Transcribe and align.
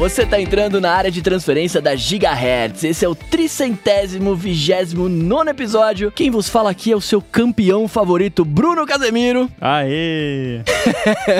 você 0.00 0.24
tá 0.24 0.40
entrando 0.40 0.80
na 0.80 0.94
área 0.94 1.10
de 1.10 1.20
transferência 1.20 1.78
da 1.78 1.94
Gigahertz. 1.94 2.84
Esse 2.84 3.04
é 3.04 3.08
o 3.08 3.14
tricentésimo 3.14 4.34
vigésimo 4.34 5.10
nono 5.10 5.50
episódio. 5.50 6.10
Quem 6.10 6.30
vos 6.30 6.48
fala 6.48 6.70
aqui 6.70 6.90
é 6.90 6.96
o 6.96 7.02
seu 7.02 7.20
campeão 7.20 7.86
favorito, 7.86 8.42
Bruno 8.42 8.86
Casemiro. 8.86 9.46
Aê! 9.60 10.62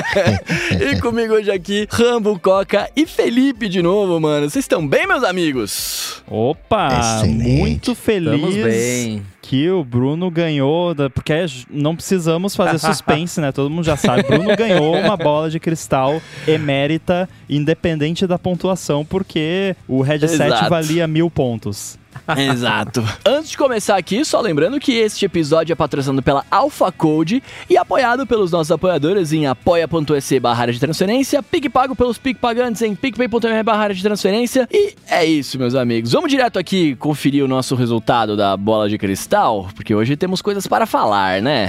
e 0.78 1.00
comigo 1.00 1.32
hoje 1.32 1.50
aqui, 1.50 1.88
Rambo 1.90 2.38
Coca 2.38 2.90
e 2.94 3.06
Felipe 3.06 3.66
de 3.66 3.80
novo, 3.80 4.20
mano. 4.20 4.50
Vocês 4.50 4.62
estão 4.62 4.86
bem, 4.86 5.06
meus 5.06 5.24
amigos? 5.24 6.22
Opa! 6.28 6.88
Excelente. 7.22 7.60
Muito 7.60 7.94
feliz. 7.94 8.34
Estamos 8.34 8.56
bem. 8.56 9.22
Que 9.42 9.70
o 9.70 9.82
Bruno 9.82 10.30
ganhou, 10.30 10.94
da- 10.94 11.08
porque 11.10 11.32
não 11.70 11.96
precisamos 11.96 12.54
fazer 12.54 12.78
suspense, 12.86 13.40
né? 13.40 13.50
Todo 13.52 13.70
mundo 13.70 13.84
já 13.84 13.96
sabe. 13.96 14.22
Bruno 14.22 14.54
ganhou 14.56 14.94
uma 14.96 15.16
bola 15.16 15.48
de 15.50 15.58
cristal 15.58 16.20
emérita, 16.46 17.28
independente 17.48 18.26
da 18.26 18.38
pontuação, 18.38 19.04
porque 19.04 19.74
o 19.88 20.02
headset 20.02 20.34
Exato. 20.34 20.68
valia 20.70 21.06
mil 21.06 21.30
pontos. 21.30 21.98
Exato. 22.38 23.04
Antes 23.24 23.50
de 23.50 23.56
começar 23.58 23.96
aqui, 23.96 24.24
só 24.24 24.40
lembrando 24.40 24.78
que 24.78 24.92
este 24.92 25.24
episódio 25.24 25.72
é 25.72 25.76
patrocinado 25.76 26.22
pela 26.22 26.44
Alpha 26.50 26.90
Code 26.92 27.42
e 27.68 27.76
apoiado 27.76 28.26
pelos 28.26 28.50
nossos 28.50 28.70
apoiadores 28.70 29.32
em 29.32 29.46
apoia.se 29.46 30.40
barra 30.40 30.66
de 30.66 30.78
transferência, 30.78 31.42
PicPago 31.42 31.94
pelos 31.96 32.18
PicPagantes 32.18 32.82
em 32.82 32.94
picpay.me 32.94 33.62
barra 33.62 33.88
de 33.88 34.02
transferência. 34.02 34.68
E 34.72 34.94
é 35.08 35.24
isso, 35.24 35.58
meus 35.58 35.74
amigos. 35.74 36.12
Vamos 36.12 36.30
direto 36.30 36.58
aqui 36.58 36.94
conferir 36.96 37.44
o 37.44 37.48
nosso 37.48 37.74
resultado 37.74 38.36
da 38.36 38.56
bola 38.56 38.88
de 38.88 38.98
cristal, 38.98 39.68
porque 39.74 39.94
hoje 39.94 40.16
temos 40.16 40.42
coisas 40.42 40.66
para 40.66 40.86
falar, 40.86 41.40
né? 41.40 41.68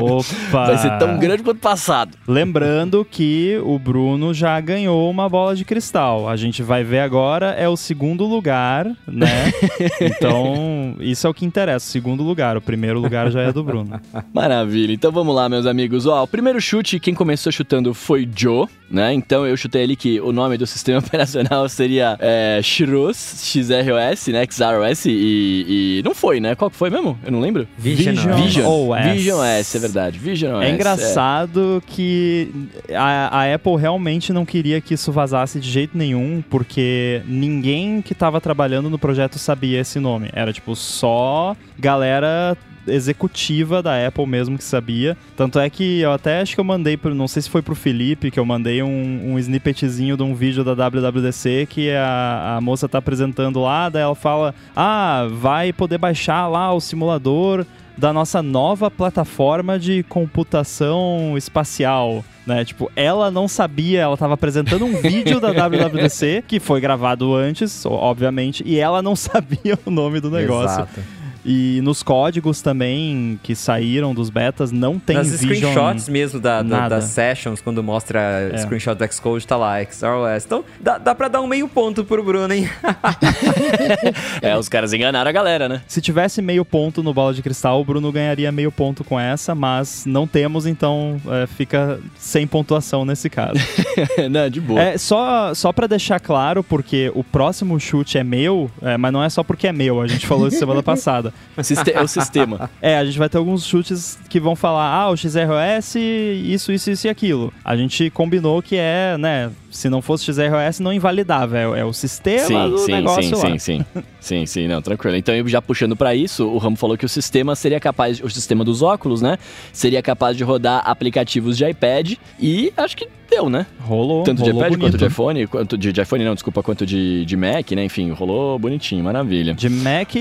Opa! 0.00 0.64
Vai 0.66 0.78
ser 0.78 0.98
tão 0.98 1.18
grande 1.18 1.42
quanto 1.42 1.58
o 1.58 1.60
passado. 1.60 2.16
Lembrando 2.26 3.06
que 3.08 3.60
o 3.64 3.78
Bruno 3.78 4.32
já 4.32 4.58
ganhou 4.60 5.10
uma 5.10 5.28
bola 5.28 5.54
de 5.54 5.64
cristal. 5.64 6.28
A 6.28 6.36
gente 6.36 6.62
vai 6.62 6.82
ver 6.82 7.00
agora, 7.00 7.52
é 7.52 7.68
o 7.68 7.76
segundo 7.76 8.24
lugar, 8.24 8.86
né? 9.06 9.52
Então, 10.00 10.96
isso 11.00 11.26
é 11.26 11.30
o 11.30 11.34
que 11.34 11.44
interessa, 11.44 11.86
segundo 11.86 12.22
lugar. 12.22 12.56
O 12.56 12.60
primeiro 12.60 13.00
lugar 13.00 13.30
já 13.30 13.42
é 13.42 13.52
do 13.52 13.62
Bruno. 13.62 14.00
Maravilha. 14.32 14.92
Então 14.92 15.10
vamos 15.10 15.34
lá, 15.34 15.48
meus 15.48 15.66
amigos. 15.66 16.06
Ó, 16.06 16.22
o 16.22 16.26
primeiro 16.26 16.60
chute, 16.60 16.98
quem 16.98 17.14
começou 17.14 17.52
chutando 17.52 17.94
foi 17.94 18.28
Joe, 18.34 18.66
né? 18.90 19.12
Então 19.12 19.46
eu 19.46 19.56
chutei 19.56 19.84
ali 19.84 19.96
que 19.96 20.20
o 20.20 20.32
nome 20.32 20.56
do 20.56 20.66
sistema 20.66 20.98
operacional 21.04 21.68
seria 21.68 22.16
é, 22.20 22.60
Xros, 22.62 23.42
XROS, 23.42 24.28
né? 24.28 24.46
XROS 24.50 25.06
e, 25.06 25.10
e... 25.10 26.02
Não 26.04 26.14
foi, 26.14 26.40
né? 26.40 26.54
Qual 26.54 26.70
que 26.70 26.76
foi 26.76 26.90
mesmo? 26.90 27.18
Eu 27.24 27.32
não 27.32 27.40
lembro. 27.40 27.66
Vision. 27.76 28.14
Vision. 28.36 28.66
OS. 28.66 29.12
Vision 29.12 29.38
OS, 29.38 29.74
é 29.74 29.78
verdade. 29.78 30.18
Vision 30.18 30.56
OS. 30.56 30.64
É 30.64 30.70
engraçado 30.70 31.82
que 31.86 32.50
a, 32.94 33.40
a 33.40 33.54
Apple 33.54 33.76
realmente 33.76 34.32
não 34.32 34.44
queria 34.44 34.80
que 34.80 34.94
isso 34.94 35.10
vazasse 35.12 35.58
de 35.60 35.70
jeito 35.70 35.96
nenhum, 35.96 36.42
porque 36.48 37.22
ninguém 37.26 38.02
que 38.02 38.12
estava 38.12 38.40
trabalhando 38.40 38.88
no 38.90 38.98
projeto 38.98 39.38
sabia 39.38 39.73
esse 39.80 39.98
nome. 40.00 40.30
Era 40.32 40.52
tipo 40.52 40.74
só 40.74 41.56
galera 41.78 42.56
executiva 42.86 43.82
da 43.82 44.06
Apple 44.06 44.26
mesmo 44.26 44.58
que 44.58 44.64
sabia. 44.64 45.16
Tanto 45.36 45.58
é 45.58 45.68
que 45.70 46.00
eu 46.00 46.12
até 46.12 46.40
acho 46.40 46.54
que 46.54 46.60
eu 46.60 46.64
mandei, 46.64 46.96
pro, 46.96 47.14
não 47.14 47.28
sei 47.28 47.42
se 47.42 47.50
foi 47.50 47.62
pro 47.62 47.74
Felipe, 47.74 48.30
que 48.30 48.38
eu 48.38 48.44
mandei 48.44 48.82
um, 48.82 49.32
um 49.32 49.38
snippetzinho 49.38 50.16
de 50.16 50.22
um 50.22 50.34
vídeo 50.34 50.64
da 50.64 50.74
WWDC 50.88 51.66
que 51.68 51.90
a, 51.90 52.56
a 52.56 52.60
moça 52.60 52.88
tá 52.88 52.98
apresentando 52.98 53.60
lá, 53.60 53.88
daí 53.88 54.02
ela 54.02 54.14
fala: 54.14 54.54
Ah, 54.74 55.26
vai 55.30 55.72
poder 55.72 55.98
baixar 55.98 56.46
lá 56.48 56.72
o 56.72 56.80
simulador 56.80 57.64
da 57.96 58.12
nossa 58.12 58.42
nova 58.42 58.90
plataforma 58.90 59.78
de 59.78 60.02
computação 60.04 61.34
espacial. 61.36 62.24
Né? 62.46 62.64
Tipo, 62.64 62.90
ela 62.94 63.30
não 63.30 63.48
sabia, 63.48 64.02
ela 64.02 64.14
estava 64.14 64.34
apresentando 64.34 64.84
um 64.84 65.00
vídeo 65.00 65.40
da 65.40 65.50
WWDC, 65.50 66.44
que 66.46 66.60
foi 66.60 66.80
gravado 66.80 67.34
antes, 67.34 67.84
obviamente, 67.86 68.62
e 68.66 68.78
ela 68.78 69.00
não 69.00 69.16
sabia 69.16 69.78
o 69.86 69.90
nome 69.90 70.20
do 70.20 70.30
negócio. 70.30 70.82
Exato. 70.82 71.00
E 71.44 71.80
nos 71.82 72.02
códigos 72.02 72.62
também 72.62 73.38
que 73.42 73.54
saíram 73.54 74.14
dos 74.14 74.30
betas 74.30 74.72
não 74.72 74.98
tem 74.98 75.16
Nas 75.16 75.30
Vision... 75.30 75.70
screenshots 75.70 76.08
mesmo 76.08 76.40
da, 76.40 76.62
da- 76.62 76.88
das 76.88 77.04
sessions, 77.04 77.60
quando 77.60 77.82
mostra 77.82 78.20
É. 78.52 78.58
screenshot 78.58 78.94
do 78.94 79.12
Xcode, 79.12 79.46
tá 79.46 79.56
lá, 79.56 79.82
XROS. 79.84 80.44
Então, 80.46 80.64
dá, 80.80 80.96
dá 80.98 81.14
pra 81.14 81.28
dar 81.28 81.40
um 81.42 81.46
meio 81.46 81.68
ponto 81.68 82.04
pro 82.04 82.22
Bruno, 82.24 82.52
hein? 82.54 82.68
É, 84.40 84.56
os 84.56 84.68
caras 84.68 84.92
enganaram 84.92 85.28
a 85.28 85.32
galera, 85.32 85.68
né? 85.68 85.82
Se 85.86 86.00
tivesse 86.00 86.40
meio 86.40 86.64
ponto 86.64 87.02
no 87.02 87.12
bola 87.12 87.32
de 87.34 87.42
cristal, 87.42 87.80
o 87.80 87.84
Bruno 87.84 88.10
ganharia 88.12 88.50
meio 88.52 88.70
ponto 88.72 89.04
com 89.04 89.18
essa, 89.18 89.54
mas 89.54 90.04
não 90.06 90.26
temos, 90.26 90.66
então 90.66 91.20
é, 91.28 91.46
fica 91.46 91.98
sem 92.18 92.46
pontuação 92.46 93.04
nesse 93.04 93.28
caso. 93.30 93.58
não, 94.30 94.48
de 94.48 94.60
boa. 94.60 94.80
É, 94.80 94.98
só, 94.98 95.52
só 95.54 95.72
para 95.72 95.86
deixar 95.86 96.20
claro, 96.20 96.62
porque 96.62 97.10
o 97.14 97.22
próximo 97.24 97.78
chute 97.78 98.18
é 98.18 98.24
meu, 98.24 98.70
é, 98.82 98.96
mas 98.96 99.12
não 99.12 99.22
é 99.22 99.28
só 99.28 99.42
porque 99.42 99.66
é 99.66 99.72
meu, 99.72 100.00
a 100.00 100.06
gente 100.06 100.26
falou 100.26 100.48
isso 100.48 100.58
semana 100.58 100.82
passada. 100.82 101.33
Siste- 101.62 101.92
É 101.92 102.00
o 102.02 102.08
sistema. 102.08 102.68
É, 102.82 102.98
a 102.98 103.04
gente 103.04 103.18
vai 103.18 103.28
ter 103.28 103.38
alguns 103.38 103.64
chutes 103.64 104.18
que 104.28 104.40
vão 104.40 104.56
falar, 104.56 104.86
ah, 104.92 105.10
o 105.10 105.16
XROS, 105.16 105.94
isso, 105.96 106.72
isso, 106.72 106.90
isso 106.90 107.06
e 107.06 107.10
aquilo. 107.10 107.52
A 107.64 107.76
gente 107.76 108.10
combinou 108.10 108.60
que 108.62 108.76
é, 108.76 109.16
né, 109.18 109.50
se 109.70 109.88
não 109.88 110.02
fosse 110.02 110.24
XROS, 110.24 110.80
não 110.80 110.92
invalidava, 110.92 111.56
é, 111.58 111.62
é 111.80 111.84
o 111.84 111.92
sistema 111.92 112.44
Sim, 112.46 112.70
do 112.70 112.78
sim, 112.78 112.92
negócio 112.92 113.22
sim, 113.22 113.34
lá. 113.34 113.40
sim, 113.50 113.58
sim. 113.58 113.84
Sim, 114.20 114.46
sim, 114.46 114.66
não, 114.68 114.80
tranquilo. 114.80 115.16
Então, 115.16 115.34
eu 115.34 115.46
já 115.46 115.60
puxando 115.60 115.94
pra 115.94 116.14
isso, 116.14 116.46
o 116.46 116.56
Ramo 116.58 116.76
falou 116.76 116.96
que 116.96 117.04
o 117.04 117.08
sistema 117.08 117.54
seria 117.54 117.78
capaz, 117.78 118.20
o 118.22 118.28
sistema 118.30 118.64
dos 118.64 118.80
óculos, 118.82 119.20
né? 119.20 119.36
Seria 119.72 120.02
capaz 120.02 120.36
de 120.36 120.42
rodar 120.42 120.82
aplicativos 120.84 121.56
de 121.58 121.68
iPad 121.68 122.14
e 122.40 122.72
acho 122.76 122.96
que 122.96 123.06
deu, 123.30 123.50
né? 123.50 123.66
Rolou, 123.80 124.22
Tanto 124.22 124.42
de 124.42 124.50
rolou 124.50 124.66
iPad 124.66 124.80
quanto 124.80 124.92
de 124.92 124.98
bonito. 124.98 125.12
iPhone, 125.12 125.46
quanto 125.46 125.76
de, 125.78 125.92
de 125.92 126.00
iPhone 126.00 126.24
não, 126.24 126.34
desculpa, 126.34 126.62
quanto 126.62 126.86
de, 126.86 127.24
de 127.26 127.36
Mac, 127.36 127.70
né? 127.72 127.84
Enfim, 127.84 128.10
rolou 128.12 128.58
bonitinho, 128.58 129.04
maravilha. 129.04 129.52
De 129.54 129.68
Mac, 129.68 130.14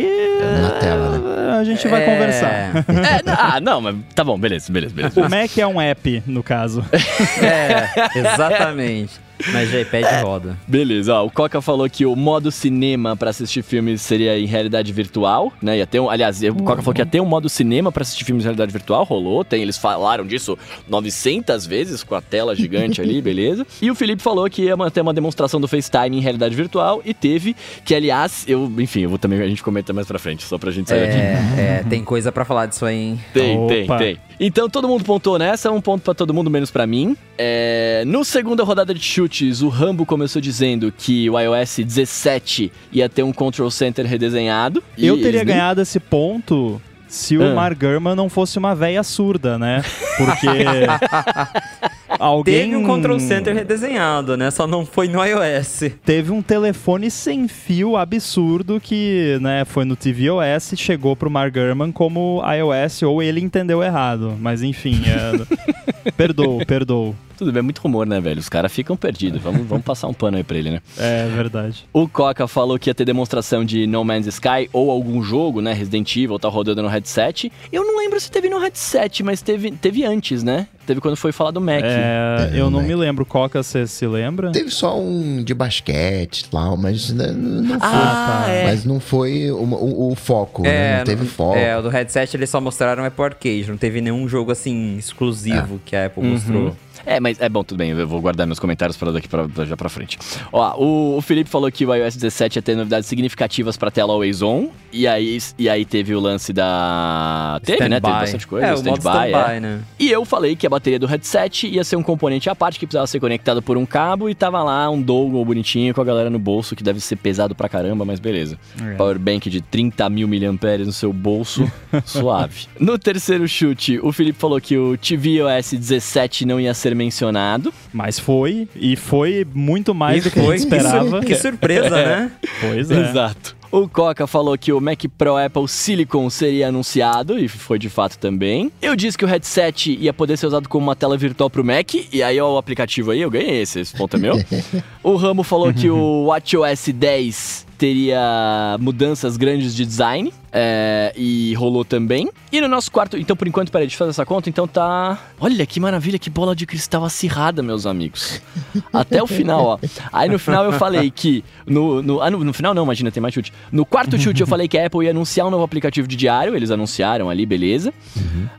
Na 0.62 0.70
tela, 0.80 1.03
né? 1.10 1.52
a 1.60 1.64
gente 1.64 1.88
vai 1.88 2.02
É. 2.04 2.06
conversar. 2.06 2.50
É, 2.50 3.24
não, 3.26 3.34
ah, 3.38 3.60
não, 3.62 3.82
mas 3.82 3.96
tá 4.16 4.24
bom, 4.24 4.38
beleza, 4.38 4.72
beleza, 4.72 4.94
beleza. 4.94 5.20
O 5.20 5.30
Mac 5.30 5.58
é 5.58 5.68
um 5.68 5.80
app, 5.82 6.24
no 6.26 6.44
caso. 6.44 6.84
É, 7.42 7.88
exatamente. 8.20 9.20
Mas 9.52 9.70
de 9.70 9.82
iPad 9.82 10.06
roda. 10.24 10.58
Beleza, 10.68 11.16
ó, 11.16 11.26
o 11.26 11.32
Coca 11.32 11.62
falou 11.62 11.90
que 11.90 12.06
o 12.06 12.16
modo 12.16 12.52
cinema 12.52 13.16
pra 13.16 13.30
assistir 13.30 13.64
filmes 13.64 14.02
seria 14.02 14.38
em 14.38 14.46
realidade 14.46 14.92
virtual, 14.92 15.52
né? 15.62 15.78
Ia 15.78 15.88
ter 15.88 16.00
um, 16.00 16.10
aliás, 16.10 16.42
o 16.44 16.56
Coca 16.64 16.82
falou 16.82 16.94
que 16.94 17.02
ia 17.02 17.06
ter 17.06 17.22
um 17.22 17.26
modo 17.26 17.50
cinema 17.50 17.92
pra 17.92 18.02
assistir 18.02 18.24
filmes 18.24 18.44
em 18.44 18.46
realidade 18.46 18.72
virtual, 18.72 19.04
rolou, 19.04 19.44
tem, 19.44 19.62
eles 19.62 19.78
falaram 19.78 20.26
disso 20.26 20.58
900 20.88 21.66
vezes 21.66 22.04
com 22.04 22.16
a 22.16 22.22
tela 22.22 22.56
gigante 22.56 23.02
ali, 23.02 23.20
beleza? 23.22 23.66
E 23.82 23.90
o 23.92 23.96
Felipe 23.96 24.22
falou 24.22 24.50
que 24.50 24.64
ia 24.64 24.76
ter 24.92 25.02
uma 25.02 25.14
demonstração 25.14 25.60
do 25.60 25.68
FaceTime 25.68 26.18
em 26.18 26.22
realidade 26.22 26.56
virtual 26.56 27.02
e 27.04 27.14
teve, 27.14 27.56
que 27.84 27.94
aliás, 27.94 28.46
eu, 28.48 28.72
enfim, 28.78 29.02
eu 29.02 29.10
vou 29.10 29.18
também 29.18 29.42
a 29.42 29.48
gente 29.48 29.64
comenta 29.64 29.94
mais 29.94 30.08
pra 30.08 30.20
frente, 30.20 30.44
só 30.44 30.58
pra 30.58 30.72
gente 30.72 30.90
sair 30.90 31.04
aqui. 31.04 31.18
É, 31.18 31.80
é, 31.80 31.86
tem 31.90 32.04
coisa 32.04 32.32
pra 32.32 32.46
falar 32.46 32.68
disso 32.68 32.86
aí, 32.86 32.96
hein? 32.96 33.20
Tem, 33.34 33.68
tem, 33.68 33.84
Opa. 33.84 33.98
tem. 33.98 34.18
Então 34.40 34.70
todo 34.70 34.88
mundo 34.88 35.04
pontuou 35.04 35.38
nessa, 35.40 35.72
um 35.72 35.80
ponto 35.82 36.02
pra 36.04 36.14
todo 36.14 36.34
mundo, 36.34 36.50
menos 36.50 36.72
pra 36.72 36.86
mim. 36.88 37.16
É, 37.38 38.04
no 38.06 38.24
segunda 38.26 38.64
rodada 38.64 38.94
de 38.94 39.00
chutes, 39.02 39.62
o 39.62 39.70
Rambo 39.70 40.06
começou 40.06 40.42
dizendo 40.42 40.92
que 40.96 41.30
o 41.30 41.40
iOS 41.40 41.78
17 41.86 42.72
ia 42.92 43.08
ter 43.08 43.24
um 43.24 43.32
Control 43.34 43.70
Center 43.72 44.06
redesenhado. 44.06 44.84
Eu 44.98 45.18
teria 45.22 45.44
nem- 45.44 45.54
ganhado 45.56 45.82
esse 45.82 46.00
ponto 46.00 46.82
se 47.08 47.38
o 47.38 47.44
Ah. 47.44 47.54
Mark 47.54 47.80
Gurman 47.80 48.16
não 48.16 48.28
fosse 48.28 48.58
uma 48.58 48.74
véia 48.74 49.04
surda, 49.04 49.58
né? 49.60 49.84
Porque 50.18 50.48
alguém 52.24 52.72
Teve 52.72 52.76
um 52.76 52.84
Control 52.84 53.20
Center 53.20 53.54
redesenhado, 53.54 54.38
né? 54.38 54.50
Só 54.52 54.66
não 54.66 54.86
foi 54.86 55.08
no 55.08 55.24
iOS. 55.24 55.92
teve 56.06 56.32
um 56.32 56.42
telefone 56.42 57.10
sem 57.12 57.48
fio 57.48 57.96
absurdo 57.98 58.80
que, 58.80 59.38
né, 59.42 59.66
foi 59.66 59.86
no 59.86 59.96
tvOS 59.96 60.74
e 60.74 60.78
chegou 60.78 61.16
pro 61.16 61.30
Mark 61.30 61.54
Gurman 61.54 61.92
como 61.92 62.42
iOS 62.46 63.04
ou 63.04 63.22
ele 63.22 63.42
entendeu 63.42 63.84
errado, 63.84 64.36
mas 64.40 64.62
enfim, 64.62 65.02
é... 65.06 66.12
perdoo, 66.16 66.66
perdoo. 66.66 67.16
Tudo 67.38 67.52
bem, 67.52 67.60
é 67.60 67.64
muito 67.64 67.82
rumor, 67.82 68.06
né, 68.06 68.22
velho? 68.22 68.40
Os 68.40 68.48
caras 68.48 68.72
ficam 68.72 68.96
perdidos. 68.96 69.42
Vamos, 69.42 69.66
vamos 69.68 69.84
passar 69.84 70.08
um 70.08 70.14
pano 70.14 70.38
aí 70.38 70.44
pra 70.44 70.58
ele, 70.58 70.72
né? 70.72 70.82
É 70.98 71.28
verdade. 71.28 71.86
O 71.92 72.08
Coca 72.08 72.48
falou 72.48 72.78
que 72.78 72.90
ia 72.90 72.94
ter 72.94 73.06
demonstração 73.06 73.66
de 73.66 73.88
No 73.88 74.04
Man's 74.04 74.28
Sky 74.28 74.70
ou 74.72 74.92
algum 74.92 75.22
jogo, 75.24 75.60
né? 75.60 75.74
Resident 75.74 76.16
Evil 76.16 76.38
tá 76.38 76.48
rodando 76.48 76.82
no 76.82 76.88
headset. 76.88 77.52
Eu 77.72 77.84
não 77.84 77.98
lembro 77.98 78.20
se 78.20 78.30
teve 78.30 78.50
no 78.50 78.60
headset, 78.60 79.24
mas 79.24 79.42
teve, 79.42 79.72
teve 79.72 80.06
antes, 80.06 80.44
né? 80.44 80.68
Teve 80.86 81.00
quando 81.00 81.16
foi 81.16 81.32
falar 81.32 81.52
do 81.52 81.62
Mac. 81.62 81.82
É, 81.84 82.50
É, 82.54 82.60
eu 82.60 82.70
não 82.70 82.80
Mac. 82.80 82.88
me 82.88 82.96
lembro, 82.96 83.26
Coca, 83.26 83.64
você 83.64 83.88
se 83.88 84.06
lembra? 84.06 84.52
Teve 84.52 84.70
só 84.70 85.00
um 85.00 85.42
de 85.44 85.54
basquete 85.54 86.46
lá, 86.52 86.76
mas 86.76 87.12
né, 87.12 87.28
não 87.32 87.80
foi. 87.80 87.90
Ah, 87.90 88.46
é. 88.50 88.64
Mas 88.66 88.84
não 88.86 89.00
foi 89.00 89.50
o, 89.52 89.56
o- 89.64 90.12
o 90.12 90.16
foco, 90.16 90.64
né? 90.64 90.98
Não 90.98 91.06
teve 91.06 91.26
foco. 91.26 91.58
É, 91.58 91.78
o 91.78 91.82
do 91.82 91.90
headset 91.90 92.36
eles 92.36 92.50
só 92.50 92.60
mostraram 92.60 93.06
Apple 93.06 93.24
Arcade. 93.26 93.66
Não 93.70 93.78
teve 93.78 94.02
nenhum 94.02 94.28
jogo 94.28 94.52
assim 94.52 94.98
exclusivo 94.98 95.80
que 95.86 95.96
a 95.96 96.08
Apple 96.08 96.24
mostrou. 96.24 96.76
É, 97.06 97.20
mas 97.20 97.40
é 97.42 97.50
bom, 97.50 97.64
tudo 97.64 97.78
bem, 97.78 97.92
eu 97.92 98.08
vou 98.08 98.22
guardar 98.22 98.48
meus 98.48 98.60
comentários 98.60 98.96
para 98.98 99.12
daqui 99.12 99.28
pra, 99.28 99.48
pra- 99.48 99.66
já 99.66 99.76
pra 99.76 99.90
frente. 99.90 100.18
Ó, 100.52 100.78
o, 100.84 101.18
o 101.18 101.22
Felipe 101.22 101.50
falou 101.50 101.72
que 101.72 101.86
o 101.86 101.94
iOS 101.94 102.16
17 102.16 102.58
ia 102.58 102.62
ter 102.62 102.76
novidades 102.76 103.08
significativas 103.08 103.76
pra 103.78 103.92
tela 103.92 104.14
Always 104.14 104.42
On, 104.42 104.68
e 104.92 105.08
aí, 105.08 105.38
e 105.58 105.68
aí 105.70 105.84
teve 105.86 106.16
o 106.16 106.20
lance 106.20 106.54
da... 106.54 107.60
Teve, 107.64 107.90
né? 107.90 108.00
Teve 108.00 108.14
bastante 108.14 108.48
coisa, 108.48 108.68
É, 108.68 108.74
standby, 108.74 109.00
standby, 109.00 109.56
é. 109.56 109.60
né? 109.60 109.80
E 110.00 110.10
eu 110.12 110.24
falei 110.26 110.56
que 110.56 110.66
ia 110.66 110.70
bateria 110.70 111.00
do 111.00 111.06
headset 111.08 111.68
ia 111.68 111.84
ser 111.84 111.96
um 111.96 112.04
componente 112.04 112.50
à 112.50 112.56
parte 112.56 112.80
que 112.80 112.86
precisava 112.86 113.08
ser 113.08 113.20
conectado 113.20 113.62
por 113.62 113.78
um 113.78 113.86
cabo 113.86 114.30
e 114.30 114.36
tava 114.36 114.62
lá 114.64 114.90
um 114.90 115.02
dongle 115.02 115.44
bonitinho 115.44 115.94
com 115.94 116.02
a 116.02 116.04
galera 116.06 116.30
no 116.30 116.40
bolso, 116.40 116.76
que 116.76 116.84
deve 116.84 117.00
ser 117.00 117.16
pesado 117.18 117.54
pra 117.56 117.68
caramba, 117.70 118.06
mas 118.06 118.20
beleza. 118.20 118.58
É. 118.82 118.94
Powerbank 118.96 119.50
de 119.50 119.62
30 119.62 120.10
mil 120.10 120.28
miliamperes 120.28 120.88
no 120.88 120.94
seu 120.94 121.12
bolso, 121.12 121.70
suave. 122.06 122.66
No 122.80 122.98
terceiro 122.98 123.48
chute, 123.48 124.00
o 124.02 124.12
Felipe 124.12 124.40
falou 124.40 124.60
que 124.62 124.78
o 124.78 124.98
tvOS 124.98 125.72
17 125.74 126.46
não 126.46 126.60
ia 126.60 126.74
ser 126.74 126.93
mencionado. 126.94 127.74
Mas 127.94 128.20
foi, 128.20 128.68
e 128.76 128.96
foi 128.96 129.46
muito 129.54 129.94
mais 129.94 130.26
E 130.26 130.30
do 130.30 130.32
que 130.34 130.40
a 130.40 130.44
foi, 130.44 130.58
gente 130.58 130.70
que 130.70 130.80
sur- 130.80 130.86
esperava. 130.88 131.20
Que 131.26 131.36
surpresa, 131.36 131.90
né? 131.90 132.32
Pois 132.62 132.90
é. 132.92 133.10
Exato. 133.10 133.56
O 133.72 133.88
Coca 133.90 134.28
falou 134.28 134.56
que 134.56 134.72
o 134.72 134.80
Mac 134.80 135.02
Pro 135.18 135.36
Apple 135.36 135.68
Silicon 135.68 136.30
seria 136.30 136.68
anunciado, 136.68 137.40
e 137.40 137.48
foi 137.48 137.80
de 137.80 137.90
fato 137.90 138.20
também. 138.20 138.72
Eu 138.80 138.96
disse 138.96 139.18
que 139.18 139.26
o 139.26 139.28
headset 139.28 139.98
ia 140.00 140.14
poder 140.14 140.38
ser 140.38 140.46
usado 140.46 140.70
como 140.70 140.86
uma 140.86 140.96
tela 140.96 141.18
virtual 141.18 141.50
pro 141.50 141.64
Mac, 141.66 141.92
e 142.12 142.22
aí 142.22 142.40
ó, 142.40 142.54
o 142.54 142.58
aplicativo 142.60 143.10
aí, 143.10 143.22
eu 143.22 143.32
ganhei 143.32 143.62
esse, 143.64 143.80
esse 143.80 143.96
ponto 143.98 144.16
é 144.16 144.20
meu. 144.20 144.36
o 145.02 145.16
Ramo 145.16 145.42
falou 145.42 145.74
que 145.74 145.90
o 145.90 146.26
WatchOS 146.26 146.90
10 146.94 147.66
teria 147.84 148.78
mudanças 148.80 149.36
grandes 149.36 149.76
de 149.76 149.86
design, 149.86 150.32
é, 150.54 151.12
e 151.18 151.54
rolou 151.56 151.84
também. 151.84 152.30
E 152.50 152.62
no 152.62 152.68
nosso 152.70 152.90
quarto, 152.90 153.18
então 153.18 153.36
por 153.36 153.46
enquanto, 153.46 153.72
peraí, 153.72 153.88
deixa 153.88 153.96
eu 153.96 153.98
fazer 153.98 154.12
essa 154.12 154.26
conta, 154.26 154.48
então 154.50 154.66
tá... 154.66 155.20
Olha 155.38 155.66
que 155.66 155.82
maravilha, 155.82 156.18
que 156.18 156.30
bola 156.30 156.56
de 156.56 156.66
cristal 156.66 157.04
acirrada, 157.04 157.62
meus 157.62 157.86
amigos. 157.86 158.42
Até 158.94 159.22
o 159.22 159.28
final, 159.28 159.66
ó. 159.66 159.80
Aí 160.14 160.30
no 160.30 160.40
final 160.40 160.64
eu 160.64 160.72
falei 160.74 161.12
que. 161.12 161.44
No, 161.66 162.02
no, 162.02 162.22
ah, 162.22 162.30
no, 162.32 162.42
no 162.44 162.54
final 162.54 162.74
não, 162.74 162.84
imagina, 162.84 163.12
tem 163.12 163.20
mais 163.20 163.34
chute. 163.34 163.52
No 163.70 163.86
quarto 163.86 164.18
chute 164.18 164.40
eu 164.40 164.48
falei 164.48 164.70
que 164.70 164.78
a 164.78 164.86
Apple 164.86 165.04
ia 165.04 165.12
anunciar 165.12 165.46
um 165.48 165.50
novo 165.50 165.64
aplicativo 165.64 166.08
de 166.08 166.16
diário, 166.16 166.56
eles 166.56 166.72
anunciaram 166.72 167.30
ali, 167.30 167.46
beleza. 167.46 167.94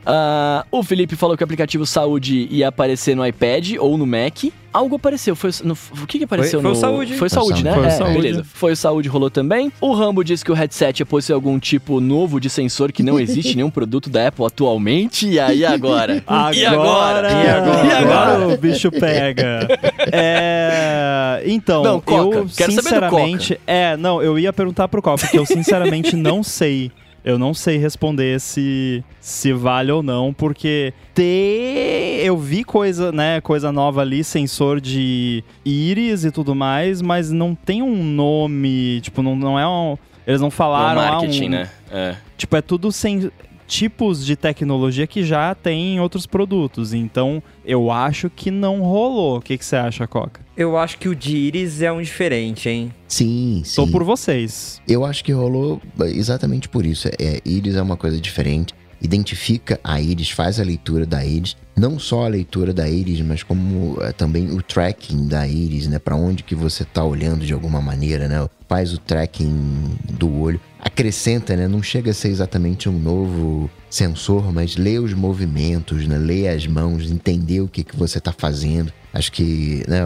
Ah, 0.05 0.65
o 0.69 0.83
Felipe 0.83 1.15
falou 1.15 1.35
que 1.35 1.43
o 1.43 1.45
aplicativo 1.45 1.85
saúde 1.85 2.47
ia 2.51 2.67
aparecer 2.67 3.15
no 3.15 3.25
iPad 3.25 3.75
ou 3.79 3.97
no 3.97 4.05
Mac. 4.05 4.43
Algo 4.71 4.97
apareceu, 4.97 5.37
foi 5.37 5.51
no, 5.63 5.73
o 5.73 6.05
que 6.05 6.17
que 6.17 6.25
apareceu 6.25 6.61
foi 6.61 6.69
o 6.69 6.73
no 6.73 6.79
Saúde. 6.79 7.13
Foi 7.13 7.17
Foi 7.17 7.27
o 7.27 7.29
saúde, 7.29 7.63
né? 7.63 7.73
Foi 7.73 7.83
o 7.83 7.85
É, 7.85 7.89
Saúde. 7.91 8.13
beleza. 8.13 8.43
Foi 8.43 8.71
o 8.73 8.75
saúde 8.75 9.07
rolou 9.15 9.29
também. 9.29 9.71
O 9.81 9.93
Rambo 9.93 10.23
disse 10.23 10.43
que 10.43 10.51
o 10.51 10.55
headset 10.55 11.01
ia 11.01 11.05
possuir 11.05 11.33
algum 11.33 11.57
tipo 11.57 11.99
novo 11.99 12.39
de 12.39 12.49
sensor 12.49 12.91
que 12.91 13.01
não 13.01 13.19
existe 13.19 13.53
em 13.53 13.55
nenhum 13.55 13.69
produto 13.69 14.09
da 14.09 14.27
Apple 14.27 14.45
atualmente. 14.45 15.27
E 15.27 15.39
aí 15.39 15.65
agora? 15.65 16.23
Agora, 16.27 16.55
E 16.55 16.65
agora? 16.65 17.31
E 17.31 17.49
agora? 17.49 17.85
E 17.85 17.91
agora 17.91 18.47
o 18.49 18.57
bicho 18.57 18.91
pega. 18.91 19.67
É, 20.11 21.41
então, 21.45 21.83
Não, 21.83 22.03
eu 22.07 22.47
quero 22.55 22.71
sinceramente, 22.71 23.59
é, 23.65 23.95
não, 23.97 24.21
eu 24.21 24.37
ia 24.37 24.51
perguntar 24.51 24.87
pro 24.87 25.01
Coca, 25.01 25.17
porque 25.23 25.37
eu 25.37 25.45
sinceramente 25.45 26.15
não 26.15 26.43
sei. 26.43 26.91
Eu 27.25 27.39
não 27.39 27.55
sei 27.55 27.77
responder 27.77 28.39
se 28.39 29.03
se 29.19 29.51
vale 29.51 29.91
ou 29.91 30.03
não, 30.03 30.31
porque 30.31 30.93
ter 31.11 32.21
eu 32.23 32.37
vi 32.37 32.63
coisa, 32.63 33.11
né, 33.11 33.41
coisa 33.41 33.71
nova 33.71 34.01
ali, 34.01 34.23
sensor 34.23 34.79
de 34.79 35.43
íris 35.65 36.23
e 36.23 36.29
tudo 36.29 36.53
mais, 36.53 37.01
mas 37.01 37.31
não 37.31 37.55
tem 37.55 37.81
um 37.81 38.03
nome, 38.03 39.01
tipo, 39.01 39.23
não, 39.23 39.35
não 39.35 39.59
é 39.59 39.67
um 39.67 39.97
eles 40.27 40.39
não 40.39 40.51
falaram 40.51 40.99
ah, 40.99 41.11
marketing, 41.11 41.47
um, 41.47 41.49
né? 41.49 41.69
É. 41.91 42.15
Tipo, 42.37 42.57
é 42.57 42.61
tudo 42.61 42.91
sem 42.91 43.31
tipos 43.67 44.25
de 44.25 44.35
tecnologia 44.35 45.07
que 45.07 45.23
já 45.23 45.53
tem 45.55 45.95
em 45.95 45.99
outros 45.99 46.25
produtos. 46.25 46.93
Então, 46.93 47.41
eu 47.63 47.91
acho 47.91 48.29
que 48.29 48.51
não 48.51 48.81
rolou. 48.81 49.37
O 49.37 49.41
que, 49.41 49.57
que 49.57 49.65
você 49.65 49.75
acha, 49.75 50.07
Coca? 50.07 50.44
Eu 50.57 50.77
acho 50.77 50.97
que 50.97 51.09
o 51.09 51.15
de 51.15 51.35
Iris 51.35 51.81
é 51.81 51.91
um 51.91 52.01
diferente, 52.01 52.69
hein? 52.69 52.93
Sim, 53.09 53.61
sim. 53.65 53.75
Tô 53.75 53.87
por 53.87 54.03
vocês. 54.03 54.81
Eu 54.87 55.03
acho 55.03 55.23
que 55.23 55.33
rolou 55.33 55.81
exatamente 55.99 56.69
por 56.69 56.85
isso. 56.85 57.09
É, 57.19 57.41
íris 57.45 57.75
é 57.75 57.81
uma 57.81 57.97
coisa 57.97 58.19
diferente. 58.21 58.73
Identifica 59.01 59.77
a 59.83 59.99
íris, 59.99 60.29
faz 60.29 60.57
a 60.57 60.63
leitura 60.63 61.05
da 61.05 61.25
íris. 61.25 61.57
Não 61.75 61.99
só 61.99 62.23
a 62.23 62.29
leitura 62.29 62.73
da 62.73 62.87
íris, 62.87 63.19
mas 63.19 63.43
como 63.43 64.01
é, 64.01 64.13
também 64.13 64.49
o 64.49 64.61
tracking 64.61 65.27
da 65.27 65.45
íris, 65.45 65.87
né? 65.87 65.99
Para 65.99 66.15
onde 66.15 66.41
que 66.41 66.55
você 66.55 66.85
tá 66.85 67.03
olhando 67.03 67.45
de 67.45 67.53
alguma 67.53 67.81
maneira, 67.81 68.29
né? 68.29 68.47
Faz 68.69 68.93
o 68.93 68.97
tracking 68.97 69.97
do 70.11 70.39
olho. 70.39 70.61
Acrescenta, 70.85 71.57
né? 71.57 71.67
Não 71.67 71.81
chega 71.81 72.11
a 72.11 72.13
ser 72.13 72.29
exatamente 72.29 72.87
um 72.87 72.97
novo 72.97 73.69
sensor, 73.89 74.53
mas 74.53 74.77
lê 74.77 74.99
os 74.99 75.13
movimentos, 75.13 76.07
né? 76.07 76.15
Lê 76.15 76.47
as 76.47 76.67
mãos, 76.67 77.09
entender 77.09 77.59
o 77.61 77.67
que, 77.67 77.83
que 77.83 77.97
você 77.97 78.19
tá 78.19 78.31
fazendo. 78.31 78.93
Acho 79.11 79.31
que, 79.31 79.83
né? 79.87 80.01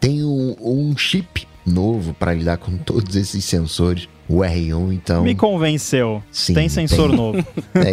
Tem 0.00 0.24
um, 0.24 0.56
um 0.60 0.96
chip 0.98 1.46
novo 1.64 2.12
para 2.12 2.34
lidar 2.34 2.58
com 2.58 2.76
todos 2.76 3.14
esses 3.14 3.44
sensores, 3.44 4.08
o 4.28 4.38
R1, 4.38 4.92
então... 4.92 5.22
Me 5.22 5.34
convenceu. 5.34 6.22
Sim, 6.30 6.54
tem 6.54 6.68
sensor 6.68 7.08
tem. 7.08 7.16
novo. 7.16 7.46
É, 7.76 7.92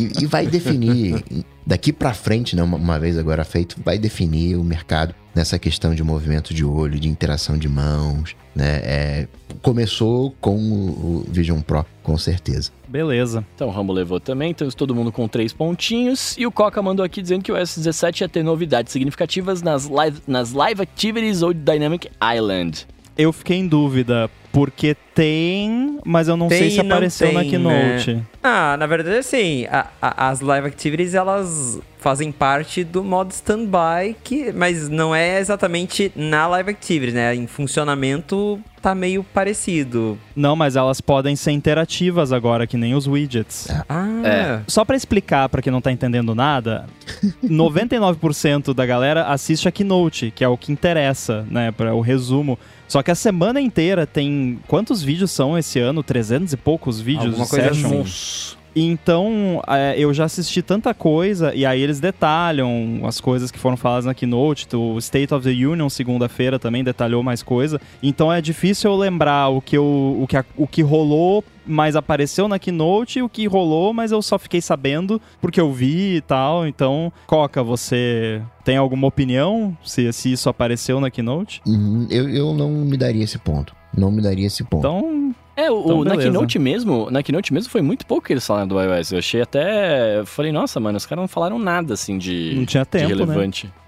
e, 0.00 0.24
e 0.24 0.26
vai 0.26 0.46
definir, 0.46 1.22
daqui 1.64 1.92
pra 1.92 2.12
frente, 2.12 2.56
né, 2.56 2.62
uma, 2.62 2.76
uma 2.76 2.98
vez 2.98 3.16
agora 3.16 3.44
feito, 3.44 3.76
vai 3.84 3.96
definir 3.98 4.56
o 4.56 4.64
mercado 4.64 5.14
nessa 5.34 5.58
questão 5.58 5.94
de 5.94 6.02
movimento 6.02 6.52
de 6.52 6.64
olho, 6.64 6.98
de 6.98 7.08
interação 7.08 7.56
de 7.56 7.68
mãos, 7.68 8.34
né? 8.54 8.80
É, 8.82 9.28
começou 9.62 10.34
com 10.40 10.56
o, 10.56 11.24
o 11.24 11.26
Vision 11.28 11.60
Pro, 11.60 11.84
com 12.02 12.16
certeza. 12.18 12.72
Beleza. 12.88 13.44
Então 13.54 13.68
o 13.68 13.70
Rambo 13.70 13.92
levou 13.92 14.18
também, 14.18 14.50
então 14.50 14.68
todo 14.70 14.94
mundo 14.94 15.12
com 15.12 15.28
três 15.28 15.52
pontinhos. 15.52 16.36
E 16.36 16.46
o 16.46 16.50
Coca 16.50 16.82
mandou 16.82 17.04
aqui 17.04 17.22
dizendo 17.22 17.42
que 17.42 17.52
o 17.52 17.54
S17 17.54 18.22
ia 18.22 18.28
ter 18.28 18.42
novidades 18.42 18.92
significativas 18.92 19.62
nas 19.62 19.88
live, 19.88 20.20
nas 20.26 20.52
live 20.52 20.82
activities 20.82 21.42
ou 21.42 21.54
Dynamic 21.54 22.10
Island. 22.36 22.86
Eu 23.16 23.32
fiquei 23.32 23.58
em 23.58 23.66
dúvida, 23.68 24.30
porque 24.52 24.96
tem, 25.14 25.98
mas 26.04 26.26
eu 26.28 26.36
não 26.36 26.48
Tem 26.48 26.58
sei 26.58 26.70
se 26.70 26.80
apareceu 26.80 27.32
na 27.32 27.40
tem, 27.40 27.50
Keynote. 27.50 28.22
Ah, 28.42 28.76
na 28.78 28.86
verdade, 28.86 29.18
assim, 29.18 29.66
a- 29.70 29.86
a- 30.00 30.28
as 30.30 30.40
live 30.40 30.66
activities, 30.66 31.12
elas 31.14 31.78
fazem 31.98 32.32
parte 32.32 32.82
do 32.82 33.04
modo 33.04 33.30
standby, 33.30 34.16
que, 34.24 34.50
mas 34.52 34.88
não 34.88 35.14
é 35.14 35.38
exatamente 35.38 36.10
na 36.16 36.46
live 36.46 36.70
activities, 36.70 37.12
né? 37.14 37.34
Em 37.34 37.46
funcionamento 37.46 38.58
tá 38.80 38.94
meio 38.94 39.22
parecido. 39.22 40.18
Não, 40.34 40.56
mas 40.56 40.74
elas 40.74 41.02
podem 41.02 41.36
ser 41.36 41.50
interativas 41.50 42.32
agora, 42.32 42.66
que 42.66 42.78
nem 42.78 42.94
os 42.94 43.06
widgets. 43.06 43.68
Ah, 43.86 44.06
É. 44.24 44.60
Só 44.66 44.82
pra 44.86 44.96
explicar 44.96 45.50
pra 45.50 45.60
quem 45.60 45.70
não 45.70 45.82
tá 45.82 45.92
entendendo 45.92 46.34
nada, 46.34 46.86
99% 47.44 48.72
da 48.72 48.86
galera 48.86 49.24
assiste 49.26 49.68
a 49.68 49.72
Keynote, 49.72 50.32
que 50.34 50.42
é 50.42 50.48
o 50.48 50.56
que 50.56 50.72
interessa, 50.72 51.46
né, 51.50 51.70
para 51.70 51.94
o 51.94 52.00
resumo. 52.00 52.58
Só 52.90 53.04
que 53.04 53.10
a 53.12 53.14
semana 53.14 53.60
inteira 53.60 54.04
tem 54.04 54.58
quantos 54.66 55.00
vídeos 55.00 55.30
são 55.30 55.56
esse 55.56 55.78
ano? 55.78 56.02
300 56.02 56.52
e 56.52 56.56
poucos 56.56 57.00
vídeos 57.00 57.26
Alguma 57.26 57.44
de 57.44 57.50
coisa 57.50 57.68
session? 57.72 58.00
assim. 58.02 58.56
Então, 58.74 59.60
é, 59.68 59.94
eu 59.98 60.12
já 60.14 60.24
assisti 60.24 60.60
tanta 60.62 60.92
coisa, 60.94 61.54
e 61.54 61.64
aí 61.66 61.80
eles 61.80 61.98
detalham 62.00 63.00
as 63.04 63.20
coisas 63.20 63.50
que 63.50 63.58
foram 63.58 63.76
faladas 63.76 64.04
na 64.06 64.14
Keynote. 64.14 64.66
O 64.74 64.96
State 64.98 65.32
of 65.34 65.44
the 65.44 65.50
Union, 65.66 65.88
segunda-feira, 65.88 66.58
também 66.58 66.82
detalhou 66.84 67.22
mais 67.22 67.42
coisa. 67.42 67.80
Então 68.02 68.32
é 68.32 68.40
difícil 68.40 68.90
eu 68.90 68.96
lembrar 68.96 69.48
o 69.48 69.60
que, 69.60 69.76
eu, 69.76 69.84
o 70.20 70.26
que, 70.28 70.36
a- 70.36 70.44
o 70.56 70.66
que 70.66 70.82
rolou, 70.82 71.44
mas 71.70 71.96
apareceu 71.96 72.48
na 72.48 72.58
Keynote, 72.58 73.18
e 73.18 73.22
o 73.22 73.28
que 73.28 73.46
rolou, 73.46 73.92
mas 73.94 74.12
eu 74.12 74.20
só 74.20 74.38
fiquei 74.38 74.60
sabendo 74.60 75.20
porque 75.40 75.60
eu 75.60 75.72
vi 75.72 76.16
e 76.16 76.20
tal. 76.20 76.66
Então, 76.66 77.12
Coca, 77.26 77.62
você 77.62 78.42
tem 78.64 78.76
alguma 78.76 79.06
opinião 79.06 79.76
se, 79.84 80.12
se 80.12 80.32
isso 80.32 80.48
apareceu 80.48 81.00
na 81.00 81.10
Keynote? 81.10 81.62
Uhum, 81.66 82.06
Eu, 82.10 82.28
eu 82.28 82.52
não 82.54 82.70
me 82.70 82.96
daria 82.96 83.24
esse 83.24 83.38
ponto. 83.38 83.74
Não 83.96 84.10
me 84.10 84.20
daria 84.22 84.46
esse 84.46 84.62
ponto. 84.64 84.80
Então, 84.86 85.34
É, 85.56 85.70
o, 85.70 85.80
Então, 85.84 85.98
o- 86.00 86.04
na. 86.04 86.16
Keynote 86.16 86.58
mesmo, 86.58 87.10
na 87.10 87.22
Keynote 87.22 87.52
mesmo 87.52 87.70
foi 87.70 87.82
muito 87.82 88.06
pouco 88.06 88.26
que 88.26 88.32
eles 88.32 88.46
falaram 88.46 88.68
do 88.68 88.80
iOS. 88.80 89.12
Eu 89.12 89.18
achei 89.18 89.42
até. 89.42 90.18
Eu 90.20 90.26
falei, 90.26 90.52
nossa, 90.52 90.78
mano, 90.80 90.96
os 90.96 91.04
caras 91.06 91.22
não 91.22 91.28
falaram 91.28 91.58
nada 91.58 91.94
assim 91.94 92.16
de. 92.16 92.52
não 92.56 92.64
tinha 92.64 92.84
de 92.84 92.88
tempo, 92.90 93.26
né? 93.26 93.34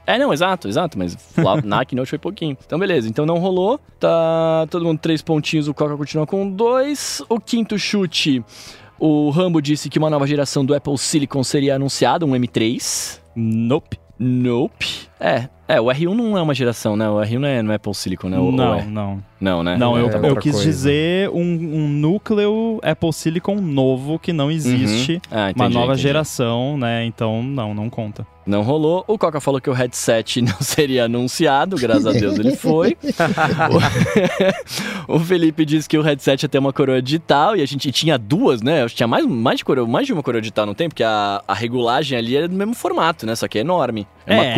É, 0.07 0.19
não, 0.19 0.33
exato, 0.33 0.69
exato, 0.69 0.99
mas 0.99 1.17
lá 1.37 1.61
na 1.63 1.85
Keynote 1.85 2.11
foi 2.11 2.19
pouquinho. 2.19 2.57
Então, 2.65 2.79
beleza, 2.79 3.09
então 3.09 3.25
não 3.25 3.39
rolou. 3.39 3.81
Tá 4.01 4.67
todo 4.71 4.85
mundo 4.85 4.99
três 4.99 5.23
pontinhos, 5.23 5.69
o 5.69 5.75
Coca 5.75 5.97
continua 5.97 6.27
com 6.27 6.49
dois. 6.51 7.23
O 7.29 7.39
quinto 7.39 7.79
chute, 7.79 8.45
o 8.99 9.31
Rambo 9.31 9.61
disse 9.61 9.89
que 9.89 9.99
uma 9.99 10.11
nova 10.11 10.27
geração 10.27 10.65
do 10.65 10.75
Apple 10.75 10.99
Silicon 10.99 11.43
seria 11.45 11.77
anunciada, 11.77 12.27
um 12.27 12.33
M3. 12.33 13.21
Nope. 13.35 13.99
Nope. 14.19 15.09
É, 15.23 15.49
é, 15.69 15.81
o 15.81 15.85
R1 15.87 16.15
não 16.15 16.37
é 16.37 16.43
uma 16.43 16.53
geração, 16.53 16.97
né? 16.97 17.09
O 17.09 17.15
R1 17.21 17.39
não 17.39 17.49
é 17.49 17.63
no 17.63 17.73
Apple 17.73 17.95
Silicon, 17.95 18.29
né? 18.29 18.39
Ou 18.39 18.51
não, 18.51 18.75
é? 18.75 18.85
não. 18.85 19.23
Não, 19.41 19.63
né? 19.63 19.77
Não, 19.77 19.97
eu, 19.97 20.09
É 20.09 20.31
eu 20.31 20.37
quis 20.37 20.53
coisa. 20.53 20.69
dizer 20.69 21.29
um, 21.31 21.41
um 21.41 21.89
núcleo 21.89 22.81
Apple 22.83 23.13
Silicon 23.13 23.57
novo 23.57 24.19
que 24.19 24.33
não 24.33 24.51
existe. 24.51 25.15
Uhum. 25.15 25.21
Ah, 25.31 25.37
Uma 25.37 25.51
entendi, 25.51 25.75
nova 25.75 25.93
entendi. 25.93 26.03
geração, 26.03 26.77
né? 26.77 27.05
Então, 27.05 27.43
não, 27.43 27.75
não 27.75 27.89
conta. 27.89 28.27
Não 28.45 28.63
rolou. 28.63 29.05
O 29.07 29.17
Coca 29.17 29.41
falou 29.41 29.61
que 29.61 29.71
o 29.71 29.73
headset 29.73 30.43
não 30.43 30.61
seria 30.61 31.05
anunciado, 31.05 31.77
graças 31.77 32.07
a 32.07 32.13
Deus 32.13 32.39
ele 32.39 32.57
foi. 32.57 32.97
o, 35.09 35.15
o 35.17 35.21
Felipe 35.21 35.65
disse 35.65 35.89
que 35.89 35.99
o 35.99 36.03
headset 36.03 36.45
ia 36.45 36.49
ter 36.49 36.59
uma 36.59 36.73
coroa 36.73 37.01
digital 37.01 37.57
e 37.57 37.63
a 37.63 37.67
gente 37.67 37.91
tinha 37.91 38.19
duas, 38.19 38.63
né? 38.63 38.85
Acho 38.85 38.95
que 38.95 38.99
Tinha 38.99 39.09
mais, 39.09 39.27
mais, 39.27 39.59
de, 39.59 39.65
coroa, 39.65 39.87
mais 39.87 40.07
de 40.07 40.13
uma 40.13 40.23
coroa 40.23 40.41
digital, 40.41 40.67
não 40.67 40.75
tem? 40.75 40.89
Porque 40.89 41.03
a, 41.03 41.43
a 41.47 41.55
regulagem 41.55 42.19
ali 42.19 42.37
é 42.37 42.47
do 42.47 42.55
mesmo 42.55 42.75
formato, 42.75 43.27
né? 43.27 43.35
Só 43.35 43.49
que 43.49 43.59
é 43.59 43.61
enorme. 43.61 44.07
É, 44.27 44.35
uma 44.35 44.55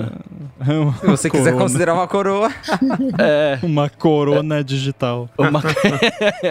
É. 0.00 1.00
Se 1.00 1.06
você 1.06 1.30
quiser 1.30 1.56
considerar 1.56 1.94
uma 1.94 2.06
coroa. 2.06 2.50
É. 3.18 3.58
Uma 3.62 3.88
corona 3.88 4.62
digital. 4.62 5.28
Uma... 5.36 5.62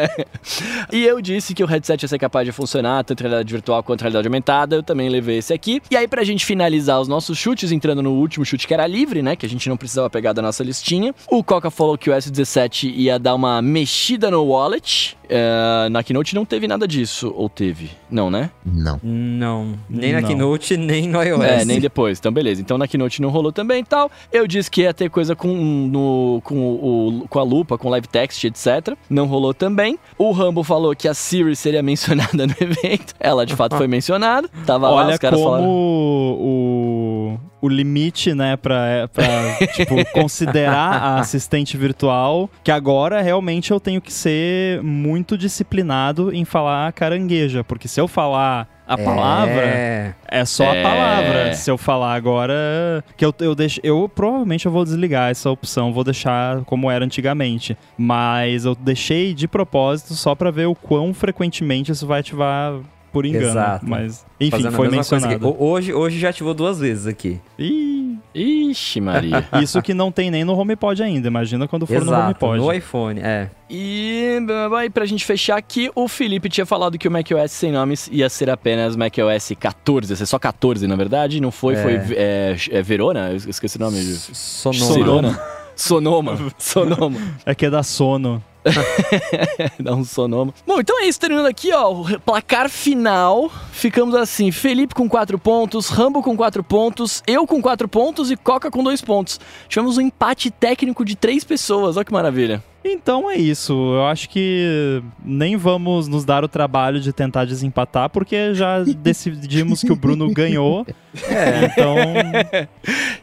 e 0.92 1.06
eu 1.06 1.22
disse 1.22 1.54
que 1.54 1.64
o 1.64 1.68
headset 1.68 2.04
ia 2.04 2.08
ser 2.08 2.20
capaz 2.20 2.46
de 2.46 2.52
funcionar 2.52 3.04
tanto 3.04 3.22
em 3.22 3.24
realidade 3.24 3.52
virtual 3.52 3.82
quanto 3.84 4.02
em 4.02 4.04
realidade 4.04 4.28
aumentada. 4.28 4.76
Eu 4.76 4.84
também 4.84 5.10
levei 5.10 5.38
esse 5.38 5.54
aqui. 5.54 5.82
E 5.90 5.98
aí, 5.98 6.08
pra 6.08 6.24
gente 6.24 6.46
finalizar 6.46 7.00
os 7.00 7.08
nossos 7.08 7.38
chutes, 7.38 7.72
entrando 7.72 8.02
no 8.02 8.12
último 8.12 8.46
chute 8.46 8.68
que 8.68 8.74
era 8.74 8.86
livre, 8.86 9.22
né? 9.22 9.36
Que 9.36 9.46
a 9.46 9.50
gente 9.50 9.68
não 9.70 9.78
precisava 9.78 10.10
pegar 10.10 10.34
da 10.34 10.42
nossa 10.42 10.64
listinha. 10.64 11.14
O 11.28 11.44
Coca 11.44 11.72
falou 11.72 11.98
que 11.98 12.10
o 12.10 12.14
S17 12.14 12.92
ia 12.94 13.18
dar 13.18 13.36
uma 13.36 13.62
mexida 13.62 14.30
no 14.30 14.44
wallet. 14.44 15.18
É, 15.32 15.88
na 15.90 16.02
Keynote 16.02 16.34
não 16.34 16.44
teve 16.44 16.68
nada 16.68 16.88
disso. 16.88 17.32
Ou 17.36 17.48
teve? 17.48 17.92
Não, 18.10 18.32
né? 18.32 18.50
Não. 18.66 19.00
Não. 19.04 19.80
Nem 19.88 20.12
na 20.14 20.22
Não. 20.22 20.28
Keynote, 20.28 20.76
nem 20.76 21.08
no 21.08 21.22
iOS. 21.22 21.42
É, 21.44 21.64
nem 21.66 21.80
depois. 21.80 22.18
Então, 22.18 22.32
beleza. 22.32 22.62
Então, 22.62 22.78
na 22.78 22.88
Keynote 22.88 23.22
não 23.22 23.30
rolou 23.30 23.39
também 23.52 23.82
e 23.82 23.86
tal. 23.86 24.12
Eu 24.32 24.46
disse 24.46 24.70
que 24.70 24.82
ia 24.82 24.94
ter 24.94 25.10
coisa 25.10 25.36
com, 25.36 25.48
no, 25.48 26.42
com, 26.44 26.56
o, 26.56 27.26
com 27.30 27.40
a 27.40 27.44
lupa, 27.44 27.78
com 27.78 27.90
live 27.90 28.08
text, 28.08 28.44
etc. 28.44 28.96
Não 29.10 29.26
rolou 29.26 29.54
também. 29.54 29.98
O 30.18 30.32
Rumble 30.32 30.64
falou 30.64 30.96
que 30.96 31.08
a 31.08 31.14
Siri 31.14 31.56
seria 31.56 31.82
mencionada 31.84 32.46
no 32.46 32.56
evento. 32.60 33.16
Ela, 33.20 33.46
de 33.46 33.56
fato, 33.56 33.78
foi 33.78 33.88
mencionada. 33.90 34.50
Tava 34.66 34.90
lá, 34.90 34.96
Olha 35.06 35.14
os 35.14 35.20
caras 35.20 35.40
como 35.40 35.52
falaram... 35.52 35.70
o, 35.70 37.40
o 37.62 37.70
limite, 37.70 38.34
né, 38.34 38.56
pra, 38.58 39.10
pra 39.14 39.28
tipo, 39.74 39.96
considerar 40.12 41.02
a 41.02 41.20
assistente 41.20 41.78
virtual, 41.78 42.50
que 42.64 42.72
agora 42.72 43.22
realmente 43.22 43.72
eu 43.72 43.80
tenho 43.80 44.02
que 44.02 44.12
ser 44.12 44.82
muito 44.82 45.38
disciplinado 45.38 46.34
em 46.34 46.46
falar 46.46 46.92
carangueja, 46.94 47.64
porque 47.64 47.88
se 47.88 48.00
eu 48.00 48.08
falar 48.08 48.68
a 48.90 48.98
palavra, 48.98 49.62
É. 49.62 50.14
é 50.28 50.46
só 50.46 50.64
É. 50.66 50.80
a 50.80 50.84
palavra. 50.84 51.54
Se 51.54 51.70
eu 51.70 51.78
falar 51.78 52.14
agora, 52.16 53.04
que 53.16 53.24
eu, 53.24 53.34
eu 53.40 53.54
deixo, 53.54 53.80
eu 53.84 54.10
provavelmente 54.14 54.66
eu 54.66 54.72
vou 54.72 54.84
desligar 54.84 55.30
essa 55.30 55.50
opção, 55.50 55.94
vou 55.94 56.04
deixar 56.04 56.62
como 56.66 56.90
era 56.90 57.06
antigamente, 57.06 57.78
mas 57.98 58.66
eu 58.66 58.74
deixei 58.76 59.34
de 59.34 59.48
propósito 59.48 60.14
só 60.16 60.34
pra 60.36 60.50
ver 60.52 60.66
o 60.68 60.76
quão 60.76 61.14
frequentemente 61.14 61.92
isso 61.92 62.08
vai 62.08 62.20
ativar 62.22 62.74
por 63.12 63.26
engano, 63.26 63.48
Exato. 63.48 63.86
mas 63.88 64.26
enfim, 64.40 64.52
Fazendo 64.52 64.72
foi 64.76 64.90
mencionado. 64.90 65.56
Hoje, 65.62 65.94
hoje 65.94 66.20
já 66.20 66.30
ativou 66.30 66.54
duas 66.54 66.80
vezes 66.80 67.08
aqui. 67.08 67.40
Ih, 67.58 68.18
Ixi, 68.34 69.02
Maria. 69.02 69.48
isso 69.62 69.82
que 69.82 69.94
não 69.94 70.12
tem 70.12 70.30
nem 70.30 70.44
no 70.44 70.54
HomePod 70.54 71.02
ainda, 71.02 71.28
imagina 71.28 71.68
quando 71.68 71.86
for 71.86 71.98
no 72.00 72.12
Exato, 72.12 72.24
HomePod. 72.26 72.58
no 72.58 72.74
iPhone, 72.74 73.20
é. 73.22 73.50
e 73.70 74.38
aí, 74.78 74.90
pra 74.90 75.06
gente 75.06 75.26
fechar 75.26 75.58
aqui, 75.58 75.90
o 75.96 76.08
Felipe 76.08 76.50
tinha 76.50 76.66
falado 76.66 76.98
que 76.98 77.08
o 77.08 77.12
macOS 77.12 77.52
sem 77.52 77.72
nomes 77.72 78.10
ia 78.12 78.30
ser 78.30 78.50
apenas 78.50 78.96
macOS 78.96 79.52
14. 79.60 80.12
Ia 80.14 80.16
ser 80.16 80.26
só 80.26 80.38
14, 80.40 80.88
na 80.88 80.96
verdade. 80.96 81.42
Não 81.42 81.52
foi, 81.52 81.76
É. 81.76 81.84
foi 81.84 81.94
é, 82.16 82.56
é 82.72 82.82
Verona? 82.82 83.32
Eu 83.32 83.38
esqueci 83.38 83.78
o 83.78 83.80
nome. 83.80 83.98
Sonoma. 84.02 84.94
Cirona. 84.94 85.42
Sonoma. 85.76 86.38
Sonoma. 86.58 87.20
É 87.46 87.56
que 87.56 87.66
é 87.66 87.70
da 87.70 87.84
sono. 87.84 88.44
Dá 89.80 89.94
um 89.94 90.04
sonoma. 90.04 90.54
Bom, 90.66 90.80
então 90.80 91.00
é 91.02 91.08
isso. 91.08 91.20
Terminando 91.20 91.48
aqui, 91.48 91.72
ó. 91.74 91.92
O 91.92 92.20
placar 92.20 92.70
final. 92.70 93.52
Ficamos 93.72 94.16
assim: 94.16 94.52
Felipe 94.52 94.94
com 94.94 95.08
4 95.08 95.38
pontos, 95.40 95.90
Rambo 95.90 96.22
com 96.22 96.36
4 96.36 96.64
pontos, 96.64 97.24
eu 97.26 97.46
com 97.48 97.62
4 97.62 97.88
pontos 97.88 98.32
e 98.32 98.38
Coca 98.38 98.70
com 98.70 98.84
2 98.84 99.02
pontos. 99.02 99.40
Tivemos 99.68 99.98
um 99.98 100.02
empate 100.02 100.52
técnico 100.52 101.06
de 101.06 101.16
3 101.16 101.44
pessoas. 101.44 101.96
Olha 101.98 102.06
que 102.06 102.12
maravilha. 102.14 102.64
Então 102.84 103.30
é 103.30 103.36
isso. 103.36 103.74
Eu 103.74 104.06
acho 104.06 104.30
que 104.30 105.04
nem 105.24 105.58
vamos 105.58 106.08
nos 106.08 106.24
dar 106.24 106.46
o 106.46 106.48
trabalho 106.48 107.02
de 107.02 107.12
tentar 107.12 107.44
desempatar, 107.46 108.10
porque 108.10 108.54
já 108.54 108.80
decidimos 108.98 109.82
que 109.82 109.92
o 109.92 109.96
Bruno 109.96 110.32
ganhou. 110.32 110.86
É. 111.28 111.66
Então, 111.66 111.96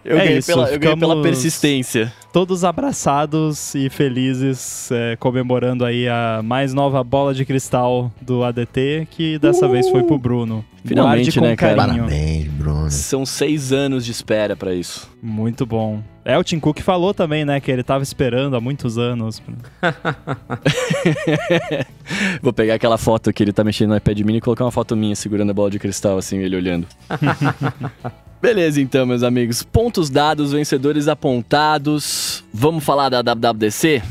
Eu, 0.04 0.18
É 0.18 0.24
ganhei, 0.24 0.38
isso, 0.38 0.48
pela, 0.48 0.68
eu 0.70 0.78
ganhei 0.80 0.96
pela 0.96 1.22
persistência. 1.22 2.12
todos 2.32 2.64
abraçados 2.64 3.76
e 3.76 3.88
felizes, 3.88 4.90
é, 4.90 5.14
comemorando 5.36 5.84
aí 5.84 6.08
a 6.08 6.40
mais 6.42 6.72
nova 6.72 7.04
bola 7.04 7.34
de 7.34 7.44
cristal 7.44 8.10
do 8.22 8.42
ADT, 8.42 9.06
que 9.10 9.38
dessa 9.38 9.68
vez 9.68 9.86
foi 9.90 10.02
pro 10.02 10.18
Bruno. 10.18 10.64
Finalmente, 10.82 11.38
né, 11.38 11.54
cara? 11.54 11.76
carinho. 11.76 12.04
Parabéns, 12.04 12.46
Bruno. 12.46 12.90
São 12.90 13.26
6 13.26 13.70
anos 13.70 14.02
de 14.02 14.12
espera 14.12 14.56
pra 14.56 14.74
isso. 14.74 15.10
Muito 15.22 15.66
bom. 15.66 16.02
É, 16.24 16.38
o 16.38 16.42
Tim 16.42 16.58
Cook 16.58 16.80
falou 16.80 17.12
também, 17.12 17.44
né, 17.44 17.60
que 17.60 17.70
ele 17.70 17.82
tava 17.82 18.02
esperando 18.02 18.56
há 18.56 18.60
muitos 18.62 18.96
anos. 18.96 19.42
Vou 22.40 22.52
pegar 22.52 22.74
aquela 22.74 22.96
foto 22.96 23.30
que 23.30 23.42
ele 23.42 23.52
tá 23.52 23.62
mexendo 23.62 23.90
no 23.90 23.96
iPad 23.96 24.18
mini 24.20 24.38
e 24.38 24.40
colocar 24.40 24.64
uma 24.64 24.72
foto 24.72 24.96
minha 24.96 25.14
segurando 25.14 25.50
a 25.50 25.54
bola 25.54 25.70
de 25.70 25.78
cristal, 25.78 26.16
assim, 26.16 26.38
ele 26.38 26.56
olhando. 26.56 26.86
Beleza, 28.40 28.80
então, 28.80 29.04
meus 29.04 29.22
amigos. 29.22 29.62
Pontos 29.62 30.08
dados, 30.08 30.52
vencedores 30.52 31.08
apontados. 31.08 32.42
Vamos 32.54 32.82
falar 32.82 33.10
da 33.10 33.20
WWDC? 33.20 34.02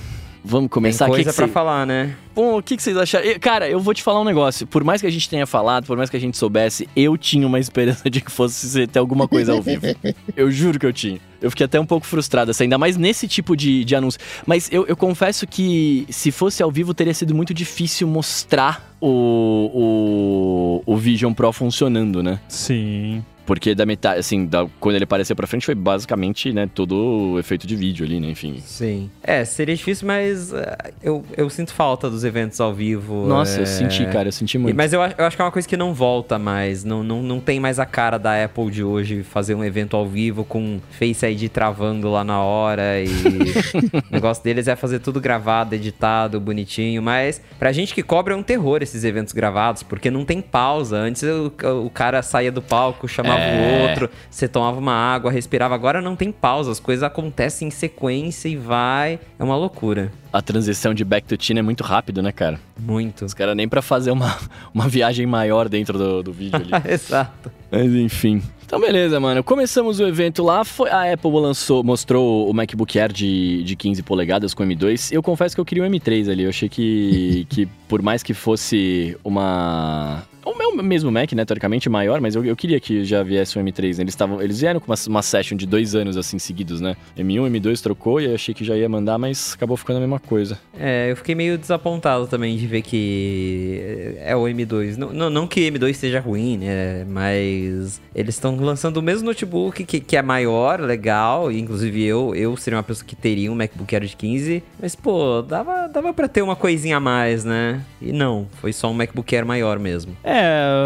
Vamos 0.47 0.65
Tem 0.65 0.69
começar 0.69 1.07
coisa 1.07 1.21
aqui. 1.23 1.29
que 1.31 1.35
pra 1.35 1.47
cê- 1.47 1.51
falar, 1.53 1.85
né? 1.87 2.15
Bom, 2.35 2.59
o 2.59 2.61
que, 2.61 2.77
que 2.77 2.83
vocês 2.83 2.95
acharam? 2.95 3.25
Cara, 3.39 3.67
eu 3.67 3.79
vou 3.79 3.93
te 3.93 4.03
falar 4.03 4.21
um 4.21 4.23
negócio. 4.23 4.67
Por 4.67 4.83
mais 4.83 5.01
que 5.01 5.07
a 5.07 5.09
gente 5.09 5.27
tenha 5.29 5.47
falado, 5.47 5.85
por 5.87 5.97
mais 5.97 6.09
que 6.09 6.17
a 6.17 6.19
gente 6.19 6.37
soubesse, 6.37 6.87
eu 6.95 7.17
tinha 7.17 7.47
uma 7.47 7.59
esperança 7.59 8.07
de 8.11 8.21
que 8.21 8.29
fosse 8.31 8.85
ter 8.87 8.99
alguma 8.99 9.27
coisa 9.27 9.53
ao 9.53 9.61
vivo. 9.61 9.81
Eu 10.35 10.51
juro 10.51 10.77
que 10.77 10.85
eu 10.85 10.91
tinha. 10.93 11.19
Eu 11.41 11.49
fiquei 11.49 11.65
até 11.65 11.79
um 11.79 11.85
pouco 11.85 12.05
frustrado, 12.05 12.51
assim, 12.51 12.63
ainda 12.65 12.77
mais 12.77 12.97
nesse 12.97 13.27
tipo 13.27 13.55
de, 13.55 13.83
de 13.85 13.95
anúncio. 13.95 14.19
Mas 14.45 14.69
eu, 14.71 14.85
eu 14.85 14.95
confesso 14.97 15.47
que 15.47 16.05
se 16.09 16.29
fosse 16.31 16.61
ao 16.61 16.69
vivo, 16.71 16.93
teria 16.93 17.13
sido 17.13 17.33
muito 17.33 17.53
difícil 17.53 18.07
mostrar 18.07 18.95
o, 19.01 20.81
o, 20.85 20.93
o 20.93 20.97
Vision 20.97 21.33
Pro 21.33 21.51
funcionando, 21.53 22.21
né? 22.21 22.39
Sim. 22.47 23.23
Porque 23.45 23.75
da 23.75 23.85
metade, 23.85 24.19
assim, 24.19 24.45
da- 24.45 24.67
quando 24.79 24.95
ele 24.95 25.03
apareceu 25.03 25.35
pra 25.35 25.45
frente, 25.47 25.65
foi 25.65 25.75
basicamente, 25.75 26.51
né, 26.51 26.69
todo 26.73 26.95
o 27.33 27.39
efeito 27.39 27.67
de 27.67 27.75
vídeo 27.75 28.05
ali, 28.05 28.19
né? 28.19 28.27
Enfim. 28.29 28.59
Sim. 28.65 29.09
É, 29.23 29.45
seria 29.45 29.75
difícil, 29.75 30.07
mas 30.07 30.51
é, 30.53 30.77
eu, 31.03 31.23
eu 31.37 31.49
sinto 31.49 31.73
falta 31.73 32.09
dos 32.09 32.23
eventos 32.23 32.59
ao 32.59 32.73
vivo. 32.73 33.27
Nossa, 33.27 33.59
é... 33.59 33.61
eu 33.61 33.65
senti, 33.65 34.05
cara, 34.07 34.27
eu 34.27 34.31
senti 34.31 34.57
E- 34.57 34.59
muito. 34.59 34.75
Mas 34.75 34.93
eu, 34.93 35.01
acho- 35.01 35.15
eu 35.17 35.25
acho 35.25 35.35
que 35.35 35.41
é 35.41 35.45
uma 35.45 35.51
coisa 35.51 35.67
que 35.67 35.77
não 35.77 35.93
volta 35.93 36.39
mais. 36.39 36.83
Não, 36.83 37.03
não, 37.03 37.21
não 37.21 37.39
tem 37.39 37.59
mais 37.59 37.79
a 37.79 37.85
cara 37.85 38.17
da 38.17 38.43
Apple 38.43 38.71
de 38.71 38.83
hoje 38.83 39.23
fazer 39.23 39.53
um 39.55 39.63
evento 39.63 39.95
ao 39.95 40.07
vivo 40.07 40.43
com 40.43 40.79
Face 40.91 41.25
ID 41.25 41.49
travando 41.49 42.09
lá 42.11 42.23
na 42.23 42.41
hora. 42.41 42.99
E 43.03 43.07
o 44.09 44.13
negócio 44.13 44.43
deles 44.43 44.67
é 44.67 44.75
fazer 44.75 44.99
tudo 44.99 45.19
gravado, 45.21 45.75
editado, 45.75 46.39
bonitinho. 46.39 47.01
Mas 47.01 47.41
pra 47.59 47.71
gente 47.71 47.93
que 47.93 48.01
cobra 48.01 48.33
é 48.33 48.37
um 48.37 48.43
terror 48.43 48.81
esses 48.81 49.03
eventos 49.03 49.33
gravados, 49.33 49.83
porque 49.83 50.09
não 50.09 50.25
tem 50.25 50.41
pausa. 50.41 50.97
Antes 50.97 51.23
o, 51.23 51.51
o 51.85 51.89
cara 51.89 52.21
saía 52.21 52.51
do 52.51 52.61
palco, 52.61 53.07
chamava 53.07 53.34
É. 53.34 53.34
o 53.35 53.89
outro, 53.89 54.09
você 54.29 54.47
tomava 54.47 54.79
uma 54.79 54.93
água, 54.93 55.31
respirava. 55.31 55.75
Agora 55.75 56.01
não 56.01 56.15
tem 56.15 56.31
pausa, 56.31 56.71
as 56.71 56.79
coisas 56.79 57.03
acontecem 57.03 57.67
em 57.67 57.71
sequência 57.71 58.47
e 58.47 58.55
vai. 58.55 59.19
É 59.37 59.43
uma 59.43 59.55
loucura. 59.55 60.11
A 60.31 60.41
transição 60.41 60.93
de 60.93 61.05
back 61.05 61.27
to 61.27 61.37
teen 61.37 61.57
é 61.57 61.61
muito 61.61 61.83
rápido, 61.83 62.21
né, 62.21 62.31
cara? 62.31 62.59
Muito. 62.77 63.23
Os 63.23 63.33
caras 63.33 63.55
nem 63.55 63.67
pra 63.67 63.81
fazer 63.81 64.11
uma, 64.11 64.37
uma 64.73 64.87
viagem 64.87 65.25
maior 65.25 65.69
dentro 65.69 65.97
do, 65.97 66.23
do 66.23 66.33
vídeo 66.33 66.57
ali. 66.57 66.71
Exato. 66.91 67.51
Mas 67.71 67.93
enfim. 67.93 68.41
Então 68.65 68.79
beleza, 68.79 69.19
mano. 69.19 69.43
Começamos 69.43 69.99
o 69.99 70.07
evento 70.07 70.43
lá. 70.43 70.65
Foi, 70.65 70.89
a 70.89 71.13
Apple 71.13 71.31
lançou, 71.31 71.83
mostrou 71.83 72.49
o 72.49 72.53
MacBook 72.53 72.99
Air 72.99 73.13
de, 73.13 73.63
de 73.63 73.75
15 73.75 74.01
polegadas 74.03 74.53
com 74.53 74.63
M2. 74.63 75.11
Eu 75.11 75.21
confesso 75.21 75.55
que 75.55 75.61
eu 75.61 75.65
queria 75.65 75.83
um 75.83 75.87
M3 75.87 76.31
ali. 76.31 76.43
Eu 76.43 76.49
achei 76.49 76.67
que, 76.67 77.45
que 77.49 77.67
por 77.87 78.01
mais 78.01 78.23
que 78.23 78.33
fosse 78.33 79.15
uma... 79.23 80.23
O 80.45 80.55
meu 80.55 80.71
mesmo 80.83 81.11
Mac, 81.11 81.31
né, 81.33 81.43
teoricamente 81.43 81.89
maior, 81.89 82.21
mas 82.21 82.35
eu, 82.35 82.45
eu 82.45 82.55
queria 82.55 82.79
que 82.79 83.03
já 83.03 83.23
viesse 83.23 83.57
um 83.57 83.63
M3. 83.63 83.97
né? 83.97 84.03
Eles, 84.03 84.15
tavam, 84.15 84.41
eles 84.41 84.59
vieram 84.59 84.79
com 84.79 84.91
uma, 84.91 84.97
uma 85.07 85.21
session 85.23 85.57
de 85.57 85.65
dois 85.65 85.95
anos, 85.95 86.15
assim, 86.17 86.37
seguidos, 86.37 86.79
né? 86.79 86.95
M1, 87.17 87.49
M2 87.49 87.81
trocou 87.81 88.21
e 88.21 88.25
eu 88.25 88.35
achei 88.35 88.53
que 88.53 88.63
já 88.63 88.77
ia 88.77 88.87
mandar, 88.87 89.17
mas 89.17 89.53
acabou 89.55 89.75
ficando 89.75 89.97
a 89.97 89.99
mesma 90.01 90.19
coisa. 90.19 90.59
É, 90.79 91.09
eu 91.09 91.15
fiquei 91.15 91.33
meio 91.33 91.57
desapontado 91.57 92.27
também 92.27 92.55
de 92.57 92.67
ver 92.67 92.83
que 92.83 94.15
é 94.19 94.35
o 94.35 94.43
M2. 94.43 94.97
Não, 94.97 95.11
não, 95.11 95.29
não 95.29 95.47
que 95.47 95.71
M2 95.71 95.93
seja 95.93 96.19
ruim, 96.19 96.57
né? 96.57 97.05
Mas 97.05 97.99
eles 98.13 98.35
estão 98.35 98.55
lançando 98.57 98.97
o 98.97 99.01
mesmo 99.01 99.25
notebook 99.25 99.83
que, 99.83 99.99
que 99.99 100.15
é 100.15 100.21
maior, 100.21 100.79
legal. 100.79 101.51
E, 101.51 101.59
inclusive 101.59 102.03
eu, 102.03 102.35
eu 102.35 102.55
seria 102.57 102.77
uma 102.77 102.83
pessoa 102.83 103.05
que 103.05 103.15
teria 103.15 103.51
um 103.51 103.55
MacBook 103.55 103.95
Air 103.95 104.05
de 104.05 104.15
15. 104.15 104.63
Mas, 104.79 104.95
pô, 104.95 105.41
dava, 105.41 105.87
dava 105.87 106.13
pra 106.13 106.27
ter 106.27 106.41
uma 106.41 106.55
coisinha 106.55 106.97
a 106.97 106.99
mais, 106.99 107.43
né? 107.43 107.81
E 108.01 108.11
não, 108.11 108.47
foi 108.61 108.71
só 108.71 108.91
um 108.91 108.93
MacBook 108.93 109.35
Air 109.35 109.45
maior 109.45 109.79
mesmo. 109.79 110.15
É, 110.23 110.34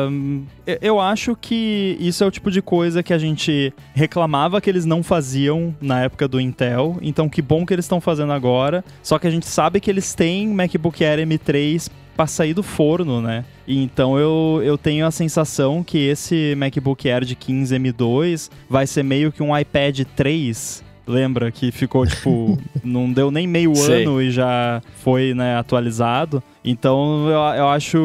hum, 0.10 0.44
eu- 0.82 1.00
acho 1.00 1.36
que 1.36 1.98
isso 2.00 2.24
é 2.24 2.28
o 2.28 2.32
tipo 2.32 2.52
de 2.52 2.62
coisa 2.62 3.02
que 3.02 3.14
a 3.14 3.18
gente 3.18 3.74
reclamava 3.94 4.60
que 4.60 4.70
eles 4.70 4.86
não 4.86 5.02
faziam 5.02 5.76
na 5.82 6.02
época 6.04 6.28
do 6.28 6.40
Intel. 6.40 6.98
Então, 7.02 7.30
que 7.30 7.42
bom 7.42 7.66
que 7.66 7.74
eles 7.74 7.86
estão 7.86 8.02
fazendo 8.02 8.34
agora. 8.34 8.84
Só 9.02 9.18
que 9.18 9.28
a 9.28 9.32
gente 9.32 9.46
sabe 9.46 9.80
que 9.80 9.90
eles 9.90 10.14
têm 10.14 10.48
MacBook 10.48 11.04
Air 11.04 11.20
M3 11.26 11.90
para 12.16 12.28
sair 12.28 12.54
do 12.54 12.62
forno, 12.62 13.22
né? 13.22 13.46
Então 13.66 14.20
eu, 14.20 14.62
eu 14.62 14.78
tenho 14.78 15.06
a 15.06 15.12
sensação 15.12 15.82
que 15.82 15.98
esse 15.98 16.54
MacBook 16.58 17.10
Air 17.10 17.24
de 17.24 17.34
15 17.34 17.74
M2 17.78 18.50
vai 18.70 18.86
ser 18.86 19.04
meio 19.04 19.32
que 19.32 19.42
um 19.42 19.58
iPad 19.58 20.02
3. 20.18 20.84
Lembra 21.10 21.52
que 21.52 21.72
ficou 21.72 22.06
tipo, 22.06 22.56
não 22.86 23.12
deu 23.12 23.32
nem 23.32 23.48
meio 23.48 23.74
Sei. 23.76 24.04
ano 24.04 24.22
e 24.22 24.30
já 24.30 24.80
foi 24.98 25.34
né, 25.34 25.58
atualizado. 25.58 26.44
Então 26.64 27.28
eu, 27.28 27.58
eu 27.58 27.68
acho. 27.68 27.98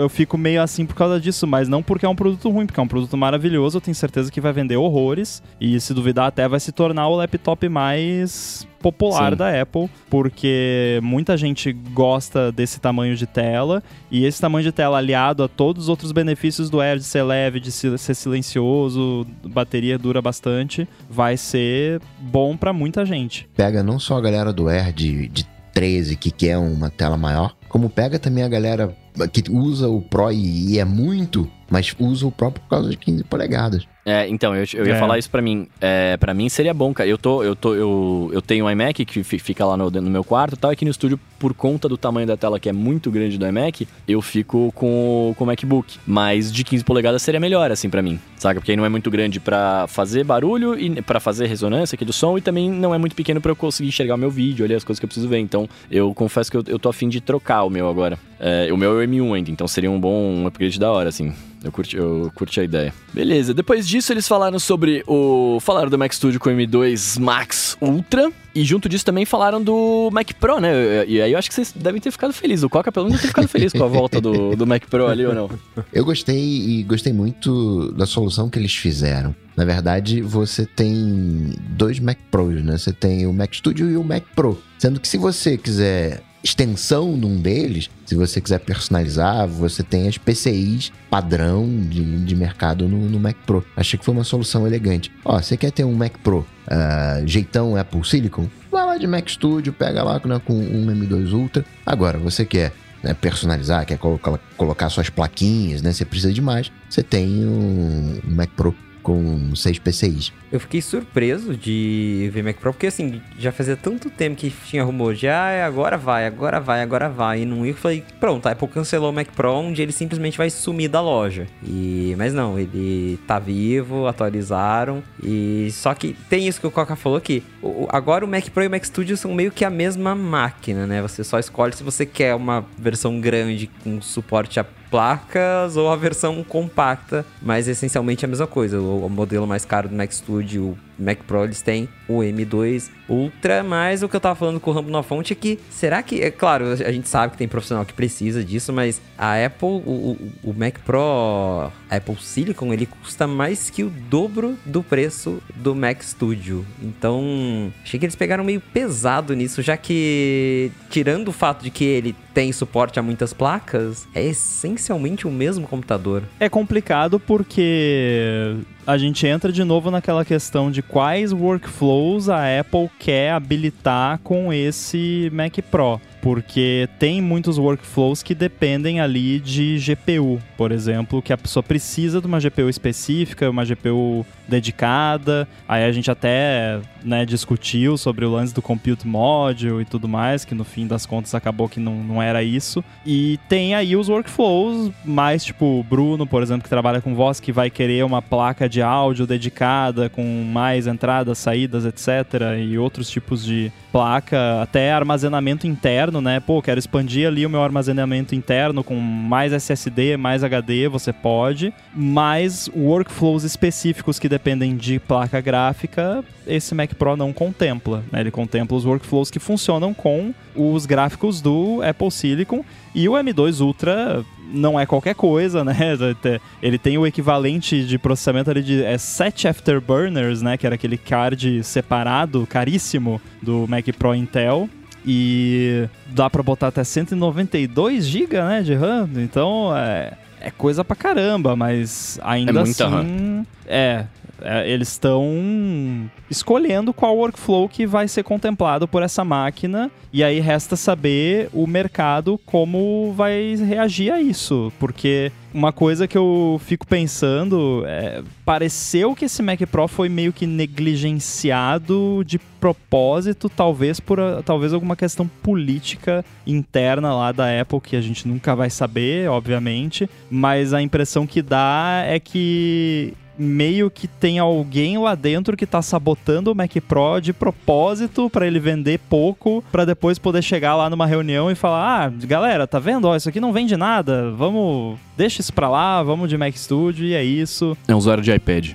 Eu 0.00 0.08
fico 0.08 0.38
meio 0.38 0.62
assim 0.62 0.86
por 0.86 0.94
causa 0.94 1.20
disso, 1.20 1.46
mas 1.46 1.68
não 1.68 1.82
porque 1.82 2.06
é 2.06 2.08
um 2.08 2.16
produto 2.16 2.48
ruim, 2.48 2.64
porque 2.64 2.80
é 2.80 2.82
um 2.82 2.88
produto 2.88 3.14
maravilhoso. 3.14 3.76
Eu 3.76 3.80
tenho 3.82 3.94
certeza 3.94 4.32
que 4.32 4.40
vai 4.40 4.54
vender 4.54 4.78
horrores. 4.78 5.42
E 5.60 5.78
se 5.78 5.92
duvidar, 5.92 6.28
até 6.28 6.48
vai 6.48 6.58
se 6.58 6.72
tornar 6.72 7.08
o 7.08 7.16
laptop 7.16 7.68
mais 7.68 8.66
popular 8.92 9.32
Sim. 9.32 9.36
da 9.38 9.60
Apple, 9.62 9.90
porque 10.08 11.00
muita 11.02 11.36
gente 11.36 11.72
gosta 11.72 12.52
desse 12.52 12.78
tamanho 12.80 13.16
de 13.16 13.26
tela 13.26 13.82
e 14.10 14.24
esse 14.24 14.40
tamanho 14.40 14.62
de 14.64 14.70
tela 14.72 14.98
aliado 14.98 15.42
a 15.42 15.48
todos 15.48 15.84
os 15.84 15.88
outros 15.88 16.12
benefícios 16.12 16.70
do 16.70 16.80
Air 16.80 16.98
de 16.98 17.04
ser 17.04 17.22
leve, 17.24 17.58
de 17.58 17.72
se- 17.72 17.98
ser 17.98 18.14
silencioso, 18.14 19.26
bateria 19.44 19.98
dura 19.98 20.22
bastante, 20.22 20.88
vai 21.10 21.36
ser 21.36 22.00
bom 22.20 22.56
pra 22.56 22.72
muita 22.72 23.04
gente. 23.04 23.48
Pega 23.56 23.82
não 23.82 23.98
só 23.98 24.16
a 24.16 24.20
galera 24.20 24.52
do 24.52 24.68
Air 24.68 24.92
de, 24.92 25.28
de 25.28 25.44
13 25.74 26.16
que 26.16 26.30
quer 26.30 26.56
uma 26.56 26.88
tela 26.88 27.16
maior, 27.16 27.54
como 27.68 27.90
pega 27.90 28.18
também 28.18 28.44
a 28.44 28.48
galera 28.48 28.96
que 29.32 29.42
usa 29.50 29.88
o 29.88 30.00
Pro 30.00 30.30
e, 30.30 30.72
e 30.74 30.78
é 30.78 30.84
muito, 30.84 31.50
mas 31.70 31.94
usa 31.98 32.26
o 32.26 32.30
Pro 32.32 32.50
por 32.52 32.62
causa 32.68 32.88
de 32.90 32.96
15 32.96 33.24
polegadas. 33.24 33.84
É, 34.08 34.28
então, 34.28 34.54
eu, 34.54 34.64
eu 34.74 34.86
ia 34.86 34.94
É. 34.94 34.98
falar 35.00 35.18
isso 35.18 35.28
pra 35.28 35.42
mim. 35.42 35.66
É, 35.80 36.16
para 36.16 36.32
mim 36.32 36.48
seria 36.48 36.72
bom, 36.72 36.94
cara. 36.94 37.08
Eu 37.10 37.18
tô, 37.18 37.42
eu 37.42 37.56
tô, 37.56 37.74
eu, 37.74 38.30
eu 38.32 38.40
tenho 38.40 38.64
um 38.64 38.70
iMac 38.70 39.04
que 39.04 39.24
fi- 39.24 39.38
fica 39.40 39.64
lá 39.66 39.76
no, 39.76 39.90
no 39.90 40.08
meu 40.08 40.22
quarto 40.22 40.54
e 40.54 40.56
tal, 40.56 40.70
aqui 40.70 40.84
no 40.84 40.92
estúdio, 40.92 41.18
por 41.40 41.52
conta 41.52 41.88
do 41.88 41.96
tamanho 41.98 42.24
da 42.24 42.36
tela 42.36 42.60
que 42.60 42.68
é 42.68 42.72
muito 42.72 43.10
grande 43.10 43.36
do 43.36 43.44
iMac, 43.44 43.88
eu 44.06 44.22
fico 44.22 44.70
com, 44.76 45.34
com 45.36 45.42
o 45.42 45.46
MacBook. 45.48 45.98
Mas 46.06 46.52
de 46.52 46.62
15 46.62 46.84
polegadas 46.84 47.20
seria 47.20 47.40
melhor, 47.40 47.72
assim, 47.72 47.90
pra 47.90 48.00
mim. 48.00 48.20
Saca? 48.36 48.60
Porque 48.60 48.70
aí 48.70 48.76
não 48.76 48.84
é 48.84 48.88
muito 48.88 49.10
grande 49.10 49.40
pra 49.40 49.86
fazer 49.88 50.22
barulho 50.22 50.78
e 50.78 51.02
pra 51.02 51.18
fazer 51.18 51.46
ressonância 51.48 51.96
aqui 51.96 52.04
do 52.04 52.12
som 52.12 52.38
e 52.38 52.40
também 52.40 52.70
não 52.70 52.94
é 52.94 52.98
muito 52.98 53.16
pequeno 53.16 53.40
pra 53.40 53.50
eu 53.50 53.56
conseguir 53.56 53.88
enxergar 53.88 54.14
o 54.14 54.18
meu 54.18 54.30
vídeo 54.30 54.64
ali, 54.64 54.74
as 54.74 54.84
coisas 54.84 55.00
que 55.00 55.04
eu 55.04 55.08
preciso 55.08 55.26
ver. 55.28 55.38
Então, 55.40 55.68
eu 55.90 56.14
confesso 56.14 56.48
que 56.48 56.56
eu, 56.56 56.62
eu 56.68 56.78
tô 56.78 56.88
afim 56.88 57.08
de 57.08 57.20
trocar 57.20 57.64
o 57.64 57.70
meu 57.70 57.88
agora. 57.88 58.16
É, 58.38 58.68
o 58.72 58.76
meu 58.76 59.00
é 59.00 59.04
o 59.04 59.08
M1 59.08 59.34
ainda, 59.34 59.50
então 59.50 59.66
seria 59.66 59.90
um 59.90 59.98
bom 59.98 60.46
upgrade 60.46 60.78
da 60.78 60.92
hora, 60.92 61.08
assim. 61.08 61.32
Eu 61.66 61.72
curti, 61.72 61.96
eu 61.96 62.30
curti 62.32 62.60
a 62.60 62.62
ideia. 62.62 62.94
Beleza, 63.12 63.52
depois 63.52 63.88
disso 63.88 64.12
eles 64.12 64.28
falaram 64.28 64.56
sobre 64.56 65.02
o. 65.04 65.58
Falaram 65.60 65.90
do 65.90 65.98
Mac 65.98 66.12
Studio 66.12 66.38
com 66.38 66.48
o 66.48 66.52
M2 66.52 67.18
Max 67.18 67.76
Ultra. 67.80 68.30
E 68.54 68.64
junto 68.64 68.88
disso 68.88 69.04
também 69.04 69.26
falaram 69.26 69.60
do 69.60 70.08
Mac 70.12 70.32
Pro, 70.40 70.60
né? 70.60 71.04
E 71.06 71.20
aí 71.20 71.32
eu 71.32 71.38
acho 71.38 71.48
que 71.48 71.54
vocês 71.54 71.72
devem 71.76 72.00
ter 72.00 72.12
ficado 72.12 72.32
felizes. 72.32 72.62
O 72.62 72.70
Coca 72.70 72.92
pelo 72.92 73.06
menos 73.06 73.20
deve 73.20 73.26
ter 73.26 73.28
ficado 73.28 73.48
feliz 73.48 73.72
com 73.72 73.82
a 73.82 73.88
volta 73.88 74.20
do, 74.20 74.54
do 74.54 74.64
Mac 74.66 74.84
Pro 74.88 75.08
ali 75.08 75.26
ou 75.26 75.34
não. 75.34 75.50
Eu 75.92 76.04
gostei 76.04 76.38
e 76.38 76.82
gostei 76.84 77.12
muito 77.12 77.92
da 77.92 78.06
solução 78.06 78.48
que 78.48 78.58
eles 78.58 78.74
fizeram. 78.74 79.34
Na 79.56 79.64
verdade, 79.64 80.22
você 80.22 80.64
tem 80.64 81.52
dois 81.70 81.98
Mac 81.98 82.16
Pros, 82.30 82.62
né? 82.62 82.78
Você 82.78 82.92
tem 82.92 83.26
o 83.26 83.32
Mac 83.32 83.52
Studio 83.52 83.90
e 83.90 83.96
o 83.96 84.04
Mac 84.04 84.22
Pro. 84.36 84.56
Sendo 84.78 85.00
que 85.00 85.08
se 85.08 85.18
você 85.18 85.56
quiser 85.58 86.22
extensão 86.46 87.16
num 87.16 87.40
deles, 87.40 87.90
se 88.06 88.14
você 88.14 88.40
quiser 88.40 88.60
personalizar, 88.60 89.48
você 89.48 89.82
tem 89.82 90.06
as 90.06 90.16
PCIs 90.16 90.92
padrão 91.10 91.68
de, 91.80 92.24
de 92.24 92.36
mercado 92.36 92.88
no, 92.88 93.08
no 93.10 93.18
Mac 93.18 93.36
Pro. 93.44 93.64
Achei 93.76 93.98
que 93.98 94.04
foi 94.04 94.14
uma 94.14 94.24
solução 94.24 94.64
elegante. 94.64 95.10
Ó, 95.24 95.40
você 95.40 95.56
quer 95.56 95.72
ter 95.72 95.84
um 95.84 95.92
Mac 95.92 96.12
Pro 96.22 96.46
ah, 96.68 97.20
jeitão 97.26 97.76
Apple 97.76 98.06
Silicon? 98.06 98.48
Vai 98.70 98.86
lá 98.86 98.96
de 98.96 99.06
Mac 99.06 99.28
Studio, 99.28 99.72
pega 99.72 100.04
lá 100.04 100.20
né, 100.24 100.40
com 100.44 100.54
um 100.54 100.86
M2 100.86 101.32
Ultra. 101.32 101.64
Agora, 101.84 102.16
você 102.16 102.44
quer 102.44 102.72
né, 103.02 103.12
personalizar, 103.12 103.84
quer 103.84 103.98
colocar, 103.98 104.88
suas 104.88 105.10
plaquinhas, 105.10 105.82
né? 105.82 105.92
Você 105.92 106.04
precisa 106.04 106.32
de 106.32 106.40
mais. 106.40 106.70
Você 106.88 107.02
tem 107.02 107.44
um 107.44 108.20
Mac 108.24 108.50
Pro 108.50 108.74
com 109.06 109.54
seis 109.54 109.78
PCIs. 109.78 110.32
Eu 110.50 110.58
fiquei 110.58 110.82
surpreso 110.82 111.56
de 111.56 112.28
ver 112.32 112.42
Mac 112.42 112.56
Pro, 112.56 112.72
porque 112.72 112.88
assim, 112.88 113.22
já 113.38 113.52
fazia 113.52 113.76
tanto 113.76 114.10
tempo 114.10 114.34
que 114.34 114.50
tinha 114.50 114.82
rumor 114.82 115.14
de 115.14 115.28
ah, 115.28 115.64
agora 115.64 115.96
vai, 115.96 116.26
agora 116.26 116.58
vai, 116.58 116.82
agora 116.82 117.08
vai. 117.08 117.42
E 117.42 117.44
não 117.44 117.64
ia, 117.64 117.70
eu 117.70 117.76
falei, 117.76 118.02
pronto, 118.18 118.48
a 118.48 118.50
Apple 118.50 118.66
cancelou 118.66 119.10
o 119.10 119.12
Mac 119.12 119.28
Pro, 119.28 119.52
onde 119.52 119.80
ele 119.80 119.92
simplesmente 119.92 120.36
vai 120.36 120.50
sumir 120.50 120.88
da 120.88 121.00
loja. 121.00 121.46
E 121.62 122.16
Mas 122.18 122.34
não, 122.34 122.58
ele 122.58 123.16
tá 123.28 123.38
vivo, 123.38 124.08
atualizaram. 124.08 125.04
E 125.22 125.68
só 125.70 125.94
que 125.94 126.16
tem 126.28 126.48
isso 126.48 126.60
que 126.60 126.66
o 126.66 126.70
Coca 126.72 126.96
falou 126.96 127.20
que 127.20 127.44
agora 127.90 128.24
o 128.24 128.28
Mac 128.28 128.48
Pro 128.48 128.64
e 128.64 128.66
o 128.66 128.70
Mac 128.70 128.84
Studio 128.84 129.16
são 129.16 129.32
meio 129.32 129.52
que 129.52 129.64
a 129.64 129.70
mesma 129.70 130.16
máquina, 130.16 130.84
né? 130.84 131.00
Você 131.00 131.22
só 131.22 131.38
escolhe 131.38 131.76
se 131.76 131.84
você 131.84 132.04
quer 132.04 132.34
uma 132.34 132.66
versão 132.76 133.20
grande 133.20 133.70
com 133.84 134.02
suporte 134.02 134.58
a 134.58 134.66
placas 134.90 135.76
ou 135.76 135.90
a 135.90 135.96
versão 135.96 136.42
compacta, 136.44 137.24
mas 137.42 137.68
essencialmente 137.68 138.24
é 138.24 138.26
a 138.26 138.28
mesma 138.28 138.46
coisa. 138.46 138.80
O, 138.80 139.06
o 139.06 139.10
modelo 139.10 139.46
mais 139.46 139.64
caro 139.64 139.88
do 139.88 139.94
Mac 139.94 140.12
Studio, 140.12 140.76
o 140.98 141.02
Mac 141.02 141.18
Pro, 141.26 141.44
eles 141.44 141.62
têm 141.62 141.88
o 142.08 142.18
M2 142.18 142.90
Ultra, 143.08 143.62
mas 143.62 144.02
o 144.02 144.08
que 144.08 144.16
eu 144.16 144.20
tava 144.20 144.34
falando 144.34 144.58
com 144.58 144.70
o 144.70 144.74
Rambo 144.74 144.90
na 144.90 145.02
fonte 145.02 145.32
é 145.32 145.36
que, 145.36 145.58
será 145.70 146.02
que, 146.02 146.20
é 146.20 146.30
claro, 146.30 146.66
a 146.72 146.92
gente 146.92 147.08
sabe 147.08 147.32
que 147.32 147.38
tem 147.38 147.46
profissional 147.48 147.84
que 147.84 147.92
precisa 147.92 148.44
disso, 148.44 148.72
mas 148.72 149.00
a 149.16 149.44
Apple, 149.44 149.68
o, 149.68 150.16
o, 150.42 150.54
Mac 150.54 150.78
Pro, 150.84 151.70
Apple 151.88 152.16
Silicon, 152.20 152.72
ele 152.72 152.86
custa 152.86 153.26
mais 153.26 153.70
que 153.70 153.84
o 153.84 153.90
dobro 153.90 154.58
do 154.64 154.82
preço 154.82 155.40
do 155.54 155.74
Mac 155.74 156.02
Studio. 156.02 156.66
Então, 156.82 157.72
achei 157.82 157.98
que 157.98 158.06
eles 158.06 158.16
pegaram 158.16 158.42
meio 158.42 158.60
pesado 158.60 159.34
nisso, 159.34 159.62
já 159.62 159.76
que, 159.76 160.72
tirando 160.90 161.28
o 161.28 161.32
fato 161.32 161.62
de 161.62 161.70
que 161.70 161.84
ele 161.84 162.14
tem 162.34 162.52
suporte 162.52 162.98
a 162.98 163.02
muitas 163.02 163.32
placas, 163.32 164.06
é 164.14 164.24
essencialmente 164.24 165.26
o 165.26 165.30
mesmo 165.30 165.66
computador. 165.66 166.22
É 166.40 166.48
complicado 166.48 167.18
porque 167.18 168.56
a 168.86 168.96
gente 168.96 169.26
entra 169.26 169.50
de 169.50 169.64
novo 169.64 169.90
naquela 169.90 170.24
questão 170.24 170.70
de 170.70 170.80
quais 170.80 171.32
workflows 171.32 172.28
a 172.28 172.60
Apple 172.60 172.88
quer 172.98 173.32
habilitar 173.32 174.18
com 174.22 174.52
esse 174.52 175.28
Mac 175.32 175.58
Pro. 175.70 176.00
Porque 176.22 176.88
tem 176.98 177.20
muitos 177.20 177.58
workflows 177.58 178.22
que 178.22 178.34
dependem 178.34 179.00
ali 179.00 179.40
de 179.40 179.78
GPU, 179.78 180.40
por 180.56 180.72
exemplo, 180.72 181.20
que 181.20 181.32
a 181.32 181.38
pessoa 181.38 181.62
precisa 181.62 182.20
de 182.20 182.26
uma 182.26 182.40
GPU 182.40 182.68
específica, 182.68 183.50
uma 183.50 183.64
GPU 183.64 184.24
dedicada. 184.48 185.48
Aí 185.68 185.84
a 185.84 185.92
gente 185.92 186.10
até 186.10 186.80
né, 187.04 187.24
discutiu 187.24 187.96
sobre 187.96 188.24
o 188.24 188.30
lance 188.30 188.54
do 188.54 188.60
Compute 188.60 189.06
Module 189.06 189.82
e 189.82 189.84
tudo 189.84 190.08
mais, 190.08 190.44
que 190.44 190.54
no 190.54 190.64
fim 190.64 190.86
das 190.86 191.06
contas 191.06 191.34
acabou 191.34 191.68
que 191.68 191.78
não, 191.78 191.94
não 191.94 192.22
era 192.22 192.42
isso. 192.42 192.84
E 193.04 193.38
tem 193.48 193.74
aí 193.74 193.96
os 193.96 194.08
workflows, 194.08 194.90
mais 195.04 195.44
tipo 195.44 195.80
o 195.80 195.82
Bruno, 195.82 196.26
por 196.26 196.42
exemplo, 196.42 196.64
que 196.64 196.68
trabalha 196.68 197.00
com 197.00 197.14
voz, 197.14 197.38
que 197.38 197.52
vai 197.52 197.70
querer 197.70 198.04
uma 198.04 198.20
placa 198.20 198.68
de 198.68 198.82
áudio 198.82 199.26
dedicada 199.26 200.08
com 200.08 200.24
mais 200.44 200.86
entradas, 200.86 201.38
saídas, 201.38 201.84
etc. 201.84 202.58
E 202.58 202.76
outros 202.78 203.08
tipos 203.08 203.44
de 203.44 203.72
placa, 203.92 204.60
até 204.60 204.92
armazenamento 204.92 205.66
interno, 205.66 206.20
né? 206.20 206.38
Pô, 206.40 206.60
quero 206.60 206.78
expandir 206.78 207.26
ali 207.26 207.46
o 207.46 207.50
meu 207.50 207.62
armazenamento 207.62 208.34
interno 208.34 208.84
com 208.84 208.96
mais 208.96 209.52
SSD, 209.52 210.16
mais 210.16 210.44
HD, 210.44 210.88
você 210.88 211.12
pode. 211.12 211.72
Mas 211.94 212.68
workflows 212.76 213.44
específicos 213.44 214.18
que 214.18 214.28
dependem 214.36 214.76
de 214.76 214.98
placa 214.98 215.40
gráfica, 215.40 216.22
esse 216.46 216.74
Mac 216.74 216.92
Pro 216.94 217.16
não 217.16 217.32
contempla. 217.32 218.04
né? 218.12 218.20
Ele 218.20 218.30
contempla 218.30 218.76
os 218.76 218.84
workflows 218.84 219.30
que 219.30 219.38
funcionam 219.38 219.94
com 219.94 220.34
os 220.54 220.84
gráficos 220.84 221.40
do 221.40 221.80
Apple 221.82 222.10
Silicon 222.10 222.62
e 222.94 223.08
o 223.08 223.12
M2 223.12 223.60
Ultra 223.64 224.22
não 224.52 224.78
é 224.78 224.84
qualquer 224.84 225.14
coisa, 225.14 225.64
né? 225.64 225.74
Ele 226.62 226.78
tem 226.78 226.98
o 226.98 227.06
equivalente 227.06 227.84
de 227.84 227.98
processamento 227.98 228.50
ali 228.50 228.62
de 228.62 228.84
é, 228.84 228.96
7 228.96 229.48
Afterburners, 229.48 230.42
né? 230.42 230.56
Que 230.56 230.66
era 230.66 230.76
aquele 230.76 230.96
card 230.96 231.64
separado, 231.64 232.46
caríssimo, 232.46 233.20
do 233.42 233.66
Mac 233.66 233.86
Pro 233.98 234.14
Intel. 234.14 234.68
E 235.04 235.88
dá 236.08 236.28
pra 236.28 236.42
botar 236.42 236.68
até 236.68 236.84
192 236.84 238.06
GB, 238.06 238.42
né, 238.42 238.62
de 238.62 238.74
RAM. 238.74 239.08
Então 239.16 239.76
é, 239.76 240.12
é 240.40 240.50
coisa 240.50 240.84
pra 240.84 240.96
caramba, 240.96 241.56
mas 241.56 242.18
ainda 242.22 242.52
É 242.52 242.62
assim... 242.62 243.46
É, 243.66 244.04
é, 244.42 244.70
eles 244.70 244.88
estão 244.88 246.10
escolhendo 246.30 246.92
qual 246.92 247.16
workflow 247.16 247.68
que 247.68 247.86
vai 247.86 248.06
ser 248.06 248.22
contemplado 248.22 248.86
por 248.86 249.02
essa 249.02 249.24
máquina 249.24 249.90
e 250.12 250.22
aí 250.22 250.40
resta 250.40 250.76
saber 250.76 251.48
o 251.52 251.66
mercado 251.66 252.38
como 252.44 253.12
vai 253.16 253.56
reagir 253.56 254.12
a 254.12 254.20
isso, 254.20 254.72
porque 254.78 255.32
uma 255.56 255.72
coisa 255.72 256.06
que 256.06 256.18
eu 256.18 256.60
fico 256.62 256.86
pensando 256.86 257.82
é 257.86 258.22
pareceu 258.44 259.14
que 259.14 259.24
esse 259.24 259.42
Mac 259.42 259.58
Pro 259.70 259.88
foi 259.88 260.06
meio 260.06 260.30
que 260.30 260.46
negligenciado 260.46 262.22
de 262.26 262.38
propósito, 262.38 263.48
talvez 263.48 263.98
por 263.98 264.20
a- 264.20 264.42
talvez 264.42 264.74
alguma 264.74 264.94
questão 264.94 265.26
política 265.42 266.22
interna 266.46 267.14
lá 267.14 267.32
da 267.32 267.58
Apple 267.60 267.80
que 267.80 267.96
a 267.96 268.00
gente 268.02 268.28
nunca 268.28 268.54
vai 268.54 268.68
saber, 268.68 269.30
obviamente, 269.30 270.08
mas 270.30 270.74
a 270.74 270.82
impressão 270.82 271.26
que 271.26 271.40
dá 271.40 272.02
é 272.06 272.20
que 272.20 273.14
meio 273.38 273.90
que 273.90 274.06
tem 274.06 274.38
alguém 274.38 274.98
lá 274.98 275.14
dentro 275.14 275.56
que 275.56 275.66
tá 275.66 275.82
sabotando 275.82 276.50
o 276.50 276.54
Mac 276.54 276.72
Pro 276.86 277.20
de 277.20 277.32
propósito 277.32 278.30
pra 278.30 278.46
ele 278.46 278.58
vender 278.58 278.98
pouco, 279.08 279.62
pra 279.70 279.84
depois 279.84 280.18
poder 280.18 280.42
chegar 280.42 280.74
lá 280.76 280.88
numa 280.90 281.06
reunião 281.06 281.50
e 281.50 281.54
falar: 281.54 282.06
"Ah, 282.06 282.12
galera, 282.26 282.66
tá 282.66 282.78
vendo? 282.78 283.06
Ó, 283.06 283.16
isso 283.16 283.28
aqui 283.28 283.40
não 283.40 283.52
vende 283.52 283.76
nada. 283.76 284.30
Vamos, 284.32 284.98
deixa 285.16 285.40
isso 285.40 285.52
pra 285.52 285.68
lá, 285.68 286.02
vamos 286.02 286.28
de 286.28 286.36
Mac 286.36 286.56
Studio 286.56 287.06
e 287.06 287.14
é 287.14 287.24
isso". 287.24 287.76
É 287.86 287.94
um 287.94 287.98
usuário 287.98 288.22
de 288.22 288.32
iPad. 288.32 288.72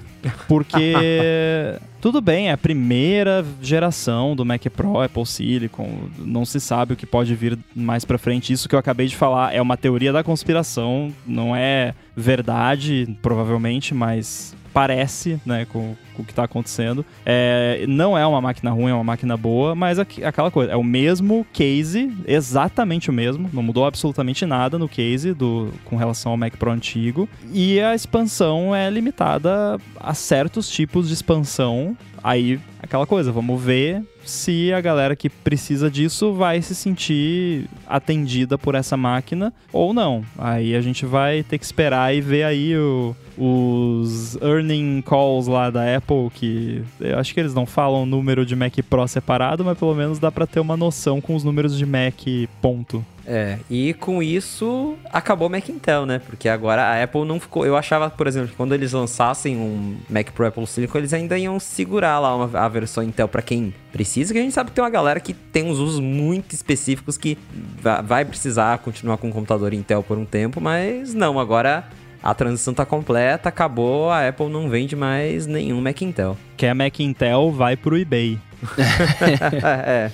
Porque 0.47 0.93
tudo 2.01 2.19
bem, 2.19 2.49
é 2.49 2.51
a 2.51 2.57
primeira 2.57 3.45
geração 3.61 4.35
do 4.35 4.43
Mac 4.43 4.63
Pro, 4.75 4.99
Apple 4.99 5.25
Silicon, 5.25 6.09
não 6.17 6.43
se 6.43 6.59
sabe 6.59 6.93
o 6.93 6.95
que 6.95 7.05
pode 7.05 7.35
vir 7.35 7.57
mais 7.75 8.03
pra 8.03 8.17
frente. 8.17 8.51
Isso 8.51 8.67
que 8.67 8.73
eu 8.73 8.79
acabei 8.79 9.05
de 9.05 9.15
falar 9.15 9.53
é 9.53 9.61
uma 9.61 9.77
teoria 9.77 10.11
da 10.11 10.23
conspiração, 10.23 11.13
não 11.25 11.55
é 11.55 11.93
verdade, 12.15 13.15
provavelmente, 13.21 13.93
mas 13.93 14.55
parece, 14.73 15.39
né, 15.45 15.65
com, 15.65 15.95
com 16.13 16.21
o 16.21 16.25
que 16.25 16.31
está 16.31 16.43
acontecendo. 16.43 17.05
É, 17.25 17.85
não 17.87 18.17
é 18.17 18.25
uma 18.25 18.41
máquina 18.41 18.71
ruim, 18.71 18.91
é 18.91 18.93
uma 18.93 19.03
máquina 19.03 19.35
boa, 19.35 19.75
mas 19.75 19.99
aqu 19.99 20.23
aquela 20.23 20.51
coisa, 20.51 20.71
é 20.71 20.75
o 20.75 20.83
mesmo 20.83 21.45
case, 21.53 22.11
exatamente 22.25 23.09
o 23.09 23.13
mesmo, 23.13 23.49
não 23.53 23.63
mudou 23.63 23.85
absolutamente 23.85 24.45
nada 24.45 24.77
no 24.77 24.87
case 24.87 25.33
do, 25.33 25.71
com 25.85 25.95
relação 25.95 26.31
ao 26.31 26.37
Mac 26.37 26.55
Pro 26.57 26.71
antigo, 26.71 27.27
e 27.51 27.79
a 27.79 27.95
expansão 27.95 28.75
é 28.75 28.89
limitada 28.89 29.77
a 29.99 30.13
certos 30.13 30.69
tipos 30.69 31.07
de 31.07 31.13
expansão. 31.13 31.97
Aí, 32.23 32.59
aquela 32.79 33.07
coisa, 33.07 33.31
vamos 33.31 33.59
ver 33.59 34.03
se 34.23 34.71
a 34.71 34.79
galera 34.79 35.15
que 35.15 35.29
precisa 35.29 35.89
disso 35.89 36.33
vai 36.33 36.61
se 36.61 36.75
sentir 36.75 37.65
atendida 37.87 38.57
por 38.57 38.75
essa 38.75 38.95
máquina 38.95 39.53
ou 39.73 39.93
não. 39.93 40.23
Aí 40.37 40.75
a 40.75 40.81
gente 40.81 41.05
vai 41.05 41.43
ter 41.43 41.57
que 41.57 41.65
esperar 41.65 42.15
e 42.15 42.21
ver 42.21 42.43
aí 42.43 42.77
o, 42.77 43.15
os 43.43 44.35
earning 44.39 45.01
calls 45.01 45.47
lá 45.47 45.71
da 45.71 45.95
Apple, 45.97 46.29
que 46.31 46.83
eu 46.99 47.17
acho 47.17 47.33
que 47.33 47.39
eles 47.39 47.55
não 47.55 47.65
falam 47.65 48.05
número 48.05 48.45
de 48.45 48.55
Mac 48.55 48.75
Pro 48.87 49.07
separado, 49.07 49.65
mas 49.65 49.79
pelo 49.79 49.95
menos 49.95 50.19
dá 50.19 50.31
para 50.31 50.45
ter 50.45 50.59
uma 50.59 50.77
noção 50.77 51.19
com 51.19 51.35
os 51.35 51.43
números 51.43 51.75
de 51.75 51.83
Mac 51.83 52.21
ponto. 52.61 53.03
É, 53.25 53.57
e 53.69 53.93
com 53.95 54.21
isso 54.21 54.95
acabou 55.11 55.47
o 55.47 55.51
Mac 55.51 55.67
Intel, 55.69 56.05
né? 56.05 56.19
Porque 56.19 56.47
agora 56.47 56.83
a 56.83 57.03
Apple 57.03 57.25
não 57.25 57.39
ficou. 57.39 57.65
Eu 57.65 57.75
achava, 57.75 58.11
por 58.11 58.27
exemplo, 58.27 58.49
que 58.49 58.55
quando 58.55 58.73
eles 58.73 58.93
lançassem 58.93 59.57
um 59.57 59.97
Mac 60.07 60.29
Pro 60.31 60.45
Apple 60.45 60.67
Silicon, 60.67 60.99
eles 60.99 61.13
ainda 61.13 61.37
iam 61.37 61.59
segurar 61.59 62.19
lá 62.19 62.35
uma, 62.35 62.59
a 62.59 62.67
versão 62.67 63.03
Intel 63.03 63.27
para 63.27 63.41
quem 63.41 63.73
precisa, 63.91 64.33
que 64.33 64.39
a 64.39 64.41
gente 64.43 64.53
sabe 64.53 64.69
que 64.69 64.75
tem 64.75 64.83
uma 64.83 64.89
galera 64.89 65.19
que 65.19 65.33
tem 65.33 65.63
uns 65.63 65.79
usos 65.79 65.99
muito 65.99 66.53
específicos 66.53 67.17
que 67.17 67.37
vai 68.03 68.23
precisar 68.23 68.77
continuar 68.79 69.17
com 69.17 69.29
o 69.29 69.33
computador 69.33 69.73
Intel 69.73 70.03
por 70.03 70.17
um 70.17 70.25
tempo, 70.25 70.61
mas 70.61 71.13
não, 71.13 71.39
agora 71.39 71.85
a 72.23 72.33
transição 72.33 72.73
tá 72.73 72.85
completa, 72.85 73.49
acabou, 73.49 74.09
a 74.09 74.27
Apple 74.27 74.49
não 74.49 74.69
vende 74.69 74.95
mais 74.95 75.47
nenhum 75.47 75.81
Mac 75.81 76.01
Intel. 76.01 76.37
Quer 76.55 76.73
Mac 76.73 76.99
Intel, 76.99 77.51
vai 77.51 77.75
pro 77.75 77.97
eBay. 77.97 78.37
é. 79.85 80.11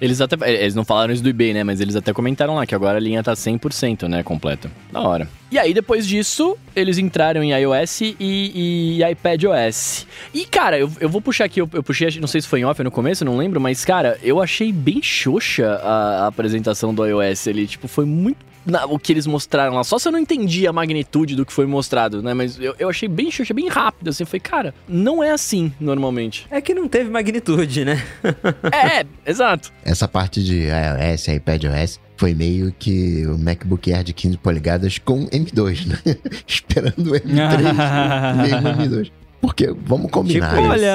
Eles 0.00 0.20
até. 0.20 0.36
Eles 0.48 0.74
não 0.74 0.84
falaram 0.84 1.12
isso 1.12 1.22
do 1.22 1.28
eBay, 1.28 1.52
né? 1.52 1.64
Mas 1.64 1.80
eles 1.80 1.96
até 1.96 2.12
comentaram 2.12 2.54
lá 2.54 2.64
que 2.64 2.74
agora 2.74 2.98
a 2.98 3.00
linha 3.00 3.22
tá 3.22 3.32
100%, 3.32 4.08
né? 4.08 4.22
Completa. 4.22 4.70
Da 4.92 5.00
hora. 5.00 5.28
E 5.50 5.58
aí, 5.58 5.74
depois 5.74 6.06
disso, 6.06 6.56
eles 6.76 6.98
entraram 6.98 7.42
em 7.42 7.52
iOS 7.52 8.02
e, 8.02 8.16
e 8.20 9.00
iPadOS. 9.10 10.06
E, 10.32 10.44
cara, 10.44 10.78
eu, 10.78 10.90
eu 11.00 11.08
vou 11.08 11.20
puxar 11.20 11.46
aqui, 11.46 11.60
eu, 11.60 11.68
eu, 11.72 11.82
puxei, 11.82 12.08
não 12.20 12.28
sei 12.28 12.40
se 12.40 12.46
foi 12.46 12.60
em 12.60 12.64
off 12.64 12.80
no 12.82 12.90
começo, 12.90 13.24
não 13.24 13.36
lembro, 13.36 13.60
mas, 13.60 13.84
cara, 13.84 14.18
eu 14.22 14.40
achei 14.40 14.72
bem 14.72 15.02
xoxa 15.02 15.80
a, 15.82 16.24
a 16.24 16.26
apresentação 16.28 16.94
do 16.94 17.04
iOS 17.04 17.48
ali. 17.48 17.66
Tipo, 17.66 17.88
foi 17.88 18.04
muito 18.04 18.46
na, 18.68 18.84
o 18.84 18.98
que 18.98 19.12
eles 19.12 19.26
mostraram 19.26 19.74
lá. 19.74 19.82
Só 19.82 19.98
se 19.98 20.06
eu 20.06 20.12
não 20.12 20.18
entendi 20.18 20.66
a 20.66 20.72
magnitude 20.72 21.34
do 21.34 21.44
que 21.44 21.52
foi 21.52 21.66
mostrado, 21.66 22.22
né? 22.22 22.34
Mas 22.34 22.58
eu, 22.60 22.74
eu 22.78 22.88
achei 22.88 23.08
bem 23.08 23.30
xuxa, 23.30 23.54
bem 23.54 23.68
rápido, 23.68 24.08
assim. 24.08 24.24
Foi, 24.24 24.38
cara, 24.38 24.74
não 24.88 25.22
é 25.22 25.30
assim 25.30 25.72
normalmente. 25.80 26.46
É 26.50 26.60
que 26.60 26.74
não 26.74 26.86
teve 26.88 27.10
magnitude, 27.10 27.84
né? 27.84 28.02
é, 28.72 29.06
exato. 29.28 29.72
Essa 29.84 30.06
parte 30.06 30.42
de 30.42 30.66
iOS, 30.66 31.28
iPadOS, 31.28 32.00
foi 32.16 32.34
meio 32.34 32.74
que 32.76 33.26
o 33.26 33.38
MacBook 33.38 33.92
Air 33.92 34.04
de 34.04 34.12
15 34.12 34.38
polegadas 34.38 34.98
com 34.98 35.26
M2, 35.28 35.86
né? 35.86 35.98
Esperando 36.46 37.12
o 37.12 37.14
M3 37.14 37.24
e 38.88 38.94
o 38.94 39.02
M2. 39.02 39.10
Porque, 39.40 39.72
vamos 39.84 40.10
combinar. 40.10 40.56
Tipo, 40.56 40.68
olha, 40.68 40.92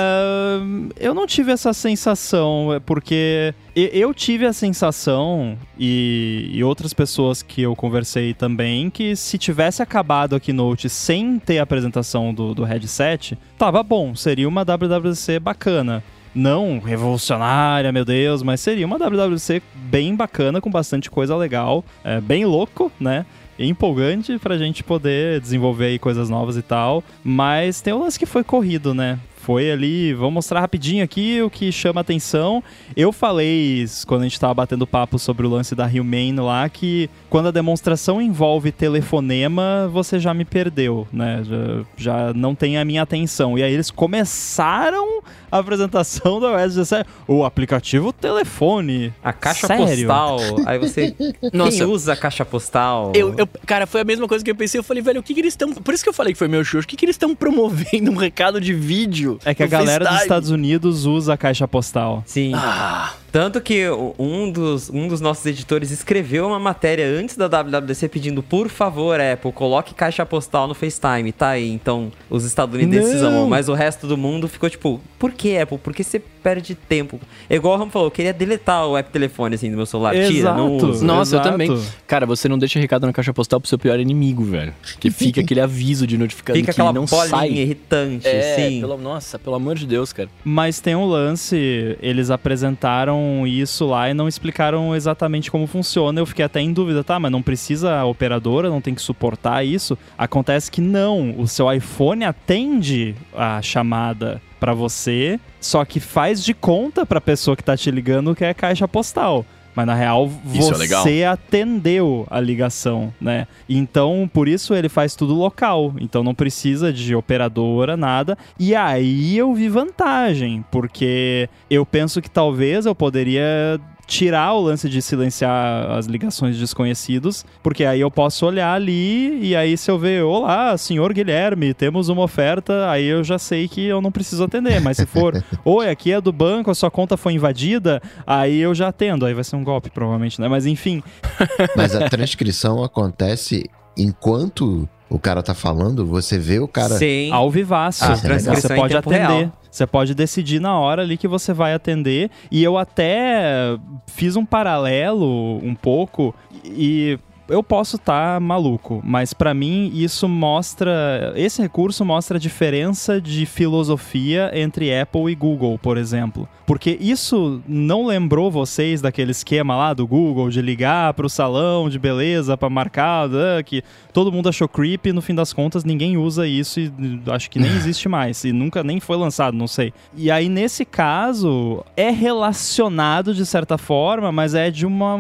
eu 1.00 1.14
não 1.14 1.26
tive 1.26 1.52
essa 1.52 1.72
sensação, 1.72 2.74
é 2.74 2.80
porque 2.80 3.54
eu 3.76 4.14
tive 4.14 4.46
a 4.46 4.52
sensação, 4.52 5.58
e, 5.80 6.50
e, 6.52 6.64
outras 6.64 6.94
pessoas 6.94 7.42
que 7.42 7.62
eu 7.62 7.76
conversei 7.76 8.34
também, 8.34 8.90
que 8.90 9.16
se 9.16 9.38
tivesse 9.38 9.82
acabado 9.82 10.36
a 10.36 10.40
Keynote 10.40 10.90
sem 10.90 11.40
ter 11.40 11.60
a 11.60 11.64
apresentação 11.64 12.34
do, 12.34 12.54
do 12.54 12.64
headset, 12.64 13.38
tava 13.58 13.82
bom, 13.82 14.14
seria 14.14 14.48
uma 14.48 14.64
WWC 14.66 15.40
bacana 15.40 16.04
não 16.36 16.80
revolucionária, 16.80 17.92
meu 17.92 18.04
Deus, 18.04 18.42
mas 18.42 18.60
seria 18.60 18.86
uma 18.86 18.98
WWC 18.98 19.62
bem 19.76 20.16
bacana, 20.16 20.60
com 20.60 20.70
bastante 20.70 21.10
coisa 21.10 21.36
legal, 21.36 21.86
é, 22.04 22.20
bem 22.20 22.46
louco, 22.46 22.92
né? 23.00 23.26
Empolgante 23.70 24.38
pra 24.40 24.58
gente 24.58 24.84
poder 24.84 25.40
desenvolver 25.40 25.86
aí 25.86 26.00
coisas 26.00 26.30
novas 26.30 26.58
e 26.58 26.62
tal. 26.62 27.04
Mas 27.24 27.82
tem 27.82 27.94
o 27.94 28.00
lance 28.00 28.20
que 28.20 28.26
foi 28.26 28.44
corrido, 28.44 28.94
né? 28.94 29.20
Foi 29.44 29.70
ali, 29.70 30.14
vou 30.14 30.32
mostrar 30.32 30.62
rapidinho 30.62 31.04
aqui 31.04 31.42
o 31.42 31.50
que 31.50 31.70
chama 31.70 32.00
atenção. 32.00 32.64
Eu 32.96 33.12
falei 33.12 33.86
quando 34.08 34.22
a 34.22 34.24
gente 34.24 34.40
tava 34.40 34.54
batendo 34.54 34.88
papo 34.88 35.20
sobre 35.20 35.46
o 35.46 35.50
lance 35.50 35.76
da 35.76 35.86
Humane 35.86 36.40
lá 36.40 36.70
que 36.70 37.10
quando 37.34 37.48
a 37.48 37.52
demonstração 37.52 38.22
envolve 38.22 38.72
telefonema, 38.72 39.90
você 39.92 40.20
já 40.20 40.36
me 40.36 40.46
perdeu, 40.46 41.08
né? 41.12 41.42
Já, 41.44 41.58
já 41.98 42.34
não 42.36 42.54
tem 42.54 42.78
a 42.78 42.86
minha 42.86 43.02
atenção. 43.02 43.58
E 43.58 43.64
aí 43.64 43.74
eles 43.74 43.90
começaram 43.90 45.24
a 45.52 45.58
apresentação 45.58 46.40
do 46.40 46.48
iOS 46.48 46.76
17, 46.76 47.10
o 47.28 47.44
aplicativo 47.44 48.14
telefone. 48.14 49.12
A 49.24 49.34
caixa 49.34 49.66
Sério? 49.66 50.08
postal. 50.08 50.38
Aí 50.68 50.78
você. 50.78 51.16
Nossa. 51.52 51.72
Quem 51.72 51.88
usa 51.88 52.14
a 52.14 52.16
caixa 52.16 52.46
postal? 52.46 53.12
Eu, 53.16 53.34
eu, 53.36 53.48
cara, 53.66 53.88
foi 53.88 54.02
a 54.02 54.06
mesma 54.06 54.28
coisa 54.28 54.46
que 54.46 54.52
eu 54.52 54.56
pensei. 54.56 54.78
Eu 54.78 54.84
falei, 54.84 55.02
velho, 55.02 55.20
o 55.20 55.24
que, 55.24 55.34
que 55.34 55.40
eles 55.40 55.54
estão. 55.54 55.74
Por 55.74 55.92
isso 55.92 56.04
que 56.04 56.10
eu 56.10 56.14
falei 56.14 56.34
que 56.34 56.38
foi 56.38 56.48
meu 56.48 56.64
show. 56.64 56.82
O 56.82 56.86
que, 56.86 56.96
que 56.96 57.04
eles 57.04 57.16
estão 57.16 57.34
promovendo 57.34 58.12
um 58.12 58.16
recado 58.16 58.62
de 58.62 58.76
vídeo? 58.76 59.40
É 59.44 59.56
que 59.56 59.64
a 59.64 59.68
galera 59.68 60.06
FaceTime. 60.06 60.18
dos 60.18 60.22
Estados 60.22 60.50
Unidos 60.52 61.06
usa 61.08 61.34
a 61.34 61.38
caixa 61.38 61.68
postal. 61.68 62.22
Sim. 62.28 62.52
Ah. 62.54 63.16
Tanto 63.34 63.60
que 63.60 63.84
um 64.20 64.52
dos, 64.52 64.92
um 64.92 65.08
dos 65.08 65.20
nossos 65.20 65.44
editores 65.48 65.90
escreveu 65.90 66.46
uma 66.46 66.60
matéria 66.60 67.08
antes 67.08 67.36
da 67.36 67.48
WWDC 67.48 68.08
pedindo, 68.08 68.44
por 68.44 68.70
favor, 68.70 69.20
Apple, 69.20 69.52
coloque 69.52 69.96
caixa 69.96 70.24
postal 70.24 70.68
no 70.68 70.76
FaceTime. 70.76 71.32
Tá 71.32 71.50
aí, 71.50 71.68
então 71.68 72.12
os 72.30 72.46
estadunidenses 72.46 73.22
Não. 73.22 73.30
amam, 73.30 73.50
mas 73.50 73.68
o 73.68 73.74
resto 73.74 74.06
do 74.06 74.16
mundo 74.16 74.48
ficou 74.48 74.70
tipo, 74.70 75.02
por 75.18 75.32
que 75.32 75.58
Apple? 75.58 75.80
Por 75.80 75.96
que 75.96 76.04
você 76.04 76.20
perde 76.20 76.76
tempo? 76.76 77.20
É 77.50 77.56
igual 77.56 77.74
o 77.74 77.78
Ram 77.80 77.90
falou, 77.90 78.08
eu 78.08 78.12
queria 78.12 78.32
deletar 78.32 78.86
o 78.86 78.96
app 78.96 79.10
telefone 79.10 79.56
assim 79.56 79.72
do 79.72 79.78
meu 79.78 79.88
celular. 79.88 80.16
Exato, 80.16 80.32
Tira, 80.32 80.54
não 80.54 80.78
uso. 80.78 81.04
Nossa, 81.04 81.38
Exato. 81.38 81.48
eu 81.48 81.52
também. 81.54 81.84
Cara, 82.06 82.28
você 82.28 82.48
não 82.48 82.60
deixa 82.60 82.80
recado 82.80 83.08
na 83.08 83.14
caixa 83.14 83.34
postal 83.34 83.60
pro 83.60 83.68
seu 83.68 83.80
pior 83.80 84.00
inimigo, 84.00 84.44
velho. 84.44 84.76
Que 85.00 85.10
fica 85.10 85.42
aquele 85.42 85.60
aviso 85.60 86.06
de 86.06 86.20
notificação 86.20 86.62
fica 86.62 86.72
que 86.72 86.80
aquela 86.80 86.94
não 86.94 87.06
bolinha 87.06 87.30
sai. 87.30 87.50
irritante, 87.50 88.28
é, 88.28 88.56
sim. 88.56 88.80
Pelo, 88.80 88.96
nossa, 89.00 89.40
pelo 89.40 89.56
amor 89.56 89.76
de 89.76 89.88
Deus, 89.88 90.14
cara. 90.14 90.30
Mas 90.44 90.80
tem 90.80 90.96
um 90.96 91.06
lance, 91.06 91.98
eles 92.00 92.30
apresentaram 92.30 93.23
isso 93.48 93.86
lá 93.86 94.10
e 94.10 94.14
não 94.14 94.28
explicaram 94.28 94.96
exatamente 94.96 95.50
como 95.52 95.68
funciona. 95.68 96.20
Eu 96.20 96.26
fiquei 96.26 96.46
até 96.46 96.62
em 96.62 96.74
dúvida, 96.74 97.04
tá? 97.04 97.20
Mas 97.20 97.32
não 97.32 97.42
precisa 97.42 97.96
a 97.96 98.06
operadora, 98.06 98.70
não 98.70 98.82
tem 98.82 98.94
que 98.94 99.02
suportar 99.02 99.66
isso. 99.66 99.98
Acontece 100.18 100.72
que 100.72 100.82
não, 100.82 101.36
o 101.38 101.48
seu 101.48 101.72
iPhone 101.72 102.24
atende 102.24 103.16
a 103.36 103.62
chamada 103.62 104.42
para 104.60 104.74
você, 104.74 105.40
só 105.60 105.84
que 105.84 106.00
faz 106.00 106.44
de 106.44 106.54
conta 106.54 107.06
para 107.06 107.18
a 107.18 107.22
pessoa 107.22 107.58
que 107.58 107.64
tá 107.64 107.76
te 107.76 107.92
ligando 107.92 108.36
que 108.36 108.46
é 108.46 108.54
caixa 108.54 108.88
postal. 108.88 109.46
Mas 109.76 109.86
na 109.88 109.94
real, 109.96 110.28
você 110.28 111.20
é 111.20 111.28
atendeu 111.28 112.28
a 112.30 112.40
ligação, 112.40 113.14
né? 113.20 113.48
Então, 113.68 114.30
por 114.32 114.48
isso 114.48 114.74
ele 114.74 114.90
faz 114.90 115.16
tudo 115.16 115.34
local. 115.34 115.94
Então 116.00 116.24
não 116.24 116.36
precisa 116.36 116.92
de 116.94 117.16
operadora, 117.16 117.98
nada. 117.98 118.38
E 118.60 118.76
aí 118.76 119.38
eu 119.38 119.54
vi 119.54 119.68
vantagem, 119.70 120.64
porque 120.72 121.50
eu 121.70 121.86
penso 121.86 122.22
que 122.22 122.30
talvez 122.30 122.86
eu 122.86 122.96
poderia 122.96 123.80
tirar 124.06 124.54
o 124.54 124.62
lance 124.62 124.90
de 124.90 125.02
silenciar 125.02 125.92
as 125.92 126.06
ligações 126.06 126.56
de 126.56 126.62
desconhecidos, 126.62 127.46
porque 127.62 127.86
aí 127.86 128.02
eu 128.02 128.12
posso 128.12 128.46
olhar 128.46 128.74
ali 128.74 129.40
e 129.42 129.56
aí 129.56 129.78
se 129.78 129.90
eu 129.90 129.98
ver, 129.98 130.24
olá, 130.24 130.78
senhor 130.78 131.14
Guilherme, 131.14 131.74
temos 131.74 132.10
uma 132.10 132.22
oferta, 132.22 132.90
aí 132.90 133.06
eu 133.06 133.24
já 133.24 133.40
sei 133.40 133.68
que 133.68 133.86
eu 133.86 134.02
não 134.02 134.12
preciso 134.12 134.44
atender, 134.44 134.82
mas 134.82 134.98
se 134.98 135.06
for, 135.06 135.44
oi, 135.64 135.90
aqui 135.90 136.12
é 136.12 136.22
do 136.22 136.32
banco, 136.32 136.70
a 136.70 136.76
sua 136.76 136.92
conta 136.92 137.18
foi 137.18 137.34
invadida, 137.34 138.02
aí 138.26 138.60
eu 138.60 138.76
já 138.76 138.90
atendo, 138.90 139.26
aí 139.26 139.34
vai 139.34 139.44
ser 139.44 139.56
um 139.56 139.64
golpe 139.64 139.90
provavelmente, 139.90 140.40
né? 140.40 140.48
Mas 140.48 140.66
enfim. 140.66 141.02
Mas 141.76 141.96
a 141.96 142.10
transcrição 142.10 142.84
acontece 142.84 143.70
enquanto 143.98 144.88
o 145.10 145.20
cara 145.20 145.44
tá 145.44 145.54
falando, 145.54 146.06
você 146.06 146.40
vê 146.40 146.60
o 146.60 146.68
cara 146.68 146.98
Sim. 146.98 147.32
ao 147.32 147.50
vivaço. 147.52 148.04
Ah, 148.04 148.16
você 148.16 148.76
pode 148.76 148.96
atender. 148.96 149.20
Real. 149.20 149.63
Você 149.74 149.88
pode 149.88 150.14
decidir 150.14 150.60
na 150.60 150.78
hora 150.80 151.02
ali 151.02 151.18
que 151.18 151.28
você 151.28 151.52
vai 151.52 151.74
atender. 151.74 152.30
E 152.52 152.64
eu 152.64 152.78
até 152.78 153.76
fiz 154.06 154.36
um 154.36 154.46
paralelo 154.46 155.58
um 155.66 155.74
pouco 155.74 156.34
e 156.64 157.18
eu 157.48 157.62
posso 157.62 157.98
estar 157.98 158.36
tá 158.36 158.40
maluco, 158.40 159.02
mas 159.04 159.34
para 159.34 159.54
mim 159.54 159.92
isso 159.94 160.28
mostra, 160.28 161.34
esse 161.36 161.62
recurso 161.62 162.06
mostra 162.06 162.38
a 162.38 162.40
diferença 162.40 163.20
de 163.20 163.46
filosofia 163.46 164.52
entre 164.54 164.98
Apple 164.98 165.32
e 165.32 165.36
Google, 165.36 165.78
por 165.78 165.98
exemplo. 165.98 166.48
Porque 166.66 166.98
isso 167.00 167.62
não 167.68 168.06
lembrou 168.06 168.50
vocês 168.50 169.02
daquele 169.02 169.32
esquema 169.32 169.76
lá 169.76 169.94
do 169.94 170.08
Google 170.08 170.50
de 170.50 170.62
ligar 170.62 171.14
para 171.14 171.26
o 171.26 171.30
salão 171.30 171.90
de 171.90 172.00
beleza 172.00 172.56
para 172.56 172.70
marcar, 172.70 173.30
ah, 173.30 173.62
que 173.62 173.84
todo 174.14 174.32
mundo 174.32 174.48
achou 174.48 174.68
creepy, 174.68 175.12
no 175.12 175.22
fim 175.22 175.36
das 175.36 175.52
contas 175.52 175.84
ninguém 175.84 176.18
usa 176.18 176.48
isso 176.48 176.80
e 176.80 176.92
acho 177.28 177.50
que 177.50 177.60
nem 177.60 177.72
existe 177.76 178.08
mais 178.08 178.44
e 178.46 178.54
nunca 178.54 178.84
nem 178.84 179.00
foi 179.00 179.18
lançado, 179.18 179.58
não 179.58 179.68
sei. 179.68 179.94
E 180.16 180.32
aí 180.32 180.48
nesse 180.48 180.86
caso 180.86 181.84
é 181.98 182.10
relacionado 182.10 183.34
de 183.34 183.46
certa 183.46 183.78
forma, 183.78 184.32
mas 184.32 184.56
é 184.56 184.72
de 184.72 184.86
uma 184.86 185.20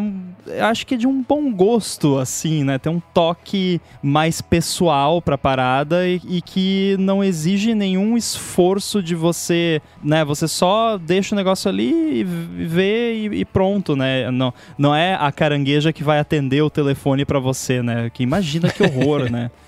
acho 0.61 0.85
que 0.85 0.95
é 0.95 0.97
de 0.97 1.07
um 1.07 1.21
bom 1.21 1.51
gosto 1.53 2.12
assim, 2.17 2.63
né? 2.63 2.77
Tem 2.77 2.91
um 2.91 3.01
toque 3.13 3.79
mais 4.01 4.41
pessoal 4.41 5.21
para 5.21 5.37
parada 5.37 6.07
e, 6.07 6.21
e 6.27 6.41
que 6.41 6.95
não 6.99 7.23
exige 7.23 7.73
nenhum 7.73 8.17
esforço 8.17 9.01
de 9.01 9.15
você, 9.15 9.81
né? 10.03 10.23
Você 10.25 10.47
só 10.47 10.97
deixa 10.97 11.35
o 11.35 11.37
negócio 11.37 11.69
ali 11.69 12.19
e 12.19 12.23
vê 12.23 13.13
e, 13.13 13.25
e 13.41 13.45
pronto, 13.45 13.95
né? 13.95 14.29
Não, 14.31 14.53
não 14.77 14.95
é 14.95 15.15
a 15.15 15.31
carangueja 15.31 15.93
que 15.93 16.03
vai 16.03 16.19
atender 16.19 16.61
o 16.61 16.69
telefone 16.69 17.25
para 17.25 17.39
você, 17.39 17.81
né? 17.81 18.09
Que 18.13 18.23
imagina 18.23 18.69
que 18.69 18.83
horror, 18.83 19.29
né? 19.31 19.51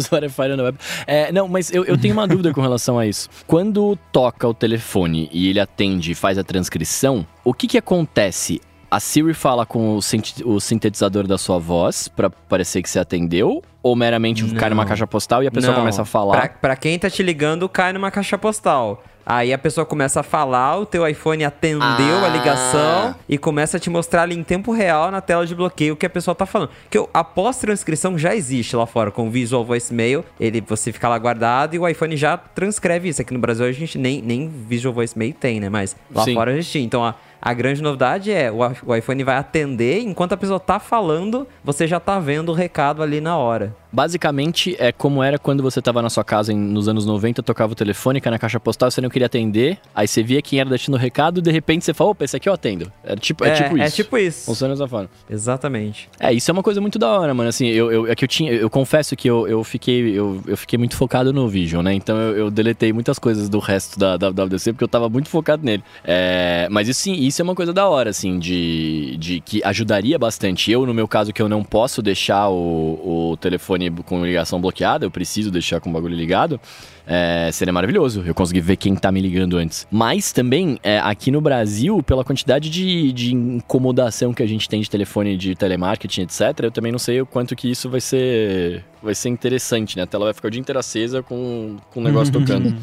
Spotify 0.00 0.48
na 0.56 0.62
web. 0.62 0.78
É, 1.06 1.32
não, 1.32 1.48
mas 1.48 1.72
eu, 1.72 1.84
eu 1.84 1.96
tenho 1.96 2.14
uma 2.14 2.26
dúvida 2.26 2.52
com 2.52 2.60
relação 2.60 2.98
a 2.98 3.06
isso. 3.06 3.28
Quando 3.46 3.98
toca 4.10 4.46
o 4.46 4.54
telefone 4.54 5.28
e 5.32 5.48
ele 5.48 5.60
atende 5.60 6.12
e 6.12 6.14
faz 6.14 6.38
a 6.38 6.44
transcrição, 6.44 7.26
o 7.44 7.54
que 7.54 7.66
que 7.66 7.78
acontece? 7.78 8.60
A 8.92 9.00
Siri 9.00 9.32
fala 9.32 9.64
com 9.64 9.96
o, 9.96 10.60
sintetizador 10.60 11.26
da 11.26 11.38
sua 11.38 11.58
voz 11.58 12.08
para 12.08 12.28
parecer 12.28 12.82
que 12.82 12.90
você 12.90 12.98
atendeu? 12.98 13.62
Ou 13.82 13.96
meramente 13.96 14.44
não. 14.44 14.54
cai 14.54 14.68
numa 14.68 14.84
caixa 14.84 15.06
postal 15.06 15.42
e 15.42 15.46
a 15.46 15.50
pessoa 15.50 15.72
não. 15.72 15.80
começa 15.80 16.02
a 16.02 16.04
falar? 16.04 16.36
Pra, 16.36 16.48
pra, 16.50 16.76
quem 16.76 16.98
tá 16.98 17.08
te 17.08 17.22
ligando, 17.22 17.66
cai 17.70 17.94
numa 17.94 18.10
caixa 18.10 18.36
postal. 18.36 19.02
Aí 19.24 19.50
a 19.50 19.56
pessoa 19.56 19.86
começa 19.86 20.20
a 20.20 20.22
falar, 20.22 20.78
o 20.78 20.84
teu 20.84 21.08
iPhone 21.08 21.42
atendeu 21.42 21.80
ah. 21.80 22.26
a 22.26 22.28
ligação 22.28 23.14
e 23.26 23.38
começa 23.38 23.78
a 23.78 23.80
te 23.80 23.88
mostrar 23.88 24.22
ali 24.22 24.36
em 24.36 24.42
tempo 24.42 24.72
real 24.72 25.10
na 25.10 25.22
tela 25.22 25.46
de 25.46 25.54
bloqueio 25.54 25.94
o 25.94 25.96
que 25.96 26.04
a 26.04 26.10
pessoa 26.10 26.34
tá 26.34 26.44
falando. 26.44 26.70
Que 26.90 27.02
a 27.14 27.24
pós-transcrição 27.24 28.18
já 28.18 28.34
existe 28.34 28.76
lá 28.76 28.84
fora 28.84 29.10
com 29.10 29.28
o 29.28 29.30
Visual 29.30 29.64
Voicemail. 29.64 30.22
Ele, 30.38 30.60
você 30.60 30.92
fica 30.92 31.08
lá 31.08 31.16
guardado 31.18 31.74
e 31.74 31.78
o 31.78 31.88
iPhone 31.88 32.14
já 32.14 32.36
transcreve 32.36 33.08
isso. 33.08 33.22
Aqui 33.22 33.32
no 33.32 33.40
Brasil 33.40 33.64
a 33.64 33.72
gente 33.72 33.96
nem, 33.96 34.20
nem 34.20 34.48
Visual 34.48 34.92
Voicemail 34.92 35.32
tem, 35.32 35.60
né? 35.60 35.70
Mas 35.70 35.96
lá 36.14 36.24
Sim. 36.24 36.34
fora 36.34 36.50
a 36.50 36.54
gente 36.54 36.68
tinha. 36.68 36.84
Então 36.84 37.04
a 37.04 37.14
a 37.42 37.52
grande 37.52 37.82
novidade 37.82 38.30
é 38.30 38.52
o 38.52 38.94
iPhone 38.94 39.24
vai 39.24 39.36
atender 39.36 39.98
enquanto 39.98 40.32
a 40.32 40.36
pessoa 40.36 40.60
tá 40.60 40.78
falando, 40.78 41.44
você 41.64 41.88
já 41.88 41.98
tá 41.98 42.20
vendo 42.20 42.50
o 42.50 42.54
recado 42.54 43.02
ali 43.02 43.20
na 43.20 43.36
hora. 43.36 43.74
Basicamente, 43.92 44.74
é 44.78 44.90
como 44.90 45.22
era 45.22 45.38
quando 45.38 45.62
você 45.62 45.82
tava 45.82 46.00
na 46.00 46.08
sua 46.08 46.24
casa 46.24 46.52
em, 46.52 46.56
nos 46.56 46.88
anos 46.88 47.04
90, 47.04 47.42
tocava 47.42 47.72
o 47.72 47.74
telefone, 47.74 48.22
na 48.24 48.38
caixa 48.38 48.58
postal, 48.58 48.90
você 48.90 49.00
não 49.00 49.10
queria 49.10 49.26
atender, 49.26 49.78
aí 49.94 50.08
você 50.08 50.22
via 50.22 50.40
quem 50.40 50.58
era 50.58 50.70
deixando 50.70 50.94
o 50.94 50.98
recado, 50.98 51.38
e 51.38 51.42
de 51.42 51.50
repente 51.50 51.84
você 51.84 51.92
falou, 51.92 52.12
opa, 52.12 52.24
esse 52.24 52.36
aqui 52.36 52.48
eu 52.48 52.52
atendo. 52.52 52.90
É 53.04 53.14
tipo, 53.16 53.44
é, 53.44 53.50
é 53.50 53.54
tipo 53.54 53.68
é 53.68 53.72
isso. 53.74 53.82
É 53.82 53.90
tipo 53.90 54.18
isso. 54.18 54.46
Funciona 54.46 54.74
dessa 54.74 54.88
forma. 54.88 55.10
Exatamente. 55.28 56.08
É, 56.18 56.32
isso 56.32 56.50
é 56.50 56.52
uma 56.52 56.62
coisa 56.62 56.80
muito 56.80 56.98
da 56.98 57.08
hora, 57.08 57.34
mano. 57.34 57.48
Assim, 57.48 57.66
eu, 57.66 57.92
eu, 57.92 58.06
é 58.06 58.14
que 58.14 58.24
eu 58.24 58.28
tinha, 58.28 58.52
eu 58.52 58.70
confesso 58.70 59.14
que 59.14 59.28
eu, 59.28 59.46
eu, 59.46 59.62
fiquei, 59.62 60.18
eu, 60.18 60.42
eu 60.46 60.56
fiquei 60.56 60.78
muito 60.78 60.96
focado 60.96 61.32
no 61.32 61.46
Vision, 61.48 61.82
né? 61.82 61.92
Então 61.92 62.16
eu, 62.16 62.36
eu 62.36 62.50
deletei 62.50 62.92
muitas 62.92 63.18
coisas 63.18 63.48
do 63.48 63.58
resto 63.58 63.98
da, 63.98 64.16
da 64.16 64.30
WWDC, 64.30 64.72
porque 64.72 64.84
eu 64.84 64.88
tava 64.88 65.08
muito 65.08 65.28
focado 65.28 65.64
nele. 65.64 65.82
É, 66.04 66.66
mas 66.70 66.88
isso 66.88 67.02
sim, 67.02 67.14
isso 67.14 67.42
é 67.42 67.44
uma 67.44 67.54
coisa 67.54 67.72
da 67.72 67.88
hora, 67.88 68.10
assim, 68.10 68.38
de, 68.38 69.16
de 69.18 69.40
que 69.40 69.62
ajudaria 69.64 70.18
bastante. 70.18 70.70
Eu, 70.70 70.86
no 70.86 70.94
meu 70.94 71.06
caso, 71.06 71.32
que 71.32 71.42
eu 71.42 71.48
não 71.48 71.62
posso 71.62 72.00
deixar 72.00 72.48
o, 72.48 73.32
o 73.32 73.36
telefone 73.36 73.81
com 73.90 74.24
ligação 74.24 74.60
bloqueada, 74.60 75.04
eu 75.04 75.10
preciso 75.10 75.50
deixar 75.50 75.80
com 75.80 75.90
o 75.90 75.92
bagulho 75.92 76.14
ligado, 76.14 76.60
é, 77.06 77.50
seria 77.52 77.72
maravilhoso 77.72 78.22
eu 78.24 78.34
conseguir 78.34 78.60
ver 78.60 78.76
quem 78.76 78.94
tá 78.94 79.10
me 79.10 79.20
ligando 79.20 79.56
antes. 79.56 79.86
Mas 79.90 80.32
também, 80.32 80.78
é, 80.82 80.98
aqui 80.98 81.30
no 81.30 81.40
Brasil, 81.40 82.02
pela 82.02 82.24
quantidade 82.24 82.70
de, 82.70 83.12
de 83.12 83.34
incomodação 83.34 84.32
que 84.32 84.42
a 84.42 84.46
gente 84.46 84.68
tem 84.68 84.80
de 84.80 84.90
telefone 84.90 85.36
de 85.36 85.54
telemarketing, 85.54 86.22
etc., 86.22 86.40
eu 86.62 86.70
também 86.70 86.92
não 86.92 86.98
sei 86.98 87.20
o 87.20 87.26
quanto 87.26 87.56
que 87.56 87.70
isso 87.70 87.88
vai 87.88 88.00
ser 88.00 88.84
vai 89.02 89.14
ser 89.14 89.28
interessante, 89.28 89.96
né? 89.96 90.04
A 90.04 90.06
tela 90.06 90.26
vai 90.26 90.34
ficar 90.34 90.48
o 90.48 90.50
dia 90.50 90.60
inteiro 90.60 90.78
acesa 90.78 91.22
com, 91.22 91.76
com 91.90 92.00
o 92.00 92.02
negócio 92.02 92.32
tocando. 92.32 92.74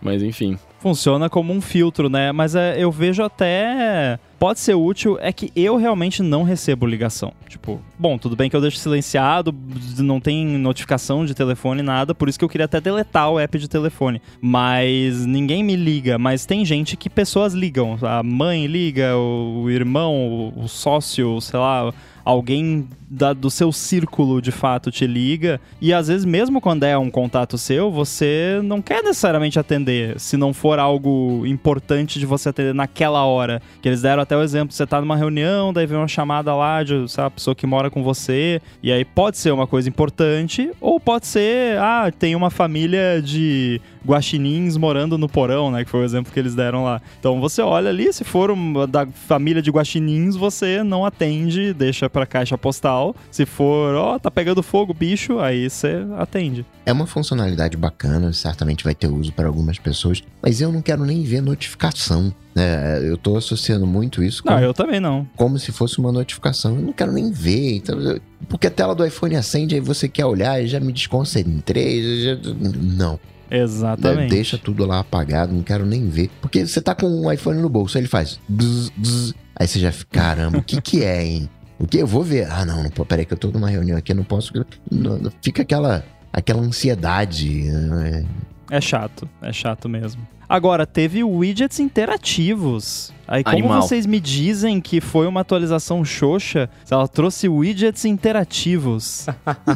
Mas 0.00 0.22
enfim. 0.22 0.58
Funciona 0.80 1.28
como 1.28 1.52
um 1.52 1.60
filtro, 1.60 2.08
né? 2.08 2.30
Mas 2.32 2.54
é, 2.54 2.82
eu 2.82 2.90
vejo 2.90 3.22
até. 3.22 4.18
Pode 4.38 4.60
ser 4.60 4.74
útil, 4.74 5.18
é 5.20 5.32
que 5.32 5.50
eu 5.56 5.76
realmente 5.76 6.22
não 6.22 6.44
recebo 6.44 6.86
ligação. 6.86 7.32
Tipo, 7.48 7.82
bom, 7.98 8.16
tudo 8.16 8.36
bem 8.36 8.48
que 8.48 8.54
eu 8.54 8.60
deixo 8.60 8.76
silenciado, 8.76 9.52
não 9.98 10.20
tem 10.20 10.46
notificação 10.46 11.26
de 11.26 11.34
telefone, 11.34 11.82
nada, 11.82 12.14
por 12.14 12.28
isso 12.28 12.38
que 12.38 12.44
eu 12.44 12.48
queria 12.48 12.66
até 12.66 12.80
deletar 12.80 13.28
o 13.32 13.40
app 13.40 13.57
de 13.58 13.68
telefone. 13.68 14.20
Mas 14.40 15.26
ninguém 15.26 15.62
me 15.62 15.76
liga, 15.76 16.18
mas 16.18 16.46
tem 16.46 16.64
gente 16.64 16.96
que 16.96 17.10
pessoas 17.10 17.52
ligam. 17.52 17.98
A 18.02 18.22
mãe 18.22 18.66
liga, 18.66 19.16
o 19.16 19.68
irmão, 19.70 20.52
o 20.56 20.68
sócio, 20.68 21.40
sei 21.40 21.58
lá, 21.58 21.92
alguém 22.28 22.86
da, 23.08 23.32
do 23.32 23.50
seu 23.50 23.72
círculo 23.72 24.42
de 24.42 24.52
fato 24.52 24.90
te 24.90 25.06
liga 25.06 25.58
e 25.80 25.94
às 25.94 26.08
vezes 26.08 26.26
mesmo 26.26 26.60
quando 26.60 26.84
é 26.84 26.98
um 26.98 27.10
contato 27.10 27.56
seu, 27.56 27.90
você 27.90 28.60
não 28.62 28.82
quer 28.82 29.02
necessariamente 29.02 29.58
atender 29.58 30.20
se 30.20 30.36
não 30.36 30.52
for 30.52 30.78
algo 30.78 31.46
importante 31.46 32.18
de 32.18 32.26
você 32.26 32.50
atender 32.50 32.74
naquela 32.74 33.24
hora. 33.24 33.62
Que 33.80 33.88
eles 33.88 34.02
deram 34.02 34.22
até 34.22 34.36
o 34.36 34.42
exemplo, 34.42 34.74
você 34.74 34.86
tá 34.86 35.00
numa 35.00 35.16
reunião, 35.16 35.72
daí 35.72 35.86
vem 35.86 35.96
uma 35.96 36.06
chamada 36.06 36.54
lá 36.54 36.82
de 36.82 37.08
sabe, 37.08 37.36
pessoa 37.36 37.54
que 37.54 37.66
mora 37.66 37.90
com 37.90 38.02
você 38.02 38.60
e 38.82 38.92
aí 38.92 39.06
pode 39.06 39.38
ser 39.38 39.50
uma 39.50 39.66
coisa 39.66 39.88
importante 39.88 40.70
ou 40.78 41.00
pode 41.00 41.26
ser, 41.26 41.78
ah, 41.78 42.12
tem 42.16 42.36
uma 42.36 42.50
família 42.50 43.22
de 43.22 43.80
guaxinins 44.06 44.76
morando 44.76 45.16
no 45.16 45.28
porão, 45.28 45.70
né, 45.70 45.84
que 45.84 45.90
foi 45.90 46.00
o 46.00 46.04
exemplo 46.04 46.32
que 46.32 46.38
eles 46.38 46.54
deram 46.54 46.84
lá. 46.84 47.00
Então 47.18 47.40
você 47.40 47.62
olha 47.62 47.88
ali, 47.88 48.12
se 48.12 48.24
for 48.24 48.54
da 48.86 49.06
família 49.06 49.62
de 49.62 49.70
guaxinins, 49.70 50.36
você 50.36 50.82
não 50.82 51.04
atende, 51.04 51.72
deixa 51.72 52.08
pra 52.18 52.26
caixa 52.26 52.58
postal. 52.58 53.14
Se 53.30 53.46
for, 53.46 53.94
ó, 53.94 54.14
oh, 54.14 54.18
tá 54.18 54.30
pegando 54.30 54.60
fogo, 54.62 54.92
bicho, 54.92 55.38
aí 55.38 55.70
você 55.70 56.04
atende. 56.18 56.66
É 56.84 56.92
uma 56.92 57.06
funcionalidade 57.06 57.76
bacana, 57.76 58.32
certamente 58.32 58.82
vai 58.82 58.94
ter 58.94 59.06
uso 59.06 59.32
para 59.32 59.46
algumas 59.46 59.78
pessoas, 59.78 60.22
mas 60.42 60.60
eu 60.60 60.72
não 60.72 60.82
quero 60.82 61.04
nem 61.04 61.22
ver 61.22 61.40
notificação. 61.40 62.34
Né? 62.54 63.08
Eu 63.08 63.16
tô 63.16 63.36
associando 63.36 63.86
muito 63.86 64.22
isso 64.22 64.42
com. 64.42 64.50
Não, 64.50 64.58
eu 64.58 64.74
também 64.74 64.98
não. 64.98 65.28
Como 65.36 65.58
se 65.60 65.70
fosse 65.70 65.98
uma 66.00 66.10
notificação. 66.10 66.74
Eu 66.74 66.82
não 66.82 66.92
quero 66.92 67.12
nem 67.12 67.30
ver. 67.30 67.76
Então, 67.76 68.18
porque 68.48 68.66
a 68.66 68.70
tela 68.70 68.96
do 68.96 69.06
iPhone 69.06 69.36
acende, 69.36 69.76
aí 69.76 69.80
você 69.80 70.08
quer 70.08 70.24
olhar 70.24 70.60
e 70.60 70.66
já 70.66 70.80
me 70.80 70.92
desconcentrei. 70.92 72.24
Já... 72.24 72.36
Não. 72.52 73.20
Exatamente. 73.50 74.30
Deixa 74.30 74.58
tudo 74.58 74.84
lá 74.84 74.98
apagado, 74.98 75.54
não 75.54 75.62
quero 75.62 75.86
nem 75.86 76.08
ver. 76.08 76.30
Porque 76.40 76.66
você 76.66 76.80
tá 76.80 76.94
com 76.94 77.06
o 77.06 77.26
um 77.26 77.32
iPhone 77.32 77.60
no 77.60 77.68
bolso, 77.68 77.96
aí 77.96 78.02
ele 78.02 78.08
faz. 78.08 78.40
Bzz, 78.48 78.90
bzz, 78.96 79.34
aí 79.54 79.68
você 79.68 79.78
já 79.78 79.92
fica, 79.92 80.20
caramba, 80.20 80.58
o 80.58 80.62
que 80.62 80.80
que 80.80 81.04
é, 81.04 81.24
hein? 81.24 81.48
O 81.78 81.86
que? 81.86 81.98
Eu 81.98 82.06
vou 82.06 82.22
ver. 82.22 82.50
Ah, 82.50 82.64
não, 82.64 82.82
não 82.82 82.90
peraí 82.90 83.24
que 83.24 83.32
eu 83.32 83.38
tô 83.38 83.48
numa 83.48 83.68
reunião 83.68 83.96
aqui, 83.96 84.12
eu 84.12 84.16
não 84.16 84.24
posso. 84.24 84.52
Não, 84.90 85.30
fica 85.42 85.62
aquela, 85.62 86.04
aquela 86.32 86.60
ansiedade. 86.60 87.70
Né? 87.70 88.26
É 88.70 88.80
chato, 88.80 89.28
é 89.40 89.52
chato 89.52 89.88
mesmo. 89.88 90.26
Agora, 90.48 90.86
teve 90.86 91.22
widgets 91.22 91.78
interativos. 91.78 93.12
Aí, 93.28 93.44
como 93.44 93.58
Animal. 93.58 93.82
vocês 93.82 94.06
me 94.06 94.18
dizem 94.18 94.80
que 94.80 95.02
foi 95.02 95.26
uma 95.26 95.42
atualização 95.42 96.02
xoxa, 96.02 96.70
ela 96.90 97.06
trouxe 97.06 97.46
widgets 97.46 98.06
interativos. 98.06 99.26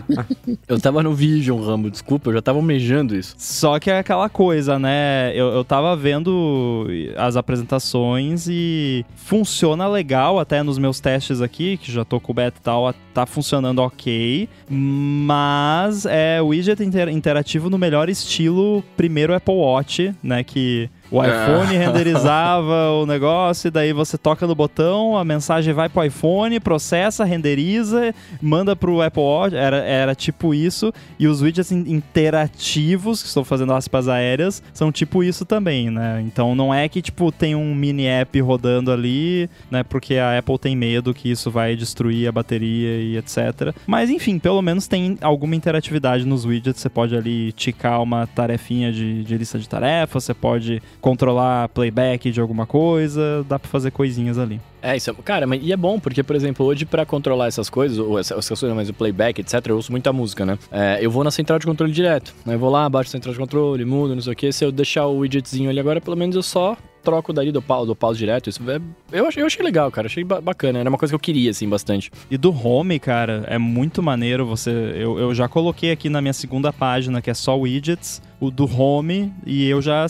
eu 0.66 0.80
tava 0.80 1.02
no 1.02 1.14
Vision, 1.14 1.60
Rambo, 1.60 1.90
desculpa, 1.90 2.30
eu 2.30 2.34
já 2.34 2.40
tava 2.40 2.58
almejando 2.58 3.14
isso. 3.14 3.34
Só 3.36 3.78
que 3.78 3.90
é 3.90 3.98
aquela 3.98 4.30
coisa, 4.30 4.78
né? 4.78 5.32
Eu, 5.34 5.48
eu 5.48 5.64
tava 5.64 5.94
vendo 5.94 6.86
as 7.18 7.36
apresentações 7.36 8.46
e 8.48 9.04
funciona 9.16 9.86
legal 9.86 10.38
até 10.38 10.62
nos 10.62 10.78
meus 10.78 10.98
testes 10.98 11.42
aqui, 11.42 11.76
que 11.76 11.92
já 11.92 12.06
tô 12.06 12.18
com 12.18 12.32
o 12.32 12.34
beta 12.34 12.58
e 12.58 12.62
tal, 12.62 12.94
tá 13.12 13.26
funcionando 13.26 13.80
ok, 13.80 14.48
mas 14.70 16.06
é 16.06 16.40
widget 16.40 16.82
inter 16.82 17.10
interativo 17.10 17.68
no 17.68 17.76
melhor 17.76 18.08
estilo 18.08 18.82
primeiro 18.96 19.34
Apple 19.34 19.54
Watch, 19.54 20.14
né? 20.22 20.42
Que 20.42 20.88
o 21.12 21.22
iPhone 21.22 21.76
renderizava 21.76 22.90
o 22.92 23.04
negócio, 23.04 23.68
e 23.68 23.70
daí 23.70 23.92
você 23.92 24.16
toca 24.16 24.46
no 24.46 24.54
botão, 24.54 25.16
a 25.16 25.22
mensagem 25.22 25.74
vai 25.74 25.90
pro 25.90 26.02
iPhone, 26.02 26.58
processa, 26.58 27.22
renderiza, 27.22 28.14
manda 28.40 28.74
pro 28.74 29.02
Apple 29.02 29.22
Watch. 29.22 29.54
Era, 29.54 29.76
era 29.76 30.14
tipo 30.14 30.54
isso. 30.54 30.90
E 31.18 31.28
os 31.28 31.42
widgets 31.42 31.70
interativos, 31.70 33.20
que 33.20 33.28
estou 33.28 33.44
fazendo 33.44 33.74
aspas 33.74 34.08
aéreas, 34.08 34.62
são 34.72 34.90
tipo 34.90 35.22
isso 35.22 35.44
também, 35.44 35.90
né? 35.90 36.22
Então 36.24 36.54
não 36.54 36.72
é 36.72 36.88
que, 36.88 37.02
tipo, 37.02 37.30
tem 37.30 37.54
um 37.54 37.74
mini 37.74 38.06
app 38.06 38.40
rodando 38.40 38.90
ali, 38.90 39.50
né? 39.70 39.82
Porque 39.82 40.14
a 40.14 40.38
Apple 40.38 40.58
tem 40.58 40.74
medo 40.74 41.12
que 41.12 41.30
isso 41.30 41.50
vai 41.50 41.76
destruir 41.76 42.26
a 42.26 42.32
bateria 42.32 43.02
e 43.02 43.18
etc. 43.18 43.74
Mas 43.86 44.08
enfim, 44.08 44.38
pelo 44.38 44.62
menos 44.62 44.86
tem 44.86 45.18
alguma 45.20 45.54
interatividade 45.54 46.24
nos 46.24 46.46
widgets. 46.46 46.80
Você 46.80 46.88
pode 46.88 47.14
ali 47.14 47.52
ticar 47.52 48.00
uma 48.02 48.26
tarefinha 48.26 48.90
de, 48.90 49.22
de 49.22 49.36
lista 49.36 49.58
de 49.58 49.68
tarefas, 49.68 50.24
você 50.24 50.32
pode 50.32 50.80
controlar 51.02 51.68
playback 51.70 52.30
de 52.30 52.40
alguma 52.40 52.64
coisa, 52.64 53.44
dá 53.48 53.58
pra 53.58 53.68
fazer 53.68 53.90
coisinhas 53.90 54.38
ali. 54.38 54.58
É, 54.80 54.96
isso 54.96 55.10
é, 55.10 55.14
cara, 55.24 55.46
mas, 55.46 55.60
e 55.62 55.72
é 55.72 55.76
bom, 55.76 55.98
porque, 56.00 56.22
por 56.22 56.34
exemplo, 56.34 56.64
hoje 56.64 56.86
pra 56.86 57.04
controlar 57.04 57.48
essas 57.48 57.68
coisas, 57.68 57.98
ou 57.98 58.18
essas, 58.18 58.38
essas 58.38 58.58
coisas, 58.58 58.74
mas 58.74 58.88
o 58.88 58.94
playback, 58.94 59.40
etc., 59.40 59.66
eu 59.66 59.76
ouço 59.76 59.90
muita 59.92 60.12
música, 60.12 60.46
né? 60.46 60.58
É, 60.70 60.98
eu 61.00 61.10
vou 61.10 61.22
na 61.24 61.30
central 61.30 61.58
de 61.58 61.66
controle 61.66 61.92
direto, 61.92 62.32
né? 62.46 62.54
Eu 62.54 62.58
vou 62.58 62.70
lá, 62.70 62.88
baixo 62.88 63.08
a 63.08 63.12
central 63.12 63.32
de 63.34 63.38
controle, 63.38 63.84
mudo, 63.84 64.14
não 64.14 64.22
sei 64.22 64.32
o 64.32 64.36
que. 64.36 64.50
Se 64.52 64.64
eu 64.64 64.72
deixar 64.72 65.06
o 65.06 65.18
widgetzinho 65.18 65.68
ali 65.68 65.78
agora, 65.80 66.00
pelo 66.00 66.16
menos 66.16 66.34
eu 66.36 66.42
só 66.42 66.76
troco 67.02 67.32
dali 67.32 67.50
do 67.50 67.60
pau, 67.60 67.84
do 67.84 67.96
pause 67.96 68.16
direto. 68.18 68.48
Isso 68.48 68.60
é, 68.70 68.80
eu, 69.10 69.26
achei, 69.26 69.42
eu 69.42 69.46
achei 69.46 69.64
legal, 69.64 69.90
cara. 69.90 70.06
Achei 70.06 70.22
ba- 70.22 70.40
bacana. 70.40 70.78
Era 70.78 70.88
uma 70.88 70.96
coisa 70.98 71.10
que 71.10 71.16
eu 71.16 71.18
queria, 71.20 71.50
assim, 71.50 71.68
bastante. 71.68 72.10
E 72.30 72.36
do 72.36 72.50
home, 72.52 72.98
cara, 73.00 73.44
é 73.48 73.58
muito 73.58 74.00
maneiro. 74.02 74.46
Você, 74.46 74.70
eu, 74.70 75.18
eu 75.18 75.34
já 75.34 75.48
coloquei 75.48 75.90
aqui 75.90 76.08
na 76.08 76.20
minha 76.20 76.32
segunda 76.32 76.72
página, 76.72 77.20
que 77.20 77.28
é 77.28 77.34
só 77.34 77.56
widgets, 77.58 78.22
o 78.42 78.50
do 78.50 78.64
home, 78.66 79.32
e 79.46 79.68
eu 79.68 79.80
já. 79.80 80.04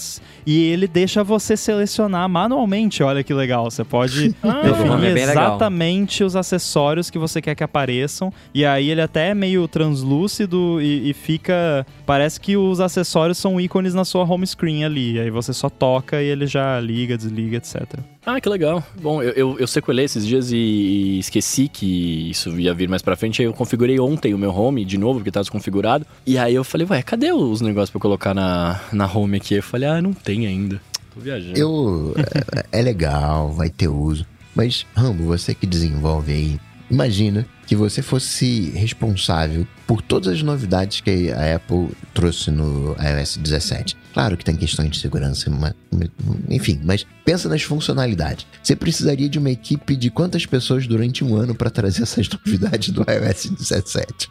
E 0.47 0.71
ele 0.71 0.89
deixa 0.89 1.23
você 1.23 1.55
selecionar 1.55 2.27
manualmente. 2.31 3.03
Olha 3.03 3.23
que 3.23 3.35
legal. 3.35 3.71
Você 3.71 3.85
pode 3.85 4.35
home 4.43 4.63
definir 4.65 5.11
é 5.11 5.15
bem 5.15 5.27
legal. 5.27 5.49
exatamente 5.49 6.25
os 6.25 6.35
acessórios 6.35 7.11
que 7.11 7.19
você 7.19 7.43
quer 7.43 7.55
que 7.55 7.63
apareçam. 7.63 8.33
E 8.55 8.65
aí 8.65 8.89
ele 8.89 9.03
até 9.03 9.29
é 9.29 9.35
meio 9.35 9.69
translúcido 9.69 10.81
e, 10.81 11.11
e 11.11 11.13
fica. 11.13 11.87
Parece 12.07 12.41
que 12.41 12.57
os 12.57 12.81
acessórios 12.81 13.37
são 13.37 13.61
ícones 13.61 13.93
na 13.93 14.05
sua 14.05 14.25
home 14.25 14.47
screen 14.47 14.83
ali. 14.83 15.21
Aí 15.21 15.29
você 15.29 15.53
só 15.53 15.69
toca 15.69 16.23
e 16.23 16.27
ele 16.27 16.47
já 16.47 16.81
liga, 16.81 17.19
desliga, 17.19 17.59
etc. 17.59 18.01
Ah, 18.25 18.41
que 18.41 18.49
legal. 18.49 18.85
Bom, 19.01 19.21
eu, 19.21 19.33
eu, 19.33 19.59
eu 19.59 19.67
sequelei 19.67 20.05
esses 20.05 20.25
dias 20.25 20.53
e 20.53 21.19
esqueci 21.19 21.69
que 21.69 22.31
isso 22.31 22.51
ia 22.59 22.73
vir 22.73 22.89
mais 22.89 23.03
pra 23.03 23.17
frente. 23.17 23.43
Aí 23.43 23.49
eu 23.49 23.53
configurei 23.53 23.99
ontem 23.99 24.33
o 24.33 24.39
meu 24.39 24.55
home 24.55 24.85
de 24.85 24.97
novo, 24.97 25.19
porque 25.19 25.31
tava 25.31 25.43
desconfigurado. 25.43 26.07
E 26.25 26.39
aí 26.39 26.55
eu 26.55 26.63
falei, 26.63 26.87
ué, 26.89 27.03
cadê 27.03 27.33
os 27.33 27.61
negócios 27.61 27.91
pra 27.91 27.97
eu 27.97 28.03
colocar 28.03 28.33
na, 28.33 28.81
na 28.93 29.13
home 29.13 29.39
aqui? 29.39 29.55
Eu 29.55 29.63
falei, 29.63 29.89
ah, 29.89 30.01
não 30.01 30.13
tem 30.13 30.47
ainda. 30.47 30.81
Tô 31.13 31.21
viajando. 31.21 31.59
Eu. 31.59 32.15
É, 32.73 32.79
é 32.79 32.83
legal, 32.83 33.51
vai 33.53 33.69
ter 33.69 33.89
uso. 33.89 34.25
Mas, 34.55 34.87
Rambo, 34.95 35.25
você 35.25 35.55
que 35.55 35.67
desenvolve 35.67 36.33
aí, 36.33 36.61
imagina 36.91 37.47
que 37.67 37.75
você 37.75 38.03
fosse 38.03 38.71
responsável 38.71 39.67
por 39.87 40.01
todas 40.01 40.35
as 40.35 40.43
novidades 40.43 41.01
que 41.01 41.33
a 41.33 41.57
Apple 41.57 41.89
trouxe 42.15 42.51
no 42.51 42.95
iOS 43.01 43.39
17. 43.39 43.97
Claro 44.13 44.37
que 44.37 44.45
tem 44.45 44.57
questões 44.57 44.91
de 44.91 44.99
segurança, 44.99 45.49
mas, 45.51 45.73
enfim, 46.49 46.81
mas 46.85 47.07
pensa 47.25 47.49
nas 47.49 47.63
funcionalidades. 47.63 48.47
Você 48.63 48.77
precisaria 48.77 49.29
de 49.29 49.39
uma 49.39 49.51
equipe 49.51 49.97
de 49.97 50.11
quantas 50.11 50.45
pessoas 50.45 50.87
durante 50.87 51.25
um 51.25 51.35
ano 51.35 51.55
para 51.55 51.71
trazer 51.71 52.03
essas 52.03 52.29
novidades 52.47 52.91
do 52.91 53.01
iOS 53.03 53.51
17? 53.51 54.31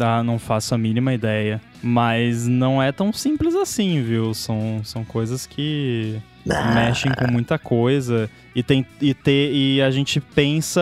Ah, 0.00 0.22
não 0.22 0.38
faço 0.38 0.74
a 0.74 0.78
mínima 0.78 1.14
ideia. 1.14 1.60
Mas 1.82 2.46
não 2.46 2.82
é 2.82 2.90
tão 2.92 3.12
simples 3.12 3.54
assim, 3.54 4.02
viu? 4.02 4.34
São, 4.34 4.80
são 4.84 5.04
coisas 5.04 5.46
que 5.46 6.16
Ah. 6.50 6.72
mexem 6.74 7.12
com 7.12 7.30
muita 7.30 7.58
coisa. 7.58 8.28
E, 8.54 8.62
tem, 8.62 8.84
e, 9.00 9.12
ter, 9.14 9.52
e 9.52 9.82
a 9.82 9.90
gente 9.90 10.20
pensa 10.20 10.80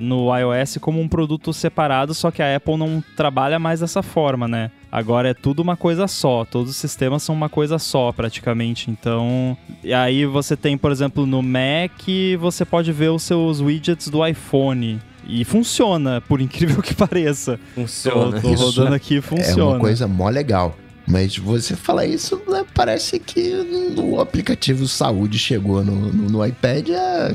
no 0.00 0.28
iOS 0.36 0.78
como 0.80 1.00
um 1.00 1.08
produto 1.08 1.52
separado, 1.52 2.14
só 2.14 2.30
que 2.30 2.42
a 2.42 2.56
Apple 2.56 2.76
não 2.76 3.02
trabalha 3.16 3.58
mais 3.58 3.80
dessa 3.80 4.02
forma, 4.02 4.48
né? 4.48 4.70
Agora 4.90 5.28
é 5.30 5.34
tudo 5.34 5.60
uma 5.60 5.76
coisa 5.76 6.06
só. 6.06 6.44
Todos 6.44 6.70
os 6.70 6.76
sistemas 6.76 7.22
são 7.22 7.34
uma 7.34 7.48
coisa 7.48 7.78
só, 7.78 8.12
praticamente. 8.12 8.90
Então, 8.90 9.56
e 9.82 9.92
aí 9.94 10.26
você 10.26 10.56
tem, 10.56 10.76
por 10.76 10.90
exemplo, 10.92 11.24
no 11.26 11.42
Mac, 11.42 12.02
você 12.38 12.64
pode 12.64 12.92
ver 12.92 13.10
os 13.10 13.22
seus 13.22 13.60
widgets 13.60 14.08
do 14.08 14.26
iPhone. 14.26 15.00
E 15.26 15.44
funciona, 15.44 16.20
por 16.20 16.40
incrível 16.40 16.82
que 16.82 16.94
pareça. 16.96 17.58
Tô, 17.74 17.82
Funciona. 17.82 18.40
tô 18.40 18.52
Isso 18.52 18.64
rodando 18.64 18.94
aqui 18.94 19.14
e 19.14 19.18
É 19.18 19.22
funciona. 19.22 19.64
uma 19.72 19.78
coisa 19.78 20.06
mó 20.08 20.28
legal. 20.28 20.76
Mas 21.06 21.36
você 21.36 21.74
falar 21.74 22.06
isso, 22.06 22.40
né, 22.48 22.64
parece 22.74 23.18
que 23.18 23.94
o 23.96 24.20
aplicativo 24.20 24.86
saúde 24.86 25.38
chegou 25.38 25.84
no, 25.84 26.12
no, 26.12 26.28
no 26.30 26.46
iPad 26.46 26.90
há 26.90 27.34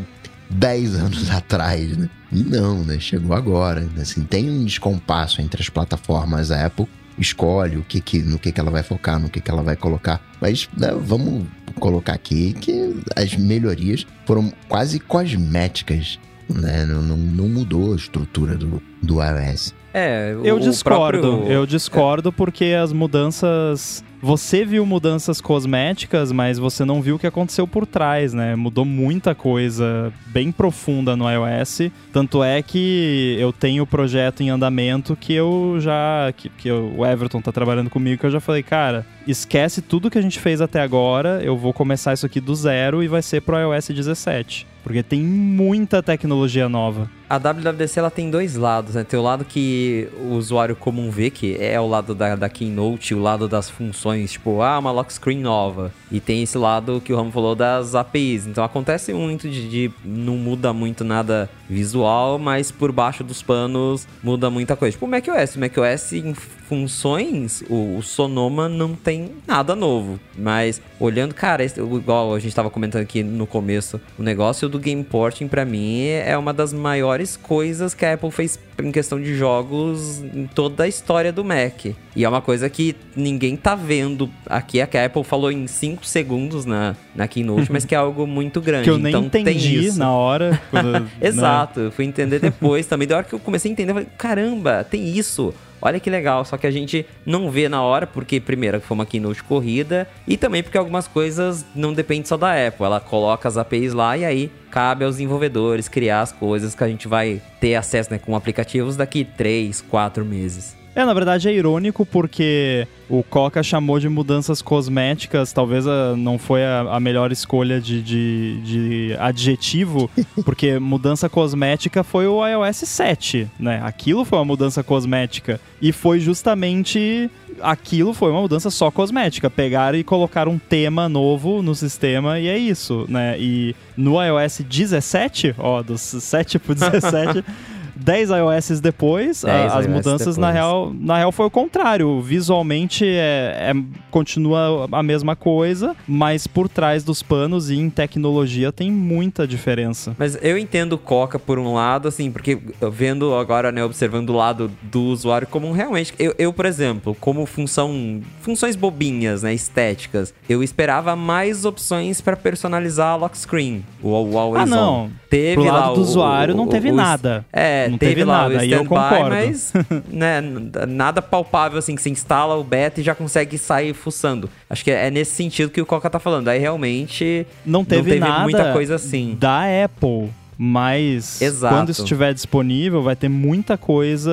10 0.50 0.95
anos 0.95 1.30
atrás, 1.36 1.97
né? 1.97 2.10
E 2.32 2.43
não, 2.43 2.84
né? 2.84 2.97
Chegou 3.00 3.36
agora. 3.36 3.88
Assim, 4.00 4.23
tem 4.23 4.50
um 4.50 4.63
descompasso 4.63 5.41
entre 5.41 5.62
as 5.62 5.69
plataformas. 5.69 6.50
A 6.52 6.65
Apple 6.65 6.88
escolhe 7.17 7.78
o 7.78 7.84
que 7.84 8.00
que, 8.00 8.19
no 8.19 8.38
que, 8.39 8.52
que 8.52 8.60
ela 8.60 8.71
vai 8.71 8.84
focar, 8.84 9.19
no 9.19 9.30
que, 9.30 9.41
que 9.41 9.50
ela 9.52 9.63
vai 9.63 9.76
colocar. 9.76 10.21
Mas 10.39 10.69
né, 10.78 10.91
vamos 11.00 11.45
colocar 11.80 12.13
aqui 12.13 12.54
que 12.54 12.95
as 13.15 13.36
melhorias 13.36 14.06
foram 14.26 14.52
quase 14.69 15.00
cosméticas. 15.00 16.19
Né? 16.49 16.86
Não, 16.86 17.01
não, 17.01 17.17
não 17.17 17.47
mudou 17.49 17.93
a 17.93 17.95
estrutura 17.95 18.55
do, 18.55 18.81
do 19.01 19.15
iOS. 19.21 19.73
É, 19.93 20.36
o- 20.39 20.45
Eu 20.45 20.60
discordo, 20.60 21.19
próprio- 21.21 21.51
eu 21.51 21.65
discordo 21.65 22.31
porque 22.31 22.65
as 22.79 22.93
mudanças. 22.93 24.03
Você 24.19 24.65
viu 24.65 24.83
mudanças 24.83 25.39
cosméticas, 25.39 26.31
mas 26.31 26.57
você 26.57 26.83
não 26.83 27.03
viu 27.03 27.15
o 27.15 27.19
que 27.19 27.27
aconteceu 27.27 27.67
por 27.67 27.86
trás, 27.86 28.33
né? 28.33 28.55
Mudou 28.55 28.83
muita 28.83 29.36
coisa 29.36 30.12
bem 30.27 30.51
profunda 30.51 31.15
no 31.15 31.25
iOS. 31.29 31.91
Tanto 32.12 32.43
é 32.43 32.63
que 32.63 33.36
eu 33.39 33.53
tenho 33.53 33.83
o 33.83 33.88
projeto 33.88 34.41
em 34.41 34.49
andamento 34.49 35.15
que 35.15 35.33
eu 35.33 35.75
já. 35.79 36.33
que, 36.36 36.49
que 36.49 36.67
eu- 36.67 36.91
o 36.97 37.05
Everton 37.05 37.41
tá 37.41 37.51
trabalhando 37.51 37.91
comigo, 37.91 38.19
que 38.19 38.25
eu 38.25 38.31
já 38.31 38.39
falei, 38.39 38.63
cara, 38.63 39.05
esquece 39.27 39.81
tudo 39.83 40.10
que 40.10 40.17
a 40.17 40.21
gente 40.21 40.39
fez 40.39 40.62
até 40.62 40.81
agora, 40.81 41.39
eu 41.43 41.55
vou 41.55 41.71
começar 41.71 42.13
isso 42.13 42.25
aqui 42.25 42.41
do 42.41 42.55
zero 42.55 43.03
e 43.03 43.07
vai 43.07 43.21
ser 43.21 43.41
pro 43.41 43.55
iOS 43.60 43.89
17. 43.89 44.65
Porque 44.88 45.04
tem 45.04 45.21
muita 45.21 46.02
tecnologia 46.02 46.69
nova. 46.69 47.10
A 47.30 47.38
WWDC 47.38 48.00
ela 48.00 48.10
tem 48.10 48.32
dois 48.32 48.56
lados, 48.56 48.95
né? 48.95 49.04
Tem 49.04 49.19
o 49.19 49.21
lado 49.23 49.43
que 49.43 50.08
o 50.17 50.36
usuário 50.36 50.78
comum 50.78 51.12
vê, 51.12 51.30
que 51.30 51.58
é 51.60 51.78
o 51.78 51.86
lado 51.86 52.15
da, 52.15 52.38
da 52.38 52.47
Keynote, 52.47 53.13
o 53.13 53.19
lado 53.21 53.50
das 53.50 53.69
funções, 53.69 54.32
tipo, 54.32 54.62
ah, 54.62 54.80
uma 54.80 54.91
lock 54.91 55.12
screen 55.12 55.39
nova. 55.41 55.91
E 56.10 56.21
tem 56.21 56.41
esse 56.41 56.58
lado 56.58 57.02
que 57.04 57.12
o 57.12 57.17
Ramo 57.17 57.30
falou 57.34 57.54
das 57.54 57.95
APIs. 57.95 58.47
Então 58.47 58.63
acontece 58.63 59.12
muito 59.13 59.50
de, 59.50 59.67
de 59.67 59.91
não 60.06 60.38
muda 60.38 60.71
muito 60.71 61.04
nada 61.04 61.50
visual, 61.69 62.39
mas 62.39 62.71
por 62.71 62.93
baixo 62.93 63.26
dos 63.26 63.43
panos 63.43 64.08
muda 64.23 64.50
muita 64.50 64.78
coisa. 64.78 64.93
Tipo 64.93 65.06
o 65.06 65.10
macOS. 65.10 65.58
O 65.58 65.60
macOS 65.60 66.13
em 66.13 66.34
funções, 66.34 67.63
o, 67.69 67.97
o 67.97 68.02
Sonoma 68.04 68.69
não 68.69 68.93
tem 68.95 69.32
nada 69.45 69.76
novo. 69.76 70.17
Mas 70.38 70.82
olhando, 71.00 71.34
cara, 71.34 71.63
esse- 71.63 71.80
igual 71.82 72.34
a 72.34 72.39
gente 72.39 72.56
tava 72.56 72.69
comentando 72.69 73.02
aqui 73.02 73.21
no 73.23 73.45
começo, 73.47 74.00
o 74.17 74.23
negócio 74.23 74.69
do 74.69 74.76
game 74.79 75.03
porting 75.03 75.47
pra 75.47 75.65
mim 75.65 76.03
é 76.05 76.37
uma 76.37 76.53
das 76.53 76.71
maiores 76.73 77.35
coisas 77.37 77.93
que 77.93 78.05
a 78.05 78.13
Apple 78.13 78.31
fez 78.31 78.59
em 78.81 78.91
questão 78.91 79.19
de 79.19 79.35
jogos 79.35 80.19
em 80.19 80.45
toda 80.47 80.83
a 80.83 80.87
história 80.87 81.31
do 81.31 81.43
Mac. 81.43 81.85
E 82.15 82.23
é 82.23 82.29
uma 82.29 82.41
coisa 82.41 82.69
que 82.69 82.95
ninguém 83.15 83.55
tá 83.55 83.73
vendo 83.75 84.29
aqui, 84.45 84.79
é 84.79 84.85
que 84.85 84.97
a 84.97 85.05
Apple 85.05 85.23
falou 85.23 85.51
em 85.51 85.65
5 85.67 86.05
segundos 86.05 86.65
na, 86.65 86.95
na 87.15 87.27
Keynote, 87.27 87.71
mas 87.71 87.85
que 87.85 87.95
é 87.95 87.97
algo 87.97 88.27
muito 88.27 88.61
grande. 88.61 88.83
Que 88.85 88.89
eu 88.91 88.97
nem 88.97 89.09
então 89.13 89.25
entendi 89.25 89.91
na 89.97 90.11
hora. 90.11 90.61
quando- 90.69 90.91
né? 90.99 91.07
Exato, 91.21 91.79
eu 91.79 91.91
fui 91.91 92.05
entender 92.05 92.39
depois 92.39 92.85
também. 92.85 93.07
Da 93.07 93.17
hora 93.17 93.25
que 93.25 93.33
eu 93.33 93.39
comecei 93.39 93.69
a 93.69 93.73
entender, 93.73 93.91
eu 93.91 93.95
falei, 93.95 94.09
caramba, 94.17 94.83
tem 94.83 95.07
isso. 95.17 95.53
Olha 95.81 95.99
que 95.99 96.09
legal, 96.09 96.43
só 96.43 96.57
que 96.57 96.67
a 96.67 96.71
gente 96.71 97.05
não 97.25 97.51
vê 97.51 97.69
na 97.69 97.81
hora, 97.81 98.07
porque 98.07 98.39
primeiro 98.39 98.81
foi 98.81 98.95
uma 98.95 99.05
keynote 99.05 99.43
corrida, 99.43 100.07
e 100.27 100.37
também 100.37 100.63
porque 100.63 100.77
algumas 100.77 101.07
coisas 101.07 101.65
não 101.75 101.93
dependem 101.93 102.25
só 102.25 102.37
da 102.37 102.67
Apple. 102.67 102.85
Ela 102.85 102.99
coloca 102.99 103.47
as 103.47 103.57
APIs 103.57 103.93
lá 103.93 104.17
e 104.17 104.25
aí 104.25 104.51
cabe 104.71 105.05
aos 105.05 105.15
desenvolvedores 105.15 105.87
criar 105.87 106.21
as 106.21 106.31
coisas 106.31 106.75
que 106.75 106.83
a 106.83 106.87
gente 106.87 107.07
vai 107.07 107.41
ter 107.59 107.75
acesso 107.75 108.11
né, 108.11 108.19
com 108.19 108.35
aplicativos 108.35 108.95
daqui 108.95 109.23
3, 109.23 109.81
4 109.81 110.25
meses. 110.25 110.75
É, 110.97 111.05
na 111.05 111.13
verdade 111.13 111.47
é 111.47 111.53
irônico 111.53 112.03
porque 112.07 112.88
o 113.07 113.21
Coca 113.21 113.62
chamou 113.62 113.99
de 113.99 114.10
mudanças 114.10 114.63
cosméticas, 114.63 115.53
talvez 115.53 115.86
a- 115.86 116.15
não 116.17 116.39
foi 116.39 116.65
a, 116.65 116.79
a 116.91 116.99
melhor 116.99 117.31
escolha 117.31 117.79
de, 117.79 118.01
de, 118.01 118.62
de 118.63 119.15
adjetivo, 119.19 120.10
porque 120.43 120.79
mudança 120.79 121.29
cosmética 121.29 122.03
foi 122.03 122.25
o 122.25 122.43
iOS 122.45 122.77
7, 122.77 123.47
né? 123.60 123.79
Aquilo 123.83 124.25
foi 124.25 124.39
uma 124.39 124.45
mudança 124.45 124.83
cosmética. 124.83 125.62
E 125.79 125.91
foi 125.91 126.19
justamente. 126.19 127.29
Aquilo 127.62 128.13
foi 128.13 128.31
uma 128.31 128.41
mudança 128.41 128.69
só 128.71 128.89
cosmética. 128.89 129.49
Pegaram 129.51 129.97
e 129.99 130.03
colocaram 130.03 130.53
um 130.53 130.57
tema 130.60 131.07
novo 131.07 131.62
no 131.62 131.75
sistema 131.75 132.39
e 132.39 132.47
é 132.47 132.57
isso, 132.57 133.05
né? 133.07 133.36
E 133.39 133.75
no 133.95 134.15
iOS 134.21 134.62
17, 134.67 135.53
ó, 135.60 135.83
dos 135.83 136.01
7 136.01 136.57
pro 136.57 136.73
17. 136.73 137.45
10 138.08 138.30
iOS 138.30 138.80
depois, 138.80 139.43
a- 139.43 139.48
10 139.50 139.74
as 139.74 139.86
iOS 139.86 139.93
mudanças 139.96 140.38
na 140.38 140.48
depois. 140.48 140.54
real, 140.65 140.93
na 140.98 141.17
real 141.17 141.32
foi 141.34 141.46
o 141.46 141.50
contrário. 141.52 142.22
Visualmente 142.22 143.06
é, 143.06 143.74
é- 143.76 143.98
continua 144.10 144.88
a 144.91 145.04
mesma 145.04 145.36
coisa, 145.36 145.93
mas 146.08 146.48
por 146.48 146.70
trás 146.70 147.04
dos 147.04 147.22
panos 147.22 147.70
e 147.70 147.76
em 147.76 147.89
tecnologia 147.89 148.72
tem 148.72 148.89
muita 148.89 149.46
diferença. 149.46 150.15
Mas 150.17 150.38
eu 150.41 150.58
entendo 150.58 150.98
Coca 150.98 151.38
por 151.38 151.60
um 151.60 151.74
lado, 151.74 152.08
assim, 152.08 152.32
porque 152.32 152.58
vendo 152.91 153.36
agora, 153.36 153.72
né, 153.74 153.84
observando 153.84 154.30
o 154.30 154.36
lado 154.38 154.72
do 154.84 155.02
usuário 155.04 155.46
comum, 155.46 155.74
realmente, 155.74 156.13
eu, 156.17 156.34
eu, 156.39 156.54
por 156.54 156.65
exemplo, 156.65 157.15
como 157.20 157.46
função, 157.46 158.22
funções 158.41 158.76
bobinhas, 158.78 159.43
né, 159.43 159.54
estéticas, 159.54 160.34
eu 160.48 160.63
esperava 160.63 161.13
mais 161.15 161.65
opções 161.65 162.22
pra 162.22 162.38
personalizar 162.38 163.10
a 163.10 163.15
lock 163.17 163.38
screen, 163.38 163.84
o, 164.02 164.10
o 164.12 164.38
Always 164.38 164.63
Ah, 164.63 164.65
não. 164.76 164.93
On. 165.06 165.10
Teve 165.30 165.56
Pro 165.56 165.65
lá 165.65 165.72
lado 165.82 165.96
do 165.96 166.00
o- 166.00 166.04
usuário 166.04 166.54
o- 166.54 166.58
não 166.58 166.67
teve 166.67 166.89
nada. 166.89 167.46
É, 167.52 167.89
Não 167.97 168.07
não 168.07 168.13
teve, 168.15 168.23
lá 168.23 168.43
nada, 168.43 168.49
o 168.49 168.57
eu 168.57 168.63
standby, 168.63 168.88
concordo. 168.88 169.29
mas 169.29 169.73
né, 170.07 170.41
nada 170.88 171.21
palpável 171.21 171.79
assim 171.79 171.95
que 171.95 172.01
você 172.01 172.10
instala 172.10 172.55
o 172.55 172.63
beta 172.63 173.01
e 173.01 173.03
já 173.03 173.15
consegue 173.15 173.57
sair 173.57 173.93
fuçando. 173.93 174.49
Acho 174.69 174.83
que 174.83 174.91
é 174.91 175.10
nesse 175.10 175.31
sentido 175.31 175.69
que 175.69 175.81
o 175.81 175.86
Coca 175.86 176.10
tá 176.10 176.19
falando. 176.19 176.47
Aí 176.47 176.60
realmente 176.60 177.45
não 177.65 177.84
teve, 177.84 178.19
nada 178.19 178.43
muita 178.43 178.74
coisa 178.74 178.95
assim. 178.95 179.36
da 179.39 179.63
Apple. 179.84 180.30
Mas 180.58 181.41
Exato. 181.41 181.74
quando 181.76 181.89
estiver 181.91 182.34
disponível, 182.34 183.01
vai 183.03 183.16
ter 183.16 183.30
muita 183.30 183.78
coisa 183.78 184.32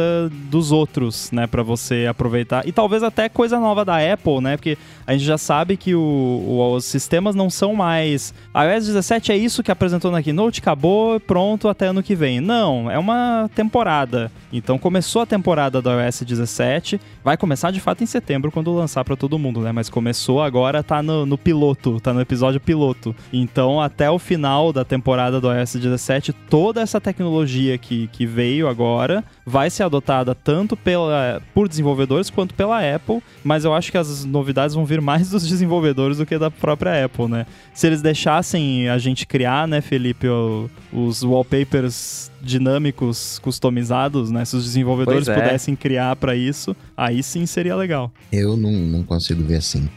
dos 0.51 0.73
outros, 0.73 1.31
né, 1.31 1.47
Pra 1.47 1.63
você 1.63 2.07
aproveitar. 2.09 2.67
E 2.67 2.73
talvez 2.73 3.03
até 3.03 3.29
coisa 3.29 3.59
nova 3.61 3.85
da 3.85 3.97
Apple, 4.13 4.41
né? 4.41 4.57
Porque 4.57 4.77
a 5.07 5.13
gente 5.13 5.25
já 5.25 5.37
sabe 5.39 5.77
que 5.77 5.95
o- 5.95 6.01
o- 6.01 6.75
os 6.75 6.85
sistemas 6.85 7.35
não 7.35 7.49
são 7.51 7.75
mais. 7.75 8.33
A 8.53 8.65
iOS 8.65 8.87
17 8.87 9.31
é 9.33 9.37
isso 9.37 9.63
que 9.63 9.71
apresentou 9.71 10.11
na 10.11 10.23
Keynote, 10.23 10.61
acabou, 10.61 11.21
pronto, 11.21 11.69
até 11.69 11.87
ano 11.87 12.03
que 12.03 12.15
vem. 12.15 12.41
Não, 12.41 12.91
é 12.91 12.99
uma 12.99 13.49
temporada. 13.55 14.33
Então 14.53 14.79
começou 14.79 15.23
a 15.23 15.27
temporada 15.27 15.83
da 15.83 16.05
iOS 16.05 16.23
17, 16.23 17.01
vai 17.23 17.37
começar 17.37 17.71
de 17.71 17.81
fato 17.81 18.03
em 18.03 18.07
setembro 18.07 18.51
quando 18.51 18.73
lançar 18.75 19.05
pra 19.05 19.17
todo 19.17 19.39
mundo, 19.39 19.61
né? 19.61 19.73
Mas 19.73 19.89
começou 19.91 20.43
agora, 20.43 20.83
tá 20.83 21.03
no, 21.03 21.27
no 21.27 21.37
piloto, 21.37 22.01
tá 22.01 22.13
no 22.13 22.21
episódio 22.21 22.61
piloto. 22.61 23.15
Então 23.33 23.81
até 23.81 24.11
o 24.11 24.19
final 24.19 24.73
da 24.73 24.85
temporada 24.85 25.41
do 25.41 25.53
iOS 25.53 25.75
17, 25.77 26.14
toda 26.33 26.81
essa 26.81 27.01
tecnologia 27.01 27.77
que, 27.79 28.09
que 28.09 28.27
veio 28.27 28.69
agora 28.69 29.25
vai 29.45 29.69
ser 29.71 29.83
adotada 29.83 30.35
tanto 30.35 30.77
pela, 30.77 31.43
por 31.55 31.69
desenvolvedores 31.69 32.31
quanto 32.31 32.55
pela 32.55 32.79
Apple, 32.95 33.23
mas 33.43 33.65
eu 33.65 33.75
acho 33.75 33.91
que 33.91 33.99
as 33.99 34.25
novidades 34.25 34.75
vão 34.75 34.85
vir 34.85 35.01
mais 35.01 35.31
dos 35.31 35.47
desenvolvedores 35.47 36.19
do 36.19 36.27
que 36.27 36.39
da 36.39 36.51
própria 36.51 37.05
Apple, 37.05 37.29
né? 37.29 37.47
Se 37.73 37.87
eles 37.87 38.01
deixassem 38.03 38.89
a 38.89 38.99
gente 38.99 39.27
criar, 39.27 39.67
né, 39.69 39.81
Felipe, 39.81 40.29
o- 40.29 40.69
os 40.93 41.23
wallpapers 41.23 42.31
dinâmicos 42.41 43.39
customizados, 43.41 44.31
né? 44.31 44.45
Se 44.45 44.57
os 44.57 44.65
desenvolvedores 44.65 45.29
é. 45.29 45.35
pudessem 45.35 45.75
criar 45.77 46.17
pra 46.17 46.35
isso, 46.37 46.75
aí 46.97 47.23
sim 47.23 47.47
seria 47.47 47.75
legal. 47.77 48.13
Eu 48.33 48.57
não, 48.57 48.73
não 48.73 49.03
consigo 49.03 49.43
ver 49.43 49.57
assim. 49.57 49.89